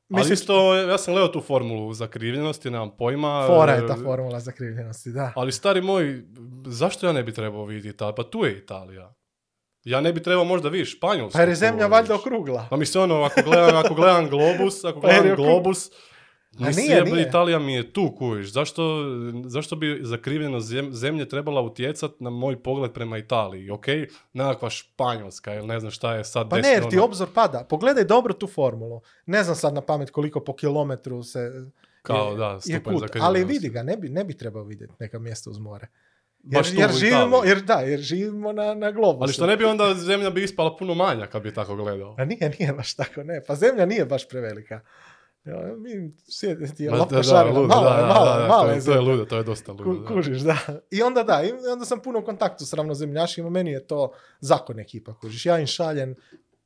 Mislim, 0.10 0.34
isto, 0.34 0.76
ja 0.76 0.98
sam 0.98 1.14
gledao 1.14 1.28
tu 1.28 1.42
formulu 1.42 1.94
zakrivljenosti, 1.94 2.70
nemam 2.70 2.98
pojma. 2.98 3.46
fora 3.48 3.74
je 3.74 3.88
ta 3.88 3.94
e, 3.94 4.04
formula 4.04 4.40
zakrivljenosti, 4.40 5.12
da. 5.12 5.34
Ali 5.36 5.52
stari 5.52 5.82
moj, 5.82 6.24
zašto 6.66 7.08
ja 7.08 7.14
ne 7.14 7.24
bi 7.24 7.34
trebao 7.34 7.66
vidjeti 7.66 7.96
Italiju? 7.96 8.16
Pa 8.16 8.24
tu 8.24 8.46
je 8.46 8.58
Italija. 8.58 9.14
Ja 9.84 10.02
ne 10.02 10.14
bi 10.14 10.24
trebao 10.24 10.46
možda 10.46 10.70
vidjeti 10.70 10.92
Španjolsku. 10.92 11.38
Pa 11.38 11.40
jer 11.40 11.50
je 11.50 11.56
zemlja 11.56 11.88
valjda 11.88 12.16
okrugla. 12.16 12.68
Pa 12.70 12.78
mislim 12.78 13.04
ono, 13.04 13.24
ako 13.24 13.42
gledam, 13.42 13.78
ako 13.78 13.94
gledam 13.94 14.30
globus, 14.30 14.84
ako 14.84 15.02
Pa 15.02 15.08
gledam 15.08 15.36
globus, 15.36 15.90
A 16.60 16.70
nije, 16.70 17.04
nije. 17.04 17.28
Italija 17.28 17.60
mi 17.60 17.74
je 17.74 17.94
tu, 17.94 18.16
kuviš. 18.18 18.52
Zašto, 18.52 19.06
zašto 19.46 19.76
bi 19.76 20.00
zakrivljeno 20.02 20.60
zem- 20.60 20.94
zemlje 20.94 21.30
trebala 21.30 21.62
utjecat 21.62 22.12
na 22.20 22.30
moj 22.30 22.64
pogled 22.64 22.92
prema 22.92 23.18
Italiji? 23.18 23.70
Ok, 23.70 23.86
nekakva 24.34 24.70
Španjolska 24.70 25.56
ili 25.56 25.68
ne 25.68 25.80
znam 25.80 25.92
šta 25.92 26.16
je 26.16 26.24
sad 26.24 26.50
Pa 26.50 26.58
ne, 26.58 26.70
jer 26.70 26.90
ti 26.90 27.00
obzor 27.00 27.28
pada. 27.36 27.66
Pogledaj 27.70 28.04
dobro 28.04 28.34
tu 28.34 28.48
formulu. 28.48 29.02
Ne 29.26 29.44
znam 29.44 29.56
sad 29.56 29.74
na 29.74 29.82
pamet 29.82 30.12
koliko 30.12 30.40
po 30.40 30.56
kilometru 30.56 31.24
se... 31.24 31.52
Kao, 32.02 32.32
je- 32.32 32.38
da, 32.38 32.60
je 32.66 32.84
kut. 32.84 33.16
Ali 33.22 33.44
vidi 33.44 33.70
ga, 33.70 33.84
ne 33.84 33.98
bi, 33.98 34.10
ne 34.10 34.24
bi 34.24 34.38
trebao 34.38 34.64
vidjeti 34.64 34.94
neka 35.00 35.20
mjesta 35.20 35.50
uz 35.50 35.60
more. 35.60 35.88
Jer, 36.44 36.60
Baš 36.60 36.74
jer 36.74 36.92
živimo, 36.92 37.42
jer 37.46 37.62
da, 37.62 37.74
jer 37.74 38.00
živimo 38.00 38.52
na, 38.52 38.74
na 38.74 38.92
globusu. 38.92 39.24
Ali 39.24 39.34
što 39.34 39.46
ne 39.48 39.58
bi 39.58 39.66
onda 39.66 39.94
zemlja 39.94 40.30
bi 40.30 40.44
ispala 40.44 40.76
puno 40.76 40.94
manja 40.94 41.28
kad 41.28 41.44
bi 41.44 41.54
tako 41.54 41.76
gledao. 41.76 42.16
A 42.18 42.26
nije, 42.26 42.56
nije 42.60 42.74
baš 42.74 42.94
tako, 42.94 43.24
ne. 43.24 43.42
Pa 43.48 43.56
zemlja 43.56 43.86
nije 43.86 44.06
baš 44.06 44.28
prevelika. 44.28 44.80
Ja, 45.50 45.76
mi 45.78 46.12
sjedi 46.30 46.66
je 47.18 47.24
šarena, 47.24 47.60
ludo, 47.60 47.68
malo 47.68 47.90
da, 47.90 47.96
je, 47.96 48.06
malo 48.06 48.42
je, 48.42 48.48
malo 48.48 48.64
to 48.64 48.72
je 48.72 48.86
to 48.86 48.92
je 48.92 49.00
ludo, 49.00 49.26
to 49.26 49.38
je 49.38 49.44
dosta 49.44 49.72
ludo. 49.72 50.06
Kužiš, 50.08 50.42
da. 50.42 50.58
I 50.92 51.02
onda 51.02 51.24
da, 51.24 51.44
i 51.44 51.52
onda 51.72 51.86
sam 51.86 52.00
puno 52.00 52.20
u 52.20 52.24
kontaktu 52.24 52.66
s 52.66 52.74
ravnozemljašima, 52.74 53.50
meni 53.50 53.72
je 53.72 53.88
to 53.88 54.12
zakon 54.40 54.80
ekipa, 54.80 55.14
kužiš. 55.20 55.46
Ja 55.46 55.60
im 55.60 55.68
šaljem, 55.68 56.16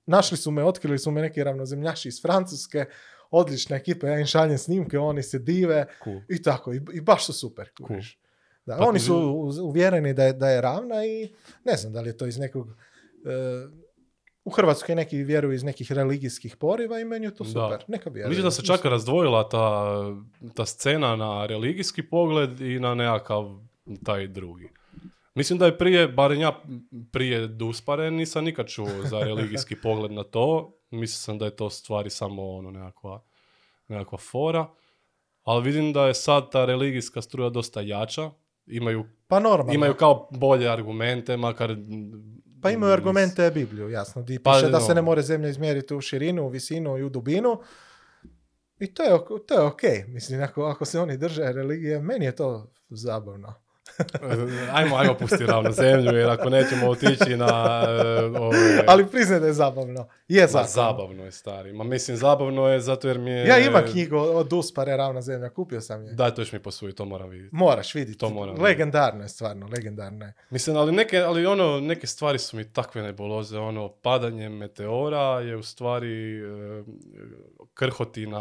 našli 0.05 0.37
su 0.37 0.51
me, 0.51 0.63
otkrili 0.63 0.99
su 0.99 1.11
me 1.11 1.21
neki 1.21 1.43
ravnozemljaši 1.43 2.07
iz 2.07 2.21
Francuske, 2.21 2.85
odlična 3.31 3.75
ekipa, 3.75 4.07
ja 4.07 4.19
im 4.19 4.25
šaljem 4.25 4.57
snimke, 4.57 4.99
oni 4.99 5.23
se 5.23 5.39
dive 5.39 5.85
Cool. 6.03 6.21
i 6.29 6.41
tako, 6.41 6.73
i, 6.73 6.81
i 6.93 7.01
baš 7.01 7.25
su 7.25 7.33
super, 7.33 7.69
kužiš. 7.77 8.19
Da, 8.65 8.77
Pa 8.77 8.85
oni 8.85 8.99
su 8.99 9.15
uvjereni 9.63 10.13
da 10.13 10.23
je, 10.23 10.33
da 10.33 10.49
je 10.49 10.61
ravna 10.61 11.05
i 11.05 11.33
ne 11.65 11.75
znam 11.75 11.93
da 11.93 12.01
li 12.01 12.09
je 12.09 12.17
to 12.17 12.25
iz 12.25 12.37
nekog 12.39 12.67
e, 12.69 13.82
U 14.45 14.49
Hrvatskoj 14.49 14.95
neki 14.95 15.17
vjeruju 15.17 15.53
iz 15.53 15.63
nekih 15.63 15.91
religijskih 15.91 16.55
poriva 16.55 16.99
i 16.99 17.05
meni 17.05 17.25
je 17.25 17.35
to 17.35 17.43
Da. 17.43 17.49
super. 17.49 17.83
Neka 17.87 18.09
vjeruju. 18.09 18.29
Mislim 18.29 18.43
da 18.43 18.51
se 18.51 18.65
čak 18.65 18.85
razdvojila 18.85 19.49
ta, 19.49 19.95
ta 20.55 20.65
scena 20.65 21.15
na 21.15 21.45
religijski 21.45 22.03
pogled 22.03 22.61
i 22.61 22.79
na 22.79 22.95
nekakav 22.95 23.59
taj 24.05 24.27
drugi. 24.27 24.69
Mislim 25.35 25.59
da 25.59 25.65
je 25.65 25.77
prije, 25.77 26.07
barem 26.07 26.39
ja 26.41 26.61
prije 27.11 27.47
Duspare 27.47 28.11
nisam 28.11 28.43
nikad 28.45 28.67
čuo 28.67 28.87
za 29.03 29.19
religijski 29.19 29.75
pogled 29.83 30.11
na 30.11 30.23
to. 30.23 30.77
Mislio 30.91 31.17
sam 31.17 31.37
da 31.37 31.45
je 31.45 31.55
to 31.55 31.69
stvari 31.69 32.09
samo 32.09 32.49
ono 32.51 32.71
nekakva, 32.71 33.23
nekakva 33.87 34.17
fora. 34.17 34.69
Ali 35.43 35.63
vidim 35.63 35.93
da 35.93 36.07
je 36.07 36.13
sad 36.13 36.51
ta 36.51 36.65
religijska 36.65 37.21
struja 37.21 37.49
dosta 37.49 37.81
jača. 37.81 38.31
Imaju, 38.65 39.05
Pa 39.27 39.39
normalno. 39.39 39.73
imaju 39.73 39.93
kao 39.93 40.27
bolje 40.31 40.69
argumente, 40.69 41.37
makar... 41.37 41.75
Pa 42.63 42.71
imaju 42.71 42.93
argumente 42.93 43.51
Bibliju, 43.51 43.89
jasno. 43.89 44.21
Di 44.21 44.39
Pa, 44.39 44.51
piše 44.53 44.69
da 44.69 44.79
se 44.79 44.95
ne 44.95 45.01
more 45.01 45.21
zemlja 45.21 45.49
izmjeriti 45.49 45.95
u 45.95 46.01
širinu, 46.01 46.43
u 46.43 46.49
visinu 46.49 46.97
i 46.97 47.03
u 47.03 47.09
dubinu. 47.09 47.59
I 48.79 48.93
to 48.93 49.03
je, 49.03 49.13
ok- 49.13 49.45
to 49.47 49.53
je 49.53 49.61
ok. 49.61 49.81
Mislim, 50.07 50.43
ako, 50.43 50.63
ako 50.63 50.85
se 50.85 50.99
oni 50.99 51.17
drže 51.17 51.43
religije, 51.43 51.99
meni 51.99 52.25
je 52.25 52.35
to 52.35 52.71
zabavno. 52.89 53.53
ajmo, 54.73 54.95
ajmo 54.95 55.13
pusti 55.17 55.45
ravno 55.45 55.71
zemlju, 55.71 56.17
jer 56.17 56.29
ako 56.29 56.49
nećemo 56.49 56.89
otići 56.89 57.35
na... 57.37 57.83
e, 57.87 58.23
ove- 58.39 58.83
Ali 58.87 59.05
priznaj 59.07 59.39
da 59.39 59.47
je 59.47 59.53
zabavno. 59.53 60.07
Je 60.27 60.41
Ma, 60.43 60.63
zabavno. 60.63 61.25
je 61.25 61.31
stari. 61.31 61.73
Ma 61.73 61.83
mislim, 61.83 62.17
zabavno 62.17 62.67
je 62.67 62.79
zato 62.79 63.07
jer 63.07 63.19
mi 63.19 63.31
je... 63.31 63.45
Ja 63.45 63.59
imam 63.59 63.83
knjigu 63.83 64.17
od 64.17 64.53
Uspare 64.53 64.97
Ravna 64.97 65.21
zemlja, 65.21 65.49
kupio 65.49 65.81
sam 65.81 66.05
je. 66.05 66.13
Daj, 66.13 66.35
to 66.35 66.41
još 66.41 66.51
mi 66.51 66.59
posuji, 66.59 66.93
to 66.93 67.05
moram 67.05 67.29
vidjeti. 67.29 67.55
Moraš 67.55 67.95
vidjeti. 67.95 68.19
To 68.19 68.29
moram 68.29 68.61
legendarno 68.61 69.23
je 69.23 69.29
stvarno, 69.29 69.67
legendarno 69.67 70.25
je. 70.25 70.33
Mislim, 70.49 70.77
ali 70.77 70.91
neke, 70.91 71.19
ali 71.19 71.45
ono, 71.45 71.79
neke 71.79 72.07
stvari 72.07 72.39
su 72.39 72.57
mi 72.57 72.65
takve 72.65 73.01
nebuloze. 73.01 73.57
Ono, 73.59 73.89
padanje 73.89 74.49
meteora 74.49 75.19
je 75.39 75.55
u 75.55 75.63
stvari 75.63 76.39
e, 76.39 76.83
krhotina 77.73 78.39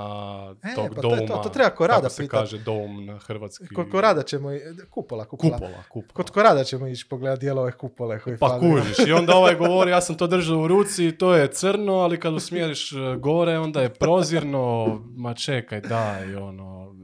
E, 0.62 0.74
tog 0.74 0.88
pa 0.88 0.94
to 0.94 1.09
doma. 1.09 1.26
to, 1.26 1.36
to 1.36 1.48
treba 1.48 1.70
Korada 1.70 2.09
se 2.09 2.28
kaže 2.28 2.59
dom 2.59 3.06
na 3.06 3.18
hrvatski? 3.18 3.66
Kod 3.66 3.90
Korada 3.90 4.22
ćemo, 4.22 4.52
i- 4.52 4.60
kupola, 4.90 5.24
kupola. 5.24 5.52
Kupola, 5.52 5.82
kupola. 5.84 6.12
Kod 6.14 6.30
Korada 6.30 6.64
ćemo 6.64 6.86
ići 6.86 7.06
pogledati 7.09 7.40
dijelove 7.40 7.72
kupole 7.72 8.20
koji 8.20 8.38
Pa 8.38 8.59
kužiš, 8.60 8.98
i 9.06 9.12
onda 9.12 9.36
ovaj 9.36 9.54
govori, 9.56 9.90
ja 9.90 10.00
sam 10.00 10.16
to 10.16 10.26
držao 10.26 10.59
u 10.59 10.68
ruci, 10.68 11.12
to 11.12 11.34
je 11.34 11.50
crno, 11.73 11.94
ali 11.94 12.20
kad 12.20 12.35
usmjeriš 12.35 12.93
e, 12.93 12.97
gore, 13.19 13.59
onda 13.59 13.82
je 13.82 13.94
prozirno, 13.94 14.86
ma 15.16 15.35
čekaj, 15.35 15.81
daj, 15.81 16.35
ono... 16.35 16.94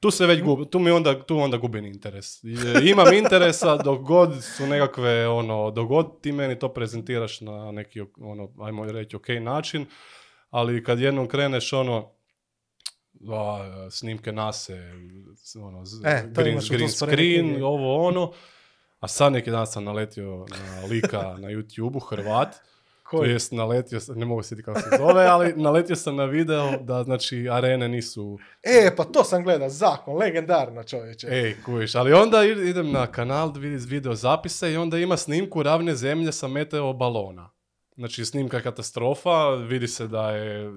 Tu 0.00 0.10
se 0.10 0.26
već 0.26 0.42
gubi, 0.42 0.70
tu 0.70 0.78
mi 0.78 0.90
onda, 0.90 1.22
tu 1.22 1.38
onda 1.38 1.56
gubim 1.56 1.84
interes. 1.84 2.44
Imam 2.90 3.14
interesa 3.14 3.76
dok 3.76 4.00
god 4.00 4.44
su 4.44 4.66
nekakve, 4.66 5.28
ono, 5.28 5.70
dok 5.70 5.88
god 5.88 6.20
ti 6.20 6.32
meni 6.32 6.58
to 6.58 6.68
prezentiraš 6.68 7.40
na 7.40 7.72
neki, 7.72 8.00
ono, 8.20 8.48
ajmo 8.60 8.84
reći, 8.84 9.16
ok 9.16 9.28
način, 9.40 9.86
ali 10.50 10.84
kad 10.84 11.00
jednom 11.00 11.28
kreneš, 11.28 11.72
ono, 11.72 12.10
a, 13.28 13.88
snimke 13.90 14.32
nase, 14.32 14.92
ono, 15.62 15.82
E, 16.04 16.22
green, 16.34 16.60
green 16.70 16.90
screen, 16.90 17.62
ovo 17.62 18.06
ono, 18.06 18.32
a 19.00 19.08
sad 19.08 19.32
neki 19.32 19.50
dan 19.50 19.66
sam 19.66 19.84
naletio 19.84 20.46
na 20.50 20.86
lika 20.90 21.36
na 21.38 21.48
YouTube-u, 21.48 21.98
Hrvat, 21.98 22.56
Koji? 23.10 23.30
jest 23.30 23.52
naletio 23.52 24.00
sam, 24.00 24.18
ne 24.18 24.24
mogu 24.26 24.42
se 24.42 24.62
kako 24.62 24.80
se 24.80 24.88
zove, 24.98 25.26
ali 25.26 25.52
naletio 25.56 25.96
sam 25.96 26.16
na 26.16 26.24
video 26.24 26.76
da 26.78 27.04
znači 27.04 27.48
arene 27.50 27.88
nisu, 27.88 28.38
E, 28.62 28.96
pa 28.96 29.04
to 29.04 29.24
sam 29.24 29.44
gledao, 29.44 29.68
zakon, 29.68 30.16
legendarno 30.16 30.82
čovječe. 30.84 31.26
ej 31.28 31.56
kuviš, 31.64 31.94
ali 31.94 32.12
onda 32.12 32.38
id- 32.38 32.70
idem 32.70 32.92
na 32.92 33.06
kanal 33.06 33.52
da 33.52 33.60
vidim 33.60 33.80
video 33.80 34.14
zapise 34.14 34.72
i 34.72 34.76
onda 34.76 34.98
ima 34.98 35.16
snimku 35.16 35.62
ravne 35.62 35.94
zemlje 35.94 36.32
sa 36.32 36.48
meteo 36.48 36.92
balona. 36.92 37.50
Znači 37.96 38.24
snimka 38.24 38.60
katastrofa, 38.60 39.48
vidi 39.50 39.88
se 39.88 40.06
da 40.06 40.30
je, 40.30 40.70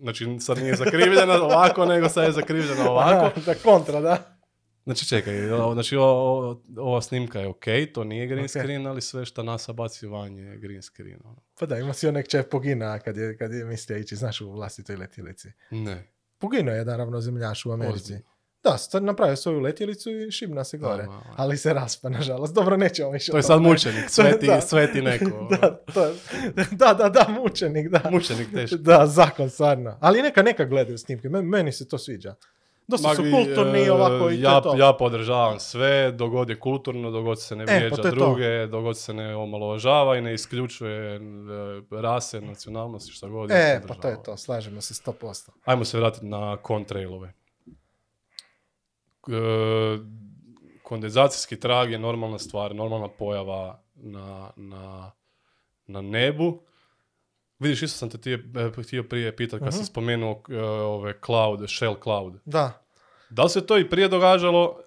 znači 0.00 0.36
sad 0.40 0.58
nije 0.58 0.74
zakrivljena 0.74 1.42
ovako, 1.42 1.84
nego 1.86 2.08
sad 2.08 2.24
je 2.24 2.32
zakrivljena 2.32 2.90
ovako. 2.90 3.10
Aha, 3.26 3.30
da 3.46 3.54
kontra, 3.54 4.00
da. 4.00 4.41
Znači 4.84 5.06
čekaj, 5.06 5.52
o- 5.52 5.72
znači 5.72 5.96
o- 5.96 6.02
o- 6.02 6.60
ova 6.78 7.02
snimka 7.02 7.40
je 7.40 7.48
ok, 7.48 7.64
to 7.94 8.04
nije 8.04 8.26
green 8.26 8.44
Ok. 8.44 8.48
screen, 8.50 8.86
ali 8.86 9.00
sve 9.00 9.24
što 9.24 9.42
NASA 9.42 9.72
baci 9.72 10.06
van 10.06 10.38
je 10.38 10.56
green 10.56 10.82
screen. 10.82 11.18
Ono. 11.24 11.36
Pa 11.58 11.66
da, 11.66 11.78
ima 11.78 11.92
si 11.92 12.08
onek 12.08 12.28
čef 12.28 12.46
pogina 12.46 12.98
kad 12.98 13.16
je, 13.16 13.36
kad 13.36 13.52
je 13.52 13.64
mislio 13.64 13.98
ići, 13.98 14.16
znaš, 14.16 14.40
u 14.40 14.50
vlastitoj 14.50 14.96
letjelici. 14.96 15.48
Ne. 15.70 16.08
Poginuo 16.38 16.74
je 16.74 16.78
jedan 16.78 16.98
ravnozemljaš 16.98 17.66
u 17.66 17.72
Americi. 17.72 18.02
Ozbiljno. 18.02 18.22
Da, 18.62 18.70
st- 18.70 19.00
napravio 19.00 19.36
svoju 19.36 19.60
letjelicu 19.60 20.10
i 20.10 20.30
šibna 20.30 20.64
se 20.64 20.78
gore. 20.78 21.02
A, 21.02 21.06
a, 21.06 21.16
a. 21.16 21.34
Ali 21.36 21.56
se 21.56 21.72
raspa, 21.72 22.08
nažalost. 22.08 22.54
Dobro, 22.54 22.76
nećemo 22.76 23.10
više. 23.10 23.30
To 23.30 23.36
je 23.36 23.42
sad 23.42 23.62
mučenik, 23.62 24.04
sveti, 24.08 24.46
Da. 24.48 24.60
sveti 24.60 25.02
neko. 25.02 25.24
da, 25.52 25.76
to 25.84 26.04
je- 26.04 26.14
da, 26.70 26.94
da, 26.94 27.08
da, 27.08 27.26
mučenik, 27.30 27.88
da. 27.88 28.10
Mučenik 28.10 28.48
teški. 28.52 28.76
Da, 28.78 29.06
zakon, 29.06 29.50
stvarno. 29.50 29.98
Ali 30.00 30.22
neka, 30.22 30.42
neka 30.42 30.64
gledaju 30.64 30.98
snimke, 30.98 31.28
Men- 31.28 31.44
meni 31.44 31.72
se 31.72 31.88
to 31.88 31.98
sviđa. 31.98 32.34
Dosta 32.88 33.14
su 33.14 33.22
Ma, 33.22 33.30
kulturni 33.30 33.78
i 33.80 33.86
e, 33.86 33.92
ovako 33.92 34.30
i 34.30 34.40
ja, 34.40 34.60
to. 34.60 34.74
ja 34.76 34.92
podržavam 34.92 35.60
sve, 35.60 36.12
dogod 36.12 36.50
je 36.50 36.60
kulturno, 36.60 37.10
dogod 37.10 37.42
se 37.42 37.56
ne 37.56 37.64
E, 37.64 37.66
pa 37.66 37.74
vrijeđa 37.74 38.02
to. 38.02 38.10
druge, 38.10 38.66
dogod 38.66 38.98
se 38.98 39.14
ne 39.14 39.36
omalovažava 39.36 40.16
i 40.16 40.20
ne 40.20 40.34
isključuje 40.34 41.16
e, 41.16 41.20
rase, 41.90 42.40
nacionalnosti, 42.40 43.12
šta 43.12 43.28
god. 43.28 43.50
E, 43.50 43.82
pa 43.88 43.94
to 43.94 44.08
je 44.08 44.22
to, 44.22 44.36
slažemo 44.36 44.80
se 44.80 44.94
100%. 44.94 45.50
Ajmo 45.64 45.84
se 45.84 45.98
vratiti 45.98 46.26
na 46.26 46.56
kontrailove. 46.56 47.32
E, 49.28 49.32
kondenzacijski 50.82 51.60
trag 51.60 51.90
je 51.90 51.98
normalna 51.98 52.38
stvar, 52.38 52.74
normalna 52.74 53.08
pojava 53.08 53.82
na, 53.94 54.50
na, 54.56 55.12
na 55.86 56.00
nebu. 56.00 56.62
Vidiš, 57.62 57.82
isto 57.82 57.98
sam 57.98 58.10
te 58.10 58.18
tije, 58.18 58.34
e, 58.78 58.82
htio 58.82 59.02
prije 59.02 59.36
pitati 59.36 59.58
kad 59.58 59.68
Mhm. 59.68 59.76
sam 59.76 59.84
spomenuo 59.84 60.42
e, 60.50 60.56
ove 60.62 61.14
cloud, 61.26 61.60
shell 61.68 61.94
cloud. 62.02 62.34
Da. 62.44 62.82
Da 63.30 63.42
li 63.42 63.50
se 63.50 63.66
to 63.66 63.78
i 63.78 63.90
prije 63.90 64.08
događalo 64.08 64.78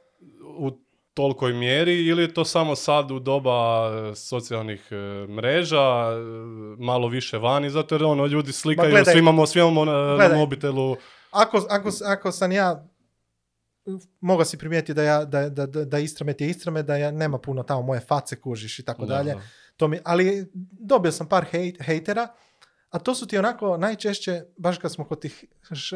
u 0.49 0.72
tolikoj 1.14 1.53
mjeri 1.53 2.06
ili 2.06 2.22
je 2.23 2.34
to 2.34 2.45
samo 2.45 2.76
sad 2.76 3.11
u 3.11 3.19
doba 3.19 3.52
e, 4.11 4.15
socijalnih 4.15 4.88
mreža, 5.30 6.10
malo 6.77 7.07
više 7.07 7.38
vani, 7.38 7.69
zato 7.69 7.95
jer 7.95 8.03
ono, 8.03 8.26
ljudi 8.26 8.52
slikaju, 8.52 8.91
gledaj. 8.91 9.14
svi 9.14 9.19
imamo, 9.19 9.45
svi 9.45 9.60
imamo 9.60 9.85
na, 9.85 9.93
na 10.18 10.35
mobitelu. 10.35 10.95
Ako, 11.31 11.65
ako, 11.69 11.89
ako 12.06 12.31
sam 12.31 12.52
ja 12.52 12.88
mogao 14.22 14.45
si 14.45 14.57
primijetiti 14.57 14.93
da, 14.93 15.03
ja, 15.03 15.26
da, 15.26 15.49
da, 15.49 15.65
da, 15.65 15.85
da 15.85 15.99
Istramet 15.99 16.41
je 16.41 16.49
Istramet, 16.49 16.85
da 16.85 16.95
ja, 16.95 17.11
nema 17.11 17.38
puno 17.38 17.64
tamo 17.64 17.81
moje 17.81 17.99
face 18.02 18.35
kužiš 18.35 18.80
i 18.80 18.84
tako 18.84 19.02
Da, 19.02 19.15
dalje. 19.15 19.34
da. 19.34 19.41
To 19.77 19.88
mi, 19.88 19.99
ali 20.03 20.45
dobio 20.72 21.11
sam 21.11 21.27
par 21.27 21.45
hejt, 21.45 21.81
hejtera, 21.81 22.27
a 22.95 22.99
to 22.99 23.15
su 23.15 23.27
ti 23.27 23.38
onako 23.38 23.77
najčešće, 23.77 24.43
baš 24.57 24.77
kad 24.77 24.91
smo 24.93 25.05
kod 25.05 25.22
tih 25.22 25.45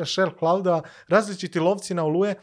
shell 0.05 0.31
clouda, 0.39 0.81
različiti 1.07 1.59
lovci 1.59 1.93
na 1.93 2.05
oluje 2.05 2.35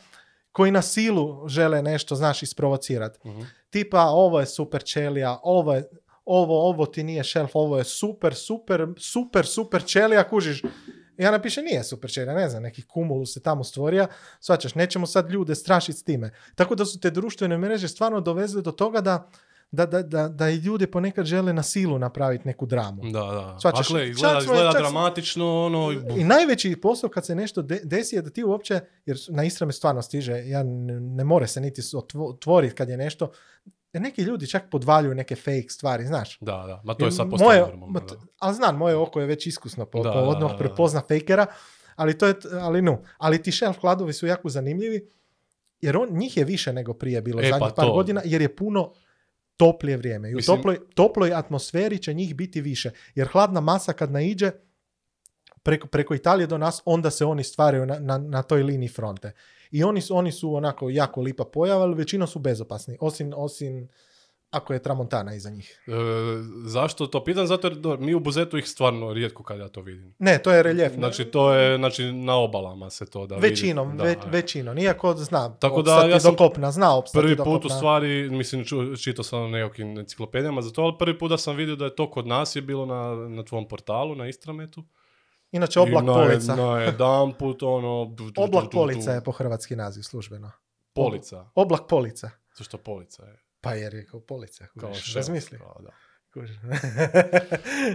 koji 0.52 0.70
na 0.70 0.82
silu 0.82 1.48
žele 1.48 1.82
nešto, 1.82 2.14
znaš, 2.14 2.42
isprovocirati. 2.42 3.28
Mhm. 3.28 3.40
Tipa, 3.70 4.02
ovo 4.02 4.40
je 4.40 4.46
super 4.46 4.84
čelija, 4.84 5.38
ovo 5.42 5.74
je, 5.74 5.84
ovo, 6.24 6.68
ovo 6.68 6.86
ti 6.86 7.02
nije 7.04 7.24
shelf, 7.24 7.50
ovo 7.54 7.78
je 7.78 7.84
super, 7.84 8.34
super, 8.34 8.86
super, 8.98 9.46
super 9.46 9.84
čelija, 9.84 10.28
kužiš. 10.28 10.62
Ja 11.18 11.30
napiše, 11.30 11.62
nije 11.62 11.84
super 11.84 12.10
čelija, 12.10 12.34
ne 12.34 12.48
znam, 12.48 12.62
neki 12.62 12.82
kumulus 12.82 13.34
se 13.34 13.42
tamo 13.42 13.64
stvorio, 13.64 14.06
svačaš, 14.40 14.74
nećemo 14.74 15.06
sad 15.06 15.30
ljude 15.30 15.54
strašiti 15.54 15.98
s 15.98 16.02
time. 16.02 16.30
Tako 16.54 16.74
da 16.74 16.84
su 16.84 17.00
te 17.00 17.10
društvene 17.10 17.58
mreže 17.58 17.88
stvarno 17.88 18.20
dovezle 18.20 18.62
do 18.62 18.72
toga 18.72 19.00
da, 19.00 19.28
da, 19.70 19.86
da, 19.86 20.02
da, 20.02 20.28
da 20.28 20.48
i 20.48 20.56
ljudi 20.56 20.86
ponekad 20.86 21.26
žele 21.26 21.52
na 21.52 21.62
silu 21.62 21.98
napraviti 21.98 22.46
neku 22.46 22.66
dramu. 22.66 23.02
Da, 23.02 23.10
da. 23.20 23.56
Shvaćaš? 23.60 23.90
A 23.90 23.92
gle, 23.92 24.00
Čak 24.00 24.10
izgleda, 24.10 24.34
smo- 24.34 24.40
izgleda 24.44 24.72
čak 24.72 24.80
dramatično, 24.80 25.64
ono... 25.64 25.92
I 26.16 26.24
najveći 26.24 26.76
posao 26.76 27.10
kad 27.10 27.26
se 27.26 27.34
nešto 27.34 27.62
de- 27.62 27.80
desi 27.84 28.16
je 28.16 28.22
da 28.22 28.30
ti 28.30 28.44
uopće, 28.44 28.80
jer 29.06 29.18
na 29.28 29.44
Istra 29.44 29.66
me 29.66 29.72
stvarno 29.72 30.02
stiže, 30.02 30.32
ja 30.38 30.62
ne, 30.62 31.00
ne 31.00 31.24
more 31.24 31.46
se 31.46 31.60
niti 31.60 31.82
otvoriti 32.16 32.74
kad 32.74 32.88
je 32.88 32.96
nešto, 32.96 33.30
neki 33.92 34.22
ljudi 34.22 34.46
čak 34.46 34.62
podvaljuju 34.70 35.14
neke 35.14 35.36
fake 35.36 35.68
stvari, 35.68 36.06
znaš. 36.06 36.38
Da, 36.40 36.64
da. 36.66 36.80
Ma 36.84 36.94
to 36.94 37.04
je 37.04 37.12
sad 37.12 37.28
Moje- 37.30 37.60
normalno. 37.60 38.00
Ali 38.38 38.54
znam, 38.54 38.76
moje 38.76 38.96
oko 38.96 39.20
je 39.20 39.26
već 39.26 39.46
iskusno, 39.46 39.86
po, 39.86 40.02
Da, 40.02 40.12
po 40.12 40.18
odmah 40.18 40.42
da, 40.42 40.48
da. 40.48 40.58
prepozna 40.58 41.02
fejkera, 41.08 41.46
ali 41.96 42.18
to 42.18 42.26
je, 42.26 42.34
ali 42.52 42.82
no, 42.82 43.02
ali 43.18 43.42
ti 43.42 43.52
shelf 43.52 43.78
kladovi 43.78 44.12
su 44.12 44.26
jako 44.26 44.48
zanimljivi, 44.48 45.10
jer 45.80 45.96
on, 45.96 46.08
njih 46.10 46.36
je 46.36 46.44
više 46.44 46.72
nego 46.72 46.94
prije 46.94 47.22
bilo 47.22 47.40
E, 47.40 47.44
zadnjih 47.44 47.60
pa 47.60 47.74
par 47.74 47.84
to. 47.84 47.92
godina, 47.92 48.22
jer 48.24 48.42
je 48.42 48.56
puno 48.56 48.92
toplije 49.56 49.96
vrijeme. 49.96 50.30
I 50.30 50.34
u 50.34 50.36
Mislim- 50.36 50.56
toploj, 50.56 50.78
toploj 50.94 51.34
atmosferi 51.34 51.98
će 51.98 52.14
njih 52.14 52.34
biti 52.34 52.60
više. 52.60 52.90
Jer 53.14 53.28
hladna 53.28 53.60
masa 53.60 53.92
kad 53.92 54.10
naiđe 54.12 54.50
preko, 55.62 55.86
preko 55.86 56.14
Italije 56.14 56.46
do 56.46 56.58
nas, 56.58 56.82
onda 56.84 57.10
se 57.10 57.24
oni 57.24 57.44
stvaraju 57.44 57.86
na, 57.86 57.98
na, 57.98 58.18
na 58.18 58.42
toj 58.42 58.62
liniji 58.62 58.88
fronte. 58.88 59.32
I 59.70 59.84
oni 59.84 60.00
su, 60.00 60.16
oni 60.16 60.32
su 60.32 60.54
onako 60.54 60.90
jako 60.90 61.20
lipa 61.20 61.44
pojava, 61.44 61.82
ali 61.82 61.94
većinom 61.96 62.28
su 62.28 62.38
bezopasni. 62.38 62.96
Osim, 63.00 63.32
osim 63.36 63.88
ako 64.50 64.72
je 64.72 64.82
tramontana 64.82 65.34
iza 65.34 65.50
njih. 65.50 65.82
E, 65.86 65.92
zašto 66.66 67.06
to 67.06 67.24
pitam? 67.24 67.46
Zato 67.46 67.68
jer 67.68 67.98
mi 67.98 68.14
u 68.14 68.20
Buzetu 68.20 68.58
ih 68.58 68.68
stvarno 68.68 69.12
rijetko 69.12 69.42
kad 69.42 69.58
ja 69.58 69.68
to 69.68 69.80
vidim. 69.80 70.14
Ne, 70.18 70.38
to 70.38 70.52
je 70.52 70.62
reljefno. 70.62 70.98
Znači, 70.98 71.24
to 71.24 71.52
je 71.52 71.76
znači, 71.76 72.12
na 72.12 72.36
obalama 72.36 72.90
se 72.90 73.06
to 73.06 73.26
da 73.26 73.34
vidi. 73.34 73.48
Većinom, 73.48 73.96
Da, 73.96 74.04
ve, 74.04 74.10
e. 74.10 74.16
većinom. 74.26 74.78
Iako 74.78 75.14
zna 75.14 75.58
Tako 75.58 75.82
da, 75.82 76.06
ja 76.06 76.20
sam 76.20 76.32
do 76.32 76.36
kopna, 76.36 76.70
zna 76.72 77.02
Prvi 77.12 77.36
put 77.36 77.64
u 77.64 77.68
stvari, 77.68 78.30
mislim, 78.30 78.64
čitao 79.04 79.24
sam 79.24 79.40
na 79.42 79.48
nekakvim 79.48 79.98
enciklopedijama 79.98 80.62
za 80.62 80.72
to, 80.72 80.82
ali 80.82 80.94
prvi 80.98 81.18
put 81.18 81.30
da 81.30 81.38
sam 81.38 81.56
vidio 81.56 81.76
da 81.76 81.84
je 81.84 81.94
to 81.94 82.10
kod 82.10 82.26
nas 82.26 82.56
je 82.56 82.62
bilo 82.62 82.86
na, 82.86 83.14
na 83.28 83.44
tvom 83.44 83.68
portalu, 83.68 84.14
na 84.14 84.28
Istrametu. 84.28 84.84
Inače, 85.52 85.80
oblak 85.80 86.02
I 86.04 86.06
na, 86.06 86.12
polica. 86.14 86.56
Na 86.56 86.80
jedan 86.80 87.32
put, 87.38 87.62
ono... 87.62 88.04
du- 88.04 88.24
du- 88.24 88.30
du- 88.30 88.42
Oblak 88.42 88.64
du- 88.64 88.70
polica 88.70 89.12
je 89.12 89.24
po 89.24 89.30
hrvatski 89.30 89.76
naziv 89.76 90.02
službeno. 90.02 90.50
Polica. 90.94 91.50
Oblak 91.54 91.88
polica. 91.88 92.30
Zašto 92.58 92.78
polica 92.78 93.22
je? 93.22 93.45
Pa 93.66 93.74
jer 93.74 93.94
je 93.94 94.06
kao 94.06 94.20
polica. 94.20 94.66
Kao 94.80 94.92
Razmisli. 95.14 95.58
kao, 95.58 95.82
da. 95.82 95.90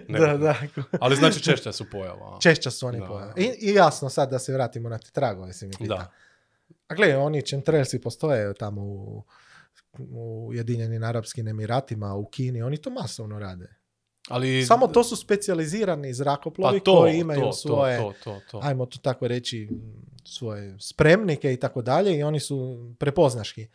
da, 0.20 0.38
da. 0.38 0.56
Ali 1.00 1.16
znači 1.16 1.44
češća 1.44 1.72
su 1.72 1.86
pojava. 1.92 2.40
Češća 2.42 2.72
su 2.72 2.88
oni 2.88 3.00
Da. 3.00 3.06
pojave. 3.06 3.34
I, 3.38 3.52
I 3.60 3.74
jasno 3.74 4.10
sad 4.10 4.30
da 4.30 4.40
se 4.40 4.54
vratimo 4.54 4.90
na 4.90 4.98
te 4.98 5.12
tragove, 5.12 5.54
se 5.54 5.68
mi 5.68 5.74
pita. 5.78 5.96
Da. 5.96 6.12
A 6.88 6.96
gledaj, 6.96 7.16
oni 7.16 7.42
chemtrailsi 7.42 8.02
postoje 8.02 8.54
tamo 8.54 8.82
u, 8.82 9.24
u 10.00 10.48
Ujedinjenim 10.48 11.04
Arapskim 11.04 11.48
Emiratima, 11.48 12.16
u 12.16 12.26
Kini, 12.26 12.62
oni 12.62 12.78
to 12.78 12.90
masovno 12.90 13.40
rade. 13.40 13.76
Ali... 14.30 14.66
Samo 14.66 14.88
to 14.88 15.04
su 15.04 15.16
specijalizirani 15.16 16.14
zrakoplovi 16.14 16.80
pa 16.80 16.84
to, 16.84 17.00
koji 17.00 17.18
imaju 17.18 17.42
to, 17.42 17.54
svoje, 17.54 17.98
To, 17.98 18.14
to, 18.24 18.34
to, 18.34 18.42
to. 18.52 18.60
ajmo 18.64 18.86
to 18.86 19.00
tako 19.00 19.28
reći, 19.28 19.70
svoje 20.26 20.76
spremnike 20.80 21.54
i 21.54 21.58
tako 21.58 21.82
dalje 21.82 22.18
i 22.18 22.24
oni 22.24 22.40
su 22.40 22.90
prepoznaški. 23.00 23.68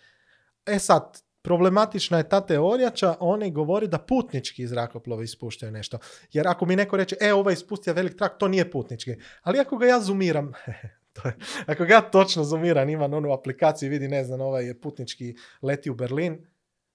E 0.66 0.78
sad, 0.78 1.22
problematična 1.46 2.18
je 2.18 2.28
ta 2.28 2.40
teorija, 2.40 2.90
ča 2.90 3.14
oni 3.20 3.50
govori 3.50 3.86
da 3.88 3.98
putnički 3.98 4.66
zrakoplovi 4.66 5.24
ispuštaju 5.24 5.72
nešto. 5.72 5.98
Jer 6.32 6.48
ako 6.48 6.66
mi 6.66 6.76
neko 6.76 6.96
reče, 6.96 7.16
e, 7.20 7.32
ovaj 7.34 7.54
ispustio 7.54 7.94
velik 7.94 8.16
trak, 8.18 8.38
to 8.38 8.48
nije 8.48 8.70
putnički. 8.70 9.14
Ali 9.42 9.60
ako 9.60 9.76
ga 9.76 9.86
ja 9.86 10.00
zoomiram, 10.00 10.52
to 11.14 11.28
je, 11.28 11.36
ako 11.66 11.84
ga 11.84 11.94
ja 11.94 12.00
točno 12.00 12.44
zoomiram, 12.44 12.88
imam 12.88 13.14
onu 13.14 13.32
aplikaciju 13.32 13.86
i 13.86 13.90
vidi, 13.90 14.08
ne 14.08 14.24
znam, 14.24 14.40
ovaj 14.40 14.66
je 14.66 14.80
putnički 14.80 15.36
leti 15.62 15.90
u 15.90 15.94
Berlin, 15.94 16.46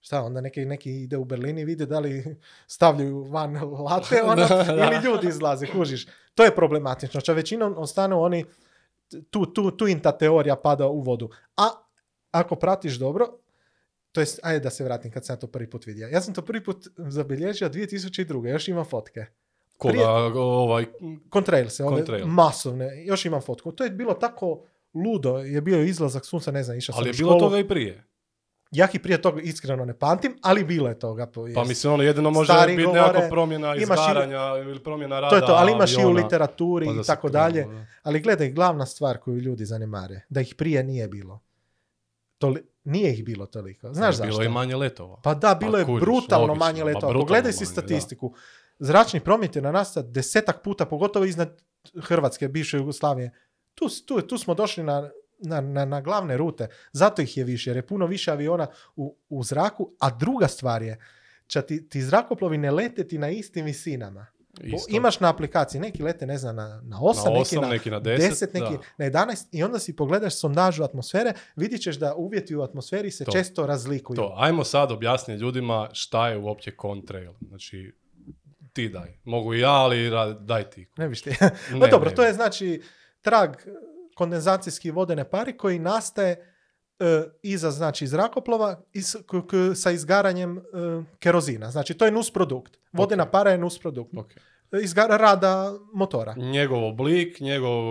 šta 0.02 0.22
onda 0.22 0.42
neki, 0.42 0.66
neki 0.66 0.92
ide 1.04 1.18
u 1.18 1.26
Berlin 1.26 1.58
i 1.58 1.66
vide 1.66 1.86
da 1.86 2.00
li 2.00 2.38
stavljaju 2.68 3.24
van 3.24 3.56
late 3.72 4.24
ono, 4.32 4.48
Da, 4.48 4.64
da. 4.64 4.74
ili 4.74 5.06
ljudi 5.06 5.28
izlaze, 5.28 5.68
kužiš. 5.68 6.08
To 6.36 6.44
je 6.44 6.56
problematično, 6.56 7.22
ča 7.22 7.34
većinom 7.34 7.78
ostanu 7.78 8.22
oni, 8.22 8.46
tu, 9.30 9.46
tu, 9.46 9.72
tu 9.72 9.88
im 9.88 10.00
ta 10.00 10.12
teorija 10.12 10.56
pada 10.56 10.88
u 10.88 11.00
vodu. 11.00 11.30
A 11.58 11.70
ako 12.32 12.56
pratiš 12.56 13.00
dobro, 13.00 13.28
to 14.12 14.20
jest, 14.20 14.40
ajde 14.44 14.60
da 14.60 14.70
se 14.70 14.84
vratim 14.84 15.12
kad 15.12 15.26
sam 15.26 15.38
to 15.38 15.48
prvi 15.48 15.70
put 15.70 15.86
vidio. 15.86 16.08
Ja 16.08 16.22
sam 16.22 16.34
to 16.34 16.42
prvi 16.42 16.64
put 16.64 16.78
zabilježio 16.98 17.70
2002. 17.70 18.48
Još 18.48 18.68
imam 18.68 18.86
fotke. 18.86 19.26
Koga, 19.78 19.92
prije- 19.92 20.08
ovaj... 20.36 20.86
Contrailse, 21.34 21.84
ove 21.84 21.98
Contrail. 21.98 22.26
masovne. 22.28 23.06
Još 23.06 23.26
imam 23.26 23.42
fotku. 23.42 23.72
To 23.72 23.84
je 23.84 23.90
bilo 23.90 24.14
tako 24.14 24.64
ludo. 24.96 25.38
Je 25.38 25.62
bio 25.62 25.84
izlazak 25.84 26.26
sunca, 26.26 26.52
ne 26.52 26.64
znam, 26.64 26.78
išao 26.78 26.94
sam 26.94 27.00
Ali 27.00 27.10
je 27.10 27.14
bilo 27.14 27.40
toga 27.40 27.60
i 27.60 27.68
prije. 27.68 28.04
Ja 28.72 28.88
i 28.94 29.00
prije 29.00 29.22
toga 29.22 29.42
iskreno 29.42 29.86
ne 29.86 29.94
pamtim, 29.96 30.38
ali 30.42 30.64
bilo 30.64 30.90
je 30.90 31.00
toga. 31.00 31.26
Po, 31.28 31.42
Pa 31.44 31.48
jest. 31.50 31.68
mislim, 31.68 31.94
ono 31.94 32.04
jedino 32.04 32.32
može 32.32 32.54
Stari 32.54 32.76
biti 32.76 32.86
govore, 32.86 33.28
promjena 33.30 33.68
imaš 33.68 33.80
i- 33.80 34.02
izgaranja 34.02 34.40
ili 34.62 34.80
promjena 34.80 35.16
rada 35.16 35.30
to 35.30 35.36
je 35.36 35.42
to, 35.42 35.54
ali 35.54 35.72
imaš 35.72 35.92
i 35.92 35.96
u 35.96 36.00
aviona, 36.00 36.16
literaturi 36.16 36.86
pa 36.86 36.92
i 36.92 36.96
se 36.96 37.08
tako 37.08 37.28
krenulo, 37.28 37.44
dalje. 37.44 37.64
da. 37.66 37.86
Ali 38.04 38.20
gledaj, 38.20 38.50
glavna 38.50 38.86
stvar 38.86 39.18
koju 39.18 39.38
ljudi 39.38 39.66
zanemare, 39.66 40.22
da 40.30 40.42
ih 40.42 40.56
prije 40.56 40.84
nije 40.84 41.08
bilo. 41.08 41.40
Toli- 42.38 42.64
nije 42.84 43.14
ih 43.14 43.26
bilo 43.26 43.46
toliko. 43.46 43.94
Znaš 43.94 44.16
zašto? 44.16 44.30
Bilo 44.30 44.42
je 44.42 44.50
manje 44.50 44.76
letova. 44.76 45.22
Pa 45.24 45.34
da, 45.34 45.56
bilo 45.56 45.72
Pa 45.72 45.80
je 45.80 45.86
brutalno 45.86 46.48
logično, 46.48 46.66
manje 46.66 46.80
ma 46.80 46.86
letova. 46.86 47.14
Pogledaj 47.14 47.54
si 47.54 47.66
statistiku. 47.66 48.34
Zračni 48.80 49.20
promet 49.20 49.56
je 49.56 49.62
narastao 49.62 50.04
desetak 50.04 50.64
puta, 50.64 50.86
pogotovo 50.86 51.26
iznad 51.26 51.62
Hrvatske, 52.02 52.48
bivše 52.48 52.78
Jugoslavije. 52.78 53.32
Tu, 53.76 53.88
tu, 54.08 54.22
tu 54.22 54.38
smo 54.38 54.54
došli 54.54 54.84
na, 54.84 55.10
na, 55.40 55.62
na, 55.62 55.86
na 55.86 56.02
glavne 56.02 56.38
rute. 56.38 56.68
Zato 56.92 57.22
ih 57.22 57.38
je 57.38 57.44
više, 57.44 57.70
jer 57.70 57.78
je 57.78 57.88
puno 57.88 58.06
više 58.06 58.32
aviona 58.32 58.68
u, 58.96 59.18
u 59.30 59.44
zraku. 59.44 59.92
A 60.00 60.10
druga 60.10 60.48
stvar 60.48 60.84
je, 60.84 61.00
ča 61.48 61.62
ti, 61.62 61.90
ti 61.90 62.02
zrakoplovi 62.02 62.58
ne 62.58 62.72
lete 62.72 63.08
ti 63.08 63.18
na 63.18 63.30
istim 63.30 63.66
visinama. 63.66 64.28
Isto. 64.64 64.88
Imaš 64.90 65.20
na 65.20 65.30
aplikaciji, 65.30 65.82
neki 65.82 66.04
lete, 66.04 66.26
ne 66.26 66.38
znam, 66.38 66.56
na, 66.56 66.82
na 66.84 66.98
8, 66.98 67.18
Na 67.18 67.30
neki, 67.30 67.42
osam, 67.42 67.62
na 67.62 67.70
neki 67.70 67.92
na 67.92 68.02
10, 68.02 68.18
10, 68.20 68.54
neki 68.54 68.78
da. 68.98 69.06
na 69.10 69.26
11 69.26 69.46
i 69.52 69.64
onda 69.64 69.80
si 69.80 69.96
pogledaš 69.96 70.36
sondažu 70.36 70.84
atmosfere, 70.84 71.34
vidit 71.56 71.82
ćeš 71.82 71.96
da 71.96 72.16
uvjeti 72.16 72.56
u 72.56 72.62
atmosferi 72.62 73.12
se 73.12 73.26
To. 73.26 73.32
često 73.32 73.66
razlikuju. 73.66 74.16
To, 74.16 74.34
ajmo 74.38 74.64
sad 74.64 74.92
objasniti 74.92 75.42
ljudima 75.42 75.90
šta 75.94 76.30
je 76.30 76.38
uopće 76.38 76.72
contrail. 76.82 77.32
Znači, 77.42 77.94
ti 78.74 78.90
daj. 78.90 79.18
Mogu 79.24 79.54
i 79.54 79.60
ja, 79.60 79.72
ali 79.72 80.10
daj 80.40 80.64
ti. 80.64 80.88
Ne 80.98 81.10
biš 81.10 81.22
ti. 81.22 81.30
Ne, 81.32 81.52
no 81.80 81.88
dobro, 81.88 82.10
ne 82.10 82.16
to 82.16 82.24
je 82.24 82.34
znači 82.34 82.82
trag 83.22 83.56
kondenzacijski 84.16 84.92
vodene 84.92 85.24
pari 85.26 85.54
koji 85.54 85.80
nastaje 85.80 86.48
e, 87.00 87.24
iza 87.44 87.72
znači 87.72 88.08
zrakoplova 88.08 88.82
i 88.94 89.02
s- 89.02 89.16
k- 89.16 89.48
k- 89.48 89.76
sa 89.76 89.92
izgaranjem 89.92 90.58
e, 90.58 90.62
kerozina. 91.20 91.72
Znači 91.72 91.94
to 91.94 92.06
je 92.06 92.12
nusprodukt. 92.12 92.78
Vodena 92.94 93.24
Ok. 93.24 93.32
para 93.32 93.52
je 93.52 93.58
nusprodukt. 93.58 94.18
Ok. 94.18 94.32
Izgara 94.74 95.18
rada 95.18 95.74
motora. 95.94 96.34
Njegov 96.36 96.86
oblik, 96.86 97.40
njegov 97.40 97.84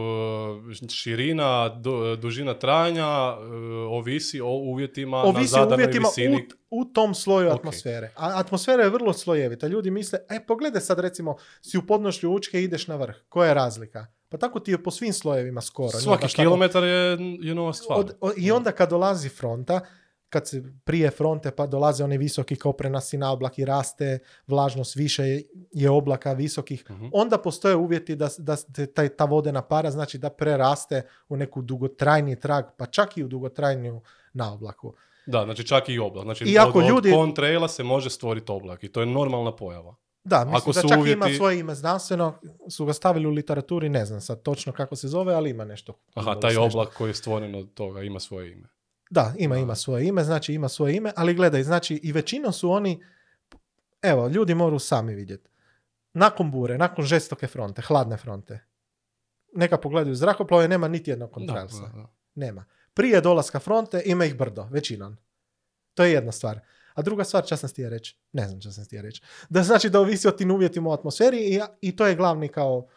e, 0.73 0.89
širina, 0.90 1.69
du- 1.70 2.16
dužina 2.16 2.55
trajanja, 2.55 3.07
e, 3.07 3.44
ovisi 3.89 4.40
o 4.40 4.48
uvjetima 4.48 5.16
na 5.16 5.23
Ovisi 5.24 5.44
o 5.47 5.47
zadanoj 5.51 5.74
uvjetima 5.77 6.09
visini. 6.09 6.47
u, 6.70 6.81
u 6.81 6.85
tom 6.85 7.15
sloju 7.15 7.48
Ok. 7.48 7.55
atmosfere. 7.55 8.12
A 8.16 8.32
atmosfera 8.35 8.82
je 8.82 8.90
vrlo 8.90 9.12
slojevita. 9.12 9.66
Ljudi 9.66 9.90
misle, 9.90 10.19
e 10.31 10.47
pogledaj 10.47 10.81
sad 10.81 10.98
recimo 10.98 11.36
si 11.61 11.78
u 11.78 11.82
podnošlju 11.82 12.31
Učke 12.31 12.61
i 12.61 12.65
ideš 12.65 12.86
na 12.86 12.97
vrh. 12.97 13.15
Koja 13.28 13.48
je 13.48 13.55
razlika? 13.55 14.07
Pa 14.28 14.36
tako 14.39 14.61
ti 14.61 14.70
je 14.70 14.82
po 14.82 14.90
svim 14.90 15.12
slojevima 15.12 15.61
skoro. 15.61 15.89
Svaki 15.90 16.23
tako- 16.23 16.35
kilometar 16.35 16.85
je, 16.85 17.19
je 17.40 17.55
nova 17.55 17.73
stvar. 17.73 17.98
Od- 18.01 18.16
o- 18.20 18.32
I 18.36 18.51
onda 18.52 18.73
kad 18.73 18.90
dolazi 18.90 19.28
fronta, 19.28 19.81
kad 20.31 20.48
se 20.48 20.62
prije 20.85 21.11
fronte 21.11 21.51
pa 21.51 21.66
dolaze 21.66 22.05
oni 22.05 22.19
visoki 22.19 22.57
kao 22.57 22.73
prenasi 22.73 23.19
na 23.19 23.32
oblak 23.32 23.59
i 23.59 23.65
raste, 23.65 24.19
vlažnost 24.47 24.97
više 24.97 25.23
je, 25.24 25.43
je 25.73 25.90
oblaka 25.90 26.32
visokih, 26.32 26.90
Mhm. 26.90 27.07
onda 27.12 27.39
postoje 27.39 27.77
uvjeti 27.77 28.16
da, 28.16 28.28
da 28.39 28.57
se 28.57 28.86
taj, 28.86 29.09
ta 29.09 29.24
vodena 29.24 29.62
para 29.62 29.90
znači 29.90 30.19
da 30.19 30.31
preraste 30.31 30.98
u 31.28 31.36
neku 31.36 31.62
dugotrajni 31.62 32.36
trag, 32.36 32.65
pa 32.77 32.86
čak 32.86 33.16
i 33.16 33.24
u 33.24 33.28
dugotrajniju 33.28 34.01
na 34.32 34.52
oblaku. 34.52 34.94
Da, 35.27 35.44
znači 35.44 35.65
čak 35.65 35.89
i 35.89 35.98
oblak. 35.98 36.24
Znači, 36.24 36.44
I 36.44 36.59
ako 36.59 36.78
od, 36.78 36.89
ljudi- 36.89 37.09
od 37.09 37.15
contraila 37.16 37.69
se 37.69 37.82
može 37.85 38.11
stvoriti 38.11 38.52
oblak 38.52 38.85
i 38.85 38.89
to 38.89 39.01
je 39.01 39.07
normalna 39.07 39.57
pojava. 39.57 39.94
Da, 40.24 40.39
mislim 40.40 40.57
Ako 40.57 40.73
da 40.73 40.89
čak 40.89 40.98
uvjeti- 40.98 41.12
ima 41.19 41.36
svoje 41.36 41.59
ime 41.61 41.74
znanstveno, 41.74 42.35
su 42.69 42.85
ga 42.85 42.93
stavili 42.93 43.27
u 43.27 43.31
literaturi, 43.31 43.89
ne 43.89 44.05
znam 44.05 44.20
sad 44.20 44.43
točno 44.43 44.73
kako 44.73 44.97
se 44.97 45.09
zove, 45.09 45.35
ali 45.35 45.51
ima 45.51 45.65
nešto. 45.65 45.93
Aha, 46.15 46.35
taj 46.35 46.51
nešto. 46.51 46.62
oblak 46.62 46.89
koji 46.89 47.11
je 47.11 47.15
stvoren 47.15 47.55
od 47.55 47.74
toga 47.74 48.02
ima 48.02 48.20
svoje 48.20 48.52
ime. 48.52 48.69
Da, 49.11 49.35
ima, 49.39 49.57
ima 49.57 49.74
svoje 49.74 50.07
ime, 50.07 50.24
znači 50.24 50.55
ima 50.55 50.69
svoje 50.69 50.97
ime, 50.97 51.12
ali 51.16 51.35
gledaj, 51.35 51.62
znači 51.62 52.01
i 52.03 52.12
većinom 52.12 52.53
su 52.53 52.70
oni, 52.70 53.05
evo, 54.03 54.28
ljudi 54.28 54.55
moraju 54.55 54.78
sami 54.78 55.15
vidjeti. 55.15 55.51
Nakon 56.12 56.51
bure, 56.51 56.78
nakon 56.78 57.05
žestoke 57.05 57.47
fronte, 57.47 57.82
hladne 57.82 58.16
fronte, 58.16 58.65
neka 59.55 59.77
pogledaju 59.77 60.15
zrakoplove, 60.15 60.69
nema 60.69 60.89
niti 60.89 61.11
jednog 61.11 61.28
Da, 61.28 61.35
kontralsa. 61.35 61.82
da, 61.82 61.89
da. 61.89 62.07
Nema. 62.35 62.65
Prije 62.95 63.20
dolaska 63.20 63.59
fronte 63.59 64.03
ima 64.05 64.24
ih 64.24 64.37
brdo, 64.37 64.69
većinom. 64.70 65.16
To 65.95 66.05
je 66.05 66.12
jedna 66.12 66.32
stvar. 66.32 66.61
A 66.95 67.03
druga 67.03 67.24
stvar, 67.24 67.47
čas 67.47 67.61
sam 67.61 67.69
ti 67.70 67.89
reći, 67.89 68.16
ne 68.32 68.49
znam 68.49 68.61
čas 68.61 68.74
sam 68.74 68.85
ti 68.87 69.03
reći, 69.03 69.23
da 69.49 69.62
znači 69.62 69.91
da 69.91 70.01
ovisi 70.01 70.28
o 70.28 70.31
tim 70.31 70.51
uvjetima 70.51 70.89
u 70.91 70.93
atmosferi 70.93 71.39
i, 71.39 71.61
i 71.81 71.97
to 71.97 72.07
je 72.07 72.15
glavni 72.16 72.49
kao 72.49 72.89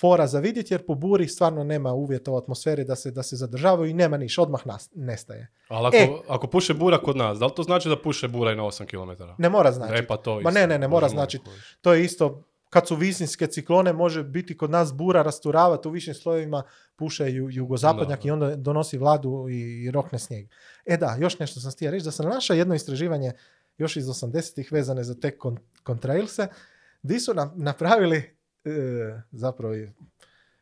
fora 0.00 0.26
za 0.26 0.40
vidjeti, 0.40 0.74
jer 0.74 0.86
po 0.86 0.94
buri 0.94 1.28
stvarno 1.28 1.64
nema 1.64 1.92
uvjeta 1.92 2.30
u 2.30 2.36
atmosferi 2.36 2.84
da 2.84 2.96
se, 2.96 3.10
da 3.10 3.22
se 3.22 3.36
zadržavaju 3.36 3.90
i 3.90 3.94
nema 3.94 4.16
niš, 4.16 4.38
odmah 4.38 4.66
nas, 4.66 4.90
nestaje. 4.94 5.52
Ali 5.68 5.86
ako, 5.86 5.96
E. 5.96 6.08
ako 6.28 6.46
puše 6.46 6.74
bura 6.74 6.98
kod 6.98 7.16
nas, 7.16 7.38
da 7.38 7.46
li 7.46 7.52
to 7.56 7.62
znači 7.62 7.88
da 7.88 8.02
puše 8.02 8.28
bura 8.28 8.52
i 8.52 8.56
na 8.56 8.62
8 8.62 8.86
km? 8.86 9.24
Ne 9.38 9.48
mora 9.48 9.72
znači. 9.72 9.94
E 9.94 10.06
pa 10.06 10.16
to 10.16 10.34
Ma 10.34 10.40
isto. 10.40 10.50
ne, 10.50 10.66
ne, 10.66 10.78
ne 10.78 10.88
mora 10.88 11.08
kužiš. 11.08 11.40
To 11.80 11.92
je 11.92 12.04
isto, 12.04 12.42
kad 12.70 12.88
su 12.88 12.96
visinske 12.96 13.46
ciklone, 13.46 13.92
može 13.92 14.22
biti 14.24 14.56
kod 14.56 14.70
nas 14.70 14.92
bura 14.92 15.22
rasturavati 15.22 15.88
u 15.88 15.90
višim 15.90 16.14
slojevima, 16.14 16.62
puše 16.96 17.32
ju, 17.32 17.48
jugozapadnjak 17.50 18.22
Da. 18.22 18.28
i 18.28 18.30
onda 18.30 18.56
donosi 18.56 18.98
vladu 18.98 19.46
i, 19.50 19.84
i 19.84 19.90
rokne 19.90 20.18
snijeg. 20.18 20.48
E 20.86 20.96
da, 20.96 21.16
još 21.20 21.38
nešto 21.38 21.60
sam 21.60 21.72
htio 21.72 21.90
reći, 21.90 22.04
da 22.04 22.10
sam 22.10 22.26
našao 22.26 22.54
jedno 22.54 22.74
istraživanje 22.74 23.32
još 23.78 23.96
iz 23.96 24.06
80-ih 24.06 24.72
vezane 24.72 25.04
za 25.04 25.14
te 25.14 25.38
kon, 25.38 25.58
contrailse, 25.86 26.48
di 27.02 27.20
su 27.20 27.34
nam 27.34 27.52
napravili 27.56 28.37
zapravo 29.32 29.74
i 29.74 29.88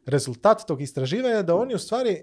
rezultat 0.07 0.67
tog 0.67 0.83
istraživanja 0.83 1.43
da 1.43 1.55
oni 1.55 1.75
u 1.75 1.79
stvari 1.79 2.23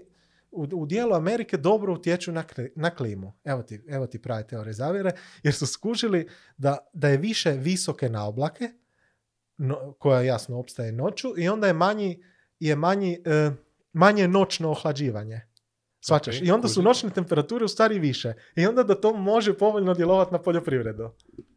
u, 0.50 0.66
u 0.72 0.86
dijelu 0.86 1.14
Amerike 1.14 1.56
dobro 1.56 1.94
utječu 1.94 2.32
na, 2.32 2.44
na 2.76 2.90
klimu. 2.90 3.32
Evo 3.44 3.62
ti, 3.62 3.84
evo 3.88 4.06
ti 4.06 4.22
prave 4.22 4.46
teorije 4.46 4.72
zavjere, 4.72 5.10
jer 5.42 5.54
su 5.54 5.66
skužili 5.66 6.28
da, 6.56 6.78
da 6.92 7.08
je 7.08 7.16
više 7.16 7.50
visoke 7.50 8.08
naoblake, 8.08 8.70
no, 9.56 9.92
koja 9.98 10.22
jasno 10.22 10.58
opstaje 10.58 10.92
noću, 10.92 11.28
i 11.38 11.48
onda 11.48 11.66
je 11.66 11.72
manji, 11.72 12.24
je 12.60 12.76
manji, 12.76 13.22
e, 13.24 13.50
manje 13.92 14.28
noćno 14.28 14.70
ohlađivanje. 14.70 15.40
Svačaš? 16.00 16.36
Ok, 16.36 16.42
I 16.42 16.50
onda 16.50 16.68
su 16.68 16.82
noćne 16.82 17.10
temperature 17.10 17.64
u 17.64 17.68
stvari 17.68 17.98
više. 17.98 18.34
I 18.56 18.66
onda 18.66 18.82
da 18.82 19.00
to 19.00 19.12
može 19.12 19.58
povoljno 19.58 19.94
djelovati 19.94 20.32
na 20.32 20.42
poljoprivredu. 20.42 21.10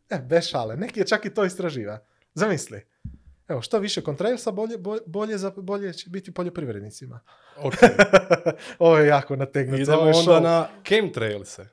E, 0.10 0.20
bez 0.20 0.44
šale. 0.44 0.76
Neki 0.76 1.00
je 1.00 1.08
čak 1.08 1.26
i 1.26 1.34
to 1.34 1.46
istraživa. 1.46 2.00
Zamisli. 2.34 2.82
Evo, 3.48 3.62
što 3.62 3.80
više 3.80 4.02
kontrailsa, 4.02 4.52
bolje, 4.52 4.78
bolje, 4.78 5.02
bolje, 5.06 5.38
za, 5.38 5.52
bolje 5.58 5.94
će 5.94 6.10
biti 6.10 6.34
poljoprivrednicima. 6.34 7.20
Ok. 7.58 7.74
Ovo 8.80 8.98
je 8.98 9.08
jako 9.08 9.36
nategnuto. 9.36 9.82
Idemo 9.82 10.02
je 10.02 10.14
onda 10.16 10.32
show. 10.32 10.42
na 10.42 10.68
chemtrailse. 10.88 11.68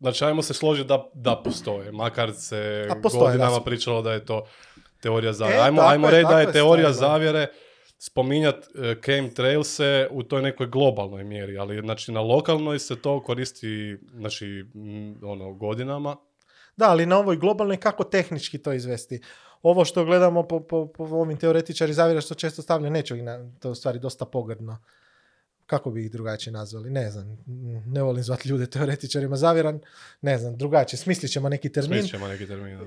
Znači, 0.00 0.24
ajmo 0.24 0.42
se 0.42 0.54
složiti 0.54 0.88
da, 0.88 1.10
da 1.14 1.42
postoje. 1.44 1.92
Makar 1.92 2.32
se 2.34 2.88
A 2.90 2.94
postoje, 3.02 3.24
godinama 3.24 3.58
da. 3.58 3.64
pričalo 3.64 4.02
da 4.02 4.12
je 4.12 4.24
to 4.24 4.46
teorija 5.00 5.32
zavjere. 5.32 5.58
E, 5.58 5.62
ajmo 5.62 5.82
ajmo 5.82 6.06
je, 6.08 6.12
reći 6.12 6.26
da 6.30 6.40
je 6.40 6.46
je 6.46 6.52
teorija 6.52 6.92
stvarno. 6.92 7.14
zavjere 7.14 7.46
spominjat 7.98 8.56
uh, 8.56 9.02
chemtrailse 9.04 10.08
u 10.10 10.22
toj 10.22 10.42
nekoj 10.42 10.66
globalnoj 10.66 11.24
mjeri, 11.24 11.58
ali 11.58 11.80
znači 11.80 12.12
na 12.12 12.20
lokalnoj 12.20 12.78
se 12.78 13.02
to 13.02 13.22
koristi 13.22 13.98
znači, 14.14 14.64
ono, 15.22 15.52
godinama. 15.52 16.16
Da, 16.76 16.90
ali 16.90 17.06
na 17.06 17.18
ovoj 17.18 17.36
globalnoj 17.36 17.76
kako 17.76 18.04
tehnički 18.04 18.58
to 18.58 18.72
izvesti? 18.72 19.20
Ovo 19.62 19.84
što 19.84 20.04
gledamo 20.04 20.42
po, 20.42 20.60
po, 20.60 20.86
po 20.86 21.04
ovim 21.04 21.36
teoretičari 21.36 21.92
zavjera 21.92 22.20
što 22.20 22.34
često 22.34 22.62
stavljaju, 22.62 22.92
neću 22.92 23.16
ih 23.16 23.22
na, 23.22 23.50
to 23.58 23.68
je 23.68 23.72
u 23.72 23.74
stvari 23.74 23.98
dosta 23.98 24.24
pogrdno. 24.24 24.78
Kako 25.66 25.90
bi 25.90 26.04
ih 26.04 26.10
drugačije 26.10 26.52
nazvali? 26.52 26.90
Ne 26.90 27.10
znam. 27.10 27.38
Ne 27.86 28.02
volim 28.02 28.22
zvati 28.22 28.48
ljude 28.48 28.66
teoretičarima 28.66 29.36
zavjera. 29.36 29.78
Ne 30.20 30.38
znam, 30.38 30.56
drugačije. 30.56 30.98
Smislit 30.98 31.32
ćemo 31.32 31.48
neki 31.48 31.72
termin. 31.72 31.98
Smislit 31.98 32.10
ćemo 32.10 32.28
neki 32.28 32.46
termin. 32.46 32.78
da. 32.78 32.84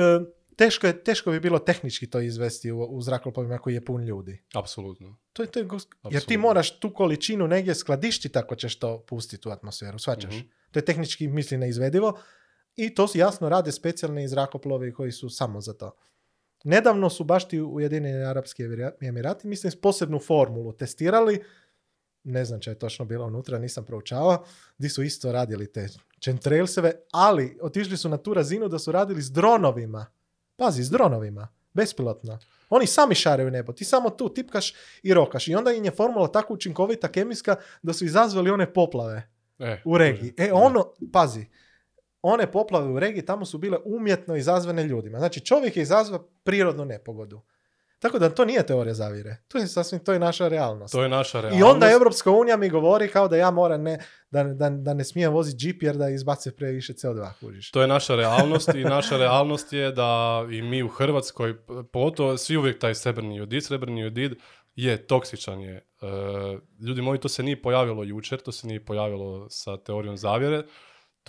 E, 0.00 0.20
teško, 0.56 0.86
je, 0.86 1.04
teško 1.04 1.30
bi 1.30 1.40
bilo 1.40 1.58
tehnički 1.58 2.06
to 2.06 2.20
izvesti 2.20 2.72
u, 2.72 2.82
u 2.82 3.02
zrakoplovima 3.02 3.58
koji 3.58 3.74
je 3.74 3.84
pun 3.84 4.04
ljudi. 4.04 4.42
Apsolutno. 4.54 5.16
To 5.32 5.42
je, 5.42 5.46
to 5.46 5.58
je, 5.58 5.66
jer 6.10 6.24
ti 6.24 6.36
moraš 6.36 6.78
tu 6.78 6.94
količinu 6.94 7.48
negdje 7.48 7.74
skladištiti 7.74 8.38
ako 8.38 8.54
ćeš 8.54 8.78
to 8.78 9.04
pustiti 9.08 9.48
u 9.48 9.50
atmosferu, 9.50 9.98
svačaš. 9.98 10.34
Mhm. 10.34 10.46
To 10.70 10.78
je 10.78 10.84
tehnički, 10.84 11.28
misli, 11.28 11.58
neizvedivo. 11.58 12.18
I 12.84 12.94
to 12.94 13.06
jasno 13.14 13.48
rade 13.48 13.72
specijalni 13.72 14.28
zrakoplovi 14.28 14.92
koji 14.92 15.12
su 15.12 15.30
samo 15.30 15.60
za 15.60 15.72
to. 15.72 15.90
Nedavno 16.64 17.10
su 17.10 17.24
baš 17.24 17.48
ti 17.48 17.60
Ujedinjeni 17.60 18.24
Arapski 18.24 18.64
Emira- 18.64 18.92
Emirati, 19.00 19.48
mislim, 19.48 19.72
posebnu 19.82 20.18
formulu 20.18 20.72
testirali, 20.72 21.44
ne 22.24 22.44
znam 22.44 22.60
če 22.60 22.70
je 22.70 22.78
točno 22.78 23.04
bilo 23.04 23.26
unutra, 23.26 23.58
nisam 23.58 23.84
proučavao, 23.84 24.44
di 24.78 24.88
su 24.88 25.02
isto 25.02 25.32
radili 25.32 25.72
te 25.72 25.88
chemtrailseve, 26.24 26.92
ali 27.12 27.58
otišli 27.62 27.96
su 27.96 28.08
na 28.08 28.16
tu 28.16 28.34
razinu 28.34 28.68
da 28.68 28.78
su 28.78 28.92
radili 28.92 29.22
s 29.22 29.32
dronovima. 29.32 30.06
Pazi, 30.56 30.84
s 30.84 30.90
dronovima, 30.90 31.48
bespilotno. 31.72 32.38
Oni 32.70 32.86
sami 32.86 33.14
šaraju 33.14 33.50
nebo, 33.50 33.72
ti 33.72 33.84
samo 33.84 34.10
tu 34.10 34.28
tipkaš 34.34 34.74
i 35.02 35.14
rokaš. 35.14 35.48
I 35.48 35.54
onda 35.54 35.72
im 35.72 35.84
je 35.84 35.90
formula 35.90 36.28
tako 36.28 36.54
učinkovita 36.54 37.08
kemijska 37.08 37.56
da 37.82 37.92
su 37.92 38.04
izazvali 38.04 38.50
one 38.50 38.72
poplave 38.72 39.28
E, 39.58 39.82
u 39.84 39.98
regiji. 39.98 40.34
E, 40.36 40.52
ono, 40.52 40.92
pazi, 41.12 41.46
one 42.22 42.52
poplave 42.52 42.88
u 42.88 42.98
regiji 42.98 43.24
tamo 43.24 43.44
su 43.44 43.58
bile 43.58 43.78
umjetno 43.84 44.36
izazvane 44.36 44.84
ljudima. 44.84 45.18
Znači, 45.18 45.40
čovjek 45.40 45.76
je 45.76 45.82
izazvao 45.82 46.28
prirodnu 46.44 46.84
nepogodu. 46.84 47.40
Tako 47.98 48.18
da 48.18 48.30
to 48.30 48.44
nije 48.44 48.66
teorija 48.66 48.94
zavire. 48.94 49.36
To 49.48 49.58
je 49.58 49.66
sasvim, 49.66 50.04
to 50.04 50.12
je 50.12 50.18
naša 50.18 50.48
realnost. 50.48 50.92
To 50.92 51.02
je 51.02 51.08
naša 51.08 51.38
I 51.38 51.42
realnost. 51.42 51.64
onda 51.74 51.90
Europska 51.92 52.30
unija 52.30 52.56
mi 52.56 52.68
govori 52.68 53.08
kao 53.08 53.28
da 53.28 53.36
ja 53.36 53.50
moram 53.50 53.82
ne, 53.82 53.98
da, 54.30 54.42
da, 54.44 54.70
da 54.70 54.94
ne 54.94 55.04
smijem 55.04 55.32
voziti 55.32 55.66
Jeep 55.66 55.82
jer 55.82 55.96
da 55.96 56.08
izbace 56.08 56.56
previše 56.56 56.92
CO2, 56.92 57.30
kužiš. 57.40 57.70
To 57.70 57.80
je 57.82 57.88
naša 57.88 58.16
realnost 58.16 58.68
i 58.74 58.84
naša 58.84 59.16
realnost 59.16 59.72
je 59.72 59.92
da 59.92 60.44
i 60.50 60.62
mi 60.62 60.82
u 60.82 60.88
Hrvatskoj, 60.88 61.56
p- 61.66 61.72
pogotovo 61.92 62.36
svi 62.36 62.56
uvijek 62.56 62.78
taj 62.78 62.94
srebrni 62.94 63.36
jodid, 63.36 63.64
srebrni 63.64 64.00
jodid 64.00 64.32
je 64.74 65.06
toksičan 65.06 65.60
je. 65.60 65.74
E, 65.76 65.82
ljudi 66.86 67.02
moji, 67.02 67.20
to 67.20 67.28
se 67.28 67.42
nije 67.42 67.62
pojavilo 67.62 68.04
jučer, 68.04 68.40
to 68.40 68.52
se 68.52 68.66
nije 68.66 68.84
pojavilo 68.84 69.46
sa 69.50 69.76
teorijom 69.76 70.16
zavjere. 70.16 70.62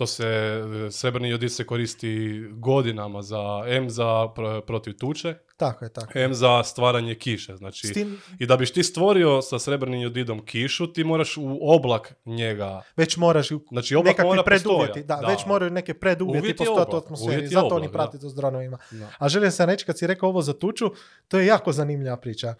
To 0.02 0.06
se, 0.06 0.62
srebrni 0.90 1.28
jodid 1.28 1.52
se 1.52 1.64
koristi 1.64 2.42
godinama 2.50 3.22
za 3.22 3.64
M 3.66 3.90
za 3.90 4.04
pr- 4.04 4.60
protiv 4.60 4.94
tuče, 4.98 5.34
Tako 5.56 5.84
je, 5.84 5.92
tako. 5.92 6.18
M 6.18 6.34
za 6.34 6.64
stvaranje 6.64 7.14
kiše. 7.14 7.56
Znači, 7.56 7.86
S 7.86 7.92
tim 7.92 8.20
I 8.38 8.46
da 8.46 8.56
biš 8.56 8.72
ti 8.72 8.82
stvorio 8.82 9.42
sa 9.42 9.58
srebrnim 9.58 10.00
jodidom 10.00 10.44
kišu, 10.44 10.92
ti 10.92 11.04
moraš 11.04 11.36
u 11.36 11.58
oblak 11.62 12.14
njega 12.26 12.82
već 12.96 13.16
moraš 13.16 13.48
Znači, 13.70 13.94
oblak 13.94 14.12
nekakvi 14.12 14.28
mora 14.28 14.42
preduvjeti. 14.42 15.02
Da, 15.02 15.16
da. 15.16 15.26
već 15.26 15.46
moraju 15.46 15.70
neke 15.70 15.94
preduvjeti 15.94 16.44
Uvjet 16.44 16.60
je 16.60 16.66
postojati 16.66 16.94
u 16.94 16.98
atmosferi. 16.98 17.46
Zato 17.46 17.66
oblak, 17.66 17.82
oni 17.82 17.92
prate 17.92 18.18
to 18.18 18.28
s 18.28 18.34
dronovima. 18.34 18.78
Da. 18.90 19.08
A 19.18 19.28
želim 19.28 19.50
sam 19.50 19.70
reći, 19.70 19.84
kad 19.84 19.98
si 19.98 20.06
rekao 20.06 20.28
ovo 20.28 20.42
za 20.42 20.52
tuču, 20.52 20.90
to 21.28 21.38
je 21.38 21.46
jako 21.46 21.72
zanimljiva 21.72 22.16
priča. 22.16 22.54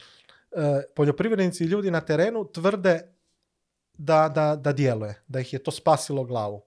E, 0.53 0.83
poljoprivrednici 0.97 1.65
i 1.65 1.67
ljudi 1.67 1.91
na 1.91 2.01
terenu 2.01 2.45
tvrde 2.45 3.01
da, 3.99 4.29
da, 4.29 4.57
da 4.57 4.73
djeluje, 4.73 5.23
da 5.29 5.41
ih 5.41 5.53
je 5.53 5.59
to 5.59 5.71
spasilo 5.71 6.25
glavu. 6.25 6.63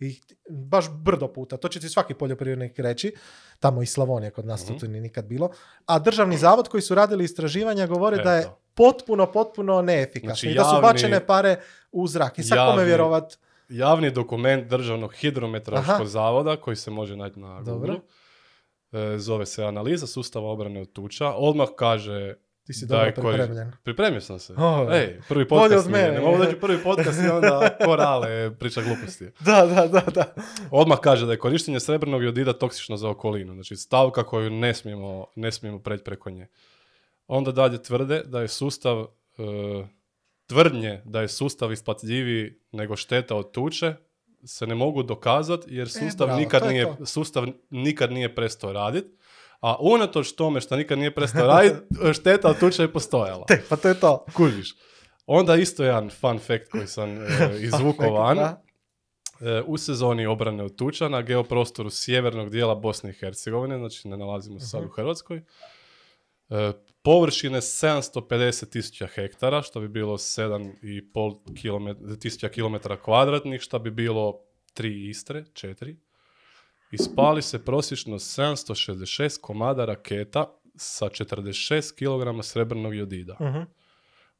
I 0.00 0.20
baš 0.50 0.84
brdo 0.92 1.28
puta, 1.28 1.56
to 1.56 1.68
će 1.68 1.80
ti 1.80 1.88
svaki 1.88 2.14
poljoprivrednik 2.14 2.78
reći, 2.78 3.14
tamo 3.60 3.82
i 3.82 3.86
Slavonija 3.86 4.30
kod 4.30 4.46
nas 4.46 4.64
Mhm. 4.64 4.78
to 4.78 4.86
nije 4.86 5.00
nikad 5.00 5.24
bilo. 5.24 5.50
A 5.86 5.98
državni 5.98 6.36
zavod 6.36 6.68
koji 6.68 6.82
su 6.82 6.94
radili 6.94 7.24
istraživanja 7.24 7.86
govore 7.86 8.16
da 8.18 8.34
je 8.34 8.46
potpuno, 8.74 9.26
potpuno 9.26 9.82
neefikasno 9.82 10.28
Znači, 10.28 10.48
i 10.48 10.54
da 10.54 10.64
su 10.66 10.80
bačene 10.82 11.26
pare 11.26 11.56
u 11.92 12.06
zrak. 12.06 12.38
I 12.38 12.42
sad 12.42 12.58
kome 12.58 12.68
javni- 12.72 12.84
vjerovat? 12.84 13.38
javni 13.68 14.10
dokument 14.10 14.68
Državnog 14.68 15.14
hidrometeorološkog 15.14 15.94
Aha. 15.94 16.04
zavoda 16.06 16.56
koji 16.56 16.76
se 16.76 16.90
može 16.90 17.16
naći 17.16 17.40
na. 17.40 17.62
Google. 17.62 17.94
E, 18.92 19.18
zove 19.18 19.46
se 19.46 19.64
analiza 19.64 20.06
sustava 20.06 20.48
obrane 20.48 20.80
od 20.80 20.92
tuča. 20.92 21.26
Odmah 21.28 21.68
kaže 21.76 22.34
Ti 22.66 22.72
si 22.72 22.86
dobro 22.86 23.12
pripremljen. 23.12 23.72
Pripremio 23.84 24.20
sam 24.20 24.38
se. 24.38 24.54
O, 24.56 24.88
Ej, 24.92 25.20
prvi 25.28 25.48
podcast 25.48 25.86
od 25.86 25.92
mi 25.92 25.98
je. 25.98 26.02
mene. 26.02 26.14
Ne 26.14 26.20
mogu 26.20 26.38
doći 26.38 26.56
prvi 26.56 26.78
podcast 26.78 27.18
i 27.20 27.28
onda 27.28 27.76
korale 27.84 28.54
priča 28.54 28.82
gluposti. 28.82 29.24
Da, 29.40 29.66
da, 29.66 29.86
da, 29.86 30.02
da. 30.10 30.34
Odmah 30.70 30.98
kaže 30.98 31.26
da 31.26 31.32
je 31.32 31.38
korištenje 31.38 31.80
srebrnog 31.80 32.24
jodida 32.24 32.52
toksično 32.52 32.96
za 32.96 33.08
okolinu. 33.08 33.54
Znači 33.54 33.76
stavka 33.76 34.24
koju 34.24 34.50
ne 34.50 34.74
smijemo, 34.74 35.26
ne 35.36 35.52
smijemo 35.52 35.78
preći 35.78 36.04
preko 36.04 36.30
nje. 36.30 36.46
Onda 37.26 37.52
dalje 37.52 37.82
tvrde 37.82 38.22
da 38.24 38.40
je 38.40 38.48
sustav 38.48 39.06
e, 39.38 39.86
tvrdnje 40.46 41.02
da 41.04 41.20
je 41.20 41.28
sustav 41.28 41.72
isplatljiviji 41.72 42.54
nego 42.72 42.96
šteta 42.96 43.36
od 43.36 43.50
tuče 43.52 43.94
se 44.44 44.66
ne 44.66 44.74
mogu 44.74 45.02
dokazati 45.02 45.74
jer 45.74 45.88
sustav, 45.88 46.24
E, 46.24 46.28
bravo, 46.28 46.40
nikad, 46.40 46.66
nije, 46.68 46.84
to. 46.98 47.06
sustav 47.06 47.46
nikad 47.70 48.12
nije 48.12 48.34
prestao 48.34 48.72
raditi. 48.72 49.08
A 49.60 49.76
unatoč 49.80 50.32
tome 50.32 50.60
što 50.60 50.76
nikad 50.76 50.98
nije 50.98 51.14
prestao 51.14 51.46
raditi, 51.46 51.76
šteta 52.20 52.48
od 52.48 52.58
tuče 52.60 52.82
je 52.82 52.92
postojala. 52.92 53.44
Te, 53.44 53.62
pa 53.68 53.76
to 53.76 53.88
je 53.88 54.00
to. 54.00 54.24
Kužiš. 54.34 54.74
Onda 55.26 55.54
isto 55.54 55.84
jedan 55.84 56.10
fun 56.10 56.38
fact 56.38 56.68
koji 56.68 56.86
sam 56.86 57.10
e, 57.10 57.26
izvukao 57.68 58.12
van. 58.12 58.38
E, 58.38 58.54
u 59.62 59.76
sezoni 59.78 60.26
obrane 60.26 60.64
od 60.64 60.76
tuča 60.76 61.08
na 61.08 61.22
geoprostoru 61.22 61.90
sjevernog 61.90 62.50
dijela 62.50 62.74
Bosne 62.74 63.10
i 63.10 63.14
Hercegovine, 63.14 63.78
znači 63.78 64.08
ne 64.08 64.16
nalazimo 64.16 64.60
se 64.60 64.66
sad 64.66 64.80
Mhm. 64.80 64.88
u 64.88 64.92
Hrvatskoj. 64.92 65.36
E, 65.36 66.72
površine 67.02 67.60
750 67.60 68.20
tisuća 68.66 69.06
hektara, 69.06 69.62
što 69.62 69.80
bi 69.80 69.88
bilo 69.88 70.14
7,5 70.14 71.38
kilomet- 71.54 72.20
tisuća 72.20 72.48
kilometara 72.48 72.96
kvadratnih, 72.96 73.60
što 73.60 73.78
bi 73.78 73.90
bilo 73.90 74.40
tri 74.74 75.08
Istre, 75.08 75.44
četiri. 75.52 75.96
I 76.90 76.98
spali 76.98 77.42
se 77.42 77.64
prosječno 77.64 78.18
766 78.18 79.40
komada 79.40 79.84
raketa 79.84 80.44
sa 80.74 81.06
46 81.06 81.92
kg 81.94 82.44
srebrnog 82.44 82.94
jodida 82.94 83.36
Mhm. 83.40 83.60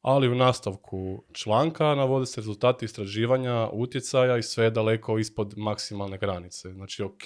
ali 0.02 0.28
u 0.28 0.35
nastavku 0.35 1.24
članka 1.32 1.94
navode 1.94 2.27
se 2.27 2.40
rezultati 2.40 2.85
istraživanja 2.85 3.68
utjecaja 3.68 4.36
i 4.36 4.43
sve 4.43 4.64
je 4.64 4.70
daleko 4.70 5.18
ispod 5.18 5.55
maksimalne 5.56 6.18
granice. 6.18 6.73
Znači, 6.73 7.02
ok, 7.02 7.23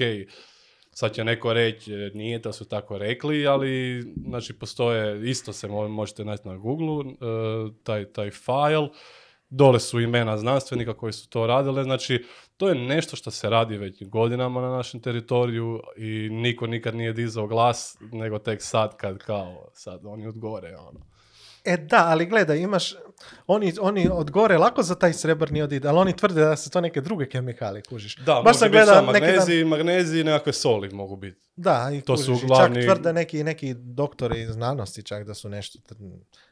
sad 0.92 1.14
će 1.14 1.24
neko 1.24 1.52
reći, 1.52 1.92
e, 1.94 2.10
nije 2.14 2.38
da 2.38 2.52
su 2.52 2.64
tako 2.64 2.98
rekli, 2.98 3.46
ali 3.46 4.02
znači, 4.26 4.52
postoje, 4.52 5.30
isto 5.30 5.52
se 5.52 5.68
mo- 5.68 5.88
možete 5.88 6.24
naći 6.24 6.48
na 6.48 6.56
Google, 6.56 7.12
taj, 7.82 8.04
taj 8.04 8.30
file, 8.30 8.88
dole 9.50 9.80
su 9.80 10.00
imena 10.00 10.38
znanstvenika 10.38 10.94
koji 10.94 11.12
su 11.12 11.28
to 11.28 11.46
radile, 11.46 11.84
znači, 11.84 12.24
to 12.56 12.68
je 12.68 12.74
nešto 12.74 13.16
što 13.16 13.30
se 13.30 13.50
radi 13.50 13.76
već 13.76 14.04
godinama 14.04 14.60
na 14.60 14.68
našem 14.68 15.00
teritoriju 15.00 15.80
i 15.96 16.28
niko 16.30 16.66
nikad 16.66 16.94
nije 16.94 17.12
dizao 17.12 17.46
glas, 17.46 17.96
nego 18.12 18.38
tek 18.38 18.62
sad 18.62 18.96
kad 18.96 19.18
kao, 19.18 19.68
sad 19.72 20.00
oni 20.04 20.26
odgovore, 20.26 20.76
ono. 20.76 21.09
E 21.64 21.76
da, 21.76 22.06
ali 22.06 22.26
gledaj, 22.26 22.58
imaš, 22.58 22.94
oni, 23.46 23.72
oni 23.80 24.08
odgore 24.12 24.58
lako 24.58 24.82
za 24.82 24.94
taj 24.94 25.12
srebrni 25.12 25.58
jodid, 25.58 25.86
ali 25.86 25.98
oni 25.98 26.16
tvrde 26.16 26.40
da 26.40 26.56
su 26.56 26.70
to 26.70 26.80
neke 26.80 27.00
druge 27.00 27.28
kemikalije, 27.28 27.82
kužiš. 27.82 28.16
Da, 28.16 28.42
Baš 28.44 28.56
sam 28.56 28.68
samo 28.86 29.12
neki 29.12 29.26
dan- 29.26 29.68
magnezij 29.68 30.20
i 30.20 30.24
nekakve 30.24 30.52
soli 30.52 30.90
mogu 30.90 31.16
biti. 31.16 31.40
Da, 31.56 31.90
i 31.92 32.00
To 32.00 32.16
su 32.16 32.32
kužiš, 32.32 32.42
i 32.42 32.46
glavni- 32.46 32.74
čak 32.74 32.84
tvrde 32.84 33.12
neki, 33.12 33.44
neki 33.44 33.74
doktori 33.74 34.46
znanosti 34.46 35.02
čak 35.02 35.24
da 35.24 35.34
su 35.34 35.48
nešto, 35.48 35.78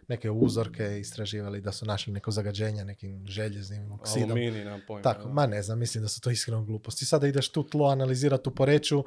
neke 0.08 0.30
uzorke 0.30 0.98
istraživali, 1.00 1.60
da 1.60 1.72
su 1.72 1.86
našli 1.86 2.12
neko 2.12 2.30
zagađenje 2.30 2.84
nekim 2.84 3.24
željeznim 3.26 3.92
oksidom. 3.92 4.30
Aluminij, 4.30 4.64
nemam 4.64 4.80
pojma. 4.86 5.02
Tako, 5.02 5.22
da. 5.22 5.34
ma 5.34 5.46
ne 5.46 5.62
znam, 5.62 5.78
mislim 5.78 6.02
da 6.02 6.08
su 6.08 6.20
to 6.20 6.30
iskreno 6.30 6.64
gluposti. 6.64 7.06
Sada 7.06 7.26
ideš 7.26 7.48
tu 7.48 7.62
tlo 7.62 7.86
analizirati 7.86 8.48
u 8.48 8.54
poreću, 8.54 9.04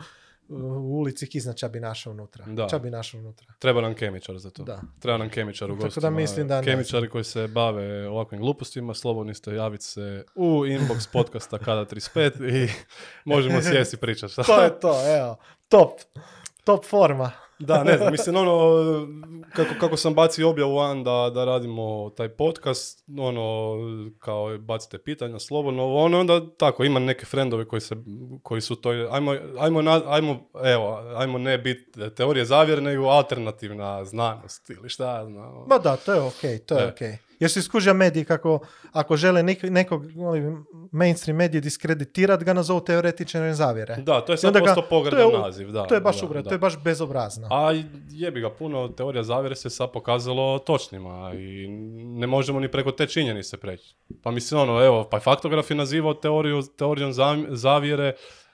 u 0.51 0.99
ulici 0.99 1.27
Kizna 1.27 1.53
ča 1.53 1.67
bi 1.67 1.79
našao 1.79 2.13
unutra. 2.13 2.45
Da. 2.47 2.67
Ča 2.67 2.79
bi 2.79 2.89
našao 2.89 3.19
unutra. 3.19 3.47
Treba 3.59 3.81
nam 3.81 3.95
kemičar 3.95 4.37
za 4.37 4.49
to. 4.49 4.63
Da. 4.63 4.81
Treba 4.99 5.17
nam 5.17 5.29
kemičar 5.29 5.71
u 5.71 5.79
Tako 5.79 5.99
da 5.99 6.09
mislim 6.09 6.47
da 6.47 6.61
Kemičari 6.61 7.09
koji 7.09 7.23
se 7.23 7.47
bave 7.47 8.07
ovakvim 8.07 8.41
glupostima, 8.41 8.93
slobodni 8.93 9.35
ste 9.35 9.53
javiti 9.53 9.83
se 9.83 10.25
u 10.35 10.65
inbox 10.65 11.11
podcasta 11.13 11.57
kada 11.57 11.85
35 11.85 12.65
i 12.65 12.69
možemo 13.31 13.61
sjesti 13.61 13.97
pričati. 13.97 14.35
To 14.35 14.63
je 14.63 14.79
to, 14.79 15.17
evo. 15.17 15.37
Top. 15.69 15.91
Top 16.63 16.85
forma. 16.85 17.31
Da, 17.61 17.83
ne 17.83 17.97
znam, 17.97 18.11
mislim, 18.11 18.35
ono, 18.37 19.07
kako, 19.53 19.69
kako 19.79 19.97
sam 19.97 20.13
bacio 20.13 20.49
objavu 20.49 20.75
van 20.75 21.03
da, 21.03 21.31
da 21.33 21.45
radimo 21.45 22.09
taj 22.09 22.29
podcast, 22.29 23.03
ono, 23.19 23.75
kao 24.19 24.57
bacite 24.57 24.97
pitanja 24.97 25.39
slobodno, 25.39 25.95
ono, 25.95 26.19
onda 26.19 26.41
tako, 26.49 26.83
ima 26.83 26.99
neke 26.99 27.25
frendove 27.25 27.67
koji, 27.67 27.81
se, 27.81 27.95
koji 28.43 28.61
su 28.61 28.75
to, 28.75 28.89
ajmo, 29.11 29.35
ajmo, 29.59 29.81
na- 29.81 30.01
ajmo, 30.07 30.39
evo, 30.65 30.97
ajmo 31.15 31.37
ne 31.37 31.57
biti 31.57 31.85
teorije 32.09 32.45
zavjere, 32.45 32.81
nego 32.81 33.05
alternativna 33.05 34.05
znanost 34.05 34.69
ili 34.69 34.89
šta 34.89 35.17
ja 35.17 35.25
znam. 35.25 35.43
ono. 35.47 35.65
Ma 35.67 35.77
da, 35.77 35.95
to 35.95 36.13
je 36.13 36.21
okej, 36.21 36.59
to 36.59 36.77
je 36.77 36.83
E. 36.83 36.87
okej. 36.87 37.17
Jer 37.41 37.51
se 37.51 37.61
skuža 37.61 37.93
mediji 37.93 38.25
kako, 38.25 38.59
ako 38.91 39.17
žele 39.17 39.41
nek- 39.41 39.69
nekog 39.69 40.03
mainstream 40.91 41.37
medije 41.37 41.61
diskreditirati, 41.61 42.45
ga 42.45 42.53
nazovu 42.53 42.81
teoretične 42.81 43.53
zavjere. 43.53 43.95
Da, 43.95 44.21
to 44.21 44.31
je 44.33 44.37
sad 44.37 44.47
onda 44.47 44.59
ga- 44.59 44.65
postao 44.65 44.83
to 44.83 44.89
pogrdan 44.89 45.41
naziv, 45.41 45.71
da. 45.71 45.83
to 45.83 45.95
je 45.95 46.01
baš 46.01 46.21
da, 46.21 46.27
da. 46.27 46.43
to 46.43 46.55
je 46.55 46.59
baš 46.59 46.77
bezobrazno. 46.77 47.47
A 47.51 47.71
jebi 48.09 48.41
ga, 48.41 48.49
puno 48.49 48.87
teorija 48.87 49.23
zavjere 49.23 49.55
se 49.55 49.69
sad 49.69 49.91
pokazalo 49.91 50.59
točnima 50.59 51.31
i 51.33 51.67
ne 51.97 52.27
možemo 52.27 52.59
ni 52.59 52.71
preko 52.71 52.91
te 52.91 53.07
činjenice 53.07 53.57
preći. 53.57 53.95
Pa 54.23 54.31
mislim, 54.31 54.59
ono, 54.61 54.85
evo, 54.85 55.07
pa 55.11 55.19
faktograf 55.19 55.69
je 55.69 55.75
nazivao 55.75 56.13
teoriju, 56.13 56.61
teorijom 56.77 57.11
zav- 57.11 57.45
zavjere 57.49 58.13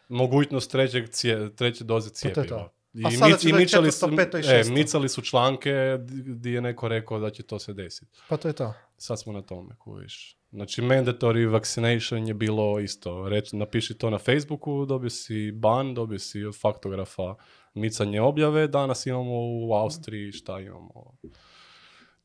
mogućnost 0.09 0.71
trećeg 0.71 1.09
cije, 1.09 1.55
treće 1.55 1.83
doze 1.83 2.07
je 2.07 2.13
cijepiva. 2.13 2.69
I, 2.97 3.05
A 3.05 3.11
sada 3.11 3.37
i 3.43 3.53
micali, 3.53 3.91
su, 3.91 4.09
e, 4.43 4.63
micali 4.69 5.09
su 5.09 5.21
članke 5.21 5.97
gdje 6.09 6.53
je 6.53 6.61
neko 6.61 6.87
rekao 6.87 7.19
da 7.19 7.29
će 7.29 7.43
to 7.43 7.59
se 7.59 7.73
desiti. 7.73 8.19
Pa 8.29 8.37
to 8.37 8.47
je 8.47 8.53
to. 8.53 8.73
Sad 8.97 9.19
smo 9.19 9.33
na 9.33 9.41
tome, 9.41 9.75
kuviš. 9.79 10.37
Znači, 10.51 10.81
mandatory 10.81 11.51
vaccination 11.51 12.27
je 12.27 12.33
bilo 12.33 12.79
isto. 12.79 13.29
Reći, 13.29 13.55
napiši 13.55 13.97
to 13.97 14.09
na 14.09 14.17
Facebooku, 14.17 14.85
dobio 14.85 15.09
si 15.09 15.51
ban, 15.51 15.93
dobio 15.93 16.19
si 16.19 16.43
od 16.43 16.59
faktografa 16.59 17.35
micanje 17.73 18.21
objave. 18.21 18.67
Danas 18.67 19.05
imamo 19.05 19.33
u 19.33 19.73
Austriji, 19.73 20.31
šta 20.31 20.59
imamo? 20.59 21.17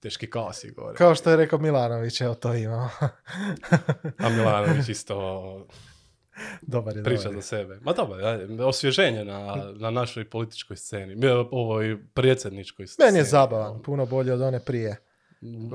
Teški 0.00 0.30
kaos 0.30 0.64
je 0.64 0.70
gore. 0.70 0.96
Kao 0.96 1.14
što 1.14 1.30
je 1.30 1.36
rekao 1.36 1.58
Milanović, 1.58 2.20
evo 2.20 2.34
to 2.34 2.54
imamo. 2.54 2.90
A 4.18 4.28
Milanović 4.28 4.88
isto 4.98 5.66
dobar 6.62 6.96
je, 6.96 7.04
priča 7.04 7.22
dobar 7.22 7.36
je. 7.36 7.42
za 7.42 7.46
sebe. 7.48 7.78
Ma 7.82 7.92
dobro, 7.92 8.26
ajde, 8.26 8.64
osvježenje 8.64 9.24
na, 9.24 9.56
na 9.74 9.90
našoj 9.90 10.30
političkoj 10.30 10.76
sceni. 10.76 11.16
Ovoj 11.50 11.98
predsjedničkoj 12.14 12.86
sceni. 12.86 13.06
Meni 13.06 13.18
je 13.18 13.24
zabavan, 13.24 13.82
puno 13.82 14.06
bolje 14.06 14.32
od 14.32 14.40
one 14.40 14.60
prije. 14.60 14.96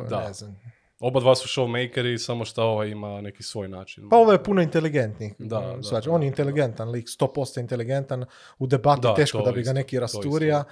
Da. 0.10 0.28
Ne 0.28 0.34
znam. 0.34 0.60
Oba 1.00 1.20
dva 1.20 1.36
su 1.36 1.48
showmakeri, 1.62 2.18
samo 2.18 2.46
što 2.46 2.64
ovaj 2.64 2.90
ima 2.90 3.22
neki 3.22 3.44
svoj 3.44 3.68
način. 3.68 4.10
Pa 4.10 4.16
ovo 4.18 4.32
je 4.32 4.44
puno 4.44 4.62
inteligentniji. 4.62 5.34
Da, 5.40 5.60
Mm, 5.60 5.82
da, 5.92 6.00
da, 6.00 6.12
on 6.12 6.22
je 6.24 6.26
da. 6.26 6.32
inteligentan 6.32 6.90
lik, 6.90 7.08
100% 7.08 7.60
inteligentan. 7.60 8.26
U 8.60 8.68
debati 8.68 9.02
Da, 9.02 9.16
teško 9.16 9.42
da 9.42 9.52
bi 9.52 9.64
ga 9.64 9.74
neki 9.74 10.00
rasturija. 10.00 10.64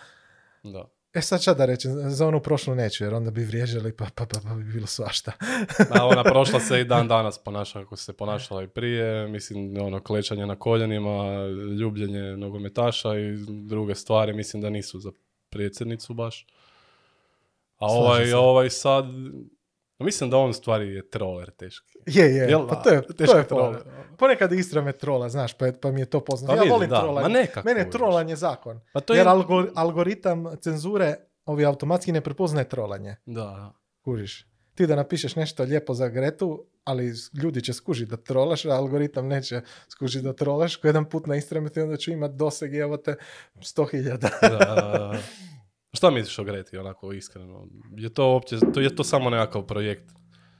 Da. 0.63 0.85
E 1.15 1.21
sad 1.21 1.41
šta 1.41 1.53
da 1.53 1.65
reći, 1.65 1.87
za 2.07 2.27
onu 2.27 2.39
prošlu 2.39 2.75
neću, 2.75 3.03
jer 3.03 3.13
onda 3.13 3.31
bi 3.31 3.43
vrijeđali 3.43 3.95
pa, 3.95 4.05
pa, 4.15 4.25
pa, 4.25 4.39
pa 4.39 4.55
bi 4.55 4.63
bilo 4.63 4.87
svašta. 4.87 5.31
A 5.99 6.05
ona 6.05 6.23
prošla 6.23 6.59
se 6.59 6.81
i 6.81 6.83
dan 6.93 7.07
danas 7.07 7.43
ponaša 7.43 7.79
kako 7.79 7.95
se 7.95 8.13
ponašala 8.13 8.63
i 8.63 8.67
prije. 8.67 9.27
Mislim, 9.27 9.81
ono, 9.81 10.03
klečanje 10.03 10.45
na 10.45 10.55
koljenima, 10.55 11.47
ljubljenje 11.79 12.37
nogometaša 12.37 13.17
i 13.17 13.37
druge 13.47 13.95
stvari. 13.95 14.33
Mislim 14.33 14.61
da 14.61 14.69
nisu 14.69 14.99
za 14.99 15.11
predsjednicu 15.49 16.13
baš. 16.13 16.47
A 17.77 17.85
ovaj, 17.85 18.25
se. 18.25 18.35
ovaj 18.35 18.69
sad... 18.69 19.05
Mislim 19.99 20.29
da 20.29 20.37
on 20.37 20.53
stvari 20.53 20.93
je 20.95 21.09
troller 21.09 21.51
teški. 21.51 21.97
Je, 22.07 22.25
je, 22.25 22.49
Jel 22.49 22.67
pa 22.67 22.75
to 22.75 22.89
je, 22.89 23.01
to 23.01 23.37
je 23.37 23.47
troller. 23.47 23.83
fora. 23.83 24.05
Ponekad 24.17 24.51
Istra 24.51 24.81
me 24.81 24.91
trola, 24.91 25.29
znaš, 25.29 25.53
pa, 25.53 25.71
pa 25.81 25.91
mi 25.91 25.99
je 25.99 26.05
to 26.05 26.19
poznato. 26.19 26.57
Pa 26.57 26.65
ja 26.65 26.71
volim 26.71 26.89
da, 26.89 26.99
trolanje. 26.99 27.27
ma 27.27 27.33
nekako 27.33 27.67
Mene 27.67 27.89
trolanje 27.89 28.35
zakon. 28.35 28.79
Pa 28.93 28.99
to 28.99 29.13
jer 29.13 29.25
je... 29.25 29.31
algo- 29.31 29.71
algoritam 29.75 30.45
cenzure 30.57 31.15
ovi 31.45 31.65
automatski 31.65 32.11
ne 32.11 32.21
prepoznaje 32.21 32.69
trolanje. 32.69 33.15
Da. 33.25 33.73
Kužiš. 34.01 34.45
Ti 34.75 34.87
da 34.87 34.95
napišeš 34.95 35.35
nešto 35.35 35.63
lijepo 35.63 35.93
za 35.93 36.07
Gretu, 36.07 36.65
ali 36.83 37.13
ljudi 37.33 37.61
će 37.61 37.73
skužiti 37.73 38.09
da 38.11 38.17
trolaš, 38.17 38.65
a 38.65 38.69
algoritam 38.69 39.27
neće 39.27 39.61
skužiti 39.89 40.23
da 40.23 40.33
trolaš. 40.33 40.75
Ko 40.75 40.87
jedan 40.87 41.05
put 41.05 41.27
na 41.27 41.35
Instagramu 41.35 41.69
onda 41.77 41.97
ću 41.97 42.11
imat 42.11 42.31
doseg 42.31 42.75
evo 42.75 42.97
te 42.97 43.15
100.000. 43.55 44.17
Da, 44.17 44.29
da, 44.41 44.57
da. 44.57 45.17
Šta 45.95 46.09
misliš 46.09 46.39
o 46.39 46.43
Greti, 46.43 46.77
onako 46.77 47.13
iskreno? 47.13 47.67
Je 47.97 48.13
to 48.13 48.31
uopće, 48.31 48.55
to 48.73 48.79
je 48.79 48.95
to 48.95 49.03
samo 49.03 49.29
nekakav 49.29 49.65
projekt 49.65 50.11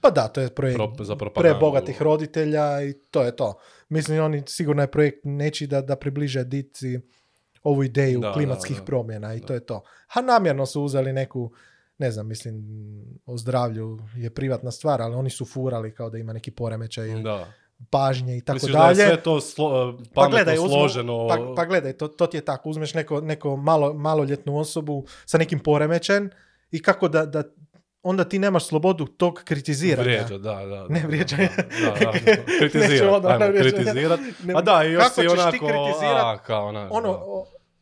pa 0.06 0.12
da, 0.12 0.28
to 0.28 0.42
je 0.42 0.50
projekt 0.50 0.78
pro, 0.78 1.06
za 1.06 1.16
prebogatih 1.16 2.02
roditelja 2.02 2.84
i 2.84 2.94
to 2.94 3.24
je 3.24 3.36
to. 3.36 3.54
Mislim, 3.90 4.24
oni 4.24 4.44
sigurno 4.48 4.82
je 4.84 4.92
projekt 4.92 5.20
neći 5.24 5.68
da, 5.68 5.82
da 5.82 5.96
približe 5.96 6.44
dici 6.44 7.00
ovu 7.64 7.84
ideju 7.84 8.20
Da, 8.20 8.34
klimatskih 8.34 8.76
da, 8.76 8.80
da. 8.80 8.86
promjena 8.86 9.34
i 9.34 9.40
Da. 9.40 9.48
to 9.48 9.54
je 9.54 9.60
to. 9.60 9.84
A 10.14 10.22
namjerno 10.22 10.66
su 10.66 10.84
uzeli 10.84 11.14
neku, 11.14 11.52
ne 11.98 12.12
znam, 12.12 12.28
mislim, 12.28 12.64
o 13.26 13.38
zdravlju 13.38 14.00
je 14.16 14.30
privatna 14.30 14.72
stvar, 14.72 15.02
ali 15.02 15.16
oni 15.16 15.30
su 15.30 15.46
furali 15.46 15.96
kao 15.96 16.10
da 16.10 16.18
ima 16.18 16.34
neki 16.34 16.52
poremećaj 16.52 17.22
Da. 17.22 17.48
Pažnje 17.90 18.38
i 18.38 18.42
tako 18.42 18.56
Misliš 18.56 18.72
da 18.72 18.80
je 18.80 18.84
dalje. 18.86 18.96
sve 19.06 19.18
to 19.18 19.42
slo, 19.42 20.00
Pa 20.14 20.28
gledaj, 20.28 20.56
uzmu- 20.56 20.68
složeno? 20.70 21.28
pa, 21.28 21.54
pa 21.56 21.66
gledaj, 21.66 21.94
to, 21.94 22.08
to 22.08 22.28
ti 22.28 22.38
je 22.38 22.44
tako, 22.44 22.70
uzmeš 22.70 22.94
neko, 22.94 23.22
neko 23.22 23.56
malo, 23.58 23.94
maloljetnu 23.94 24.58
osobu 24.58 25.06
sa 25.26 25.38
nekim 25.38 25.60
poremećajem 25.60 26.30
i 26.72 26.82
kako 26.82 27.08
da, 27.08 27.26
da 27.26 27.44
onda 28.04 28.24
ti 28.24 28.40
nemaš 28.40 28.66
slobodu 28.66 29.06
tog 29.08 29.42
kritiziranja. 29.44 30.04
Vrijeđa, 30.04 30.38
da, 30.40 30.56
da. 30.56 30.88
Ne 30.90 31.00
da, 31.02 31.08
vrijeđanje. 31.08 31.50
Da, 31.56 31.90
da, 31.90 32.12
da. 33.30 33.48
Neću 33.48 33.76
Kritizirat. 33.76 34.20
Ne- 34.44 34.54
Pa 34.54 34.62
da, 34.62 34.84
i 34.84 34.92
još 34.92 35.04
kako 35.04 35.14
si 35.14 35.22
ćeš 35.22 35.30
ti 35.30 35.34
onako, 35.34 35.68
kritizirat 35.68 36.24
a, 36.24 36.38
kao, 36.38 36.72
znaš, 36.72 36.90
Ono, 36.92 37.20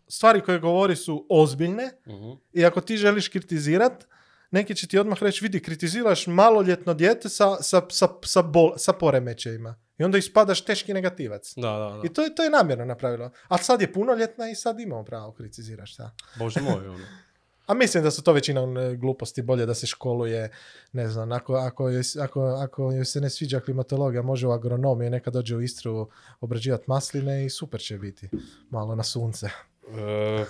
stvari 0.08 0.42
koje 0.42 0.60
govori 0.60 0.96
su 0.96 1.26
ozbiljne 1.30 1.90
Mhm. 2.08 2.30
i 2.54 2.66
ako 2.66 2.82
ti 2.82 2.98
želiš 2.98 3.28
kritizirat, 3.28 4.08
neki 4.54 4.76
će 4.76 4.88
ti 4.88 4.98
odmah 4.98 5.24
reći, 5.24 5.46
vidi, 5.46 5.60
kritiziraš 5.60 6.28
maloljetno 6.28 6.94
dijete 6.94 7.30
sa, 7.30 7.56
sa, 7.62 7.82
sa, 7.90 8.08
sa, 8.24 8.42
bol, 8.42 8.74
sa 8.78 8.94
poremećajima. 8.94 9.76
I 9.98 10.04
onda 10.04 10.18
ispadaš 10.18 10.66
teški 10.66 10.94
negativac. 10.94 11.54
Da, 11.56 11.62
da, 11.62 11.78
da. 11.78 12.02
I 12.04 12.10
to 12.10 12.24
je, 12.24 12.36
to 12.36 12.44
je 12.44 12.50
namjerno 12.50 12.86
napravilo. 12.86 13.32
A 13.48 13.58
sad 13.58 13.82
je 13.82 13.94
punoljetna 13.94 14.50
i 14.50 14.56
sad 14.56 14.80
imamo 14.80 15.04
pravo 15.04 15.32
kritiziraš 15.32 15.94
šta. 15.94 16.12
Bože 16.36 16.62
moj, 16.62 16.88
ono. 16.88 17.06
A 17.68 17.74
mislim 17.74 18.04
da 18.04 18.12
su 18.12 18.24
to 18.24 18.34
većinom 18.34 18.78
e, 18.78 18.96
gluposti, 18.96 19.42
bolje 19.42 19.66
da 19.66 19.74
se 19.74 19.88
školuje, 19.88 20.52
ne 20.94 21.08
znam, 21.08 21.32
ako, 21.32 21.54
ako, 21.54 21.90
joj, 21.90 22.04
ako, 22.22 22.42
ako 22.42 22.92
joj 22.92 23.06
se 23.06 23.22
ne 23.22 23.30
sviđa 23.30 23.60
klimatologija, 23.60 24.22
može 24.22 24.48
u 24.48 24.52
agronomiju, 24.52 25.10
neka 25.10 25.32
dođe 25.32 25.56
u 25.56 25.62
Istru 25.62 26.10
obrađivati 26.42 26.84
masline 26.88 27.46
i 27.46 27.50
super 27.50 27.82
će 27.82 27.98
biti, 27.98 28.30
malo 28.70 28.96
na 28.96 29.04
sunce. 29.04 29.50
E, 29.88 30.46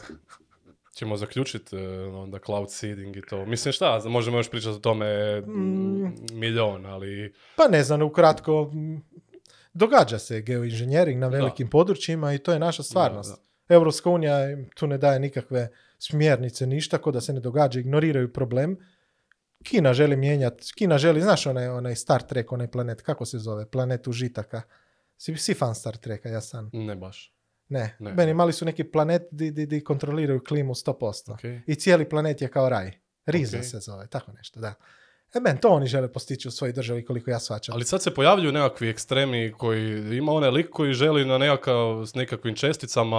ćemo 0.94 1.18
zaključiti 1.18 1.76
e, 1.76 2.00
onda 2.08 2.40
cloud 2.46 2.72
seeding 2.72 3.16
i 3.16 3.22
to. 3.22 3.46
Mislim 3.46 3.72
šta, 3.74 4.02
možemo 4.06 4.38
još 4.38 4.50
pričati 4.50 4.76
o 4.76 4.80
tome 4.80 5.42
Mm. 5.42 6.14
milion, 6.32 6.86
ali 6.86 7.34
Pa 7.56 7.68
ne 7.68 7.84
znam, 7.84 8.02
ukratko, 8.02 8.72
događa 9.74 10.20
se 10.20 10.42
geoinženjering 10.42 11.20
na 11.20 11.28
velikim 11.28 11.70
područjima 11.70 12.34
i 12.34 12.38
to 12.38 12.54
je 12.54 12.60
naša 12.60 12.84
stvarnost. 12.84 13.32
Da, 13.68 13.76
Europska 13.76 14.10
unija 14.10 14.38
tu 14.76 14.88
ne 14.88 14.98
daje 14.98 15.20
nikakve 15.20 15.70
smjernice, 15.98 16.68
ništa, 16.68 16.98
ko 16.98 17.12
da 17.12 17.22
se 17.22 17.34
ne 17.34 17.40
događa, 17.40 17.80
ignoriraju 17.80 18.34
problem. 18.34 18.78
Kina 19.64 19.94
želi 19.94 20.16
mijenjati, 20.16 20.74
Kina 20.76 20.98
želi, 20.98 21.22
znaš 21.22 21.46
onaj, 21.48 21.68
onaj 21.68 21.96
Star 21.96 22.22
Trek, 22.22 22.52
onaj 22.52 22.68
planet, 22.68 23.02
kako 23.02 23.26
se 23.26 23.38
zove, 23.38 23.70
planet 23.70 24.08
užitaka. 24.08 24.62
Si, 25.18 25.38
si 25.38 25.54
fan 25.54 25.76
Star 25.76 25.98
Treka, 25.98 26.30
ja 26.30 26.42
sam. 26.42 26.70
ne 26.74 26.96
baš. 26.96 27.34
Ne, 27.74 27.96
Ne. 28.00 28.14
meni 28.14 28.34
mali 28.34 28.54
su 28.54 28.66
neki 28.66 28.84
planet 28.84 29.22
di, 29.32 29.52
di, 29.52 29.66
di 29.66 29.84
kontroliraju 29.84 30.44
klimu 30.48 30.74
100%. 30.74 30.94
Okay. 31.34 31.62
I 31.68 31.76
cijeli 31.76 32.10
planet 32.10 32.42
je 32.42 32.48
kao 32.48 32.70
raj. 32.70 32.92
Riza 33.26 33.58
Ok. 33.58 33.64
se 33.64 33.80
zove, 33.80 34.08
tako 34.08 34.32
nešto, 34.32 34.60
da. 34.60 34.74
E 35.36 35.40
men, 35.40 35.58
to 35.58 35.70
oni 35.70 35.88
žele 35.88 36.08
postići 36.08 36.48
u 36.48 36.52
svojoj 36.52 36.74
državi 36.74 37.06
koliko 37.06 37.32
ja 37.32 37.40
svačam. 37.40 37.76
Ali 37.76 37.86
sad 37.86 38.04
se 38.04 38.14
pojavljuju 38.14 38.52
nekakvi 38.52 38.90
ekstremi 38.90 39.54
koji 39.58 40.18
ima 40.18 40.32
onaj 40.32 40.50
lik 40.50 40.70
koji 40.70 40.94
želi 40.94 41.26
na 41.26 41.38
nekakav, 41.38 42.06
s 42.06 42.14
nekakvim 42.16 42.56
česticama 42.56 43.18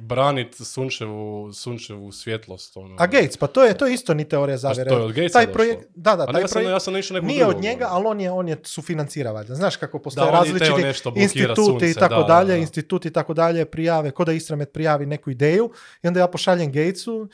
braniti 0.00 0.64
sunčevu, 0.64 1.52
sunčevu 1.52 2.12
svjetlost. 2.12 2.76
Ono. 2.76 2.96
A 2.98 3.06
Gates, 3.06 3.36
pa 3.36 3.46
to 3.46 3.64
je, 3.64 3.78
to 3.78 3.86
je 3.86 3.94
isto 3.94 4.14
ni 4.14 4.28
teorija 4.28 4.56
zavjere. 4.56 4.90
to 4.90 4.98
je 4.98 5.04
od 5.04 5.12
Gatesa 5.12 5.32
taj 5.32 5.52
projekt, 5.52 5.86
da, 5.94 6.16
da, 6.16 6.26
taj 6.26 6.42
ja 6.42 6.48
sam, 6.48 6.54
projekt 6.54 6.70
ja 6.70 6.80
sam 6.80 6.94
nije 7.24 7.46
od 7.46 7.60
njega, 7.60 7.86
ono. 7.86 7.96
ali 7.96 8.06
on 8.06 8.20
je, 8.20 8.30
on 8.30 8.48
je 8.48 8.56
sufinancira 8.62 9.32
valjda. 9.32 9.54
Znaš 9.54 9.76
kako 9.76 9.98
postoje 9.98 10.26
Da, 10.26 10.32
različiti 10.32 10.82
instituti 11.14 11.90
i 11.90 11.94
tako 11.94 12.14
da, 12.14 12.20
da, 12.20 12.26
dalje, 12.26 12.52
da. 12.52 12.56
instituti 12.56 13.08
i 13.08 13.12
tako 13.12 13.34
dalje, 13.34 13.64
prijave, 13.64 14.10
ko 14.10 14.24
da 14.24 14.32
Istramet 14.32 14.72
prijavi 14.72 15.06
neku 15.06 15.30
ideju 15.30 15.70
i 16.02 16.08
onda 16.08 16.20
ja 16.20 16.28
pošaljem 16.28 16.72
Gatesu 16.72 17.28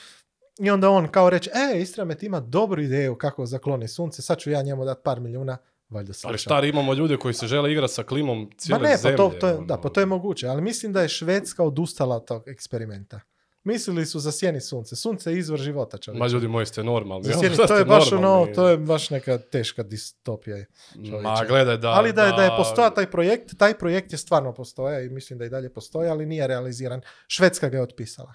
i 0.61 0.71
onda 0.71 0.91
on 0.91 1.09
kao 1.09 1.31
reče, 1.31 1.51
e, 1.75 1.81
Istramet 1.81 2.23
ima 2.23 2.41
dobru 2.41 2.83
ideju 2.83 3.15
kako 3.15 3.47
zakloni 3.47 3.89
sunce, 3.89 4.23
sad 4.23 4.39
ću 4.39 4.51
ja 4.51 4.63
njemu 4.63 4.85
dati 4.85 5.01
par 5.05 5.21
milijuna, 5.21 5.57
valjda 5.89 6.09
Ali 6.09 6.15
slušao. 6.15 6.39
stari, 6.39 6.69
imamo 6.69 6.95
ljude 6.95 7.17
koji 7.17 7.35
se 7.35 7.47
žele 7.47 7.73
igrati 7.73 7.93
sa 7.93 8.03
klimom 8.03 8.51
cijele 8.57 8.83
ne, 8.83 8.91
pa 8.91 8.97
zemlje. 8.97 9.17
to, 9.17 9.31
to 9.31 9.47
je, 9.49 9.55
ono. 9.55 9.67
da, 9.67 9.77
pa 9.77 9.89
to 9.89 10.01
je 10.01 10.07
moguće, 10.07 10.47
ali 10.47 10.63
mislim 10.63 10.93
da 10.93 11.03
je 11.03 11.09
Švedska 11.09 11.65
odustala 11.65 12.17
od 12.17 12.25
tog 12.25 12.49
eksperimenta. 12.49 13.21
Mislili 13.65 14.07
su 14.07 14.21
za 14.21 14.33
sjeni 14.33 14.61
sunce. 14.61 14.97
Sunce 14.97 15.31
je 15.33 15.39
izvor 15.39 15.59
života, 15.59 15.99
čovječe. 15.99 16.19
Ma 16.19 16.27
ljudi 16.27 16.49
moji 16.49 16.67
ste 16.67 16.85
normalni. 16.85 17.25
Za 17.25 17.31
ono, 17.31 17.41
sjeni- 17.41 17.55
šta 17.55 17.67
to 17.67 17.77
je 17.77 17.85
baš 17.85 18.13
ono, 18.13 18.47
to 18.55 18.69
je 18.69 18.77
baš 18.79 19.11
neka 19.11 19.39
teška 19.39 19.83
distopija. 19.83 20.57
čovječe. 20.95 21.11
Ma 21.19 21.45
gledaj 21.49 21.77
da... 21.77 21.89
ali 21.89 22.13
da, 22.13 22.25
je- 22.25 22.33
da 22.33 22.43
je 22.43 22.51
postojao 22.57 22.91
taj 22.91 23.11
projekt, 23.11 23.59
taj 23.59 23.75
projekt 23.75 24.13
je 24.13 24.19
stvarno 24.19 24.53
postoja 24.55 25.01
i 25.01 25.09
mislim 25.09 25.39
da 25.39 25.45
i 25.45 25.49
dalje 25.49 25.73
postoji, 25.73 26.09
ali 26.09 26.27
nije 26.27 26.47
realiziran. 26.47 27.01
Švedska 27.29 27.69
ga 27.69 27.77
je 27.77 27.83
otpisala. 27.83 28.35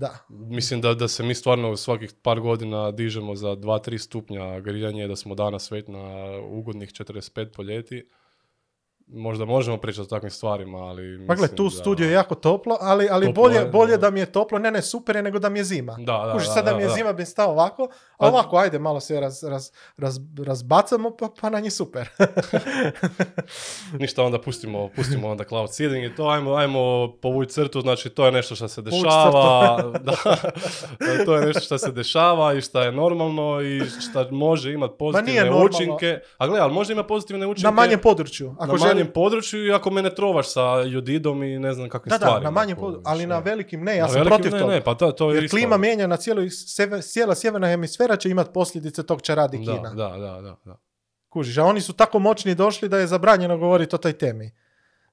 Da. 0.00 0.18
Mislim 0.28 0.80
da, 0.80 0.94
da 0.94 1.08
se 1.08 1.22
mi 1.22 1.34
stvarno 1.34 1.76
svakih 1.76 2.12
par 2.22 2.40
godina 2.40 2.90
dižemo 2.90 3.34
za 3.36 3.48
2-3 3.48 3.98
stupnja 3.98 4.60
grijanje, 4.60 5.08
da 5.08 5.16
smo 5.16 5.34
danas 5.34 5.70
već 5.70 5.88
na 5.88 6.36
ugodnih 6.50 6.90
45 6.90 7.52
po 7.56 7.62
ljeti. 7.62 8.08
Možda 9.12 9.44
možemo 9.44 9.76
pričati 9.76 10.02
o 10.02 10.06
takvim 10.06 10.30
stvarima, 10.30 10.78
ali 10.78 11.02
mislim 11.18 11.48
tu 11.48 11.64
da- 11.64 11.70
studiju 11.70 12.06
je 12.06 12.12
jako 12.12 12.34
toplo, 12.34 12.76
ali, 12.80 13.08
ali 13.10 13.26
Toplo 13.26 13.42
bolje, 13.42 13.56
je, 13.56 13.64
bolje 13.66 13.96
da. 13.96 14.10
mi 14.10 14.20
je 14.20 14.26
toplo, 14.26 14.58
ne 14.58 14.70
ne 14.70 14.82
super 14.82 15.16
je 15.16 15.22
nego 15.22 15.38
da 15.38 15.48
mi 15.48 15.58
je 15.58 15.64
zima. 15.64 15.96
Da, 15.98 16.22
da, 16.26 16.32
Kužiš, 16.32 16.48
da, 16.48 16.54
sad 16.54 16.64
da 16.64 16.70
da, 16.70 16.76
mi 16.76 16.82
je 16.82 16.88
da. 16.88 16.94
zima 16.94 17.12
bi 17.12 17.24
stao 17.24 17.50
ovako, 17.50 17.82
a 17.82 18.16
Pa- 18.18 18.28
ovako, 18.28 18.56
ajde, 18.56 18.78
malo 18.78 19.00
se 19.00 19.20
raz, 19.20 19.44
raz, 19.44 19.70
raz, 19.96 20.18
razbacamo, 20.38 21.10
pa, 21.10 21.28
pa 21.40 21.50
nam 21.50 21.64
je 21.64 21.70
super. 21.70 22.08
Ništa, 23.98 24.24
onda 24.24 24.40
pustimo, 24.40 24.88
pustimo 24.88 25.28
onda 25.28 25.44
cloud 25.44 25.74
seeding 25.74 26.04
i 26.04 26.14
to, 26.14 26.28
ajmo, 26.28 26.54
ajmo 26.54 26.80
povući 27.12 27.50
crtu, 27.50 27.80
znači 27.80 28.10
to 28.10 28.26
je 28.26 28.32
nešto 28.32 28.54
što 28.54 28.68
se 28.68 28.82
dešava, 28.82 29.82
da, 30.00 30.14
to 31.24 31.36
je 31.36 31.46
nešto 31.46 31.60
što 31.60 31.78
se 31.78 31.92
dešava 31.92 32.54
i 32.54 32.60
što 32.60 32.82
je 32.82 32.92
normalno 32.92 33.60
i 33.62 33.80
što 34.02 34.30
može 34.30 34.72
imati 34.72 34.94
pozitivne 34.98 35.50
učinke. 35.64 36.20
A 36.38 36.46
gle, 36.46 36.60
ali 36.60 36.72
može 36.72 36.92
imati 36.92 37.08
pozitivne 37.08 37.46
učinke 37.46 37.64
na 37.64 37.70
manjem 37.72 38.00
području. 38.00 38.54
Ako 38.58 38.72
na 38.72 38.78
želim- 38.78 38.99
manjem 39.00 39.12
području 39.14 39.66
i 39.66 39.72
ako 39.72 39.90
me 39.90 40.02
ne 40.02 40.10
trovaš 40.10 40.48
sa 40.48 40.60
jodidom 40.82 41.42
i 41.42 41.58
ne 41.58 41.72
znam 41.72 41.88
kakvim 41.88 42.10
Da, 42.10 42.16
stvarima. 42.16 42.38
da, 42.38 42.44
na 42.44 42.50
manjem 42.50 42.76
području, 42.76 43.02
ali 43.06 43.20
ne. 43.20 43.26
na 43.26 43.38
velikim 43.38 43.80
ne, 43.82 43.96
ja 43.96 44.02
Na 44.02 44.08
sam 44.08 44.24
protiv 44.24 44.52
ne, 44.52 44.58
toga. 44.58 44.72
Ne, 44.72 44.80
pa 44.80 44.94
to, 44.94 45.12
to 45.12 45.30
je 45.30 45.34
Jer 45.34 45.44
isto. 45.44 45.56
klima 45.56 45.76
mijenja 45.76 46.06
na 46.06 46.16
cijeloj, 46.16 46.48
seve- 46.48 47.02
cijela 47.02 47.34
sjeverna 47.34 47.66
hemisfera 47.66 48.16
će 48.16 48.30
imati 48.30 48.50
posljedice 48.54 49.02
tog 49.02 49.22
će 49.22 49.34
radi 49.34 49.58
da, 49.58 49.64
Kina. 49.66 49.90
da, 49.90 50.08
da, 50.08 50.40
da, 50.40 50.56
da. 50.64 50.76
Kužiš, 51.28 51.58
a 51.58 51.64
oni 51.64 51.80
su 51.80 51.92
tako 51.92 52.18
moćni 52.18 52.54
došli 52.54 52.88
da 52.88 52.98
je 52.98 53.06
zabranjeno 53.06 53.58
govoriti 53.58 53.94
o 53.94 53.98
toj 53.98 54.12
temi. 54.12 54.50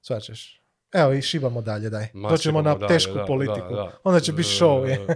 Svačeš. 0.00 0.62
Evo 0.92 1.12
i 1.12 1.22
šibamo 1.22 1.62
dalje, 1.62 1.90
daj. 1.90 2.06
Ma, 2.14 2.28
Doćemo 2.28 2.62
na 2.62 2.74
dalje, 2.74 2.88
tešku 2.88 3.14
da, 3.14 3.24
politiku. 3.24 3.68
da, 3.68 3.74
da. 3.74 3.90
Onda 4.04 4.20
će 4.20 4.32
biti 4.32 4.48
show, 4.50 4.86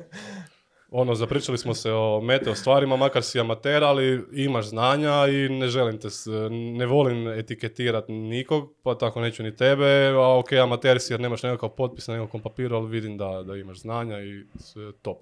ono, 0.94 1.14
zapričali 1.14 1.59
smo 1.59 1.74
se 1.74 1.93
o 1.93 2.20
meteo 2.20 2.55
stvarima, 2.55 2.97
makar 2.97 3.23
si 3.23 3.40
amater, 3.40 3.85
ali 3.85 4.24
imaš 4.32 4.66
znanja 4.69 5.27
i 5.28 5.48
ne 5.48 5.69
želim 5.69 5.98
te, 5.98 6.09
ne 6.51 6.86
volim 6.86 7.28
etiketirati 7.28 8.12
nikog, 8.12 8.73
pa 8.82 8.94
tako 8.98 9.20
neću 9.20 9.43
ni 9.43 9.56
tebe, 9.56 10.06
a 10.09 10.39
ok, 10.39 10.52
amater 10.52 11.01
si 11.01 11.12
jer 11.12 11.20
nemaš 11.20 11.43
nekakav 11.43 11.69
potpis 11.69 12.06
na 12.06 12.14
nekakvom 12.14 12.43
papiru, 12.43 12.77
ali 12.77 12.89
vidim 12.89 13.19
da, 13.19 13.43
da 13.47 13.56
imaš 13.56 13.81
znanja 13.81 14.20
i 14.20 14.44
sve 14.59 14.93
top. 14.93 15.19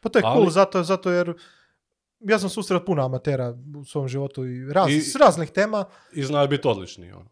Pa 0.00 0.08
to 0.08 0.18
je 0.18 0.22
Ali- 0.26 0.36
cool 0.36 0.50
zato, 0.50 0.82
zato 0.82 1.10
jer 1.10 1.34
ja 2.20 2.38
sam 2.38 2.48
susret 2.48 2.82
puno 2.86 3.04
amatera 3.04 3.54
u 3.80 3.84
svom 3.84 4.08
životu 4.08 4.46
i, 4.46 4.72
raz, 4.72 4.90
I- 4.90 5.00
s 5.00 5.16
raznih 5.16 5.50
tema. 5.50 5.84
I 6.12 6.22
znaju 6.22 6.48
biti 6.48 6.68
odlični. 6.68 7.12
Ono. 7.12 7.26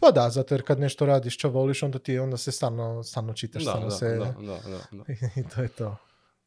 Pa 0.00 0.10
da, 0.10 0.30
zato 0.30 0.54
jer 0.54 0.62
kad 0.62 0.80
nešto 0.80 1.06
radiš 1.06 1.34
što 1.34 1.48
voliš, 1.48 1.82
onda 1.82 1.98
ti 1.98 2.18
onda 2.18 2.36
se 2.36 2.52
stalno, 2.52 3.02
stalno 3.02 3.32
čitaš, 3.32 3.64
Da, 3.64 3.70
stalno 3.70 3.86
da, 3.88 3.94
se... 3.94 4.08
da, 4.08 4.24
da, 4.24 4.58
da, 4.70 4.78
da. 4.90 5.04
I 5.40 5.48
to 5.54 5.62
je 5.62 5.68
to. 5.68 5.96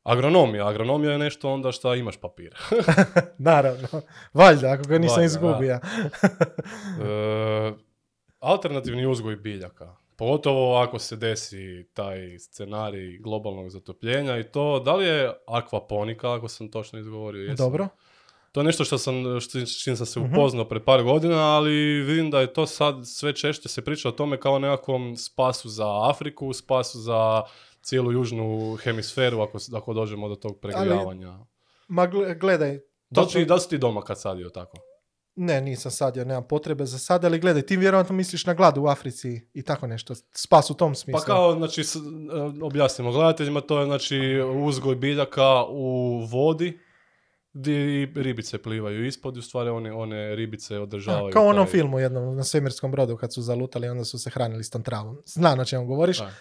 Agronomija. 0.03 0.68
Agronomija 0.68 1.11
je 1.11 1.18
nešto 1.18 1.49
onda 1.49 1.72
što 1.72 1.95
imaš 1.95 2.18
papir. 2.18 2.56
Naravno. 3.38 3.88
Valjda, 4.34 4.72
ako 4.72 4.84
ga 4.84 4.98
nisam 4.98 5.15
Valjda, 5.15 5.26
izgubio. 5.26 5.80
E, 7.02 7.73
alternativni 8.40 9.06
uzgoj 9.06 9.36
biljaka. 9.36 9.95
Pogotovo 10.15 10.76
ako 10.78 10.99
se 10.99 11.15
desi 11.15 11.88
taj 11.94 12.40
scenarij 12.40 13.18
globalnog 13.18 13.69
zatopljenja 13.69 14.38
i 14.38 14.44
to, 14.44 14.80
da 14.80 14.95
li 14.95 15.06
je 15.06 15.34
akvaponika, 15.48 16.34
ako 16.34 16.48
sam 16.48 16.72
točno 16.72 16.99
izgovorio? 16.99 17.41
jesam? 17.41 17.56
Dobro. 17.65 17.88
To 18.52 18.60
je 18.60 18.64
nešto 18.64 18.84
što 18.86 18.98
sam, 18.98 19.14
što, 19.40 19.60
s 19.60 19.84
čim 19.84 19.95
sam 19.95 20.06
se 20.06 20.19
Mhm. 20.19 20.32
upoznao 20.34 20.65
pred 20.65 20.84
par 20.84 21.03
godina, 21.03 21.56
ali 21.56 21.72
vidim 22.02 22.32
da 22.32 22.41
je 22.41 22.53
to 22.53 22.65
sad 22.65 22.95
sve 23.06 23.34
češće 23.34 23.69
se 23.69 23.82
priča 23.82 24.10
o 24.10 24.11
tome 24.11 24.40
kao 24.40 24.60
nekakvom 24.60 25.15
spasu 25.18 25.69
za 25.69 26.10
Afriku, 26.10 26.53
spasu 26.53 26.99
za 26.99 27.41
cijelu 27.81 28.11
južnu 28.11 28.75
hemisferu 28.75 29.41
ako, 29.41 29.57
ako 29.73 29.93
dođemo 29.93 30.29
do 30.29 30.35
tog 30.35 30.59
pregrijavanja. 30.59 31.39
Ma 31.87 32.07
gle- 32.07 32.35
gledaj, 32.35 32.79
Da 33.09 33.21
to 33.21 33.27
ti, 33.27 33.45
da 33.45 33.59
si 33.59 33.69
ti 33.69 33.77
doma 33.77 34.01
kad 34.01 34.19
sadio 34.19 34.49
tako? 34.49 34.77
Ne, 35.35 35.61
nisam 35.61 35.91
sadio, 35.91 36.25
nemam 36.25 36.43
potrebe 36.43 36.85
za 36.85 36.99
sad, 36.99 37.25
ali 37.25 37.39
gledaj, 37.39 37.61
ti 37.61 37.77
vjerojatno 37.77 38.15
misliš 38.15 38.45
na 38.45 38.53
glad 38.53 38.77
u 38.77 38.85
Africi 38.85 39.47
i 39.53 39.63
tako 39.63 39.87
nešto, 39.87 40.13
spas 40.33 40.69
u 40.69 40.73
tom 40.73 40.95
smislu. 40.95 41.19
Pa 41.19 41.25
kao, 41.25 41.55
znači, 41.55 41.81
e, 41.81 41.85
objasnimo 42.61 43.11
gledateljima, 43.11 43.61
to 43.61 43.79
je 43.79 43.85
znači 43.85 44.19
uzgoj 44.57 44.95
biljaka 44.95 45.63
u 45.65 45.85
vodi, 46.21 46.79
gdje 47.53 47.75
ribice 48.15 48.57
plivaju 48.57 49.05
ispod 49.05 49.37
u 49.37 49.41
stvari 49.41 49.69
one, 49.69 49.93
one 49.93 50.35
ribice 50.35 50.79
održavaju. 50.79 51.27
A, 51.27 51.31
kao 51.31 51.43
u 51.43 51.47
onom 51.47 51.65
taj- 51.65 51.71
filmu 51.71 51.99
jednom 51.99 52.35
na 52.35 52.43
svemirskom 52.43 52.91
brodu 52.91 53.17
kad 53.17 53.33
su 53.33 53.41
zalutali, 53.41 53.89
onda 53.89 54.05
su 54.05 54.19
se 54.19 54.29
hranili 54.29 54.63
s 54.63 54.69
tom 54.69 54.83
travom. 54.83 55.17
Znam 55.25 55.57
na 55.57 55.65
čemu 55.65 55.85
govoriš, 55.85 56.19
Da. 56.19 56.31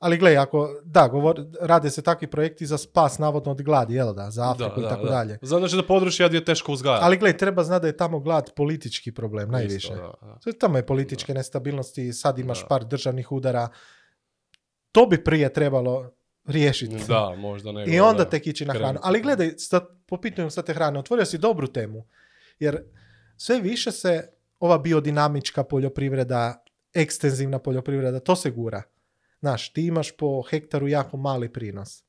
Ali 0.00 0.18
gledaj, 0.18 0.38
ako, 0.38 0.80
da, 0.84 1.08
govor, 1.08 1.44
rade 1.60 1.90
se 1.90 2.02
takvi 2.02 2.26
projekti 2.26 2.66
za 2.66 2.78
spas 2.78 3.18
navodno 3.18 3.52
od 3.52 3.62
gladi, 3.62 3.94
jel 3.94 4.14
da, 4.14 4.30
za 4.30 4.50
Afriku 4.50 4.80
Da, 4.80 4.86
i 4.86 4.88
tako 4.88 5.04
da. 5.04 5.10
dalje. 5.10 5.38
Znači 5.42 5.76
da 5.76 5.82
područja 5.82 6.28
gdje 6.28 6.38
je 6.38 6.44
teško 6.44 6.72
uzgajati. 6.72 7.04
Ali 7.04 7.16
gledaj, 7.16 7.38
treba 7.38 7.64
znati 7.64 7.82
da 7.82 7.86
je 7.86 7.96
tamo 7.96 8.20
glad 8.20 8.50
politički 8.56 9.12
problem, 9.12 9.50
najviše. 9.50 9.76
Isto, 9.76 10.40
da, 10.44 10.52
Tamo 10.58 10.76
je 10.76 10.86
političke 10.86 11.34
nestabilnosti, 11.34 12.12
sad 12.12 12.38
imaš 12.38 12.60
Da. 12.60 12.66
par 12.66 12.84
državnih 12.84 13.32
udara. 13.32 13.68
To 14.92 15.06
bi 15.06 15.24
prije 15.24 15.52
trebalo 15.52 16.10
riješiti. 16.46 16.96
Da, 17.08 17.34
možda 17.38 17.72
nego. 17.72 17.90
I 17.90 18.00
onda 18.00 18.24
da. 18.24 18.30
tek 18.30 18.46
ići 18.46 18.64
na 18.64 18.72
hranu. 18.74 18.98
Ali 19.02 19.20
gledaj, 19.22 19.50
sta, 19.58 19.86
po 20.06 20.16
pitanju 20.16 20.50
sad 20.50 20.66
te 20.66 20.74
hrane, 20.74 20.98
otvorio 20.98 21.24
si 21.24 21.38
dobru 21.38 21.66
temu. 21.66 22.06
Jer 22.58 22.82
sve 23.36 23.60
više 23.60 23.92
se 23.92 24.28
ova 24.60 24.78
biodinamička 24.78 25.64
poljoprivreda, 25.64 26.64
ekstenzivna 26.94 27.58
poljoprivreda, 27.58 28.20
to 28.20 28.36
se 28.36 28.50
gura. 28.50 28.82
Znaš, 29.40 29.72
ti 29.72 29.86
imaš 29.86 30.16
po 30.16 30.42
hektaru 30.42 30.88
jako 30.88 31.16
mali 31.16 31.52
prinos. 31.52 32.04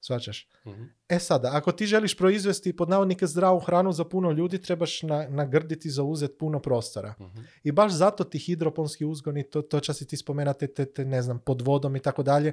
Svačaš? 0.00 0.48
Mhm. 0.66 0.82
E 1.08 1.18
sada, 1.18 1.50
ako 1.52 1.72
ti 1.72 1.86
želiš 1.86 2.16
proizvesti 2.16 2.76
pod 2.76 2.88
navodnike 2.88 3.26
zdravu 3.26 3.60
hranu 3.60 3.92
za 3.92 4.04
puno 4.04 4.30
ljudi, 4.30 4.58
trebaš 4.58 5.02
na, 5.02 5.28
nagrditi 5.28 5.90
zauzeti 5.90 6.38
puno 6.38 6.60
prostora. 6.60 7.14
Mhm. 7.20 7.40
I 7.62 7.72
baš 7.72 7.92
zato 7.92 8.24
ti 8.24 8.38
hidroponski 8.38 9.04
uzgoni, 9.04 9.50
to, 9.50 9.62
to 9.62 9.80
čas 9.80 9.98
si 9.98 10.06
ti 10.06 10.16
spomenate, 10.16 10.66
te, 10.66 10.84
te, 10.84 11.04
ne 11.04 11.22
znam, 11.22 11.38
pod 11.38 11.62
vodom 11.62 11.96
i 11.96 12.00
tako 12.00 12.22
dalje, 12.22 12.52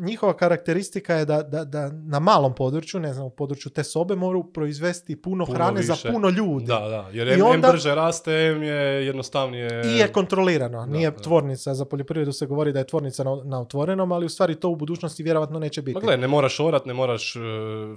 njihova 0.00 0.36
karakteristika 0.36 1.14
je 1.14 1.24
da, 1.24 1.42
da, 1.42 1.64
da 1.64 1.90
na 1.92 2.18
malom 2.18 2.54
području, 2.54 3.00
ne 3.00 3.12
znam, 3.12 3.26
u 3.26 3.30
području 3.30 3.70
te 3.70 3.84
sobe 3.84 4.16
moraju 4.16 4.44
proizvesti 4.44 5.16
puno, 5.16 5.46
Puno 5.46 5.56
hrane 5.56 5.82
za 5.82 5.92
više. 5.92 6.10
puno 6.10 6.28
ljudi. 6.28 6.64
Da, 6.66 6.78
da, 6.80 7.08
jer 7.12 7.28
I 7.28 7.32
em 7.32 7.42
onda- 7.44 7.68
brže 7.68 7.94
raste, 7.94 8.32
em 8.32 8.62
je 8.62 8.74
jednostavnije... 9.06 9.82
I 9.86 9.98
je 9.98 10.08
kontrolirano, 10.08 10.86
nije 10.86 11.10
da. 11.10 11.16
tvornica, 11.16 11.74
za 11.74 11.84
poljoprivredu 11.84 12.32
se 12.32 12.46
govori 12.46 12.72
da 12.72 12.78
je 12.78 12.86
tvornica 12.86 13.24
na, 13.24 13.42
na 13.44 13.60
otvorenom, 13.60 14.12
ali 14.12 14.26
u 14.26 14.28
stvari 14.28 14.54
to 14.54 14.68
u 14.68 14.76
budućnosti 14.76 15.22
vjerojatno 15.22 15.58
neće 15.58 15.82
biti. 15.82 15.94
Ma 15.94 16.00
gle, 16.00 16.16
ne 16.16 16.28
moraš 16.28 16.60
orat, 16.60 16.86
ne 16.86 16.94
moraš 16.94 17.36
uh, 17.36 17.42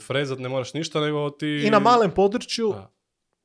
frezat, 0.01 0.39
ne 0.39 0.49
moraš 0.49 0.73
ništa, 0.73 0.99
nego 0.99 1.29
ti... 1.29 1.47
I 1.57 1.69
na 1.69 1.79
malem 1.79 2.11
području 2.11 2.71
Da. 2.71 2.91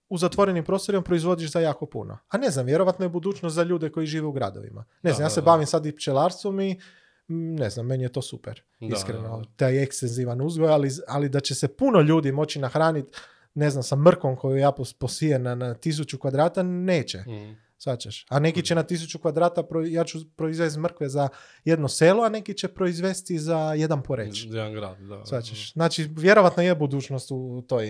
u 0.09 0.19
zatvorenim 0.19 0.65
prostorima 0.65 1.03
proizvodiš 1.03 1.51
za 1.51 1.61
jako 1.61 1.87
puno. 1.87 2.19
A 2.29 2.39
ne 2.39 2.51
znam, 2.51 2.67
vjerojatno 2.67 3.05
je 3.05 3.09
budućnost 3.09 3.55
za 3.55 3.63
ljude 3.63 3.91
koji 3.91 4.07
žive 4.07 4.27
u 4.27 4.33
gradovima. 4.33 4.85
Ne 5.03 5.11
Da, 5.11 5.15
znam, 5.15 5.23
ja 5.23 5.27
da, 5.27 5.31
se 5.31 5.41
da. 5.41 5.45
bavim 5.45 5.67
sad 5.67 5.87
i 5.87 5.93
pčelarstvom 5.93 6.61
i 6.61 6.81
ne 7.29 7.71
znam, 7.71 7.87
meni 7.87 8.03
je 8.03 8.13
to 8.13 8.23
super, 8.23 8.63
Da, 8.81 8.87
iskreno. 8.87 9.23
da, 9.23 9.29
da. 9.29 9.45
Taj 9.57 9.83
ekstenzivan 9.83 10.41
uzgoj, 10.41 10.69
ali, 10.69 10.89
ali 11.09 11.29
da 11.29 11.41
će 11.41 11.55
se 11.55 11.69
puno 11.69 12.01
ljudi 12.01 12.33
moći 12.33 12.59
nahraniti, 12.59 13.19
ne 13.55 13.71
znam, 13.71 13.83
sa 13.83 13.97
mrkom 13.97 14.37
koju 14.37 14.57
ja 14.57 14.73
pos- 14.73 14.99
posijem 14.99 15.43
na, 15.43 15.55
na 15.55 15.75
tisuću 15.75 16.19
kvadrata, 16.19 16.63
neće. 16.63 17.19
Mhm. 17.19 17.53
Svačaš. 17.79 18.27
A 18.29 18.39
neki 18.39 18.63
će 18.63 18.75
na 18.75 18.83
tisuću 18.83 19.19
kvadrata, 19.19 19.63
pro, 19.63 19.83
ja 19.83 20.05
ću 20.05 20.19
proizvesti 20.37 20.81
mrkve 20.81 21.09
za 21.09 21.29
jedno 21.65 21.89
selo, 21.89 22.23
a 22.23 22.29
neki 22.29 22.55
će 22.55 22.69
proizvesti 22.69 23.39
za 23.39 23.75
jedan 23.75 24.03
poreć. 24.03 24.45
Jedan 24.45 24.73
grad, 24.73 24.99
da. 24.99 25.27
Svačaš. 25.27 25.73
Znači, 25.73 26.09
vjerovatno 26.11 26.63
je 26.63 26.75
budućnost 26.75 27.31
u 27.31 27.65
toj 27.69 27.89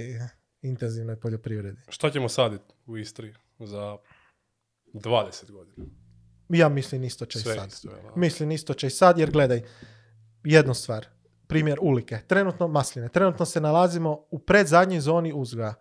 intenzivnoj 0.63 1.21
poljoprivredi. 1.21 1.79
Šta 1.89 2.11
ćemo 2.11 2.29
saditi 2.29 2.65
u 2.87 2.97
Istri 2.97 3.35
za 3.59 3.97
20 4.95 5.51
godina? 5.51 5.87
Ja 6.49 6.69
mislim 6.69 7.05
isto 7.05 7.27
će 7.27 7.39
i 7.39 7.43
sad. 7.43 7.69
isto? 7.69 7.89
Mislim 8.17 8.51
isto 8.51 8.75
će 8.75 8.87
i 8.87 8.91
sad, 8.91 9.19
jer 9.19 9.31
gledaj, 9.31 9.63
jednu 10.45 10.75
stvar. 10.75 11.07
Primjer 11.47 11.79
ulike. 11.83 12.19
Trenutno 12.27 12.69
masline. 12.69 13.09
Trenutno 13.09 13.47
se 13.47 13.61
nalazimo 13.61 14.27
u 14.31 14.39
predzadnjoj 14.39 15.01
zoni 15.01 15.33
uzgoja 15.35 15.75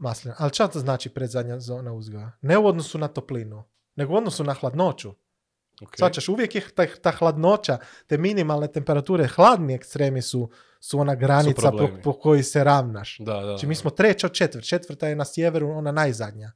maslina. 0.00 0.36
Ali 0.38 0.50
šta 0.54 0.68
to 0.68 0.78
znači 0.78 1.08
predzadnja 1.08 1.60
zona 1.60 1.92
uzgoja? 1.92 2.32
Ne 2.40 2.58
u 2.58 2.66
odnosu 2.66 2.98
na 2.98 3.08
toplinu, 3.08 3.64
nego 3.96 4.12
u 4.12 4.16
odnosu 4.16 4.44
na 4.44 4.54
hladnoću. 4.54 5.14
Ok. 5.82 5.96
Svačaš, 5.96 6.28
uvijek 6.28 6.54
je 6.54 6.62
ta, 6.74 6.86
ta 7.02 7.10
hladnoća, 7.10 7.78
te 8.06 8.18
minimalne 8.18 8.72
temperature, 8.72 9.26
hladni 9.26 9.74
ekstremi 9.74 10.22
su, 10.22 10.50
su 10.80 10.98
ona 11.00 11.14
granica 11.14 11.70
po, 11.70 11.76
problemi. 11.76 12.02
po 12.02 12.12
kojoj 12.12 12.42
se 12.42 12.64
ravnaš. 12.64 13.18
Da, 13.18 13.34
da. 13.34 13.46
Znači 13.46 13.66
mi 13.66 13.74
smo 13.74 13.90
treća 13.90 14.26
od 14.26 14.32
četvrt. 14.32 14.64
Četvrta 14.64 15.08
je 15.08 15.16
na 15.16 15.24
sjeveru, 15.24 15.70
ona 15.70 15.92
najzadnja. 15.92 16.52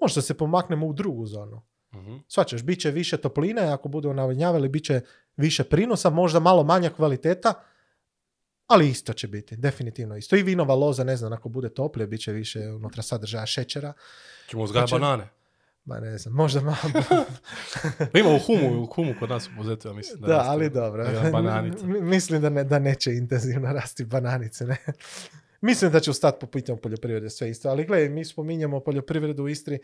možda 0.00 0.22
se 0.22 0.34
pomaknemo 0.34 0.86
u 0.86 0.92
drugu 0.92 1.26
zonu. 1.26 1.62
Mhm. 1.96 2.16
Svačaš, 2.28 2.62
bit 2.62 2.80
će 2.80 2.90
više 2.90 3.16
topline, 3.16 3.62
ako 3.62 3.88
budu 3.88 4.14
navodnjavali, 4.14 4.68
bit 4.68 4.84
će 4.84 5.00
više 5.36 5.64
prinosa, 5.64 6.10
možda 6.10 6.40
malo 6.40 6.62
manja 6.64 6.90
kvaliteta, 6.90 7.54
ali 8.66 8.88
isto 8.88 9.12
će 9.12 9.28
biti, 9.28 9.56
definitivno 9.56 10.16
isto. 10.16 10.36
I 10.36 10.42
vinova 10.42 10.74
loza, 10.74 11.04
ne 11.04 11.16
znam, 11.16 11.32
ako 11.32 11.48
bude 11.48 11.68
toplije, 11.68 12.06
bit 12.06 12.20
će 12.20 12.32
više 12.32 12.60
unutra 12.60 13.02
sadržaja 13.02 13.46
šećera. 13.46 13.92
Ćemo 14.48 14.62
uzgajati 14.62 14.88
Znači- 14.88 15.00
banane. 15.00 15.28
Ma 15.84 16.00
ne 16.00 16.18
znam, 16.18 16.34
možda 16.34 16.60
malo. 16.60 16.76
Ima 18.20 18.28
u 18.28 18.38
humu, 18.38 18.82
u 18.82 18.86
humu 18.86 19.14
kod 19.18 19.30
nas 19.30 19.46
u 19.46 19.50
Buzetu, 19.56 19.88
ja 19.88 19.94
mislim. 19.94 20.20
da, 20.20 20.26
raste 20.26 20.50
ali 20.50 20.70
dobro. 20.70 21.06
M- 21.84 22.08
Mislim 22.08 22.42
da, 22.42 22.48
ne, 22.50 22.64
da 22.64 22.78
neće 22.78 23.12
intenzivno 23.12 23.72
rasti 23.72 24.04
bananice, 24.04 24.64
ne. 24.64 24.76
Mislim 25.60 25.92
da 25.92 26.00
će 26.00 26.10
ostati 26.10 26.38
po 26.40 26.46
pitanju 26.46 26.78
poljoprivrede 26.78 27.30
sve 27.30 27.50
isto. 27.50 27.68
Ali 27.68 27.84
gledaj, 27.84 28.08
mi 28.08 28.24
spominjemo 28.24 28.80
poljoprivredu 28.80 29.44
u 29.44 29.48
Istri, 29.48 29.78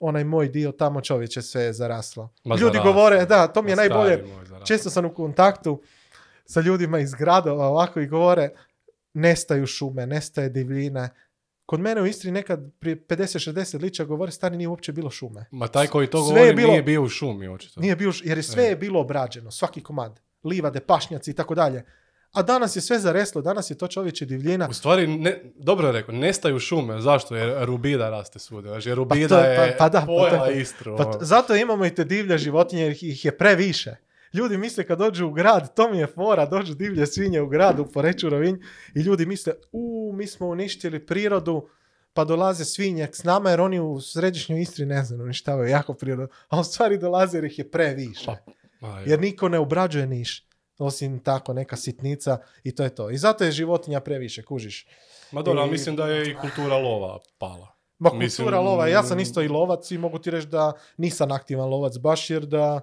onaj 0.00 0.24
moj 0.24 0.48
dio 0.48 0.72
tamo 0.72 1.00
čovječe 1.00 1.42
sve 1.42 1.62
je 1.62 1.72
zaraslo. 1.72 2.28
Ma 2.44 2.54
Ljudi 2.54 2.62
zaraslo. 2.74 2.92
govore, 2.92 3.26
da, 3.26 3.46
to 3.46 3.62
mi 3.62 3.70
je 3.70 3.76
Ma 3.76 3.82
najbolje. 3.82 4.24
Često 4.64 4.90
sam 4.90 5.04
u 5.04 5.14
kontaktu 5.14 5.82
sa 6.44 6.60
ljudima 6.60 6.98
iz 6.98 7.14
gradova 7.14 7.66
ovako 7.66 8.00
i 8.00 8.06
govore 8.06 8.50
nestaju 9.14 9.66
šume, 9.66 10.06
nestaje 10.06 10.48
divljina. 10.48 11.08
Kod 11.66 11.80
mene 11.80 12.02
u 12.02 12.06
Istri 12.06 12.30
nekad 12.30 12.70
prije 12.78 12.96
50-60 12.98 13.80
lića 13.80 14.04
govore 14.04 14.32
stari 14.32 14.56
nije 14.56 14.68
uopće 14.68 14.92
bilo 14.92 15.10
šume. 15.10 15.44
Ma 15.50 15.68
taj 15.68 15.86
koji 15.86 16.06
to 16.06 16.18
Sve 16.18 16.26
govori 16.26 16.46
je 16.46 16.54
bilo- 16.54 16.70
nije 16.70 16.82
bio 16.82 17.02
u 17.02 17.08
šumi, 17.08 17.48
očito. 17.48 17.80
Nije 17.80 17.96
bio, 17.96 18.12
jer 18.24 18.38
je 18.38 18.42
sve 18.42 18.64
E. 18.64 18.68
je 18.68 18.76
bilo 18.76 19.00
obrađeno, 19.00 19.50
svaki 19.50 19.80
komad. 19.82 20.20
Livade, 20.44 20.80
pašnjaci 20.80 21.30
i 21.30 21.34
tako 21.34 21.54
dalje. 21.54 21.84
A 22.32 22.42
danas 22.42 22.76
je 22.76 22.82
sve 22.82 22.98
zareslo, 22.98 23.42
danas 23.42 23.70
je 23.70 23.78
to 23.78 23.88
čovječe 23.88 24.26
divljina. 24.26 24.68
U 24.70 24.72
stvari, 24.72 25.06
ne, 25.06 25.42
dobro 25.56 25.86
je 25.86 25.92
rekao, 25.92 26.14
nestaju 26.14 26.58
šume. 26.58 27.00
Zašto? 27.00 27.36
Jer 27.36 27.64
rubida 27.66 28.10
raste 28.10 28.38
svuda. 28.38 28.68
Znači, 28.68 28.88
jer 28.88 28.96
to 28.96 28.98
rubida 28.98 29.28
pa- 29.28 29.62
je 29.62 29.76
pa 29.78 29.88
da, 29.88 30.00
pa 30.00 30.06
pojela 30.06 30.44
to- 30.46 30.50
Istru. 30.50 30.96
Pa 30.96 31.06
ono. 31.06 31.18
zato 31.20 31.56
imamo 31.56 31.86
i 31.86 31.94
te 31.94 32.04
divlje 32.04 32.38
životinje 32.38 32.82
jer 32.82 32.92
ih 32.92 33.24
je 33.24 33.38
previše. 33.38 33.96
Ljudi 34.32 34.56
misle 34.56 34.84
kad 34.86 34.98
dođu 34.98 35.26
u 35.26 35.32
grad, 35.32 35.74
to 35.74 35.90
mi 35.90 35.98
je 35.98 36.06
fora, 36.06 36.46
dođu 36.46 36.74
divlje 36.74 37.06
svinje 37.06 37.40
u 37.40 37.46
grad, 37.48 37.78
u 37.78 37.86
Poreću 37.86 38.28
Rovinj 38.28 38.56
i 38.94 39.00
ljudi 39.00 39.26
misle, 39.26 39.52
u, 39.72 40.12
mi 40.14 40.26
smo 40.26 40.46
uništili 40.46 41.06
prirodu, 41.06 41.68
pa 42.12 42.24
dolaze 42.24 42.64
svinje 42.64 43.08
s 43.12 43.24
nama 43.24 43.50
jer 43.50 43.60
oni 43.60 43.80
u 43.80 44.00
središnjoj 44.00 44.60
Istri 44.62 44.86
ne 44.86 45.04
znam, 45.04 45.20
uništavaju 45.20 45.68
jako 45.68 45.94
prirodu, 45.94 46.32
a 46.48 46.60
u 46.60 46.64
stvari 46.64 46.98
dolaze 46.98 47.36
jer 47.36 47.44
ih 47.44 47.58
je 47.58 47.70
previše. 47.70 48.30
Pa. 48.80 49.00
Jer 49.06 49.20
niko 49.20 49.48
ne 49.48 49.58
obrađuje 49.58 50.06
niš, 50.06 50.44
osim 50.82 51.18
tako 51.18 51.52
neka 51.52 51.76
sitnica 51.76 52.38
i 52.64 52.74
to 52.74 52.82
je 52.82 52.94
to. 52.94 53.10
I 53.10 53.18
zato 53.18 53.44
je 53.44 53.52
životinja 53.52 54.00
previše, 54.00 54.42
kužiš. 54.42 54.86
Ma 55.32 55.42
dobro, 55.42 55.66
i- 55.66 55.70
mislim 55.70 55.96
da 55.96 56.06
je 56.06 56.30
i 56.30 56.36
kultura 56.36 56.76
lova 56.76 57.18
pala. 57.38 57.68
Ma 57.98 58.08
kultura 58.08 58.24
Mislim, 58.24 58.48
lova, 58.48 58.88
ja 58.88 59.02
sam 59.02 59.20
isto 59.20 59.42
i 59.42 59.48
lovac 59.48 59.90
i 59.90 59.98
mogu 59.98 60.18
ti 60.18 60.30
reći 60.30 60.46
da 60.46 60.72
nisam 60.96 61.32
aktivan 61.32 61.68
lovac 61.68 61.98
baš 61.98 62.30
jer 62.30 62.42
da, 62.42 62.80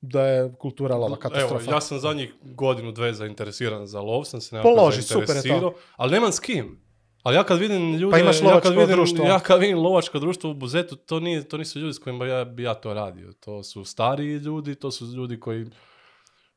da 0.00 0.22
je 0.22 0.52
kultura 0.54 0.96
lova 0.96 1.16
katastrofa. 1.16 1.64
Evo, 1.64 1.72
ja 1.72 1.80
sam 1.80 1.98
zadnjih 1.98 2.34
godinu, 2.42 2.92
dve 2.92 3.14
zainteresiran 3.14 3.86
za 3.86 4.00
lov, 4.00 4.24
sam 4.24 4.40
se 4.40 4.54
nekako 4.56 4.68
Položi, 4.70 5.02
super 5.02 5.26
zainteresirao, 5.26 5.74
ali 5.96 6.12
nemam 6.12 6.32
s 6.32 6.40
kim. 6.40 6.88
Ali 7.22 7.36
ja 7.36 7.44
kad 7.44 7.58
vidim 7.58 7.94
ljude, 7.94 8.10
Pa 8.10 8.18
imaš 8.18 8.40
ja 8.42 8.60
kad 8.60 8.72
vidim, 8.72 8.88
društvo. 8.88 9.24
ja 9.26 9.40
kad 9.40 9.60
vidim 9.60 9.78
lovačko 9.78 10.18
društvo 10.18 10.50
u 10.50 10.54
Buzetu, 10.54 10.96
to, 10.96 11.20
nije, 11.20 11.48
to 11.48 11.56
nisu 11.56 11.78
ljudi 11.78 11.92
s 11.92 11.98
kojima 11.98 12.26
ja, 12.26 12.44
bi 12.44 12.62
ja 12.62 12.74
to 12.74 12.94
radio. 12.94 13.32
To 13.32 13.62
su 13.62 13.84
stariji 13.84 14.34
ljudi, 14.34 14.74
to 14.74 14.90
su 14.90 15.04
ljudi 15.06 15.40
koji 15.40 15.66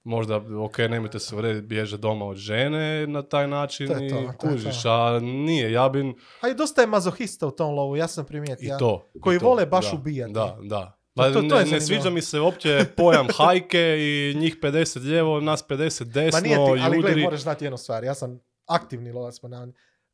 možda, 0.03 0.35
ok, 0.59 0.77
nemojte 0.79 1.19
se 1.19 1.35
uvrediti, 1.35 1.67
bježe 1.67 1.97
doma 1.97 2.25
od 2.25 2.37
žene 2.37 3.07
na 3.07 3.21
taj 3.21 3.47
način 3.47 3.87
To 3.87 3.93
je 3.93 4.09
to, 4.09 4.19
i 4.19 4.27
kužiš, 4.39 4.85
a 4.85 5.19
nije, 5.21 5.71
ja 5.71 5.89
bi 5.89 6.13
A 6.41 6.47
i 6.47 6.53
dosta 6.53 6.81
je 6.81 6.87
mazohista 6.87 7.47
u 7.47 7.51
tom 7.51 7.75
lovu, 7.75 7.95
ja 7.95 8.07
sam 8.07 8.25
primijetio. 8.25 8.65
i 8.65 8.67
ja. 8.67 8.77
to. 8.77 9.09
i 9.13 9.21
koji 9.21 9.39
to, 9.39 9.45
vole 9.45 9.65
baš 9.65 9.91
da, 9.91 9.97
ubijati. 9.97 10.33
Da, 10.33 10.57
da. 10.61 10.97
Pa 11.13 11.23
to- 11.23 11.41
to 11.41 11.55
ne, 11.55 11.65
ne 11.65 11.81
sviđa 11.81 12.09
mi 12.09 12.21
se 12.21 12.39
uopće 12.39 12.85
pojam 12.97 13.27
hajke 13.37 13.95
i 13.99 14.35
njih 14.35 14.57
50 14.57 15.01
lijevo, 15.01 15.39
nas 15.39 15.65
50 15.65 16.03
desno 16.03 16.31
Ma 16.33 16.41
nije 16.41 16.55
ti, 16.55 16.81
ali 16.83 17.01
gledaj, 17.01 17.23
moraš 17.23 17.41
znati 17.41 17.65
jednu 17.65 17.77
stvar, 17.77 18.03
ja 18.03 18.13
sam 18.13 18.39
aktivni 18.67 19.11
lovac 19.11 19.39
po 19.39 19.47
navodni- 19.47 19.73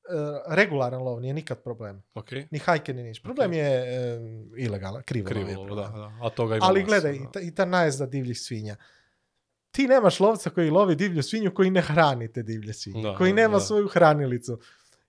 E, 0.09 0.11
regularan 0.47 1.01
lov 1.01 1.22
nije 1.22 1.34
nikad 1.34 1.64
problem. 1.64 2.03
Ok, 2.14 2.31
Ni 2.51 2.59
hajke, 2.59 2.93
ni 2.93 3.03
niš. 3.03 3.22
Problem 3.22 3.53
je 3.53 3.65
e, 3.65 4.19
ilegalan, 4.57 5.03
krivo. 5.03 5.27
krivo, 5.27 5.49
je 5.49 5.55
da, 5.68 5.76
da. 5.76 6.11
A 6.22 6.30
toga 6.30 6.55
ima 6.55 6.65
Ali 6.65 6.84
gledaj, 6.84 7.11
da. 7.11 7.18
i 7.18 7.26
ta, 7.34 7.39
i 7.41 7.55
ta 7.55 7.65
najezda 7.65 8.05
divljih 8.05 8.39
svinja. 8.39 8.76
Ti 9.77 9.87
nemaš 9.87 10.19
lovca 10.19 10.49
koji 10.49 10.69
lovi 10.69 10.95
divlju 10.95 11.23
svinju 11.23 11.53
koji 11.53 11.69
ne 11.69 11.81
hrani 11.81 12.31
te 12.33 12.43
divlje 12.43 12.73
svinje. 12.73 13.01
Da, 13.03 13.15
koji 13.15 13.33
nema 13.33 13.57
da. 13.57 13.59
svoju 13.59 13.87
hranilicu. 13.87 14.59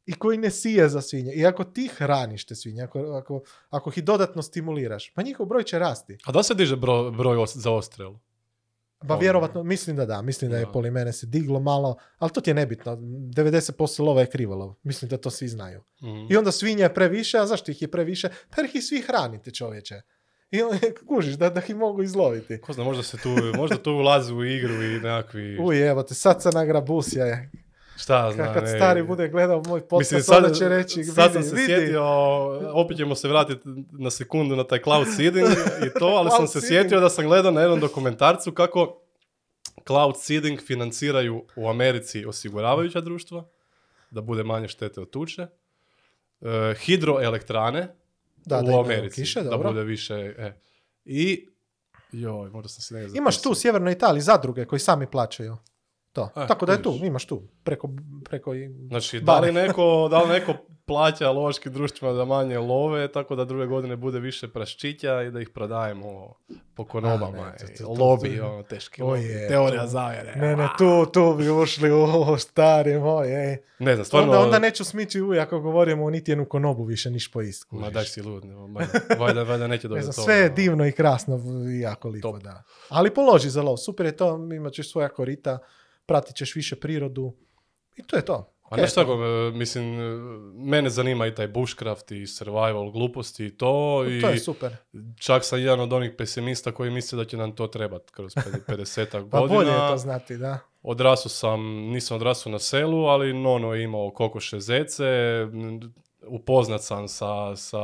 I 0.07 0.13
koji 0.13 0.39
ne 0.39 0.51
sije 0.51 0.89
za 0.89 1.01
svinje. 1.01 1.33
I 1.35 1.47
ako 1.47 1.65
ti 1.65 1.89
hraniš 1.97 2.45
te 2.47 2.55
svinje, 2.55 2.83
ako, 2.83 2.99
ako, 2.99 3.41
ako 3.71 3.91
ih 3.97 4.05
dodatno 4.05 4.43
stimuliraš, 4.43 5.13
pa 5.15 5.23
njihov 5.23 5.47
broj 5.47 5.63
će 5.63 5.79
rasti. 5.79 6.19
A 6.25 6.33
da 6.33 6.43
se 6.43 6.55
diže 6.55 6.77
broj, 6.77 7.11
broj 7.11 7.37
os- 7.37 7.57
za 7.57 7.71
ostrel? 7.71 8.13
Pa 8.99 9.15
Ono. 9.15 9.21
vjerovatno, 9.21 9.63
mislim 9.63 9.97
da 9.97 10.07
da, 10.07 10.23
mislim 10.23 10.51
da 10.51 10.59
je 10.59 10.73
poli 10.73 10.91
mene 10.91 11.13
se 11.13 11.27
diglo 11.27 11.61
malo, 11.61 11.97
ali 12.19 12.31
to 12.31 12.41
ti 12.41 12.51
je 12.51 12.55
nebitno. 12.55 12.97
90% 12.97 14.03
lova 14.03 14.21
je 14.21 14.31
krivolov. 14.31 14.75
Mislim 14.83 15.09
da 15.09 15.17
to 15.17 15.31
svi 15.31 15.49
znaju. 15.49 15.83
Mhm. 16.03 16.27
I 16.33 16.37
onda 16.37 16.53
svinja 16.53 16.85
je 16.85 16.95
previše, 16.95 17.39
a 17.39 17.47
zašto 17.47 17.71
ih 17.71 17.83
je 17.83 17.91
previše? 17.91 18.29
Pa 18.29 18.61
jer 18.63 18.71
ih 18.75 18.85
svi 18.85 19.01
hranite 19.01 19.51
čovječe. 19.51 20.01
I 20.57 20.63
on, 20.63 20.79
kužiš 21.07 21.35
da, 21.35 21.51
da 21.51 21.61
ih 21.69 21.77
mogu 21.77 22.03
izloviti. 22.03 22.61
Ko 22.61 22.73
zna, 22.73 22.85
možda 22.85 23.03
se 23.03 23.17
tu, 23.17 23.29
možda 23.57 23.77
tu 23.77 23.91
ulazi 23.93 24.33
u 24.33 24.45
igru 24.45 24.83
i 24.83 25.01
nekakvi... 25.01 25.59
Uj, 25.61 25.89
evo 25.89 26.03
te, 26.03 26.15
sad 26.15 26.43
sam 26.43 26.53
nagrabusija 26.55 27.27
je. 27.27 27.51
šta 27.97 28.27
ja 28.27 28.33
znam, 28.33 28.55
Kad 28.55 28.63
ne. 28.65 28.77
stari 28.77 29.03
bude 29.03 29.29
gledao 29.29 29.63
moj 29.67 29.81
podcast, 29.81 30.13
Mislim, 30.13 30.23
sad, 30.23 30.45
onda 30.45 30.55
će 30.57 30.69
reći, 30.69 31.05
sad 31.05 31.33
sam 31.33 31.43
se 31.43 31.55
vidi. 31.55 31.67
sjetio, 31.67 32.03
opet 32.73 32.97
ćemo 32.97 33.15
se 33.15 33.29
vratiti 33.29 33.61
na 33.93 34.11
sekundu 34.11 34.57
na 34.57 34.65
taj 34.65 34.83
cloud 34.83 35.07
seeding 35.17 35.47
i 35.87 35.99
to, 35.99 36.07
ali 36.07 36.31
sam 36.31 36.47
se 36.47 36.61
seeding. 36.61 36.83
sjetio 36.83 37.01
da 37.01 37.09
sam 37.11 37.25
gledao 37.27 37.53
na 37.53 37.61
jednom 37.61 37.81
dokumentarcu 37.81 38.53
kako 38.53 39.01
cloud 39.87 40.15
seeding 40.21 40.61
financiraju 40.61 41.45
u 41.57 41.69
Americi 41.69 42.25
osiguravajuća 42.27 43.01
društva, 43.01 43.45
da 44.11 44.21
bude 44.21 44.43
manje 44.43 44.69
štete 44.69 45.01
od 45.01 45.11
tuče, 45.11 45.47
e, 46.41 46.75
hidroelektrane 46.81 47.89
Da, 48.49 48.57
da 48.57 48.63
u 48.63 48.69
imaju 48.69 48.85
Americi, 48.85 49.21
kiše, 49.21 49.43
da 49.43 49.51
dobro. 49.51 49.71
bude 49.71 49.85
više... 49.85 50.15
E. 50.39 50.61
I, 51.05 51.49
joj, 52.13 52.51
možda 52.51 52.69
sam 52.69 52.83
si 52.83 52.95
negdje 52.95 53.19
Imaš 53.19 53.43
tu 53.43 53.51
u 53.51 53.55
sjevernoj 53.55 53.93
Italiji 53.93 54.21
zadruge 54.21 54.65
koji 54.65 54.81
sami 54.81 55.07
plaćaju. 55.07 55.57
To. 56.19 56.31
E, 56.37 56.47
Tako 56.47 56.67
da 56.67 56.73
je 56.73 56.83
tu, 56.83 56.95
imaš 57.03 57.25
tu. 57.27 57.43
Preko, 57.65 57.89
preko 58.25 58.55
i- 58.55 58.69
Znači, 58.89 59.21
da 59.21 59.41
li, 59.41 59.53
neko, 59.53 60.09
da 60.11 60.23
li 60.23 60.29
neko 60.29 60.55
plaća 60.87 61.31
lovačkim 61.31 61.73
društvima 61.73 62.13
da 62.13 62.25
manje 62.25 62.59
love, 62.59 63.09
tako 63.09 63.37
da 63.37 63.45
druge 63.45 63.67
godine 63.67 63.97
bude 63.97 64.19
više 64.19 64.49
praščića 64.49 65.23
i 65.23 65.31
da 65.31 65.41
ih 65.41 65.49
prodajemo 65.49 66.35
po 66.75 66.85
konobama. 66.85 67.53
lobi, 67.91 68.41
ono, 68.41 68.63
teški 68.63 69.03
Teorija 69.49 69.87
zavjere. 69.87 70.33
Ne, 70.37 70.57
ne, 70.57 70.69
tu, 70.79 71.07
tu 71.07 71.35
bi 71.35 71.51
ušli 71.51 71.91
u 71.93 71.97
ovo 71.97 72.39
stari 72.39 72.99
moj, 72.99 73.51
ej. 73.51 73.57
Ne 73.79 73.95
znam, 73.95 74.05
stvarno... 74.05 74.29
Onda, 74.29 74.41
onda 74.41 74.59
neću 74.59 74.85
smići 74.85 75.23
uj 75.23 75.41
ako 75.41 75.61
govorimo 75.61 76.05
o 76.05 76.11
niti 76.11 76.31
jednu 76.31 76.45
konobu 76.45 76.85
više 76.85 77.11
niš 77.11 77.33
po 77.33 77.43
istku. 77.43 77.77
Ma 77.77 77.91
daj 77.91 78.05
si 78.05 78.23
lud, 78.23 78.45
valjda, 79.19 79.43
valjda, 79.43 79.67
neće 79.67 79.89
Ne 79.89 79.91
doći 79.91 79.99
do 79.99 80.03
znam, 80.03 80.15
toga. 80.15 80.25
sve 80.25 80.35
je 80.35 80.47
ono. 80.47 80.55
divno 80.55 80.87
i 80.87 80.93
krasno 80.93 81.41
i 81.71 81.81
jako 81.81 82.09
lipo, 82.09 82.39
da. 82.39 82.63
Ali 82.89 83.11
položi 83.11 83.51
za 83.51 83.63
lov, 83.63 83.77
super 83.77 84.07
je 84.07 84.17
to, 84.17 84.37
imat 84.49 84.73
ćeš 84.73 84.91
svoja 84.93 85.09
korita, 85.09 85.59
pratit 86.09 86.37
ćeš 86.37 86.55
više 86.55 86.77
prirodu 86.77 87.33
i 87.97 88.03
to 88.03 88.17
je 88.17 88.25
to. 88.25 88.55
A 88.71 88.77
znaš 88.77 88.95
tako, 88.95 89.13
e, 89.13 89.57
mislim, 89.57 90.01
e, 90.01 90.19
mene 90.55 90.91
zanima 90.91 91.27
i 91.27 91.35
taj 91.35 91.49
bushcraft 91.49 92.11
i 92.11 92.27
survival 92.27 92.91
gluposti 92.91 93.47
i 93.47 93.57
to. 93.57 94.05
I 94.09 94.21
To 94.21 94.29
je 94.29 94.39
super. 94.39 94.77
čak 95.19 95.45
sam 95.45 95.61
jedan 95.61 95.81
od 95.81 95.93
onih 95.93 96.13
pesimista 96.19 96.73
koji 96.73 96.91
misle 96.91 97.17
da 97.17 97.25
će 97.25 97.37
nam 97.37 97.53
to 97.55 97.67
trebati 97.67 98.13
kroz 98.13 98.35
50 98.35 99.29
Pa 99.31 99.41
godina. 99.41 99.59
bolje 99.59 99.71
je 99.71 99.91
to 99.91 99.97
znati, 99.97 100.37
da. 100.37 100.59
Odrasao 100.83 101.29
sam, 101.29 101.61
nisam 101.67 102.17
odrasao 102.17 102.53
na 102.53 102.59
selu, 102.59 103.05
ali 103.05 103.33
Nono 103.33 103.75
je 103.75 103.83
imao 103.83 104.11
kokoše 104.11 104.61
zece, 104.61 105.05
upoznat 106.27 106.83
sam 106.83 107.09
sa, 107.09 107.57
sa 107.57 107.79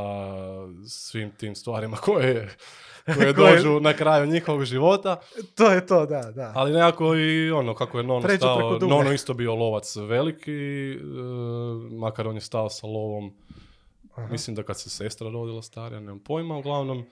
svim 0.88 1.30
tim 1.30 1.54
stvarima 1.54 1.96
koje, 1.96 2.48
koje 2.93 2.93
Koje- 3.14 3.32
dođu 3.32 3.80
na 3.80 3.92
kraju 3.92 4.26
njihovog 4.26 4.64
života, 4.64 5.20
To 5.54 5.70
je 5.70 5.86
to, 5.86 6.06
da, 6.06 6.22
da. 6.22 6.52
ali 6.54 6.72
nekako 6.72 7.16
i 7.16 7.50
ono, 7.50 7.74
kako 7.74 7.98
je 7.98 8.04
Nono 8.04 8.20
Pređu 8.22 8.38
stao. 8.38 8.78
Nono 8.80 9.12
isto 9.12 9.34
bio 9.34 9.54
lovac 9.54 9.96
veliki, 9.96 10.52
e, 10.92 10.96
makar 11.92 12.28
on 12.28 12.34
je 12.34 12.40
stao 12.40 12.70
sa 12.70 12.86
lovom, 12.86 13.32
Aha. 14.14 14.28
mislim 14.30 14.56
da 14.56 14.62
kad 14.62 14.80
se 14.80 14.90
sestra 14.90 15.30
rodila 15.30 15.62
starija, 15.62 16.00
nemam 16.00 16.18
pojma, 16.18 16.56
uglavnom, 16.56 17.04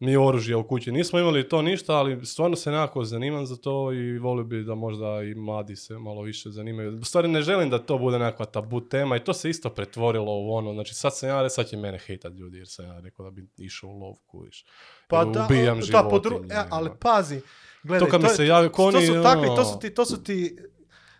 mi 0.00 0.16
oružje 0.18 0.56
u 0.56 0.64
kući 0.64 0.92
nismo 0.92 1.18
imali 1.18 1.48
to 1.48 1.62
ništa, 1.62 1.94
ali 1.94 2.26
stvarno 2.26 2.56
se 2.56 2.70
nekako 2.70 3.04
zanimam 3.04 3.46
za 3.46 3.56
to 3.56 3.92
i 3.92 4.18
volio 4.18 4.44
bi 4.44 4.62
da 4.62 4.74
možda 4.74 5.22
i 5.22 5.34
mladi 5.34 5.76
se 5.76 5.94
malo 5.94 6.22
više 6.22 6.50
zanimaju. 6.50 6.98
U 6.98 7.04
stvari 7.04 7.28
ne 7.28 7.42
želim 7.42 7.70
da 7.70 7.78
to 7.78 7.98
bude 7.98 8.18
nekakva 8.18 8.46
tabu 8.46 8.80
tema 8.80 9.16
i 9.16 9.24
to 9.24 9.32
se 9.32 9.50
isto 9.50 9.70
pretvorilo 9.70 10.32
u 10.32 10.52
ono, 10.52 10.72
znači 10.72 10.94
sad 10.94 11.16
sam 11.16 11.28
ja, 11.28 11.48
sad 11.48 11.66
će 11.66 11.76
mene 11.76 11.98
hejtat 11.98 12.32
ljudi 12.32 12.58
jer 12.58 12.68
sam 12.68 12.84
ja 12.86 13.00
rekao 13.00 13.24
da 13.24 13.30
bi 13.30 13.46
išao 13.58 13.90
u 13.90 13.98
lov, 13.98 14.14
kuriš. 14.26 14.64
Pa 15.08 15.24
da, 15.24 15.44
ubijam 15.44 15.80
da, 15.82 16.02
po 16.02 16.18
dru- 16.18 16.28
životinje, 16.28 16.54
e, 16.54 16.64
ali 16.70 16.88
ono. 16.88 16.96
pazi, 16.96 17.40
gledaj, 17.82 18.06
To 18.06 18.10
kad 18.10 18.22
mi 18.22 18.28
je- 18.28 18.34
se 18.34 18.46
javi 18.46 18.68
to 18.68 18.72
koni, 18.72 19.06
su 19.06 19.22
takvi, 19.22 19.46
to 19.46 19.52
ono- 19.52 19.64
su 19.64 19.78
ti, 19.78 19.90
to 19.90 20.04
su 20.04 20.22
ti 20.22 20.56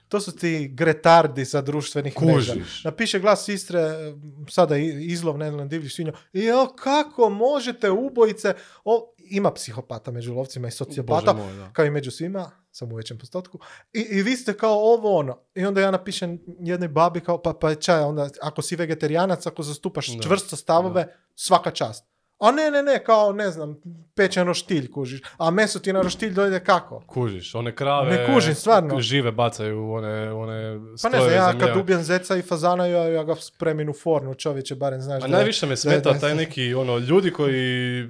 to 0.09 0.21
su 0.21 0.37
ti 0.37 0.69
gretardi 0.69 1.45
sa 1.45 1.61
društvenih 1.61 2.23
mreža. 2.23 2.53
Kužiš. 2.53 2.85
Napiše 2.85 3.19
glas 3.19 3.49
Istre, 3.49 3.81
eh, 3.81 4.15
sada 4.51 4.77
izlov 4.77 5.39
ne 5.39 5.51
znam, 5.51 5.69
divljih 5.69 5.93
svinja. 5.93 6.13
Jo, 6.33 6.69
kako 6.77 7.31
možete 7.31 7.91
ubojice... 7.91 8.55
O, 8.85 9.15
ima 9.31 9.51
psihopata 9.53 10.11
među 10.11 10.35
lovcima 10.35 10.69
i 10.69 10.71
sociopata, 10.71 11.33
moj, 11.33 11.57
da. 11.57 11.73
kao 11.73 11.85
i 11.85 11.91
među 11.91 12.11
svima, 12.11 12.51
samo 12.71 12.95
u 12.95 12.97
većem 12.97 13.19
postotku. 13.19 13.59
I, 13.93 14.01
I 14.01 14.23
vi 14.23 14.37
ste 14.37 14.57
kao 14.57 14.75
ovo 14.75 15.17
ono. 15.17 15.39
I 15.55 15.65
onda 15.65 15.81
ja 15.81 15.91
napišem 15.91 16.39
jednoj 16.61 16.89
babi 16.89 17.21
kao, 17.21 17.43
pa, 17.43 17.53
pa 17.53 17.75
čaj, 17.75 18.03
onda 18.03 18.29
ako 18.43 18.63
si 18.63 18.77
vegetarianac, 18.77 19.47
ako 19.47 19.63
zastupaš 19.63 20.09
Da, 20.09 20.23
čvrsto 20.23 20.57
stavove, 20.57 21.15
svaka 21.35 21.71
čast. 21.71 22.05
A 22.39 22.51
ne, 22.51 22.71
ne, 22.71 22.83
ne, 22.83 23.05
kao, 23.05 23.33
ne 23.33 23.51
znam, 23.51 23.81
pečen 24.15 24.47
roštilj, 24.47 24.91
kužiš. 24.91 25.21
A 25.39 25.51
meso 25.51 25.79
ti 25.79 25.93
na 25.93 26.03
roštilj 26.03 26.31
dojde 26.31 26.61
kako? 26.61 27.03
Kužiš, 27.07 27.55
one 27.55 27.75
krave 27.75 28.11
Ne 28.11 28.35
kužim, 28.35 28.55
stvarno. 28.55 29.01
žive 29.01 29.33
bacaju 29.33 29.93
one, 29.93 30.33
one 30.33 30.81
Pa 31.03 31.09
ne 31.09 31.21
znam, 31.21 31.33
ja 31.33 31.59
kad 31.59 31.77
ubijem 31.77 32.03
zeca 32.03 32.37
i 32.37 32.43
fazana, 32.43 32.87
ja, 32.87 33.09
ja 33.09 33.25
ga 33.25 33.35
spremim 33.35 33.89
u 33.89 33.93
fornu, 33.93 34.35
čovječe, 34.35 34.75
barem 34.75 35.01
znaš 35.01 35.25
A 35.25 35.27
da 35.27 35.37
najviše 35.37 35.67
me 35.67 35.77
smeta 35.77 36.19
taj 36.19 36.35
neki 36.35 36.75
ono 36.75 36.99
ljudi 36.99 37.31
koji 37.31 38.09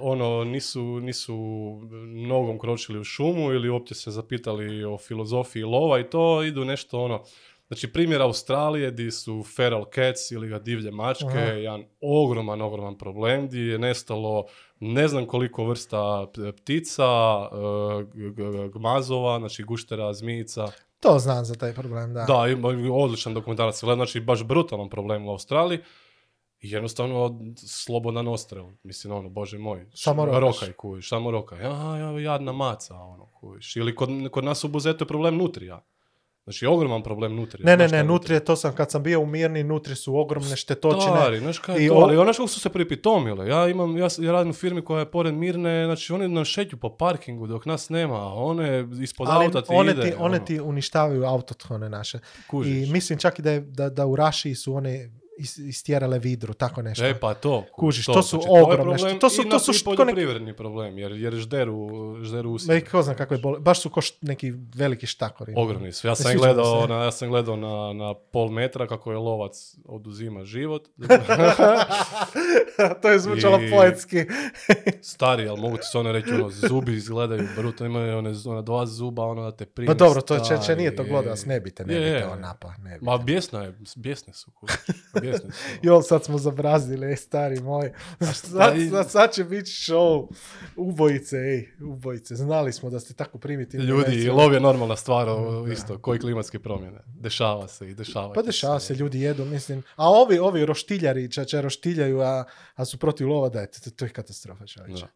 ono 0.00 0.44
nisu 0.44 0.82
nisu 0.82 1.34
nogom 2.28 2.58
kročili 2.58 3.00
u 3.00 3.04
šumu 3.04 3.52
ili 3.52 3.68
uopće 3.68 3.94
se 3.94 4.10
zapitali 4.10 4.84
o 4.84 4.98
filozofiji 4.98 5.62
lova 5.62 6.00
i 6.00 6.04
to 6.10 6.42
idu 6.42 6.64
nešto 6.64 7.00
ono 7.00 7.24
Znači 7.72 7.92
primjer 7.92 8.22
Australije 8.22 8.90
di 8.90 9.10
su 9.10 9.44
feral 9.56 9.84
cats 9.94 10.30
ili 10.30 10.48
ga 10.48 10.58
divlje 10.58 10.90
mačke, 10.90 11.26
Aha. 11.26 11.38
jedan 11.38 11.84
ogroman, 12.00 12.62
ogroman 12.62 12.98
problem 12.98 13.48
di 13.48 13.58
je 13.58 13.78
nestalo 13.78 14.46
ne 14.80 15.08
znam 15.08 15.26
koliko 15.26 15.64
vrsta 15.64 16.26
ptica, 16.56 17.02
eh, 17.04 18.68
gmazova, 18.72 19.38
znači 19.38 19.62
guštera, 19.62 20.12
zmijica. 20.12 20.66
To 21.00 21.18
znam 21.18 21.44
za 21.44 21.54
taj 21.54 21.72
problem, 21.74 22.14
da. 22.14 22.24
Da, 22.24 22.44
odličan 22.92 23.34
dokumentarac, 23.34 23.78
se 23.78 23.86
gleda, 23.86 23.96
znači 23.96 24.20
baš 24.20 24.44
brutalan 24.44 24.88
problem 24.88 25.26
u 25.26 25.30
Australiji. 25.30 25.78
I 26.60 26.70
jednostavno 26.70 27.40
slobodan 27.56 28.28
ostrel. 28.28 28.66
Mislim, 28.82 29.12
ono, 29.12 29.28
bože 29.28 29.58
moj. 29.58 29.86
Samo. 29.94 30.24
Rokaj, 30.24 30.72
kujiš, 30.72 31.08
samo 31.08 31.30
rokaj. 31.30 31.62
Ja, 31.62 31.96
ja, 31.96 32.20
jadna 32.20 32.52
maca, 32.52 32.94
ono, 32.94 33.26
kujiš. 33.26 33.76
Ili 33.76 33.94
kod, 33.94 34.08
kod 34.30 34.44
nas 34.44 34.64
u 34.64 34.68
Buzetu 34.68 35.04
je 35.04 35.08
problem 35.08 35.36
nutrija. 35.36 35.82
Znači, 36.44 36.66
ogroman 36.66 37.02
problem 37.02 37.36
nutrija. 37.36 37.66
Ne, 37.66 37.76
ne, 37.76 37.88
ne, 37.88 38.04
nutrije, 38.04 38.44
to 38.44 38.56
sam, 38.56 38.74
kad 38.74 38.90
sam 38.90 39.02
bio 39.02 39.20
u 39.20 39.26
Mirni, 39.26 39.64
nutri 39.64 39.94
su 39.96 40.16
ogromne 40.16 40.56
štetočine. 40.56 41.16
Stari, 41.16 41.38
znaš 41.38 41.58
kaj 41.58 41.84
I 41.84 41.88
to, 41.88 41.94
ali 41.94 42.16
znaš 42.16 42.36
kako 42.36 42.48
su 42.48 42.60
se 42.60 42.68
pripitomile. 42.68 43.48
Ja 43.48 43.68
imam, 43.68 43.96
ja, 43.98 44.08
ja 44.18 44.32
radim 44.32 44.50
u 44.50 44.54
firmi 44.54 44.84
koja 44.84 45.00
je 45.00 45.10
pored 45.10 45.34
Mirne, 45.34 45.84
znači 45.84 46.12
oni 46.12 46.28
nam 46.28 46.44
šeću 46.44 46.76
po 46.76 46.96
parkingu 46.96 47.46
dok 47.46 47.66
nas 47.66 47.88
nema, 47.88 48.14
a 48.14 48.34
one 48.34 48.88
ispod 49.02 49.28
Ali 49.30 49.46
auta 49.46 49.62
ti 49.62 49.74
one, 49.74 49.92
ide. 49.92 50.02
ti, 50.02 50.12
one 50.18 50.36
ono, 50.36 50.38
ti 50.38 50.60
uništavaju 50.60 51.24
autohtone 51.24 51.88
naše. 51.88 52.18
kužiš. 52.50 52.88
I 52.88 52.92
mislim 52.92 53.18
čak 53.18 53.38
i 53.38 53.42
da, 53.42 53.50
je, 53.50 53.60
da, 53.60 53.90
da 53.90 54.06
u 54.06 54.16
Rašiji 54.16 54.54
su 54.54 54.74
one 54.74 55.10
istjerale 55.38 56.18
vidru, 56.18 56.54
tako 56.54 56.82
nešto. 56.82 57.04
E 57.04 57.14
pa 57.14 57.34
to. 57.34 57.64
Kužiš, 57.72 58.06
to 58.06 58.22
su 58.22 58.36
znači, 58.36 58.48
je 58.48 58.62
ogromne 58.62 58.98
što- 58.98 59.10
to 59.10 59.30
su- 59.30 59.44
to 59.44 59.58
su 59.58 59.72
nek- 59.72 59.84
poljoprivredni 59.86 60.54
problem, 60.54 60.98
jer, 60.98 61.12
jer 61.12 61.34
žderu, 61.34 61.88
žderu 62.22 62.50
usjeve. 62.50 62.80
ko 62.82 63.02
zna 63.02 63.14
kakve 63.14 63.38
bole, 63.38 63.60
baš 63.60 63.80
su 63.80 63.90
ko 63.90 64.00
št- 64.00 64.14
neki 64.20 64.52
veliki 64.74 65.06
štakori. 65.06 65.52
Ogromni 65.56 65.92
su. 65.92 66.06
Ja 66.06 66.14
sam, 66.14 66.36
gledao 66.36 66.82
se. 66.82 66.88
na, 66.88 66.94
ja 66.96 67.12
sam 67.12 67.28
gledao 67.28 67.56
na, 67.56 67.72
na 67.94 68.14
pol 68.14 68.48
metra 68.48 68.86
kako 68.86 69.12
je 69.12 69.18
lovac 69.18 69.52
oduzima 69.86 70.44
život. 70.44 70.88
to 73.02 73.08
je 73.08 73.18
zvučalo 73.18 73.58
I- 73.58 73.70
poetski. 73.70 74.24
Stari, 75.02 75.48
ali 75.48 75.60
mogu 75.60 75.76
ti 75.76 75.82
se 75.82 75.98
ono 75.98 76.12
reći, 76.12 76.30
ono, 76.30 76.50
zubi 76.50 76.94
izgledaju 76.94 77.48
bruto, 77.56 77.84
imaju 77.84 78.18
one, 78.18 78.32
ona 78.46 78.62
dva 78.62 78.86
zuba, 78.86 79.24
ono 79.24 79.42
da 79.42 79.52
te 79.52 79.66
primi. 79.66 79.86
Pa 79.86 79.94
dobro, 79.94 80.20
to 80.22 80.38
će 80.38 80.56
stari, 80.56 80.76
nije 80.76 80.96
to 80.96 81.02
je. 81.02 81.08
glodas, 81.08 81.46
ne 81.46 81.60
bite, 81.60 81.84
ne 81.84 81.94
Je, 81.94 82.00
bite 82.00 82.10
je. 82.16 82.26
on 82.26 82.40
napa, 82.40 82.74
ne 82.78 82.90
bite. 82.90 82.98
Ma 83.02 83.18
bijesna 83.18 83.62
je, 83.62 83.74
bijesne 83.96 84.32
su, 84.32 84.50
Jol, 85.82 86.02
sad 86.10 86.24
smo 86.24 86.38
zabrazili, 86.38 87.06
ej, 87.06 87.16
stari 87.16 87.60
moj. 87.60 87.92
Sad, 88.34 88.74
sad, 88.90 89.10
sad 89.10 89.32
će 89.32 89.44
biti 89.44 89.70
show. 89.70 90.28
Ubojice, 90.76 91.36
ej, 91.36 91.68
ubojice. 91.80 92.34
Znali 92.34 92.72
smo 92.72 92.90
da 92.90 93.00
ste 93.00 93.14
tako 93.14 93.38
primitivni. 93.38 93.86
Ljudi, 93.86 94.28
lov 94.28 94.54
je 94.54 94.60
normalna 94.60 94.96
stvar, 94.96 95.28
o, 95.28 95.66
isto, 95.72 95.98
koji 95.98 96.20
klimatske 96.20 96.58
promjene. 96.58 96.98
Dešava 97.06 97.68
se 97.68 97.90
i 97.90 97.94
dešava 97.94 98.32
Pa 98.32 98.42
dešava 98.42 98.80
se, 98.80 98.94
ljudi 98.94 99.20
jedu, 99.20 99.44
mislim. 99.44 99.82
A 99.96 100.10
ovi, 100.10 100.38
ovi 100.38 100.66
roštiljari, 100.66 101.32
čače 101.32 101.62
roštiljaju, 101.62 102.20
a, 102.20 102.44
a 102.74 102.84
su 102.84 102.98
protiv 102.98 103.28
lova, 103.28 103.48
da, 103.48 103.66
to, 103.66 103.90
to 103.90 104.04
je 104.04 104.08
katastrofa, 104.08 104.66
čovječe. 104.66 105.06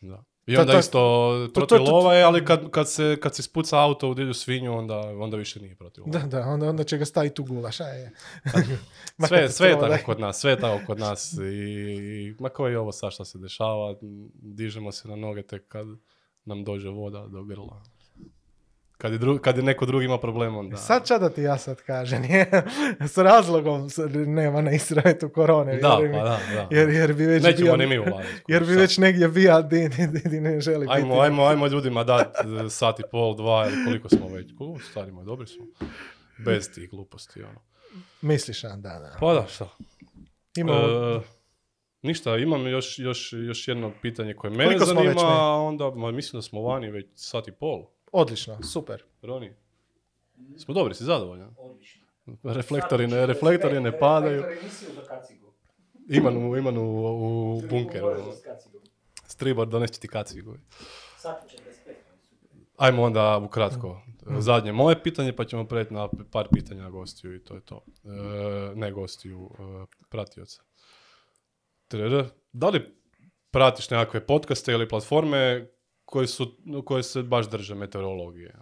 Da. 0.00 0.08
Da. 0.08 0.24
I 0.48 0.56
onda 0.56 0.72
to- 0.72 0.78
isto 0.78 0.98
to- 0.98 1.50
protiv 1.54 1.78
to- 1.78 1.84
to- 1.84 1.92
lova 1.92 2.14
je, 2.14 2.22
ali 2.24 2.44
kad, 2.44 2.70
kad, 2.70 2.90
se, 2.90 3.16
kad 3.20 3.34
se 3.34 3.42
spuca 3.42 3.78
auto 3.78 4.08
u 4.10 4.14
divlju 4.14 4.34
svinju, 4.34 4.78
onda, 4.78 4.98
onda 4.98 5.36
više 5.36 5.60
nije 5.60 5.74
protiv 5.76 6.04
lova. 6.06 6.18
Da, 6.18 6.26
da, 6.26 6.46
onda, 6.46 6.68
onda 6.68 6.84
će 6.84 6.98
ga 6.98 7.04
staviti 7.04 7.42
u 7.42 7.44
gulaš, 7.44 7.80
a 7.80 7.84
je. 7.84 8.12
Ma 9.16 9.26
Sve, 9.28 9.48
sve 9.48 9.68
je 9.68 9.80
tako 9.80 10.04
kod 10.04 10.20
nas, 10.20 10.40
sve 10.40 10.50
je 10.50 10.60
tako 10.60 10.86
kod 10.86 10.98
nas. 10.98 11.32
I, 11.32 11.44
i 12.28 12.34
ma 12.38 12.48
kao 12.48 12.70
i 12.70 12.76
ovo 12.76 12.92
sad 12.92 13.12
što 13.12 13.24
se 13.24 13.38
dešava, 13.38 13.94
dižemo 14.34 14.92
se 14.92 15.08
na 15.08 15.16
noge 15.16 15.42
tek 15.42 15.68
kad 15.68 15.86
nam 16.44 16.64
dođe 16.64 16.88
voda 16.88 17.26
do 17.26 17.44
grla. 17.44 17.82
Kad 18.98 19.12
je, 19.12 19.18
dru, 19.18 19.38
kad 19.38 19.56
je 19.56 19.62
neko 19.62 19.86
drugi 19.86 20.04
ima 20.04 20.18
problem, 20.18 20.56
onda... 20.56 20.76
Sad 20.76 21.06
ča 21.06 21.18
da 21.18 21.30
ti 21.30 21.42
ja 21.42 21.58
sad 21.58 21.82
kažem, 21.82 22.24
je, 22.24 22.50
s 23.00 23.18
razlogom 23.18 23.88
nema 24.26 24.60
na 24.60 24.72
Israetu 24.72 25.28
korone, 25.28 25.76
da, 25.76 25.98
mi. 26.02 26.12
pa 26.12 26.18
da, 26.18 26.38
da. 26.54 26.68
Jer, 26.70 26.88
jer 26.88 27.12
bi 27.14 27.26
već 27.26 27.42
Nećemo 27.44 27.64
bio, 27.64 27.76
ni 27.76 27.86
mi 27.86 27.98
ulaziti. 27.98 28.42
jer 28.48 28.60
bi 28.62 28.68
Sad. 28.68 28.76
već 28.78 28.98
negdje 28.98 29.28
bija 29.28 29.62
di, 29.62 29.88
di, 29.88 30.06
di, 30.06 30.28
di 30.28 30.40
ne 30.40 30.60
želi 30.60 30.86
Ajmo, 30.90 31.08
biti. 31.08 31.20
ajmo, 31.20 31.44
ajmo 31.44 31.66
ljudima 31.66 32.04
dat 32.04 32.36
e, 32.66 32.70
sat 32.70 33.00
i 33.00 33.02
pol, 33.10 33.36
dva 33.36 33.66
ili 33.68 33.84
koliko 33.84 34.08
smo 34.08 34.28
već. 34.28 34.50
Koliko 34.58 34.80
stari 34.80 35.12
moj, 35.12 35.24
dobri 35.24 35.46
smo. 35.46 35.64
Bez 36.44 36.72
tih 36.74 36.90
gluposti, 36.90 37.42
ono. 37.42 37.60
Misliš, 38.20 38.64
a, 38.64 38.68
da, 38.68 38.88
da. 38.98 39.16
Pa 39.20 39.34
da, 39.34 39.46
šta? 39.46 39.68
Imamo, 40.56 40.78
E, 40.80 41.20
ništa, 42.02 42.36
imam 42.36 42.66
još, 42.66 42.98
još, 42.98 43.32
još 43.32 43.68
jedno 43.68 43.92
pitanje 44.02 44.34
koje 44.34 44.50
mene 44.50 44.64
Koliko 44.64 44.84
zanima, 44.84 45.54
onda 45.54 45.90
ma, 45.90 46.10
mislim 46.10 46.38
da 46.38 46.42
smo 46.42 46.62
vani 46.62 46.90
već 46.90 47.06
sat 47.14 47.48
i 47.48 47.52
pol. 47.52 47.84
Odlično, 48.12 48.62
super. 48.62 49.04
Roni, 49.22 49.52
smo 50.56 50.74
dobri, 50.74 50.94
si 50.94 51.04
zadovoljan? 51.04 51.54
Reflektori 52.42 53.06
ne, 53.06 53.26
reflektori 53.26 53.80
ne 53.80 53.98
padaju. 53.98 54.44
Iman 56.08 56.36
u, 56.36 56.56
Iman 56.56 56.78
u, 56.78 56.82
u 56.82 57.62
bunkeru. 57.70 58.32
Stribor, 59.26 59.68
donesti 59.68 60.00
ti 60.00 60.08
kacigu. 60.08 60.56
Ajmo 62.76 63.02
onda 63.02 63.38
ukratko. 63.38 64.02
Zadnje 64.38 64.72
moje 64.72 65.02
pitanje, 65.02 65.36
pa 65.36 65.44
ćemo 65.44 65.64
preći 65.64 65.94
na 65.94 66.08
par 66.32 66.48
pitanja 66.52 66.90
gostiju 66.90 67.36
i 67.36 67.44
to 67.44 67.54
je 67.54 67.60
to. 67.60 67.84
E, 68.04 68.08
ne 68.74 68.92
gostiju, 68.92 69.50
e, 69.58 69.86
pratioca. 70.08 70.62
Da 72.52 72.68
li 72.68 72.98
pratiš 73.50 73.90
nekakve 73.90 74.26
podcaste 74.26 74.72
ili 74.72 74.88
platforme 74.88 75.68
koje, 76.10 76.26
su, 76.26 76.56
koje 76.84 77.02
se 77.02 77.22
baš 77.22 77.50
drže 77.50 77.74
meteorologije? 77.74 78.54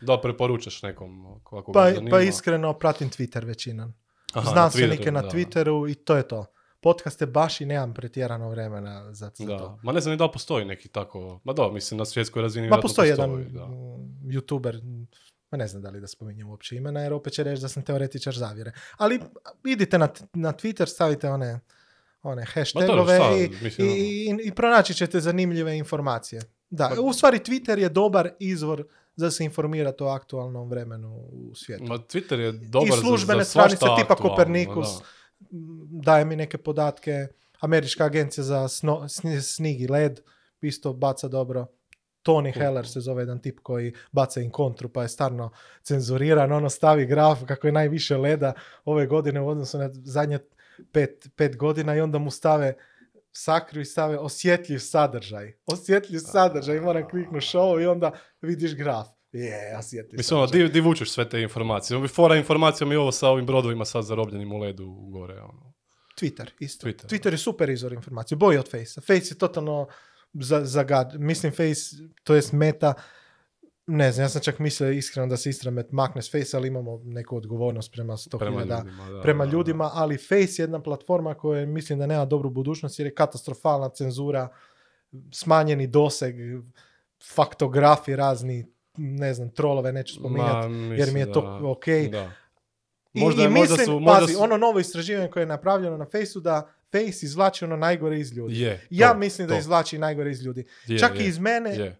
Da 0.00 0.20
preporučaš 0.20 0.82
nekom 0.82 1.40
kako 1.50 1.72
ga 1.72 1.80
Pa, 1.80 1.90
zanima? 1.94 2.10
pa 2.10 2.20
iskreno 2.20 2.72
pratim 2.72 3.10
Twitter 3.10 3.44
većinom. 3.44 3.94
Na 4.34 4.42
Znanstvenike 4.42 5.02
Twitteru, 5.02 5.12
na. 5.12 5.22
Twitteru 5.22 5.90
i 5.90 5.94
to 5.94 6.16
je 6.16 6.28
to. 6.28 6.46
Podcaste 6.80 7.26
baš 7.26 7.60
i 7.60 7.66
nemam 7.66 7.94
pretjerano 7.94 8.50
vremena 8.50 9.14
za, 9.14 9.30
za 9.34 9.46
Da. 9.46 9.58
to. 9.58 9.78
Ma 9.82 9.92
ne 9.92 10.00
znam 10.00 10.16
da 10.18 10.24
li 10.24 10.30
postoji 10.32 10.64
neki 10.64 10.88
tako... 10.88 11.40
Ma 11.44 11.52
da, 11.52 11.68
mislim 11.68 11.98
na 11.98 12.04
svjetskoj 12.04 12.42
razini 12.42 12.68
Ma 12.68 12.78
postoji 12.82 13.08
jedan 13.08 13.52
da. 13.52 13.60
youtuber, 14.24 15.06
ma 15.50 15.58
ne 15.58 15.68
znam 15.68 15.82
da 15.82 15.90
li 15.90 16.00
da 16.00 16.06
spominjem 16.06 16.48
uopće 16.50 16.76
imena, 16.76 17.00
jer 17.00 17.12
opet 17.12 17.32
će 17.32 17.42
reći 17.42 17.62
da 17.62 17.68
sam 17.68 17.82
teoretičar 17.82 18.34
zavjere. 18.34 18.72
Ali 18.96 19.20
idite 19.64 19.98
na, 19.98 20.08
na 20.32 20.52
Twitter, 20.52 20.86
stavite 20.86 21.30
one, 21.30 21.60
one 22.22 22.44
hashtagove 22.44 23.18
i, 23.40 23.50
i, 23.78 23.84
i, 23.84 24.38
i 24.44 24.52
pronaći 24.54 24.94
ćete 24.94 25.20
zanimljive 25.20 25.78
informacije. 25.78 26.42
Da, 26.74 26.90
u 27.02 27.12
stvari 27.12 27.38
Twitter 27.38 27.78
je 27.78 27.88
dobar 27.88 28.30
izvor 28.38 28.84
za 29.16 29.30
se 29.30 29.44
informirati 29.44 30.02
o 30.02 30.06
aktualnom 30.06 30.70
vremenu 30.70 31.28
u 31.32 31.54
svijetu. 31.54 31.84
Ma 31.84 31.94
Twitter 31.94 32.38
je 32.38 32.52
dobar 32.52 32.98
I 32.98 33.00
službene 33.00 33.44
za, 33.44 33.50
stranice 33.50 33.86
tipa 33.98 34.14
Kopernikus 34.14 34.88
da. 34.88 35.04
daje 36.02 36.24
mi 36.24 36.36
neke 36.36 36.58
podatke. 36.58 37.26
Američka 37.60 38.04
agencija 38.04 38.44
za 38.44 38.68
sno, 38.68 39.00
sni- 39.00 39.40
snig 39.40 39.80
i 39.80 39.88
led 39.88 40.20
isto 40.60 40.92
baca 40.92 41.28
dobro. 41.28 41.66
Tony 42.22 42.54
Heller 42.54 42.88
se 42.88 43.00
zove 43.00 43.22
jedan 43.22 43.38
tip 43.38 43.60
koji 43.62 43.92
baca 44.12 44.40
in 44.40 44.50
kontru 44.50 44.88
pa 44.88 45.02
je 45.02 45.08
starno 45.08 45.50
cenzuriran. 45.82 46.52
Ono 46.52 46.70
stavi 46.70 47.06
graf 47.06 47.44
kako 47.46 47.66
je 47.66 47.72
najviše 47.72 48.16
leda 48.16 48.52
ove 48.84 49.06
godine 49.06 49.40
u 49.40 49.48
odnosu 49.48 49.78
na 49.78 49.90
zadnje 49.92 50.38
pet, 50.92 51.28
pet 51.36 51.56
godina 51.56 51.96
i 51.96 52.00
onda 52.00 52.18
mu 52.18 52.30
stave 52.30 52.74
sakriju 53.36 53.82
i 53.82 53.84
stave 53.84 54.18
osjetljiv 54.18 54.78
sadržaj. 54.78 55.52
Osjetljiv 55.66 56.18
sadržaj. 56.18 56.76
I 56.76 56.80
moram 56.80 57.08
kliknuti 57.08 57.46
show 57.46 57.82
i 57.82 57.86
onda 57.86 58.12
vidiš 58.40 58.74
graf. 58.74 59.06
Je, 59.32 59.76
osjetljiv 59.78 60.16
Mislim, 60.16 60.38
ono, 60.38 60.46
di, 60.46 60.68
di 60.68 60.80
vučeš 60.80 61.10
sve 61.10 61.28
te 61.28 61.42
informacije. 61.42 61.96
Ono, 61.96 62.08
Fora 62.08 62.36
informacijom 62.36 62.92
i 62.92 62.96
ovo 62.96 63.12
sa 63.12 63.28
ovim 63.28 63.46
brodovima 63.46 63.84
sad 63.84 64.04
zarobljenim 64.04 64.52
u 64.52 64.58
ledu 64.58 64.90
gore. 64.90 65.40
Ono. 65.40 65.74
Twitter, 66.20 66.50
isto. 66.58 66.86
Twitter, 66.86 67.06
Twitter, 67.06 67.32
je 67.32 67.38
super 67.38 67.70
izvor 67.70 67.92
informacije, 67.92 68.36
bolji 68.36 68.58
od 68.58 68.70
Face. 68.70 69.00
Face 69.00 69.34
je 69.34 69.38
totalno 69.38 69.86
za, 70.32 70.64
zagad. 70.64 71.14
Mislim, 71.18 71.52
Face, 71.52 71.96
to 72.24 72.34
jest 72.34 72.52
meta, 72.52 72.94
Ne 73.86 74.12
znam, 74.12 74.24
ja 74.24 74.28
sam 74.28 74.42
čak 74.42 74.58
mislio 74.58 74.90
iskreno 74.90 75.26
da 75.26 75.36
se 75.36 75.50
Istramet 75.50 75.92
makne 75.92 76.22
s 76.22 76.30
Face, 76.30 76.56
ali 76.56 76.68
imamo 76.68 77.00
neku 77.04 77.36
odgovornost 77.36 77.92
prema 77.92 78.12
100.000 78.14 78.38
Prema 78.38 78.60
ljudima, 78.60 78.82
da, 79.06 79.22
prema 79.22 79.44
da, 79.44 79.50
da. 79.50 79.52
ljudima, 79.52 79.90
ali 79.94 80.16
Face 80.18 80.32
je 80.52 80.62
jedna 80.62 80.80
platforma 80.80 81.34
koja 81.34 81.66
mislim 81.66 81.98
da 81.98 82.06
nema 82.06 82.24
dobru 82.24 82.50
budućnost 82.50 82.98
jer 82.98 83.06
je 83.06 83.14
katastrofalna 83.14 83.88
cenzura, 83.88 84.48
smanjeni 85.32 85.86
doseg, 85.86 86.34
faktografi 87.26 88.16
razni, 88.16 88.66
ne 88.96 89.34
znam, 89.34 89.50
trolove 89.50 89.92
neću 89.92 90.14
spominjati, 90.14 90.68
jer 90.98 91.12
mi 91.12 91.20
je 91.20 91.32
to 91.32 91.40
da- 91.42 91.60
ok. 91.62 91.84
Da. 92.10 92.30
I, 93.12 93.20
Možda- 93.20 93.42
i 93.42 93.48
možda 93.48 93.72
mislim, 93.72 93.86
su- 93.86 94.00
možda 94.00 94.20
pazi, 94.20 94.32
su- 94.32 94.42
ono 94.42 94.56
novo 94.56 94.78
istraživanje 94.78 95.30
koje 95.30 95.42
je 95.42 95.46
napravljeno 95.46 95.96
na 95.96 96.04
Faceu 96.04 96.40
da 96.40 96.70
Face 96.92 97.26
izvlači 97.26 97.64
ono 97.64 97.76
najgore 97.76 98.20
iz 98.20 98.32
ljudi. 98.32 98.60
Je, 98.60 98.86
ja 98.90 99.08
to, 99.08 99.18
mislim 99.18 99.48
da 99.48 99.54
to. 99.54 99.60
izvlači 99.60 99.98
najgore 99.98 100.30
iz 100.30 100.42
ljudi. 100.42 100.64
Je, 100.86 100.98
Čak 100.98 101.14
je, 101.14 101.24
i 101.24 101.28
iz 101.28 101.38
mene. 101.38 101.96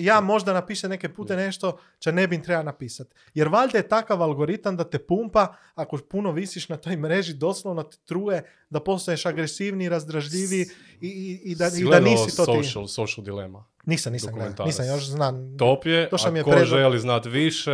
Ja 0.00 0.20
možda 0.20 0.52
napišem 0.52 0.90
neke 0.90 1.08
pute 1.08 1.36
nešto 1.36 1.78
čo 1.98 2.12
ne 2.12 2.26
bi 2.26 2.42
treba 2.42 2.62
napisati. 2.62 3.14
Jer 3.34 3.48
valjda 3.48 3.78
je 3.78 3.88
takav 3.88 4.22
algoritam 4.22 4.76
da 4.76 4.84
te 4.84 4.98
pumpa, 4.98 5.54
ako 5.74 5.96
puno 5.98 6.32
visiš 6.32 6.68
na 6.68 6.76
toj 6.76 6.96
mreži, 6.96 7.34
doslovno 7.34 7.82
te 7.82 7.96
truje 8.04 8.42
da 8.70 8.80
postaješ 8.80 9.26
agresivniji, 9.26 9.88
razdražljiviji 9.88 10.66
i, 11.00 11.08
i, 11.08 11.40
i 11.44 11.54
da, 11.54 11.66
i 11.78 11.84
da 11.84 12.00
nisi 12.00 12.36
to 12.36 12.46
ti. 12.46 12.64
social, 12.64 12.86
social 12.86 13.24
dilema. 13.24 13.64
Nisam, 13.84 14.12
nisam 14.12 14.34
gledao. 14.34 14.66
Nisam, 14.66 14.86
još 14.86 15.06
znam. 15.06 15.58
Top 15.58 15.86
je, 15.86 16.08
To 16.08 16.18
što 16.18 16.30
mi 16.32 16.38
je 16.38 16.40
a 16.40 16.44
ko 16.44 16.50
predlog- 16.50 16.68
želi 16.68 16.98
znati 16.98 17.28
više, 17.28 17.70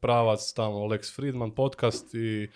pravac 0.00 0.52
tamo 0.52 0.78
Lex 0.78 1.14
Friedman 1.16 1.50
podcast 1.50 2.14
i, 2.14 2.50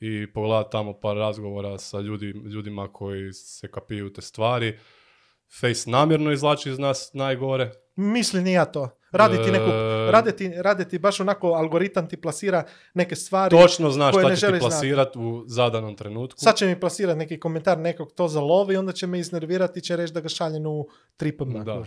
i 0.00 0.32
pogledat 0.32 0.72
tamo 0.72 0.92
par 0.92 1.16
razgovora 1.16 1.78
sa 1.78 2.00
ljudi, 2.00 2.26
ljudima 2.26 2.88
koji 2.88 3.32
se 3.32 3.68
kapiju 3.68 4.12
te 4.12 4.22
stvari. 4.22 4.78
Face 5.60 5.90
namjerno 5.90 6.32
izvlači 6.32 6.70
iz 6.70 6.78
nas 6.78 7.10
najgore. 7.14 7.70
Mislim 7.96 8.44
ja 8.52 8.64
to. 8.64 8.99
Radi 9.12 9.36
ti, 9.44 9.50
neku, 9.50 9.70
E, 9.70 10.10
radi, 10.10 10.36
ti, 10.36 10.52
radi 10.56 10.88
ti 10.88 10.98
baš 10.98 11.20
onako 11.20 11.48
algoritam 11.48 12.08
ti 12.08 12.16
plasira 12.16 12.64
neke 12.94 13.16
stvari. 13.16 13.50
Točno 13.50 13.90
znaš 13.90 14.12
koje 14.12 14.22
šta 14.22 14.28
ne 14.28 14.36
će 14.36 14.40
ti 14.40 14.46
želiš 14.46 14.60
znati. 14.60 14.72
plasirat 14.72 15.16
u 15.16 15.44
zadanom 15.46 15.96
trenutku. 15.96 16.40
Sad 16.40 16.56
će 16.56 16.66
mi 16.66 16.80
plasirati 16.80 17.18
neki 17.18 17.40
komentar 17.40 17.78
nekog 17.78 18.12
to 18.12 18.28
zalovi, 18.28 18.76
onda 18.76 18.92
će 18.92 19.06
me 19.06 19.18
iznervirati 19.18 19.78
i 19.78 19.82
će 19.82 19.96
reći 19.96 20.12
da 20.12 20.20
ga 20.20 20.28
šaljem 20.28 20.66
u 20.66 20.88
3 21.18 21.64
Da. 21.64 21.84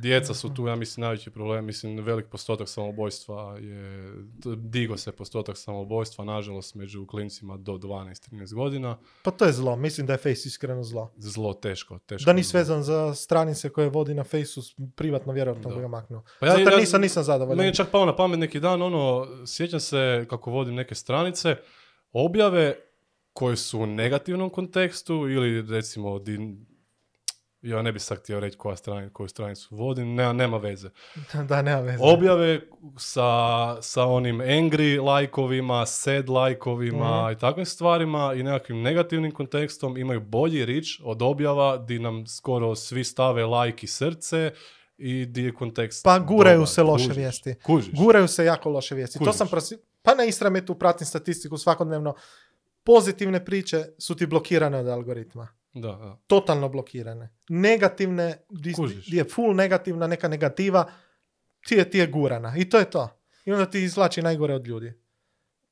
Djeca 0.00 0.34
su 0.34 0.54
tu, 0.54 0.66
ja 0.66 0.76
mislim, 0.76 1.02
najveći 1.02 1.30
problem. 1.30 1.64
Mislim, 1.64 2.04
velik 2.04 2.26
postotak 2.26 2.68
samoubojstva 2.68 3.58
je... 3.58 4.12
Digo 4.56 4.96
se 4.96 5.12
postotak 5.12 5.56
samoubojstva, 5.56 6.24
nažalost, 6.24 6.74
među 6.74 7.06
klincima 7.06 7.56
do 7.56 7.72
12-13 7.72 8.54
godina. 8.54 8.98
Pa 9.22 9.30
to 9.30 9.44
je 9.44 9.52
zlo. 9.52 9.76
Mislim 9.76 10.06
da 10.06 10.12
je 10.12 10.16
Face 10.16 10.42
iskreno 10.46 10.82
zlo. 10.82 11.12
Zlo, 11.16 11.54
teško, 11.54 11.98
teško. 11.98 12.26
Da 12.26 12.32
nisi 12.32 12.50
zlo. 12.50 12.58
vezan 12.58 12.82
za 12.82 13.14
stranice 13.14 13.68
koje 13.68 13.88
vodi 13.88 14.14
na 14.14 14.24
Faceu, 14.24 14.62
privatno 14.96 15.32
vjerojatno 15.32 15.70
Da. 15.70 15.76
bi 15.76 15.80
ga 15.80 15.88
maknuo. 15.88 16.22
Pa 16.40 16.46
ja- 16.46 16.52
Zato 16.54 16.70
ja- 16.70 16.76
nisam, 16.76 17.00
nisam 17.00 17.22
zadovoljan. 17.22 17.56
Meni 17.56 17.68
je 17.68 17.74
čak 17.74 17.88
palo 17.88 18.06
na 18.06 18.16
pamet 18.16 18.38
neki 18.38 18.60
dan, 18.60 18.82
ono, 18.82 19.26
sjećam 19.46 19.80
se 19.80 20.26
kako 20.30 20.50
vodim 20.50 20.74
neke 20.74 20.94
stranice, 20.94 21.56
objave 22.12 22.76
koje 23.32 23.56
su 23.56 23.80
u 23.80 23.86
negativnom 23.86 24.50
kontekstu 24.50 25.14
ili 25.14 25.62
recimo 25.64 26.18
di, 26.18 26.38
ja 27.62 27.82
ne 27.82 27.92
bih 27.92 28.02
sad 28.02 28.18
htio 28.18 28.40
reći 28.40 28.56
koja 28.56 28.76
strani, 28.76 29.10
koju 29.10 29.28
stranicu 29.28 29.68
vodim, 29.72 30.14
nema, 30.14 30.32
nema 30.32 30.56
veze. 30.58 30.90
da, 31.48 31.62
nema 31.62 31.80
veze. 31.80 31.98
Objave 32.02 32.60
sa, 32.98 33.22
sa 33.82 34.04
onim 34.04 34.38
angry 34.38 35.02
lajkovima, 35.02 35.86
sad 35.86 36.28
lajkovima 36.28 37.22
Mhm. 37.22 37.32
i 37.32 37.38
takvim 37.38 37.66
stvarima 37.66 38.34
i 38.34 38.42
nekakvim 38.42 38.82
negativnim 38.82 39.32
kontekstom 39.32 39.96
imaju 39.96 40.20
bolji 40.20 40.64
rič 40.64 41.00
od 41.02 41.22
objava 41.22 41.76
di 41.78 41.98
nam 41.98 42.26
skoro 42.26 42.74
svi 42.74 43.04
stave 43.04 43.46
lajk 43.46 43.82
i 43.82 43.86
srce 43.86 44.52
i 45.00 45.26
di 45.26 45.42
je 45.42 45.54
kontekst 45.54 46.04
Pa 46.04 46.18
guraju 46.18 46.58
dobar, 46.58 46.68
se 46.68 46.82
loše 46.82 47.04
kužiš, 47.04 47.16
vijesti. 47.16 47.54
Kužiš. 47.62 47.94
Guraju 47.94 48.28
se 48.28 48.44
jako 48.44 48.70
loše 48.70 48.94
vijesti. 48.94 49.18
To 49.18 49.24
Kužiš. 49.24 49.36
sam 49.36 49.48
prosi... 49.48 49.78
Pa 50.02 50.14
na 50.14 50.24
Istrametu 50.24 50.74
pratim 50.74 51.06
statistiku 51.06 51.58
svakodnevno. 51.58 52.14
Pozitivne 52.84 53.44
priče 53.44 53.84
su 53.98 54.14
ti 54.14 54.26
blokirane 54.26 54.78
od 54.78 54.88
algoritma. 54.88 55.48
Da, 55.74 55.88
da. 55.88 56.18
Totalno 56.26 56.68
blokirane. 56.68 57.34
Negativne, 57.48 58.36
di, 58.50 58.74
je 59.06 59.24
full 59.24 59.54
negativna, 59.54 60.06
neka 60.06 60.28
negativa, 60.28 60.84
ti 61.68 61.74
je, 61.74 61.90
ti 61.90 61.98
je 61.98 62.06
gurana. 62.06 62.54
I 62.56 62.68
to 62.68 62.78
je 62.78 62.90
to. 62.90 63.08
I 63.44 63.52
onda 63.52 63.66
ti 63.66 63.82
izvlači 63.82 64.22
najgore 64.22 64.54
od 64.54 64.66
ljudi. 64.66 64.92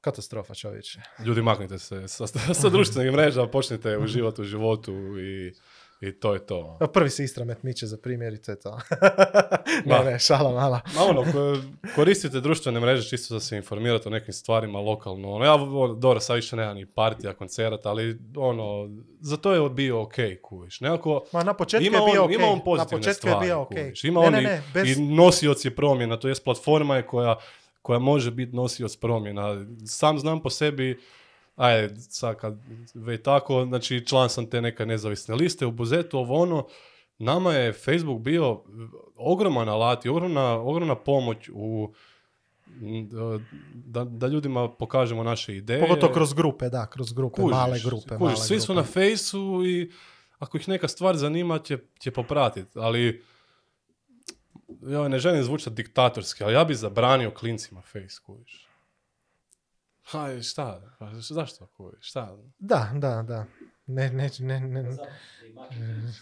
Katastrofa 0.00 0.54
čovječe. 0.54 1.00
Ljudi, 1.24 1.42
maknite 1.42 1.78
se 1.78 2.08
sa, 2.08 2.26
sa 2.54 2.68
društvenih 2.68 3.12
mreža, 3.12 3.46
počnite 3.46 3.98
uživati 3.98 4.40
u 4.42 4.44
životu 4.44 4.92
i, 5.18 5.52
i 6.00 6.12
to 6.12 6.34
je 6.34 6.40
to. 6.40 6.76
A 6.80 6.86
Prvi 6.88 7.10
se 7.10 7.24
Istramet 7.24 7.62
miče 7.62 7.86
za 7.86 7.96
primjer 7.96 8.32
i 8.32 8.38
to 8.38 8.52
je 8.52 8.60
to. 8.60 8.78
Ne, 9.84 10.04
ne, 10.04 10.18
šala 10.18 10.50
mala. 10.52 10.80
Ma 10.88 11.02
ono, 11.02 11.22
ko- 11.22 11.62
koristite 11.94 12.40
društvene 12.40 12.80
mreže 12.80 13.08
čisto 13.08 13.34
da 13.34 13.40
se 13.40 13.56
informirate 13.56 14.08
o 14.08 14.12
nekim 14.12 14.34
stvarima 14.34 14.80
lokalno. 14.80 15.32
Ono, 15.32 15.44
ja, 15.44 15.54
ono, 15.54 15.94
dobro, 15.94 16.20
sad 16.20 16.36
više 16.36 16.56
nema 16.56 16.74
ni 16.74 16.86
partija, 16.86 17.32
koncerata, 17.32 17.88
ali 17.88 18.18
ono, 18.36 18.88
za 19.20 19.36
to 19.36 19.52
je 19.54 19.70
bio 19.70 20.00
ok, 20.00 20.14
kuviš. 20.42 20.80
Nekako, 20.80 21.24
Ma 21.32 21.42
na 21.42 21.54
početku 21.54 21.86
ima 21.86 21.98
je 21.98 22.12
bio 22.12 22.22
on, 22.22 22.26
ok. 22.26 22.34
ima 22.34 22.46
on 22.46 22.58
na 22.58 22.64
pozitivne 22.64 22.98
početku 22.98 23.18
stvari, 23.18 23.36
je 23.38 23.48
bio 23.48 23.60
ok. 23.60 23.68
kužiš. 23.68 24.04
Ima 24.04 24.20
ne, 24.20 24.26
on 24.26 24.32
ne, 24.32 24.40
i- 24.40 24.44
ne, 24.44 24.62
bez... 24.74 24.88
i 24.90 25.02
nosioc 25.04 25.64
je 25.64 25.70
promjena, 25.72 26.16
to 26.16 26.28
jest 26.28 26.44
platforma 26.44 26.96
je 26.96 27.02
koja, 27.04 27.36
koja 27.82 27.98
može 27.98 28.30
biti 28.30 28.56
nosioc 28.56 28.96
promjena. 28.96 29.64
Sam 29.86 30.18
znam 30.18 30.42
po 30.42 30.50
sebi, 30.50 30.98
ajde, 31.58 32.00
sad 32.00 32.36
kad 32.36 32.58
već 32.94 33.22
tako, 33.22 33.64
znači 33.64 34.06
član 34.06 34.30
sam 34.30 34.50
te 34.50 34.60
neke 34.60 34.86
nezavisne 34.86 35.34
liste 35.34 35.66
u 35.66 35.70
Buzetu, 35.70 36.18
ovo 36.18 36.42
ono, 36.42 36.66
nama 37.18 37.52
je 37.52 37.72
Facebook 37.72 38.20
bio 38.20 38.62
ogroman 39.16 39.68
alat 39.68 40.04
i 40.04 40.08
ogromna, 40.08 40.60
ogromna 40.60 40.94
pomoć 40.94 41.48
u 41.52 41.92
da, 43.74 44.04
da 44.04 44.26
ljudima 44.26 44.68
pokažemo 44.68 45.22
naše 45.22 45.56
ideje. 45.56 45.80
Pogotovo 45.80 46.12
kroz 46.12 46.32
grupe, 46.32 46.68
da, 46.68 46.86
kroz 46.86 47.12
grupe, 47.12 47.42
Kužiš, 47.42 47.56
male 47.56 47.78
grupe. 47.84 48.16
kužiš, 48.16 48.20
male 48.20 48.46
svi 48.46 48.60
su 48.60 48.72
grupe. 48.72 48.76
na 48.76 48.92
fejsu 48.92 49.62
i 49.66 49.92
ako 50.38 50.56
ih 50.56 50.68
neka 50.68 50.88
stvar 50.88 51.16
zanima 51.16 51.58
će, 51.58 51.78
će 51.98 52.10
popratiti, 52.10 52.70
ali 52.78 53.24
ja 54.82 55.08
ne 55.08 55.18
želim 55.18 55.44
zvučati 55.44 55.76
diktatorski, 55.76 56.44
ali 56.44 56.54
ja 56.54 56.64
bi 56.64 56.74
zabranio 56.74 57.30
klincima 57.30 57.82
fejs, 57.82 58.18
kužiš. 58.18 58.67
Haj, 60.10 60.42
šta? 60.42 60.96
Pa 60.98 61.10
Zašto, 61.14 61.66
kužiš? 61.66 62.08
Šta? 62.08 62.36
Da, 62.58 62.90
da, 62.94 63.22
da. 63.22 63.44
Ne, 63.86 64.10
ne, 64.10 64.30
ne, 64.38 64.60
ne. 64.60 64.82
Makne. 65.54 66.12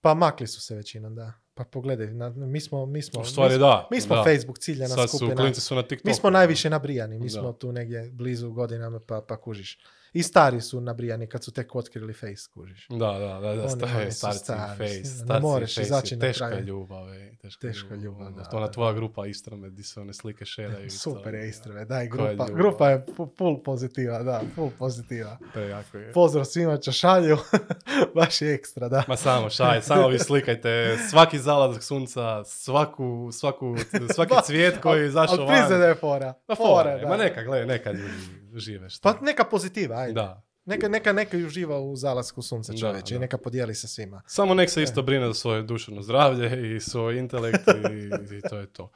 Pa 0.00 0.14
makli 0.14 0.46
su 0.46 0.60
se 0.60 0.74
većinom, 0.74 1.14
da. 1.14 1.32
Pa 1.54 1.64
pogledaj, 1.64 2.06
na, 2.06 2.28
mi 2.30 2.60
smo, 2.60 2.86
mi 2.86 3.02
smo, 3.02 3.24
stvari 3.24 3.54
mi, 3.54 3.60
da. 3.60 3.88
mi 3.90 4.00
smo 4.00 4.16
da. 4.16 4.22
Facebook 4.24 4.58
ciljana 4.58 4.94
Sad 4.94 5.10
su, 5.10 5.16
skupina. 5.16 5.36
klinci 5.42 5.60
su 5.60 5.74
na 5.74 5.82
TikToku. 5.82 6.08
Mi 6.08 6.14
smo 6.14 6.30
najviše 6.30 6.70
nabrijani, 6.70 7.18
mi 7.18 7.24
Da. 7.28 7.40
smo 7.40 7.52
tu 7.52 7.72
negdje 7.72 8.10
blizu 8.12 8.50
godinama, 8.50 9.00
pa, 9.06 9.24
pa 9.28 9.36
kužiš. 9.40 9.78
I 10.12 10.22
stari 10.22 10.60
su 10.60 10.80
nabrijani 10.80 11.26
kad 11.26 11.44
su 11.44 11.52
tek 11.52 11.74
otkrili 11.74 12.12
face, 12.12 12.48
kužiš. 12.50 12.86
Da, 12.90 12.96
da, 12.96 13.18
da, 13.18 13.54
da, 13.54 13.62
Oni- 13.62 13.70
stari, 13.70 13.92
oni 13.96 14.12
starci 14.12 14.38
stari, 14.38 14.78
face, 14.78 14.98
ne 14.98 15.04
starci 15.04 15.42
možeš 15.42 15.70
face, 15.70 15.82
izaći 15.82 16.14
je 16.14 16.18
na 16.18 16.20
teška 16.22 16.58
ljubav, 16.60 17.10
ej, 17.10 17.36
teška, 17.36 17.66
Teška 17.68 17.94
ljubav, 17.94 18.32
da, 18.32 18.42
To 18.42 18.56
ona 18.56 18.66
da, 18.66 18.72
tvoja 18.72 18.92
grupa 18.92 19.26
Istrame, 19.26 19.70
di 19.70 19.82
se 19.82 20.00
one 20.00 20.14
slike 20.14 20.44
šeraju. 20.44 20.90
Super 20.90 21.22
to, 21.24 21.28
je 21.30 21.48
Istrave, 21.48 21.84
daj, 21.84 22.08
grupa, 22.08 22.30
ljubav. 22.30 22.48
grupa 22.48 22.90
je 22.90 23.04
fu- 23.08 23.32
full 23.38 23.62
pozitiva, 23.62 24.22
da, 24.22 24.42
full 24.54 24.70
pozitiva. 24.70 25.38
Prejako 25.52 25.98
je. 25.98 26.12
Pozdrav 26.12 26.44
svima 26.44 26.76
čo 26.76 26.92
šalju, 26.92 27.36
baš 28.14 28.42
je 28.42 28.54
ekstra, 28.54 28.88
da. 28.88 29.04
Ma 29.08 29.16
samo 29.16 29.50
šaj, 29.50 29.82
samo 29.82 30.08
vi 30.08 30.18
slikajte 30.18 30.70
svaki 31.10 31.38
zalazak 31.38 31.82
sunca, 31.82 32.44
svaku, 32.44 33.28
svaku, 33.32 33.74
svaki 34.14 34.34
cvijet 34.46 34.78
koji 34.78 35.00
je 35.00 35.06
izašao 35.06 35.36
Ali 35.36 35.46
priznaj 35.48 35.68
da 35.70 35.76
van. 35.76 35.88
je 35.88 35.94
fora. 35.94 36.34
Ma 36.48 36.54
Fora, 36.54 36.90
je, 36.90 37.00
da. 37.00 37.08
ma 37.08 37.16
neka, 37.16 37.42
gledaj, 37.42 37.66
neka 37.68 37.92
ljudi 37.92 38.39
žive. 38.54 38.90
Šta? 38.90 39.12
Pa 39.12 39.24
neka 39.24 39.44
pozitiva, 39.44 39.96
ajde. 39.96 40.12
Da. 40.12 40.42
Neka, 40.64 40.88
neka, 40.88 41.12
neka 41.12 41.36
uživa 41.36 41.80
u 41.80 41.96
zalasku 41.96 42.42
sunca 42.42 42.72
čovječe 42.76 43.14
i 43.14 43.18
neka 43.18 43.38
podijeli 43.38 43.74
sa 43.74 43.88
svima. 43.88 44.22
Samo 44.26 44.54
nek 44.54 44.70
se 44.70 44.80
E. 44.80 44.82
isto 44.82 45.02
brine 45.02 45.26
za 45.26 45.34
svoje 45.34 45.62
duševno 45.62 46.02
zdravlje 46.02 46.76
i 46.76 46.80
svoj 46.80 47.18
intelekt 47.18 47.68
i, 47.68 48.36
i 48.36 48.40
to 48.50 48.58
je 48.58 48.66
to. 48.66 48.90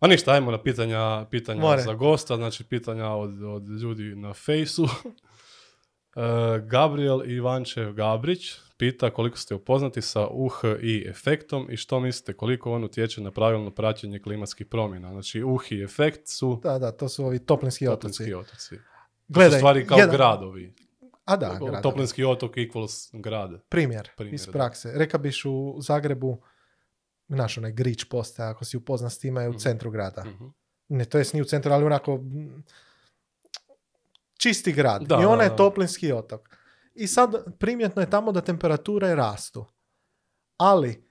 Ma 0.00 0.08
ništa, 0.08 0.32
ajmo 0.32 0.50
na 0.50 0.62
pitanja, 0.62 1.26
pitanja 1.30 1.60
More. 1.60 1.82
za 1.82 1.94
gosta, 1.94 2.36
znači 2.36 2.64
pitanja 2.64 3.08
od, 3.08 3.42
od 3.42 3.68
ljudi 3.68 4.14
na 4.16 4.34
fejsu. 4.34 4.88
E, 6.16 6.20
Gabriel 6.60 7.30
Ivančev 7.30 7.92
Gabrić 7.92 8.52
pita 8.84 9.10
koliko 9.10 9.38
ste 9.38 9.54
upoznati 9.54 10.02
sa 10.02 10.26
UHI 10.28 11.04
efektom 11.08 11.66
i 11.70 11.76
što 11.76 12.00
mislite 12.00 12.32
koliko 12.32 12.72
on 12.72 12.84
utječe 12.84 13.20
na 13.20 13.30
pravilno 13.30 13.70
praćenje 13.70 14.18
klimatskih 14.18 14.66
promjena. 14.66 15.10
Znači 15.10 15.42
UHI 15.44 15.82
efekt 15.82 16.28
su 16.28 16.60
Da, 16.62 16.78
da, 16.78 16.92
to 16.92 17.08
su 17.08 17.24
ovi 17.24 17.38
toplinski 17.38 17.88
otoci. 17.88 18.02
toplinski 18.18 18.34
otoci. 18.34 18.76
Gledaj, 19.28 19.56
u 19.56 19.60
stvari 19.60 19.86
kao 19.86 19.98
jedan- 19.98 20.16
gradovi. 20.16 20.74
A 21.24 21.36
da, 21.36 21.48
gradovi. 21.50 21.82
Toplinski 21.82 22.24
otok 22.24 22.56
equals 22.56 23.10
grad. 23.14 23.50
Primjer, 23.68 24.08
Primjer, 24.16 24.34
iz 24.34 24.46
da. 24.46 24.52
prakse. 24.52 24.92
Reka 24.94 25.18
biš 25.18 25.44
u 25.44 25.76
Zagrebu, 25.78 26.42
znaš 27.28 27.58
onaj 27.58 27.72
grič 27.72 28.04
postaje, 28.04 28.50
ako 28.50 28.64
si 28.64 28.76
upoznan 28.76 29.10
s 29.10 29.18
time, 29.18 29.42
je 29.42 29.48
u 29.48 29.50
Mhm. 29.50 29.58
centru 29.58 29.90
grada. 29.90 30.24
Mhm. 30.24 30.44
Ne, 30.88 31.04
to 31.04 31.18
jest 31.18 31.32
nije 31.32 31.42
u 31.42 31.46
centru, 31.46 31.72
ali 31.72 31.84
onako 31.84 32.16
mm, 32.16 32.64
čisti 34.34 34.72
grad. 34.72 35.02
Da, 35.02 35.18
I 35.22 35.24
ona 35.24 35.42
je 35.42 35.56
toplinski 35.56 36.12
otok. 36.12 36.56
I 36.94 37.06
sad 37.06 37.58
primjetno 37.58 38.02
je 38.02 38.10
tamo 38.10 38.32
da 38.32 38.40
temperature 38.40 39.14
rastu. 39.14 39.64
Ali 40.56 41.10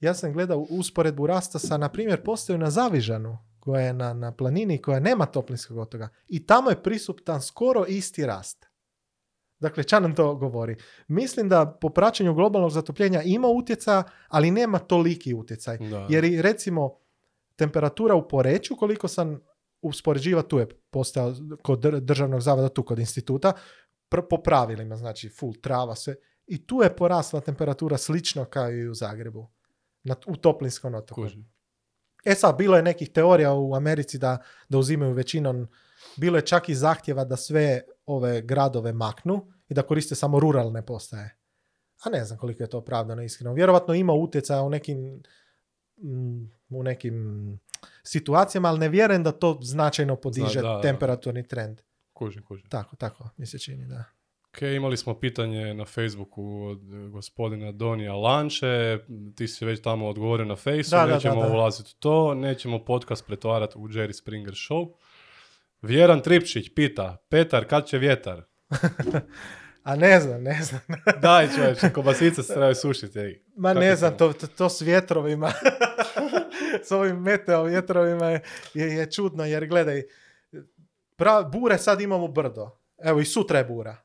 ja 0.00 0.14
sam 0.14 0.32
gledao 0.32 0.66
usporedbu 0.70 1.26
rasta 1.26 1.58
sa, 1.58 1.76
na 1.76 1.88
primjer, 1.88 2.22
postaju 2.24 2.58
na 2.58 2.70
Zavižanu, 2.70 3.38
koja 3.60 3.80
je 3.80 3.92
na, 3.92 4.14
na 4.14 4.32
planini, 4.32 4.82
koja 4.82 5.00
nema 5.00 5.26
toplinskog 5.26 5.78
otoga. 5.78 6.08
I 6.28 6.46
tamo 6.46 6.70
je 6.70 6.82
prisutan 6.82 7.42
skoro 7.42 7.84
isti 7.88 8.26
rast. 8.26 8.66
Dakle, 9.58 9.84
ča 9.84 10.00
nam 10.00 10.14
to 10.14 10.34
govori? 10.34 10.76
Mislim 11.08 11.48
da 11.48 11.78
po 11.80 11.88
praćenju 11.88 12.34
globalnog 12.34 12.70
zatopljenja 12.70 13.22
ima 13.22 13.48
utjecaja, 13.48 14.02
ali 14.28 14.50
nema 14.50 14.78
toliki 14.78 15.34
utjecaj. 15.34 15.78
Da. 15.78 16.06
Jer 16.10 16.24
i 16.24 16.42
recimo 16.42 16.98
temperatura 17.56 18.14
u 18.14 18.28
Poreću, 18.28 18.76
koliko 18.76 19.08
sam 19.08 19.40
uspoređiva, 19.82 20.42
tu 20.42 20.58
je 20.58 20.68
postao 20.90 21.34
kod 21.62 21.78
dr- 21.80 22.00
državnog 22.00 22.40
zavoda, 22.40 22.68
tu 22.68 22.82
kod 22.82 22.98
instituta, 22.98 23.52
pr- 24.10 24.28
po 24.30 24.36
pravilima, 24.42 24.96
znači 24.96 25.28
full 25.28 25.54
trava, 25.62 25.94
sve. 25.94 26.14
I 26.46 26.66
tu 26.66 26.82
je 26.82 26.96
porasla 26.96 27.40
temperatura 27.40 27.98
slično 27.98 28.44
kao 28.44 28.70
i 28.70 28.88
u 28.88 28.94
Zagrebu, 28.94 29.48
na, 30.02 30.16
u 30.26 30.36
toplinskom 30.36 30.94
otoku. 30.94 31.22
Kužim. 31.22 31.52
E 32.24 32.34
sad, 32.34 32.56
bilo 32.58 32.76
je 32.76 32.82
nekih 32.82 33.10
teorija 33.10 33.52
u 33.52 33.74
Americi 33.74 34.18
da, 34.18 34.38
da 34.68 34.78
uzimaju 34.78 35.12
većinom, 35.12 35.68
bilo 36.16 36.38
je 36.38 36.46
čak 36.46 36.68
i 36.68 36.74
zahtjeva 36.74 37.24
da 37.24 37.36
sve 37.36 37.82
ove 38.06 38.42
gradove 38.42 38.92
maknu 38.92 39.46
i 39.68 39.74
da 39.74 39.82
koriste 39.82 40.14
samo 40.14 40.40
ruralne 40.40 40.86
postaje. 40.86 41.36
A 42.04 42.10
ne 42.10 42.24
znam 42.24 42.38
koliko 42.38 42.62
je 42.62 42.70
to 42.70 42.78
opravdano 42.78 43.22
iskreno. 43.22 43.54
Vjerovatno 43.54 43.94
ima 43.94 44.12
utjecaja 44.12 44.62
u 44.62 44.70
nekim 44.70 45.22
mm, 45.96 46.44
u 46.70 46.82
nekim 46.82 47.58
situacijama, 48.02 48.68
ali 48.68 48.78
ne 48.78 48.88
vjerujem 48.88 49.22
da 49.22 49.32
to 49.32 49.58
značajno 49.62 50.16
podiže 50.16 50.60
da, 50.60 50.68
da. 50.68 50.80
temperaturni 50.80 51.48
trend. 51.48 51.80
Kužim, 52.20 52.42
kužim. 52.42 52.68
Tako, 52.68 52.96
tako 52.96 53.30
mi 53.36 53.46
se 53.46 53.58
čini, 53.58 53.86
da. 53.86 54.04
Ok, 54.48 54.62
imali 54.62 54.96
smo 54.96 55.20
pitanje 55.20 55.74
na 55.74 55.84
Facebooku 55.84 56.62
od 56.62 56.80
gospodina 57.10 57.72
Donija 57.72 58.14
Lanče, 58.14 58.98
ti 59.36 59.48
si 59.48 59.64
već 59.64 59.82
tamo 59.82 60.08
odgovorio 60.08 60.46
na 60.46 60.56
Fejsu, 60.56 60.90
Da, 60.90 61.06
da, 61.06 61.14
nećemo 61.14 61.42
da, 61.42 61.48
da. 61.48 61.54
ulaziti 61.54 61.90
u 61.96 62.00
to, 62.00 62.34
nećemo 62.34 62.84
podcast 62.84 63.26
pretvarati 63.26 63.78
u 63.78 63.88
Jerry 63.88 64.12
Springer 64.12 64.54
show. 64.54 64.92
Vjeran 65.82 66.20
Tripčić 66.20 66.74
pita, 66.74 67.16
Petar, 67.28 67.68
kad 67.68 67.86
će 67.86 67.98
vjetar? 67.98 68.42
A 69.82 69.96
ne 69.96 70.20
znam, 70.20 70.42
ne 70.42 70.58
znam. 70.62 70.80
Daj 71.22 71.48
čovječe, 71.56 71.92
kobasice 71.92 72.42
se 72.42 72.52
trebaju 72.52 72.74
sušiti. 72.74 73.18
ej. 73.18 73.42
Ma 73.56 73.68
Kako 73.68 73.80
ne 73.80 73.96
znam, 73.96 74.16
to, 74.16 74.32
to, 74.32 74.46
to 74.46 74.68
s 74.68 74.80
vjetrovima, 74.80 75.52
s 76.88 76.90
ovim 76.90 77.16
meteo 77.16 77.64
vjetrovima 77.64 78.26
je, 78.26 78.42
je, 78.74 78.86
je 78.86 79.10
čudno, 79.10 79.44
jer 79.44 79.66
gledaj, 79.66 80.02
pra, 81.20 81.42
bure 81.44 81.78
sad 81.78 82.00
imamo 82.00 82.28
brdo. 82.28 82.70
Evo 82.98 83.20
i 83.20 83.24
sutra 83.24 83.58
je 83.58 83.64
bura. 83.64 83.96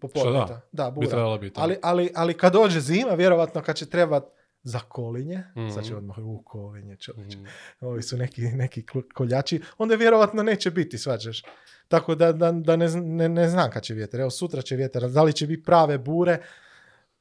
Popodne 0.00 0.20
Što 0.22 0.32
da? 0.32 0.60
Da, 0.74 0.90
Bi 0.90 0.94
bura. 0.94 1.08
trebala 1.08 1.38
biti. 1.38 1.54
Ali, 1.56 1.76
ali, 1.82 2.10
ali 2.14 2.34
kad 2.34 2.52
dođe 2.52 2.80
zima, 2.80 3.10
vjerovatno 3.10 3.62
kad 3.62 3.76
će 3.76 3.86
trebat 3.86 4.24
za 4.62 4.78
kolinje, 4.80 5.42
Mhm. 5.56 5.68
sad 5.68 5.84
će 5.84 5.96
odmah 5.96 6.18
u 6.18 6.42
kolinje 6.42 6.96
čovječe, 6.96 7.38
Mm, 7.38 7.46
ovi 7.80 8.02
su 8.02 8.16
neki, 8.16 8.42
neki 8.42 8.84
koljači, 9.14 9.62
onda 9.78 9.94
vjerovatno 9.94 10.42
neće 10.42 10.70
biti, 10.70 10.98
svađaš. 10.98 11.42
Tako 11.88 12.14
da, 12.14 12.32
da, 12.32 12.52
da 12.52 12.76
ne, 12.76 12.88
ne, 12.90 13.28
ne 13.28 13.48
znam 13.48 13.70
kad 13.70 13.82
će 13.82 13.94
vjetar. 13.94 14.20
Evo 14.20 14.30
sutra 14.30 14.62
će 14.62 14.76
vjetar, 14.76 15.02
da 15.04 15.22
li 15.22 15.32
će 15.32 15.46
biti 15.46 15.62
prave 15.62 15.98
bure 15.98 16.42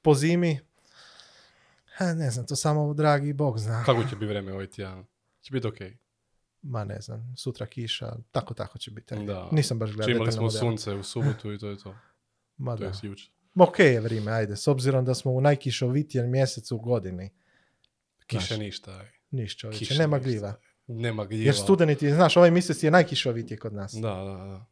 po 0.02 0.14
zimi? 0.14 0.60
Ha, 1.96 2.06
ne 2.06 2.30
znam, 2.30 2.46
to 2.46 2.56
samo 2.56 2.94
dragi 2.94 3.34
Bog 3.34 3.60
zna. 3.60 3.84
Kako 3.84 4.02
će 4.02 4.16
biti 4.16 4.26
vreme 4.26 4.54
ovaj 4.54 4.68
tjedan? 4.68 5.06
Će 5.42 5.52
biti 5.52 5.68
ok. 5.68 5.78
Ma 6.62 6.84
ne 6.84 7.02
znam, 7.02 7.34
sutra 7.38 7.66
kiša, 7.66 8.16
tako 8.32 8.54
tako 8.54 8.78
će 8.78 8.92
biti. 8.92 9.16
Da. 9.16 9.50
Nisam 9.52 9.80
baš 9.80 9.92
gledao. 9.92 10.16
Imali 10.16 10.32
smo 10.32 10.42
modele. 10.42 10.60
sunce 10.60 10.94
u 10.94 11.04
subotu 11.04 11.54
i 11.54 11.60
to 11.60 11.70
je 11.70 11.78
to. 11.78 11.96
Ma 12.58 12.76
To 12.76 12.80
da. 12.80 12.86
je 13.04 13.16
Ok 13.56 13.80
je 13.80 14.00
vrijeme, 14.00 14.32
ajde, 14.32 14.56
s 14.56 14.68
obzirom 14.68 15.06
da 15.06 15.16
smo 15.16 15.32
u 15.32 15.42
najkišovitijem 15.42 16.32
mjesecu 16.32 16.76
u 16.76 16.80
godini. 16.80 17.30
Kiše 18.28 18.46
Znaš. 18.48 18.60
ništa. 18.60 18.92
aj. 18.92 19.08
Niš 19.32 19.58
čovječe, 19.58 19.96
nema 19.96 20.18
ništa. 20.18 20.30
gljiva. 20.30 20.54
Nema 20.88 21.26
gljiva. 21.26 21.46
Jer 21.46 21.56
studeni 21.56 21.96
ti, 21.96 22.14
znaš, 22.14 22.38
ovaj 22.38 22.52
mjesec 22.52 22.84
je 22.84 22.92
najkišovitiji 22.92 23.58
kod 23.58 23.74
nas. 23.74 23.94
Da, 23.94 24.00
da, 24.14 24.24
da. 24.46 24.66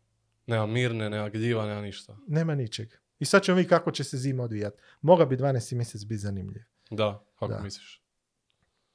Nema 0.47 0.65
mirne, 0.65 1.09
nema 1.09 1.29
gljiva, 1.29 1.65
nema 1.65 1.81
ništa. 1.81 2.17
Nema 2.27 2.55
ničeg. 2.55 2.89
I 3.19 3.25
sad 3.25 3.43
ćemo 3.43 3.55
vidjeti 3.55 3.69
kako 3.69 3.91
će 3.91 4.03
se 4.03 4.17
zima 4.17 4.43
odvijati. 4.43 4.77
Moga 5.01 5.25
bi 5.25 5.37
12. 5.37 5.75
mjesec 5.75 6.05
biti 6.05 6.17
zanimljiv. 6.17 6.61
Da, 6.91 7.25
kako 7.35 7.47
Da. 7.47 7.59
misliš? 7.61 8.03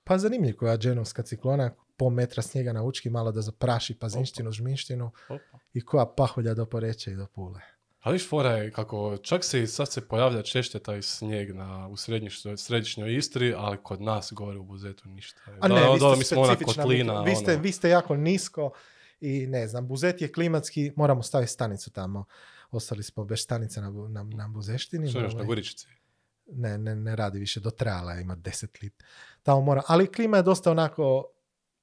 Pa 0.04 0.18
zanimljiv 0.18 0.56
koja 0.56 0.78
dženovska 0.78 1.22
ciklona, 1.22 1.74
po 2.02 2.10
metra 2.10 2.42
snijega 2.42 2.72
na 2.72 2.82
učki, 2.82 3.10
malo 3.10 3.32
da 3.32 3.40
zapraši 3.40 3.94
pazinštinu, 3.94 4.52
žminštinu 4.52 5.10
Opa. 5.28 5.58
i 5.74 5.80
koja 5.80 6.06
paholja 6.16 6.54
do 6.54 6.66
Poreća 6.66 7.10
i 7.10 7.14
do 7.14 7.26
Pule. 7.26 7.60
Ali 8.00 8.12
viš 8.12 8.28
fora 8.28 8.50
je 8.50 8.70
kako, 8.70 9.16
čak 9.16 9.44
se 9.44 9.62
i 9.62 9.66
sad 9.66 9.92
se 9.92 10.08
pojavlja 10.08 10.42
češće 10.42 10.78
taj 10.78 11.02
snijeg 11.02 11.54
na, 11.54 11.88
u 11.88 11.96
središnjoj, 12.56 13.16
Istri, 13.16 13.54
ali 13.56 13.78
kod 13.82 14.00
nas 14.00 14.32
gore 14.32 14.58
u 14.58 14.64
Buzetu 14.64 15.08
ništa. 15.08 15.40
A 15.60 15.68
Da, 15.68 15.74
ne, 15.74 15.92
vi 15.92 15.98
dole 15.98 16.16
ste 16.16 16.18
mi 16.18 16.24
smo 16.24 16.40
ona 16.40 16.56
kotlina. 16.56 17.22
vi, 17.22 17.36
ste, 17.36 17.52
ono. 17.52 17.62
vi 17.62 17.72
ste 17.72 17.88
jako 17.88 18.16
nisko 18.16 18.70
i 19.20 19.46
ne 19.46 19.68
znam, 19.68 19.88
Buzet 19.88 20.20
je 20.22 20.32
klimatski, 20.32 20.92
moramo 20.96 21.22
staviti 21.22 21.52
stanicu 21.52 21.90
tamo. 21.90 22.24
Ostali 22.70 23.02
smo 23.02 23.24
bez 23.24 23.40
stanice 23.40 23.80
na, 23.80 23.90
na, 23.90 24.22
na 24.22 24.48
Buzeštini. 24.48 25.08
Što 25.10 25.18
imaš 25.18 25.32
na 25.32 25.36
Ovaj, 25.36 25.46
Guričici? 25.46 25.86
ne, 26.46 26.78
ne, 26.78 26.96
ne 26.96 27.16
radi 27.16 27.38
više, 27.38 27.60
do 27.60 27.70
trajala 27.70 28.14
ima 28.14 28.36
10 28.36 28.82
lit. 28.82 29.02
Tamo 29.42 29.60
mora, 29.60 29.82
ali 29.86 30.12
klima 30.12 30.36
je 30.36 30.42
dosta 30.42 30.70
onako 30.70 31.24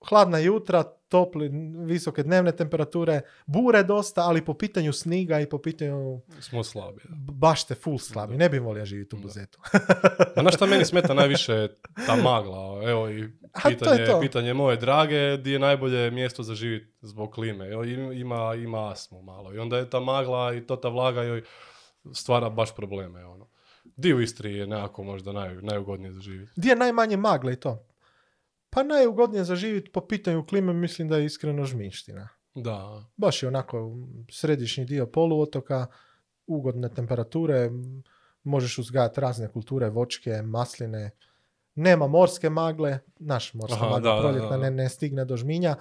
hladna 0.01 0.37
jutra, 0.39 0.83
topli, 0.83 1.49
visoke 1.77 2.23
dnevne 2.23 2.51
temperature, 2.51 3.15
bure 3.45 3.83
dosta, 3.83 4.21
ali 4.21 4.41
po 4.41 4.53
pitanju 4.53 4.93
sniga 4.93 5.39
i 5.39 5.45
po 5.45 5.57
pitanju 5.57 6.21
Smo 6.39 6.63
slabi. 6.63 7.01
Da. 7.03 7.31
baš 7.31 7.63
ste 7.63 7.75
full 7.75 7.97
slabi. 7.97 8.33
Da. 8.33 8.37
Ne 8.37 8.49
bi 8.49 8.59
volio 8.59 8.85
živjeti 8.85 9.15
u. 9.15 9.19
Buzetu. 9.19 9.59
A 10.35 10.41
znaš 10.41 10.55
šta 10.55 10.65
meni 10.65 10.85
smeta 10.85 11.13
najviše? 11.13 11.67
Ta 12.05 12.15
magla. 12.17 12.81
Evo 12.83 13.09
i 13.09 13.23
A, 13.53 13.61
to 13.61 13.69
pitanje, 13.69 14.05
to. 14.05 14.19
pitanje 14.21 14.53
moje 14.53 14.77
drage, 14.77 15.37
di 15.37 15.51
je 15.51 15.59
najbolje 15.59 16.11
mjesto 16.11 16.43
za 16.43 16.55
živjeti 16.55 16.93
zbog 17.01 17.31
klime. 17.31 17.67
Evo, 17.67 17.83
im- 17.83 18.11
Ima, 18.11 18.55
ima 18.55 18.91
astmu 18.91 19.21
malo. 19.21 19.53
I 19.53 19.59
onda 19.59 19.77
je 19.77 19.89
ta 19.89 19.99
magla 19.99 20.53
i 20.53 20.61
to 20.61 20.75
ta 20.75 20.89
vlaga 20.89 21.21
joj 21.23 21.43
stvara 22.13 22.49
baš 22.49 22.75
probleme. 22.75 23.25
Ono. 23.25 23.47
Di 23.85 24.13
u 24.13 24.21
Istri 24.21 24.53
je 24.53 24.67
nekako 24.67 25.03
možda 25.03 25.31
naj, 25.31 25.55
najugodnije 25.55 26.11
za 26.11 26.21
živjeti? 26.21 26.51
Gdje 26.55 26.69
je 26.69 26.75
najmanje 26.75 27.17
magle 27.17 27.53
i 27.53 27.57
to? 27.57 27.85
Pa 28.69 28.83
najugodnije 28.83 29.43
za 29.43 29.55
živjeti 29.55 29.91
po 29.91 30.01
pitanju 30.01 30.45
klime 30.45 30.73
mislim 30.73 31.07
da 31.07 31.17
je 31.17 31.25
iskreno 31.25 31.65
žminština. 31.65 32.29
Da. 32.55 33.03
Baš 33.17 33.43
je 33.43 33.47
onako 33.47 33.97
središnji 34.31 34.85
dio 34.85 35.07
poluotoka, 35.07 35.87
ugodne 36.47 36.89
temperature, 36.89 37.69
možeš 38.43 38.77
uzgajati 38.77 39.21
razne 39.21 39.47
kulture, 39.47 39.89
voćke, 39.89 40.41
masline, 40.41 41.11
nema 41.75 42.07
morske 42.07 42.49
magle, 42.49 42.99
naš 43.19 43.53
morska 43.53 43.77
Aha, 43.79 43.89
magla 43.89 44.11
da, 44.11 44.15
da, 44.15 44.21
proljetna 44.21 44.57
da. 44.57 44.57
Ne, 44.57 44.71
ne 44.71 44.89
stigne 44.89 45.25
do 45.25 45.37
žminja. 45.37 45.75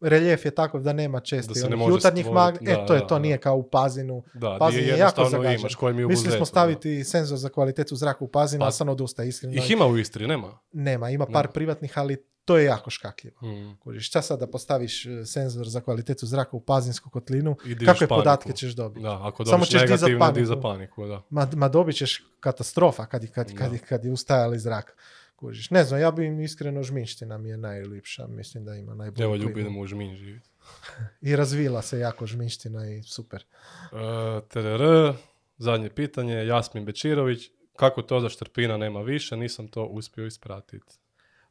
Reljef 0.00 0.44
je 0.44 0.50
takav 0.50 0.80
da 0.80 0.92
nema 0.92 1.20
česti 1.20 1.52
Da 1.54 1.66
onih 1.66 1.78
može 1.78 1.92
jutarnjih 1.92 2.26
magla. 2.26 2.72
E, 2.72 2.86
to 2.86 2.94
je 2.94 3.00
to, 3.00 3.06
da. 3.08 3.18
nije 3.18 3.38
kao 3.38 3.56
u 3.56 3.62
Pazinu. 3.64 4.22
Da, 4.34 4.56
Pazin 4.60 4.80
je 4.80 4.86
je 4.86 4.98
jako 4.98 5.24
zagađen. 5.26 5.60
imaš 5.60 5.74
koji 5.74 5.94
mi 5.94 6.04
u 6.04 6.08
Mislili 6.08 6.36
smo 6.36 6.46
staviti 6.46 7.04
senzor 7.04 7.38
za 7.38 7.48
kvalitetu 7.48 7.96
zraka 7.96 8.24
u 8.24 8.28
Pazinu, 8.28 8.60
Pa- 8.60 8.64
ali 8.64 8.72
sam 8.72 8.88
odustaje 8.88 9.28
iskreno. 9.28 9.54
Ih 9.54 9.70
ima 9.70 9.86
u 9.86 9.98
Istri, 9.98 10.26
nema? 10.26 10.58
Nema, 10.72 11.10
ima 11.10 11.26
par 11.26 11.44
Nema. 11.44 11.52
privatnih, 11.52 11.92
ali 11.94 12.16
to 12.44 12.56
je 12.56 12.64
jako 12.64 12.90
škakljivo. 12.90 13.36
Mm. 13.42 13.76
Kužiš, 13.76 14.06
šta 14.06 14.22
sad 14.22 14.38
da 14.38 14.46
postaviš 14.46 15.06
e, 15.06 15.24
senzor 15.24 15.68
za 15.68 15.80
kvalitetu 15.80 16.26
zraka 16.26 16.50
u 16.52 16.60
Pazinsku 16.60 17.10
kotlinu, 17.10 17.56
I 17.64 17.74
kakve 17.76 17.84
paniku. 17.98 18.14
podatke 18.16 18.52
ćeš 18.52 18.72
dobiti? 18.72 19.02
Da, 19.02 19.20
ako 19.22 19.44
Samo 19.44 19.56
dobiš 19.56 19.68
ćeš 19.68 19.72
dizat 19.74 19.90
negativno, 19.90 20.18
paniku. 20.20 20.40
diza 20.40 20.56
paniku, 20.56 21.06
da. 21.06 21.22
Ma, 21.30 21.48
ma 21.54 21.68
dobit 21.68 21.96
ćeš 21.96 22.22
katastrofa 22.40 23.06
kad, 23.06 23.22
je- 23.22 23.28
kad, 23.28 23.54
kad, 23.54 23.72
je- 23.72 23.78
kad 23.78 24.04
je 24.04 24.12
ustajali 24.12 24.58
zrak. 24.58 24.96
Kužiš. 25.36 25.70
Ne 25.70 25.84
znam, 25.84 26.00
ja 26.00 26.10
bi 26.10 26.24
im 26.24 26.40
iskreno 26.40 26.82
žminština 26.82 27.38
mi 27.38 27.48
je 27.48 27.56
najljepša, 27.56 28.26
mislim 28.26 28.64
da 28.64 28.74
ima 28.74 28.94
najbolju 28.94 29.24
Evo, 29.24 29.36
ljubi 29.36 29.60
idemo 29.60 29.80
u 29.80 29.86
Žminj 29.86 30.16
živjeti. 30.16 30.50
I 31.28 31.36
razvila 31.36 31.82
se 31.82 31.98
jako 31.98 32.26
žminština 32.26 32.90
i 32.90 33.02
super. 33.02 33.42
E, 33.42 34.40
TRR, 34.48 35.14
zadnje 35.58 35.90
pitanje, 35.90 36.46
Jasmin 36.46 36.84
Bečirović, 36.84 37.50
kako 37.76 38.02
to 38.02 38.20
da 38.20 38.28
Štrpina 38.28 38.76
nema 38.76 39.00
više, 39.00 39.36
nisam 39.36 39.68
to 39.68 39.84
uspio 39.84 40.26
ispratiti. 40.26 40.94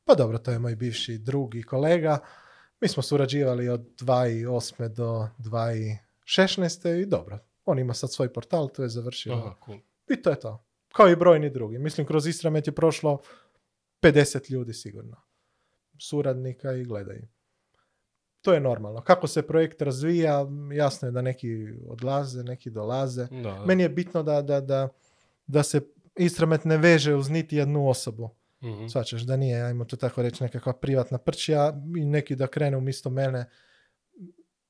Pa 0.06 0.16
dobro, 0.16 0.38
to 0.38 0.52
je 0.52 0.60
moj 0.60 0.76
bivši 0.76 1.18
drug 1.18 1.56
i 1.56 1.64
kolega. 1.64 2.20
Mi 2.82 2.88
smo 2.88 3.04
surađivali 3.04 3.70
od 3.70 3.82
2008. 4.02 4.88
do 4.88 5.28
2016. 5.40 7.02
i 7.02 7.06
dobro. 7.06 7.40
On 7.66 7.80
ima 7.80 7.94
sad 7.94 8.14
svoj 8.14 8.34
portal, 8.34 8.70
to 8.70 8.84
je 8.84 8.90
završio. 8.90 9.34
Aha, 9.34 9.56
cool. 9.66 9.78
I 10.10 10.22
to 10.22 10.30
je 10.30 10.40
to. 10.40 10.66
Kao 10.94 11.10
i 11.10 11.16
brojni 11.16 11.50
drugi. 11.50 11.80
Mislim, 11.80 12.08
kroz 12.08 12.28
Istramet 12.28 12.68
je 12.68 12.76
prošlo 12.76 13.22
50 14.06 14.52
ljudi 14.52 14.74
sigurno. 14.74 15.18
Suradnika 15.98 16.72
i 16.74 16.84
gledaj. 16.84 17.22
To 18.42 18.54
je 18.54 18.60
normalno. 18.60 19.02
Kako 19.02 19.28
se 19.28 19.48
projekt 19.48 19.82
razvija, 19.82 20.46
jasno 20.74 21.08
je 21.08 21.12
da 21.12 21.22
neki 21.22 21.68
odlaze, 21.88 22.44
neki 22.44 22.70
dolaze. 22.70 23.28
Da, 23.32 23.42
da. 23.42 23.66
Meni 23.66 23.84
je 23.84 23.90
bitno 23.90 24.24
da, 24.24 24.42
da, 24.42 24.62
da, 24.62 24.90
da 25.48 25.64
se 25.64 25.82
Istramet 26.18 26.66
ne 26.66 26.78
veže 26.78 27.16
uz 27.16 27.30
niti 27.30 27.56
jednu 27.56 27.90
osobu. 27.90 28.30
Mhm. 28.64 28.88
Svačaš 28.88 29.22
da 29.22 29.38
nije, 29.38 29.62
ajmo 29.62 29.86
to 29.86 29.96
tako 29.96 30.22
reći, 30.22 30.44
nekakva 30.44 30.74
privatna 30.74 31.18
prčija 31.18 31.74
i 31.98 32.06
neki 32.06 32.36
da 32.36 32.48
krene 32.48 32.78
umjesto 32.78 33.10
mene 33.10 33.50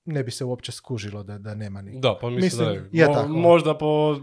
ne 0.05 0.23
bi 0.23 0.31
se 0.31 0.45
uopće 0.45 0.71
skužilo 0.71 1.23
da, 1.23 1.37
da 1.37 1.55
nema 1.55 1.81
nikog. 1.81 2.01
Da, 2.01 2.17
pa 2.21 2.29
mislim, 2.29 2.43
Mislim, 2.45 2.65
da 2.67 2.71
je. 2.73 2.89
je 2.91 3.07
Mo- 3.07 3.13
tako. 3.13 3.27
Možda 3.29 3.77
po 3.77 4.19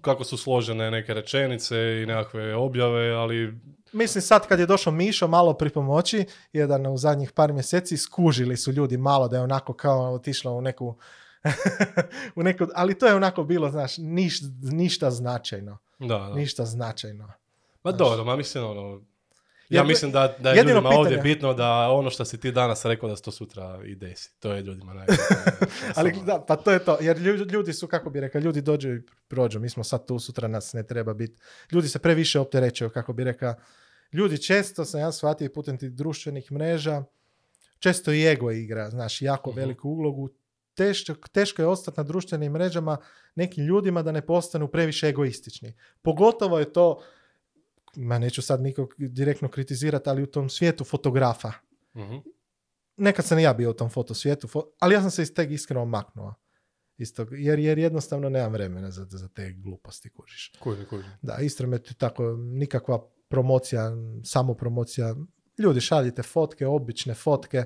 kako 0.00 0.24
su 0.24 0.36
složene 0.36 0.90
neke 0.90 1.14
rečenice 1.14 1.76
i 2.02 2.06
nekakve 2.06 2.54
objave, 2.54 3.10
ali 3.10 3.54
Mislim, 3.94 4.22
sad 4.22 4.46
kad 4.48 4.58
je 4.60 4.66
došao 4.66 4.92
Mišo 4.92 5.28
malo 5.28 5.54
pri 5.54 5.70
pomoći, 5.70 6.24
jedan 6.52 6.86
u 6.86 6.96
zadnjih 6.96 7.32
par 7.32 7.52
mjeseci, 7.52 7.96
skužili 7.96 8.56
su 8.56 8.72
ljudi 8.72 8.96
malo 8.96 9.28
da 9.28 9.36
je 9.36 9.42
onako 9.42 9.72
kao 9.72 10.12
otišlo 10.14 10.52
u 10.52 10.60
neku, 10.60 10.96
u 12.36 12.42
neku 12.42 12.66
ali 12.74 12.98
to 12.98 13.06
je 13.06 13.14
onako 13.14 13.44
bilo, 13.44 13.70
znaš, 13.70 13.98
niš, 13.98 14.40
ništa 14.62 15.10
značajno. 15.10 15.78
Da, 15.98 16.06
da. 16.06 16.34
Ništa 16.34 16.64
značajno. 16.64 17.24
Ma 17.84 17.90
Znaš. 17.90 17.98
dobro, 17.98 18.24
ma 18.24 18.36
mislim 18.36 18.64
ono... 18.64 19.00
Ja 19.68 19.80
Jer- 19.80 19.86
mislim 19.86 20.12
da, 20.12 20.34
da 20.38 20.50
je 20.50 20.62
ljudima 20.62 20.88
ovdje 20.88 21.16
pitanje- 21.16 21.22
bitno 21.22 21.54
da 21.54 21.70
ono 21.90 22.10
što 22.10 22.24
si 22.24 22.40
ti 22.40 22.52
danas 22.52 22.84
rekao 22.84 23.08
da 23.08 23.16
se 23.16 23.22
to 23.22 23.30
sutra 23.30 23.80
i 23.86 23.94
desi. 23.94 24.30
To 24.40 24.52
je 24.52 24.62
ljudima 24.62 24.94
najbitnije. 24.94 25.42
Ali 25.96 26.10
Samo- 26.14 26.24
da, 26.24 26.44
pa 26.48 26.56
to 26.56 26.70
je 26.70 26.78
to, 26.78 26.96
jer 27.00 27.18
ljudi, 27.18 27.52
ljudi 27.52 27.72
su, 27.72 27.86
kako 27.86 28.10
bi 28.10 28.20
rekao, 28.20 28.40
ljudi 28.40 28.60
dođu 28.60 28.94
i 28.94 29.02
prođu, 29.28 29.60
mi 29.60 29.68
smo 29.68 29.84
sad 29.84 30.06
tu, 30.06 30.18
sutra 30.18 30.48
nas 30.48 30.72
ne 30.72 30.82
treba 30.82 31.14
biti. 31.14 31.36
Ljudi 31.72 31.88
se 31.88 31.98
previše 31.98 32.40
opterećuju, 32.40 32.90
kako 32.90 33.12
bi 33.12 33.24
rekao. 33.24 33.54
Ljudi 34.14 34.38
često, 34.38 34.84
sam 34.84 35.00
ja 35.00 35.12
shvatio 35.12 35.50
putem 35.50 35.78
tih 35.78 35.92
društvenih 35.92 36.52
mreža, 36.52 37.04
često 37.78 38.12
i 38.12 38.24
ego 38.24 38.50
igra, 38.50 38.90
znaš, 38.90 39.22
jako 39.22 39.50
Mhm. 39.50 39.58
veliku 39.58 39.88
ulogu. 39.88 40.28
Teško, 40.74 41.14
teško 41.32 41.62
je 41.62 41.68
ostati 41.68 41.96
na 41.96 42.04
društvenim 42.04 42.52
mrežama 42.52 42.96
nekim 43.34 43.64
ljudima 43.64 44.02
da 44.02 44.12
ne 44.12 44.22
postanu 44.22 44.68
previše 44.68 45.08
egoistični. 45.08 45.72
Pogotovo 46.02 46.58
je 46.58 46.72
to, 46.72 47.02
ma 47.96 48.18
neću 48.18 48.42
sad 48.42 48.60
nikog 48.62 48.94
direktno 48.98 49.48
kritizirati, 49.48 50.08
ali 50.10 50.22
u 50.22 50.26
tom 50.26 50.48
svijetu 50.48 50.84
fotografa 50.84 51.52
Mhm. 51.96 52.14
nekad 52.96 53.24
sam 53.24 53.38
i 53.38 53.42
ja 53.42 53.54
bio 53.54 53.70
u 53.70 53.74
tom 53.74 53.90
fotosvijetu, 53.90 54.48
fo- 54.48 54.68
ali 54.78 54.94
ja 54.94 55.00
sam 55.00 55.10
se 55.10 55.22
iz 55.22 55.34
teg 55.34 55.52
iskreno 55.52 55.84
maknuo. 55.84 56.34
Iz 56.98 57.14
tog, 57.14 57.28
jer, 57.32 57.58
jer 57.58 57.78
jednostavno 57.78 58.28
nemam 58.28 58.52
vremena 58.52 58.90
za, 58.90 59.06
za 59.06 59.28
te 59.28 59.52
gluposti, 59.52 60.10
kužiš. 60.10 60.52
Kužim, 60.60 60.84
kužim. 60.86 61.10
Da, 61.22 61.36
istra 61.36 61.66
me 61.66 61.78
tako, 61.98 62.32
nikakva 62.36 63.06
promocija, 63.34 63.90
samo 64.24 64.54
promocija. 64.54 65.14
Ljudi, 65.58 65.80
šaljite 65.80 66.22
fotke, 66.22 66.66
obične 66.66 67.14
fotke, 67.14 67.64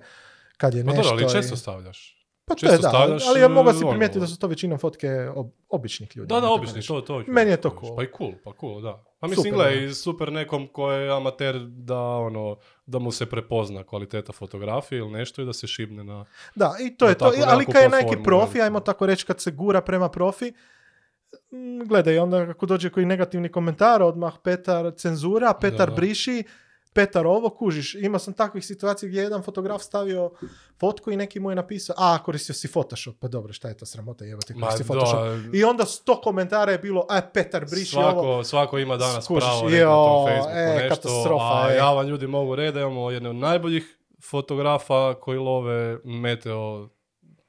kad 0.56 0.74
je 0.74 0.84
Pa 0.84 0.92
nešto... 0.92 1.02
dobro, 1.02 1.24
ali 1.24 1.32
često 1.32 1.56
stavljaš. 1.56 2.14
pa 2.44 2.54
to 2.54 2.58
često 2.60 2.74
je 2.74 2.78
da, 2.78 2.88
stavljaš, 2.88 3.22
ali 3.28 3.40
ja 3.40 3.48
mogu 3.48 3.72
si 3.72 3.84
primijetiti 3.90 4.20
da 4.20 4.26
su 4.26 4.38
to 4.38 4.46
većinom 4.46 4.78
fotke 4.78 5.08
ob- 5.08 5.50
običnih 5.68 6.16
ljudi. 6.16 6.28
Da, 6.28 6.40
da, 6.40 6.50
obični, 6.50 6.82
to, 6.82 7.00
to. 7.00 7.22
Meni 7.26 7.50
je 7.50 7.60
to 7.60 7.76
cool. 7.80 7.96
Pa 7.96 8.02
i 8.02 8.08
cool, 8.18 8.32
pa 8.44 8.52
cool, 8.60 8.80
da. 8.80 9.04
Pa 9.20 9.26
mislim, 9.26 9.44
Super, 9.44 9.56
gledaj, 9.56 9.86
da. 9.86 9.94
super 9.94 10.32
nekom 10.32 10.66
ko 10.72 10.92
je 10.92 11.10
amater 11.10 11.58
da, 11.66 12.00
ono, 12.00 12.56
da 12.86 12.98
mu 12.98 13.10
se 13.12 13.26
prepozna 13.26 13.84
kvaliteta 13.84 14.32
fotografije 14.32 14.98
ili 14.98 15.10
nešto 15.10 15.42
i 15.42 15.44
da 15.44 15.52
se 15.52 15.66
šibne 15.66 16.04
na... 16.04 16.24
Da, 16.54 16.76
i 16.80 16.96
to 16.96 17.08
je 17.08 17.18
to. 17.18 17.32
Ali 17.46 17.66
kad 17.66 17.82
je 17.82 17.88
neki 17.88 18.22
profi, 18.24 18.60
ajmo 18.60 18.80
tako 18.80 19.06
reći, 19.06 19.26
kad 19.26 19.40
se 19.40 19.50
gura 19.50 19.80
prema 19.80 20.08
profi, 20.08 20.52
gledaj, 21.86 22.18
onda 22.18 22.36
ako 22.36 22.66
dođe 22.66 22.90
koji 22.90 23.06
negativni 23.06 23.48
komentar, 23.48 24.02
odmah 24.02 24.34
Petar 24.42 24.92
cenzura, 24.96 25.54
Petar 25.60 25.88
da. 25.90 25.94
briši, 25.94 26.44
Petar 26.92 27.26
ovo, 27.26 27.50
kužiš. 27.50 27.94
Ima 27.94 28.18
sam 28.18 28.34
takvih 28.34 28.66
situacija 28.66 29.08
gdje 29.08 29.20
je 29.20 29.24
jedan 29.24 29.42
fotograf 29.42 29.82
stavio 29.82 30.30
fotku 30.80 31.10
i 31.10 31.16
neki 31.16 31.40
mu 31.40 31.50
je 31.50 31.56
napisao, 31.56 31.96
a, 31.98 32.18
koristio 32.22 32.54
si 32.54 32.68
Photoshop. 32.68 33.16
Pa 33.20 33.28
dobro, 33.28 33.52
šta 33.52 33.68
je 33.68 33.76
to 33.76 33.86
sramota, 33.86 34.26
evo 34.26 34.40
ti 34.40 34.54
koristi 34.54 34.84
Photoshop. 34.84 35.18
I 35.54 35.64
onda 35.64 35.84
sto 35.84 36.20
komentara 36.20 36.72
je 36.72 36.78
bilo, 36.78 37.06
a, 37.08 37.20
Petar 37.34 37.66
briši 37.70 37.90
svako, 37.90 38.20
ovo. 38.20 38.44
svako 38.44 38.78
ima 38.78 38.96
danas 38.96 39.24
Skužiš, 39.24 39.44
pravo 39.44 39.68
reći 39.68 39.84
na 39.84 39.90
tom 39.90 40.26
Facebooku 40.26 40.58
e, 40.58 40.82
nešto, 40.82 40.88
katastrofa, 40.88 41.66
a 41.66 41.72
e. 41.72 41.76
ja 41.76 41.92
vam 41.92 42.06
ljudi 42.06 42.26
mogu 42.26 42.54
reći 42.56 42.74
da 42.74 42.80
imamo 42.80 43.10
jedne 43.10 43.30
od 43.30 43.36
najboljih 43.36 43.98
fotografa 44.22 45.14
koji 45.20 45.38
love 45.38 45.98
meteo 46.04 46.88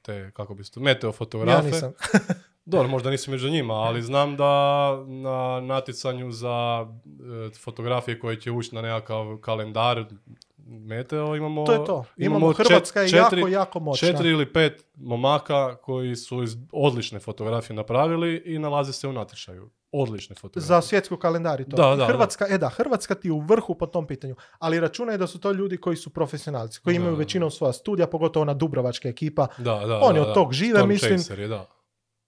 te, 0.02 0.30
kako 0.34 0.54
bi 0.54 0.62
meteo 0.76 1.08
Ja 1.08 1.12
fotografe. 1.12 1.66
nisam. 1.66 1.92
Dobro, 2.70 2.88
možda 2.88 3.10
nisam 3.10 3.32
među 3.32 3.50
njima, 3.50 3.74
ali 3.74 4.02
znam 4.10 4.36
da 4.36 4.96
na 5.06 5.60
natjecanju 5.60 6.32
za 6.32 6.86
e, 7.48 7.54
fotografije 7.58 8.18
koje 8.18 8.40
će 8.40 8.50
ući 8.50 8.74
na 8.74 8.82
nekakav 8.82 9.36
kalendar 9.40 10.04
meteo 10.66 11.36
imamo... 11.36 11.66
To 11.66 11.72
je 11.72 11.84
to. 11.84 12.04
Imamo, 12.16 12.52
Hrvatska 12.52 13.00
je 13.00 13.08
četiri- 13.08 13.38
jako, 13.38 13.48
jako 13.48 13.80
moćna. 13.80 14.08
Četiri 14.08 14.28
ili 14.28 14.52
pet 14.52 14.84
momaka 14.94 15.76
koji 15.76 16.16
su 16.16 16.42
iz 16.42 16.56
odlične 16.72 17.18
fotografije 17.18 17.76
napravili 17.76 18.42
i 18.46 18.58
nalaze 18.58 18.92
se 18.92 19.08
u 19.08 19.12
natječaju. 19.12 19.70
Odlične 19.92 20.36
fotografije. 20.36 20.66
Za 20.66 20.80
svjetsku 20.80 21.16
kalendar 21.16 21.60
i 21.60 21.64
to. 21.68 21.76
Da, 21.76 21.96
da, 21.96 22.06
Hrvatska, 22.06 22.46
e 22.50 22.58
da, 22.58 22.68
Hrvatska 22.68 23.14
ti 23.14 23.28
je 23.28 23.32
u 23.32 23.40
vrhu 23.40 23.74
po 23.74 23.86
tom 23.86 24.06
pitanju. 24.06 24.34
Ali 24.58 24.80
računaj 24.80 25.18
da 25.18 25.26
su 25.26 25.40
to 25.40 25.52
ljudi 25.52 25.76
koji 25.76 25.96
su 25.96 26.10
profesionalci, 26.10 26.80
koji 26.80 26.96
imaju 26.96 27.14
većinom 27.14 27.50
svoja 27.50 27.72
studija, 27.72 28.06
pogotovo 28.06 28.42
ona 28.42 28.54
Dubrovačka 28.54 29.08
ekipa. 29.08 29.46
Da, 29.58 29.86
da, 29.86 30.00
Oni 30.02 30.18
od 30.18 30.34
tog 30.34 30.52
žive, 30.52 30.78
Storm 30.78 30.88
mislim. 30.88 31.18
Chaseri, 31.18 31.48
da. 31.48 31.66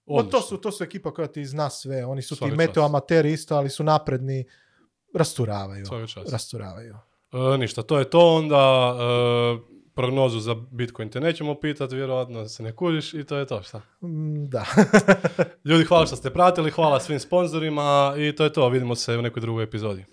O, 0.05 0.15
to, 0.15 0.19
Odlično. 0.19 0.41
su, 0.41 0.57
to 0.57 0.71
su 0.71 0.83
ekipa 0.83 1.13
koja 1.13 1.27
ti 1.27 1.45
zna 1.45 1.69
sve. 1.69 2.05
Oni 2.05 2.21
su 2.21 2.35
ti 2.35 2.39
Svaka 2.39 2.55
meteo 2.55 2.85
amateri 2.85 3.31
isto, 3.31 3.55
ali 3.55 3.69
su 3.69 3.83
napredni. 3.83 4.45
Rasturavaju. 5.13 5.85
Rasturavaju. 6.31 6.95
E, 7.33 7.57
ništa, 7.57 7.81
to 7.81 7.99
je 7.99 8.09
to. 8.09 8.35
Onda 8.35 8.95
e, 8.99 9.73
prognozu 9.95 10.39
za 10.39 10.55
Bitcoin 10.71 11.09
te 11.09 11.19
nećemo 11.19 11.55
pitati, 11.59 11.95
vjerojatno 11.95 12.47
se 12.47 12.63
ne 12.63 12.75
kužiš 12.75 13.13
i 13.13 13.23
to 13.23 13.37
je 13.37 13.45
to. 13.47 13.61
Šta? 13.63 13.81
Mm, 14.01 14.45
Da. 14.45 14.65
Ljudi, 15.65 15.83
hvala 15.85 16.05
što 16.05 16.15
ste 16.15 16.29
pratili, 16.29 16.71
hvala 16.71 16.99
svim 17.05 17.19
sponzorima 17.19 18.13
i 18.17 18.35
to 18.35 18.43
je 18.43 18.53
to. 18.53 18.69
Vidimo 18.69 18.95
se 18.95 19.17
u 19.17 19.21
nekoj 19.21 19.41
drugoj 19.41 19.63
epizodi. 19.63 20.05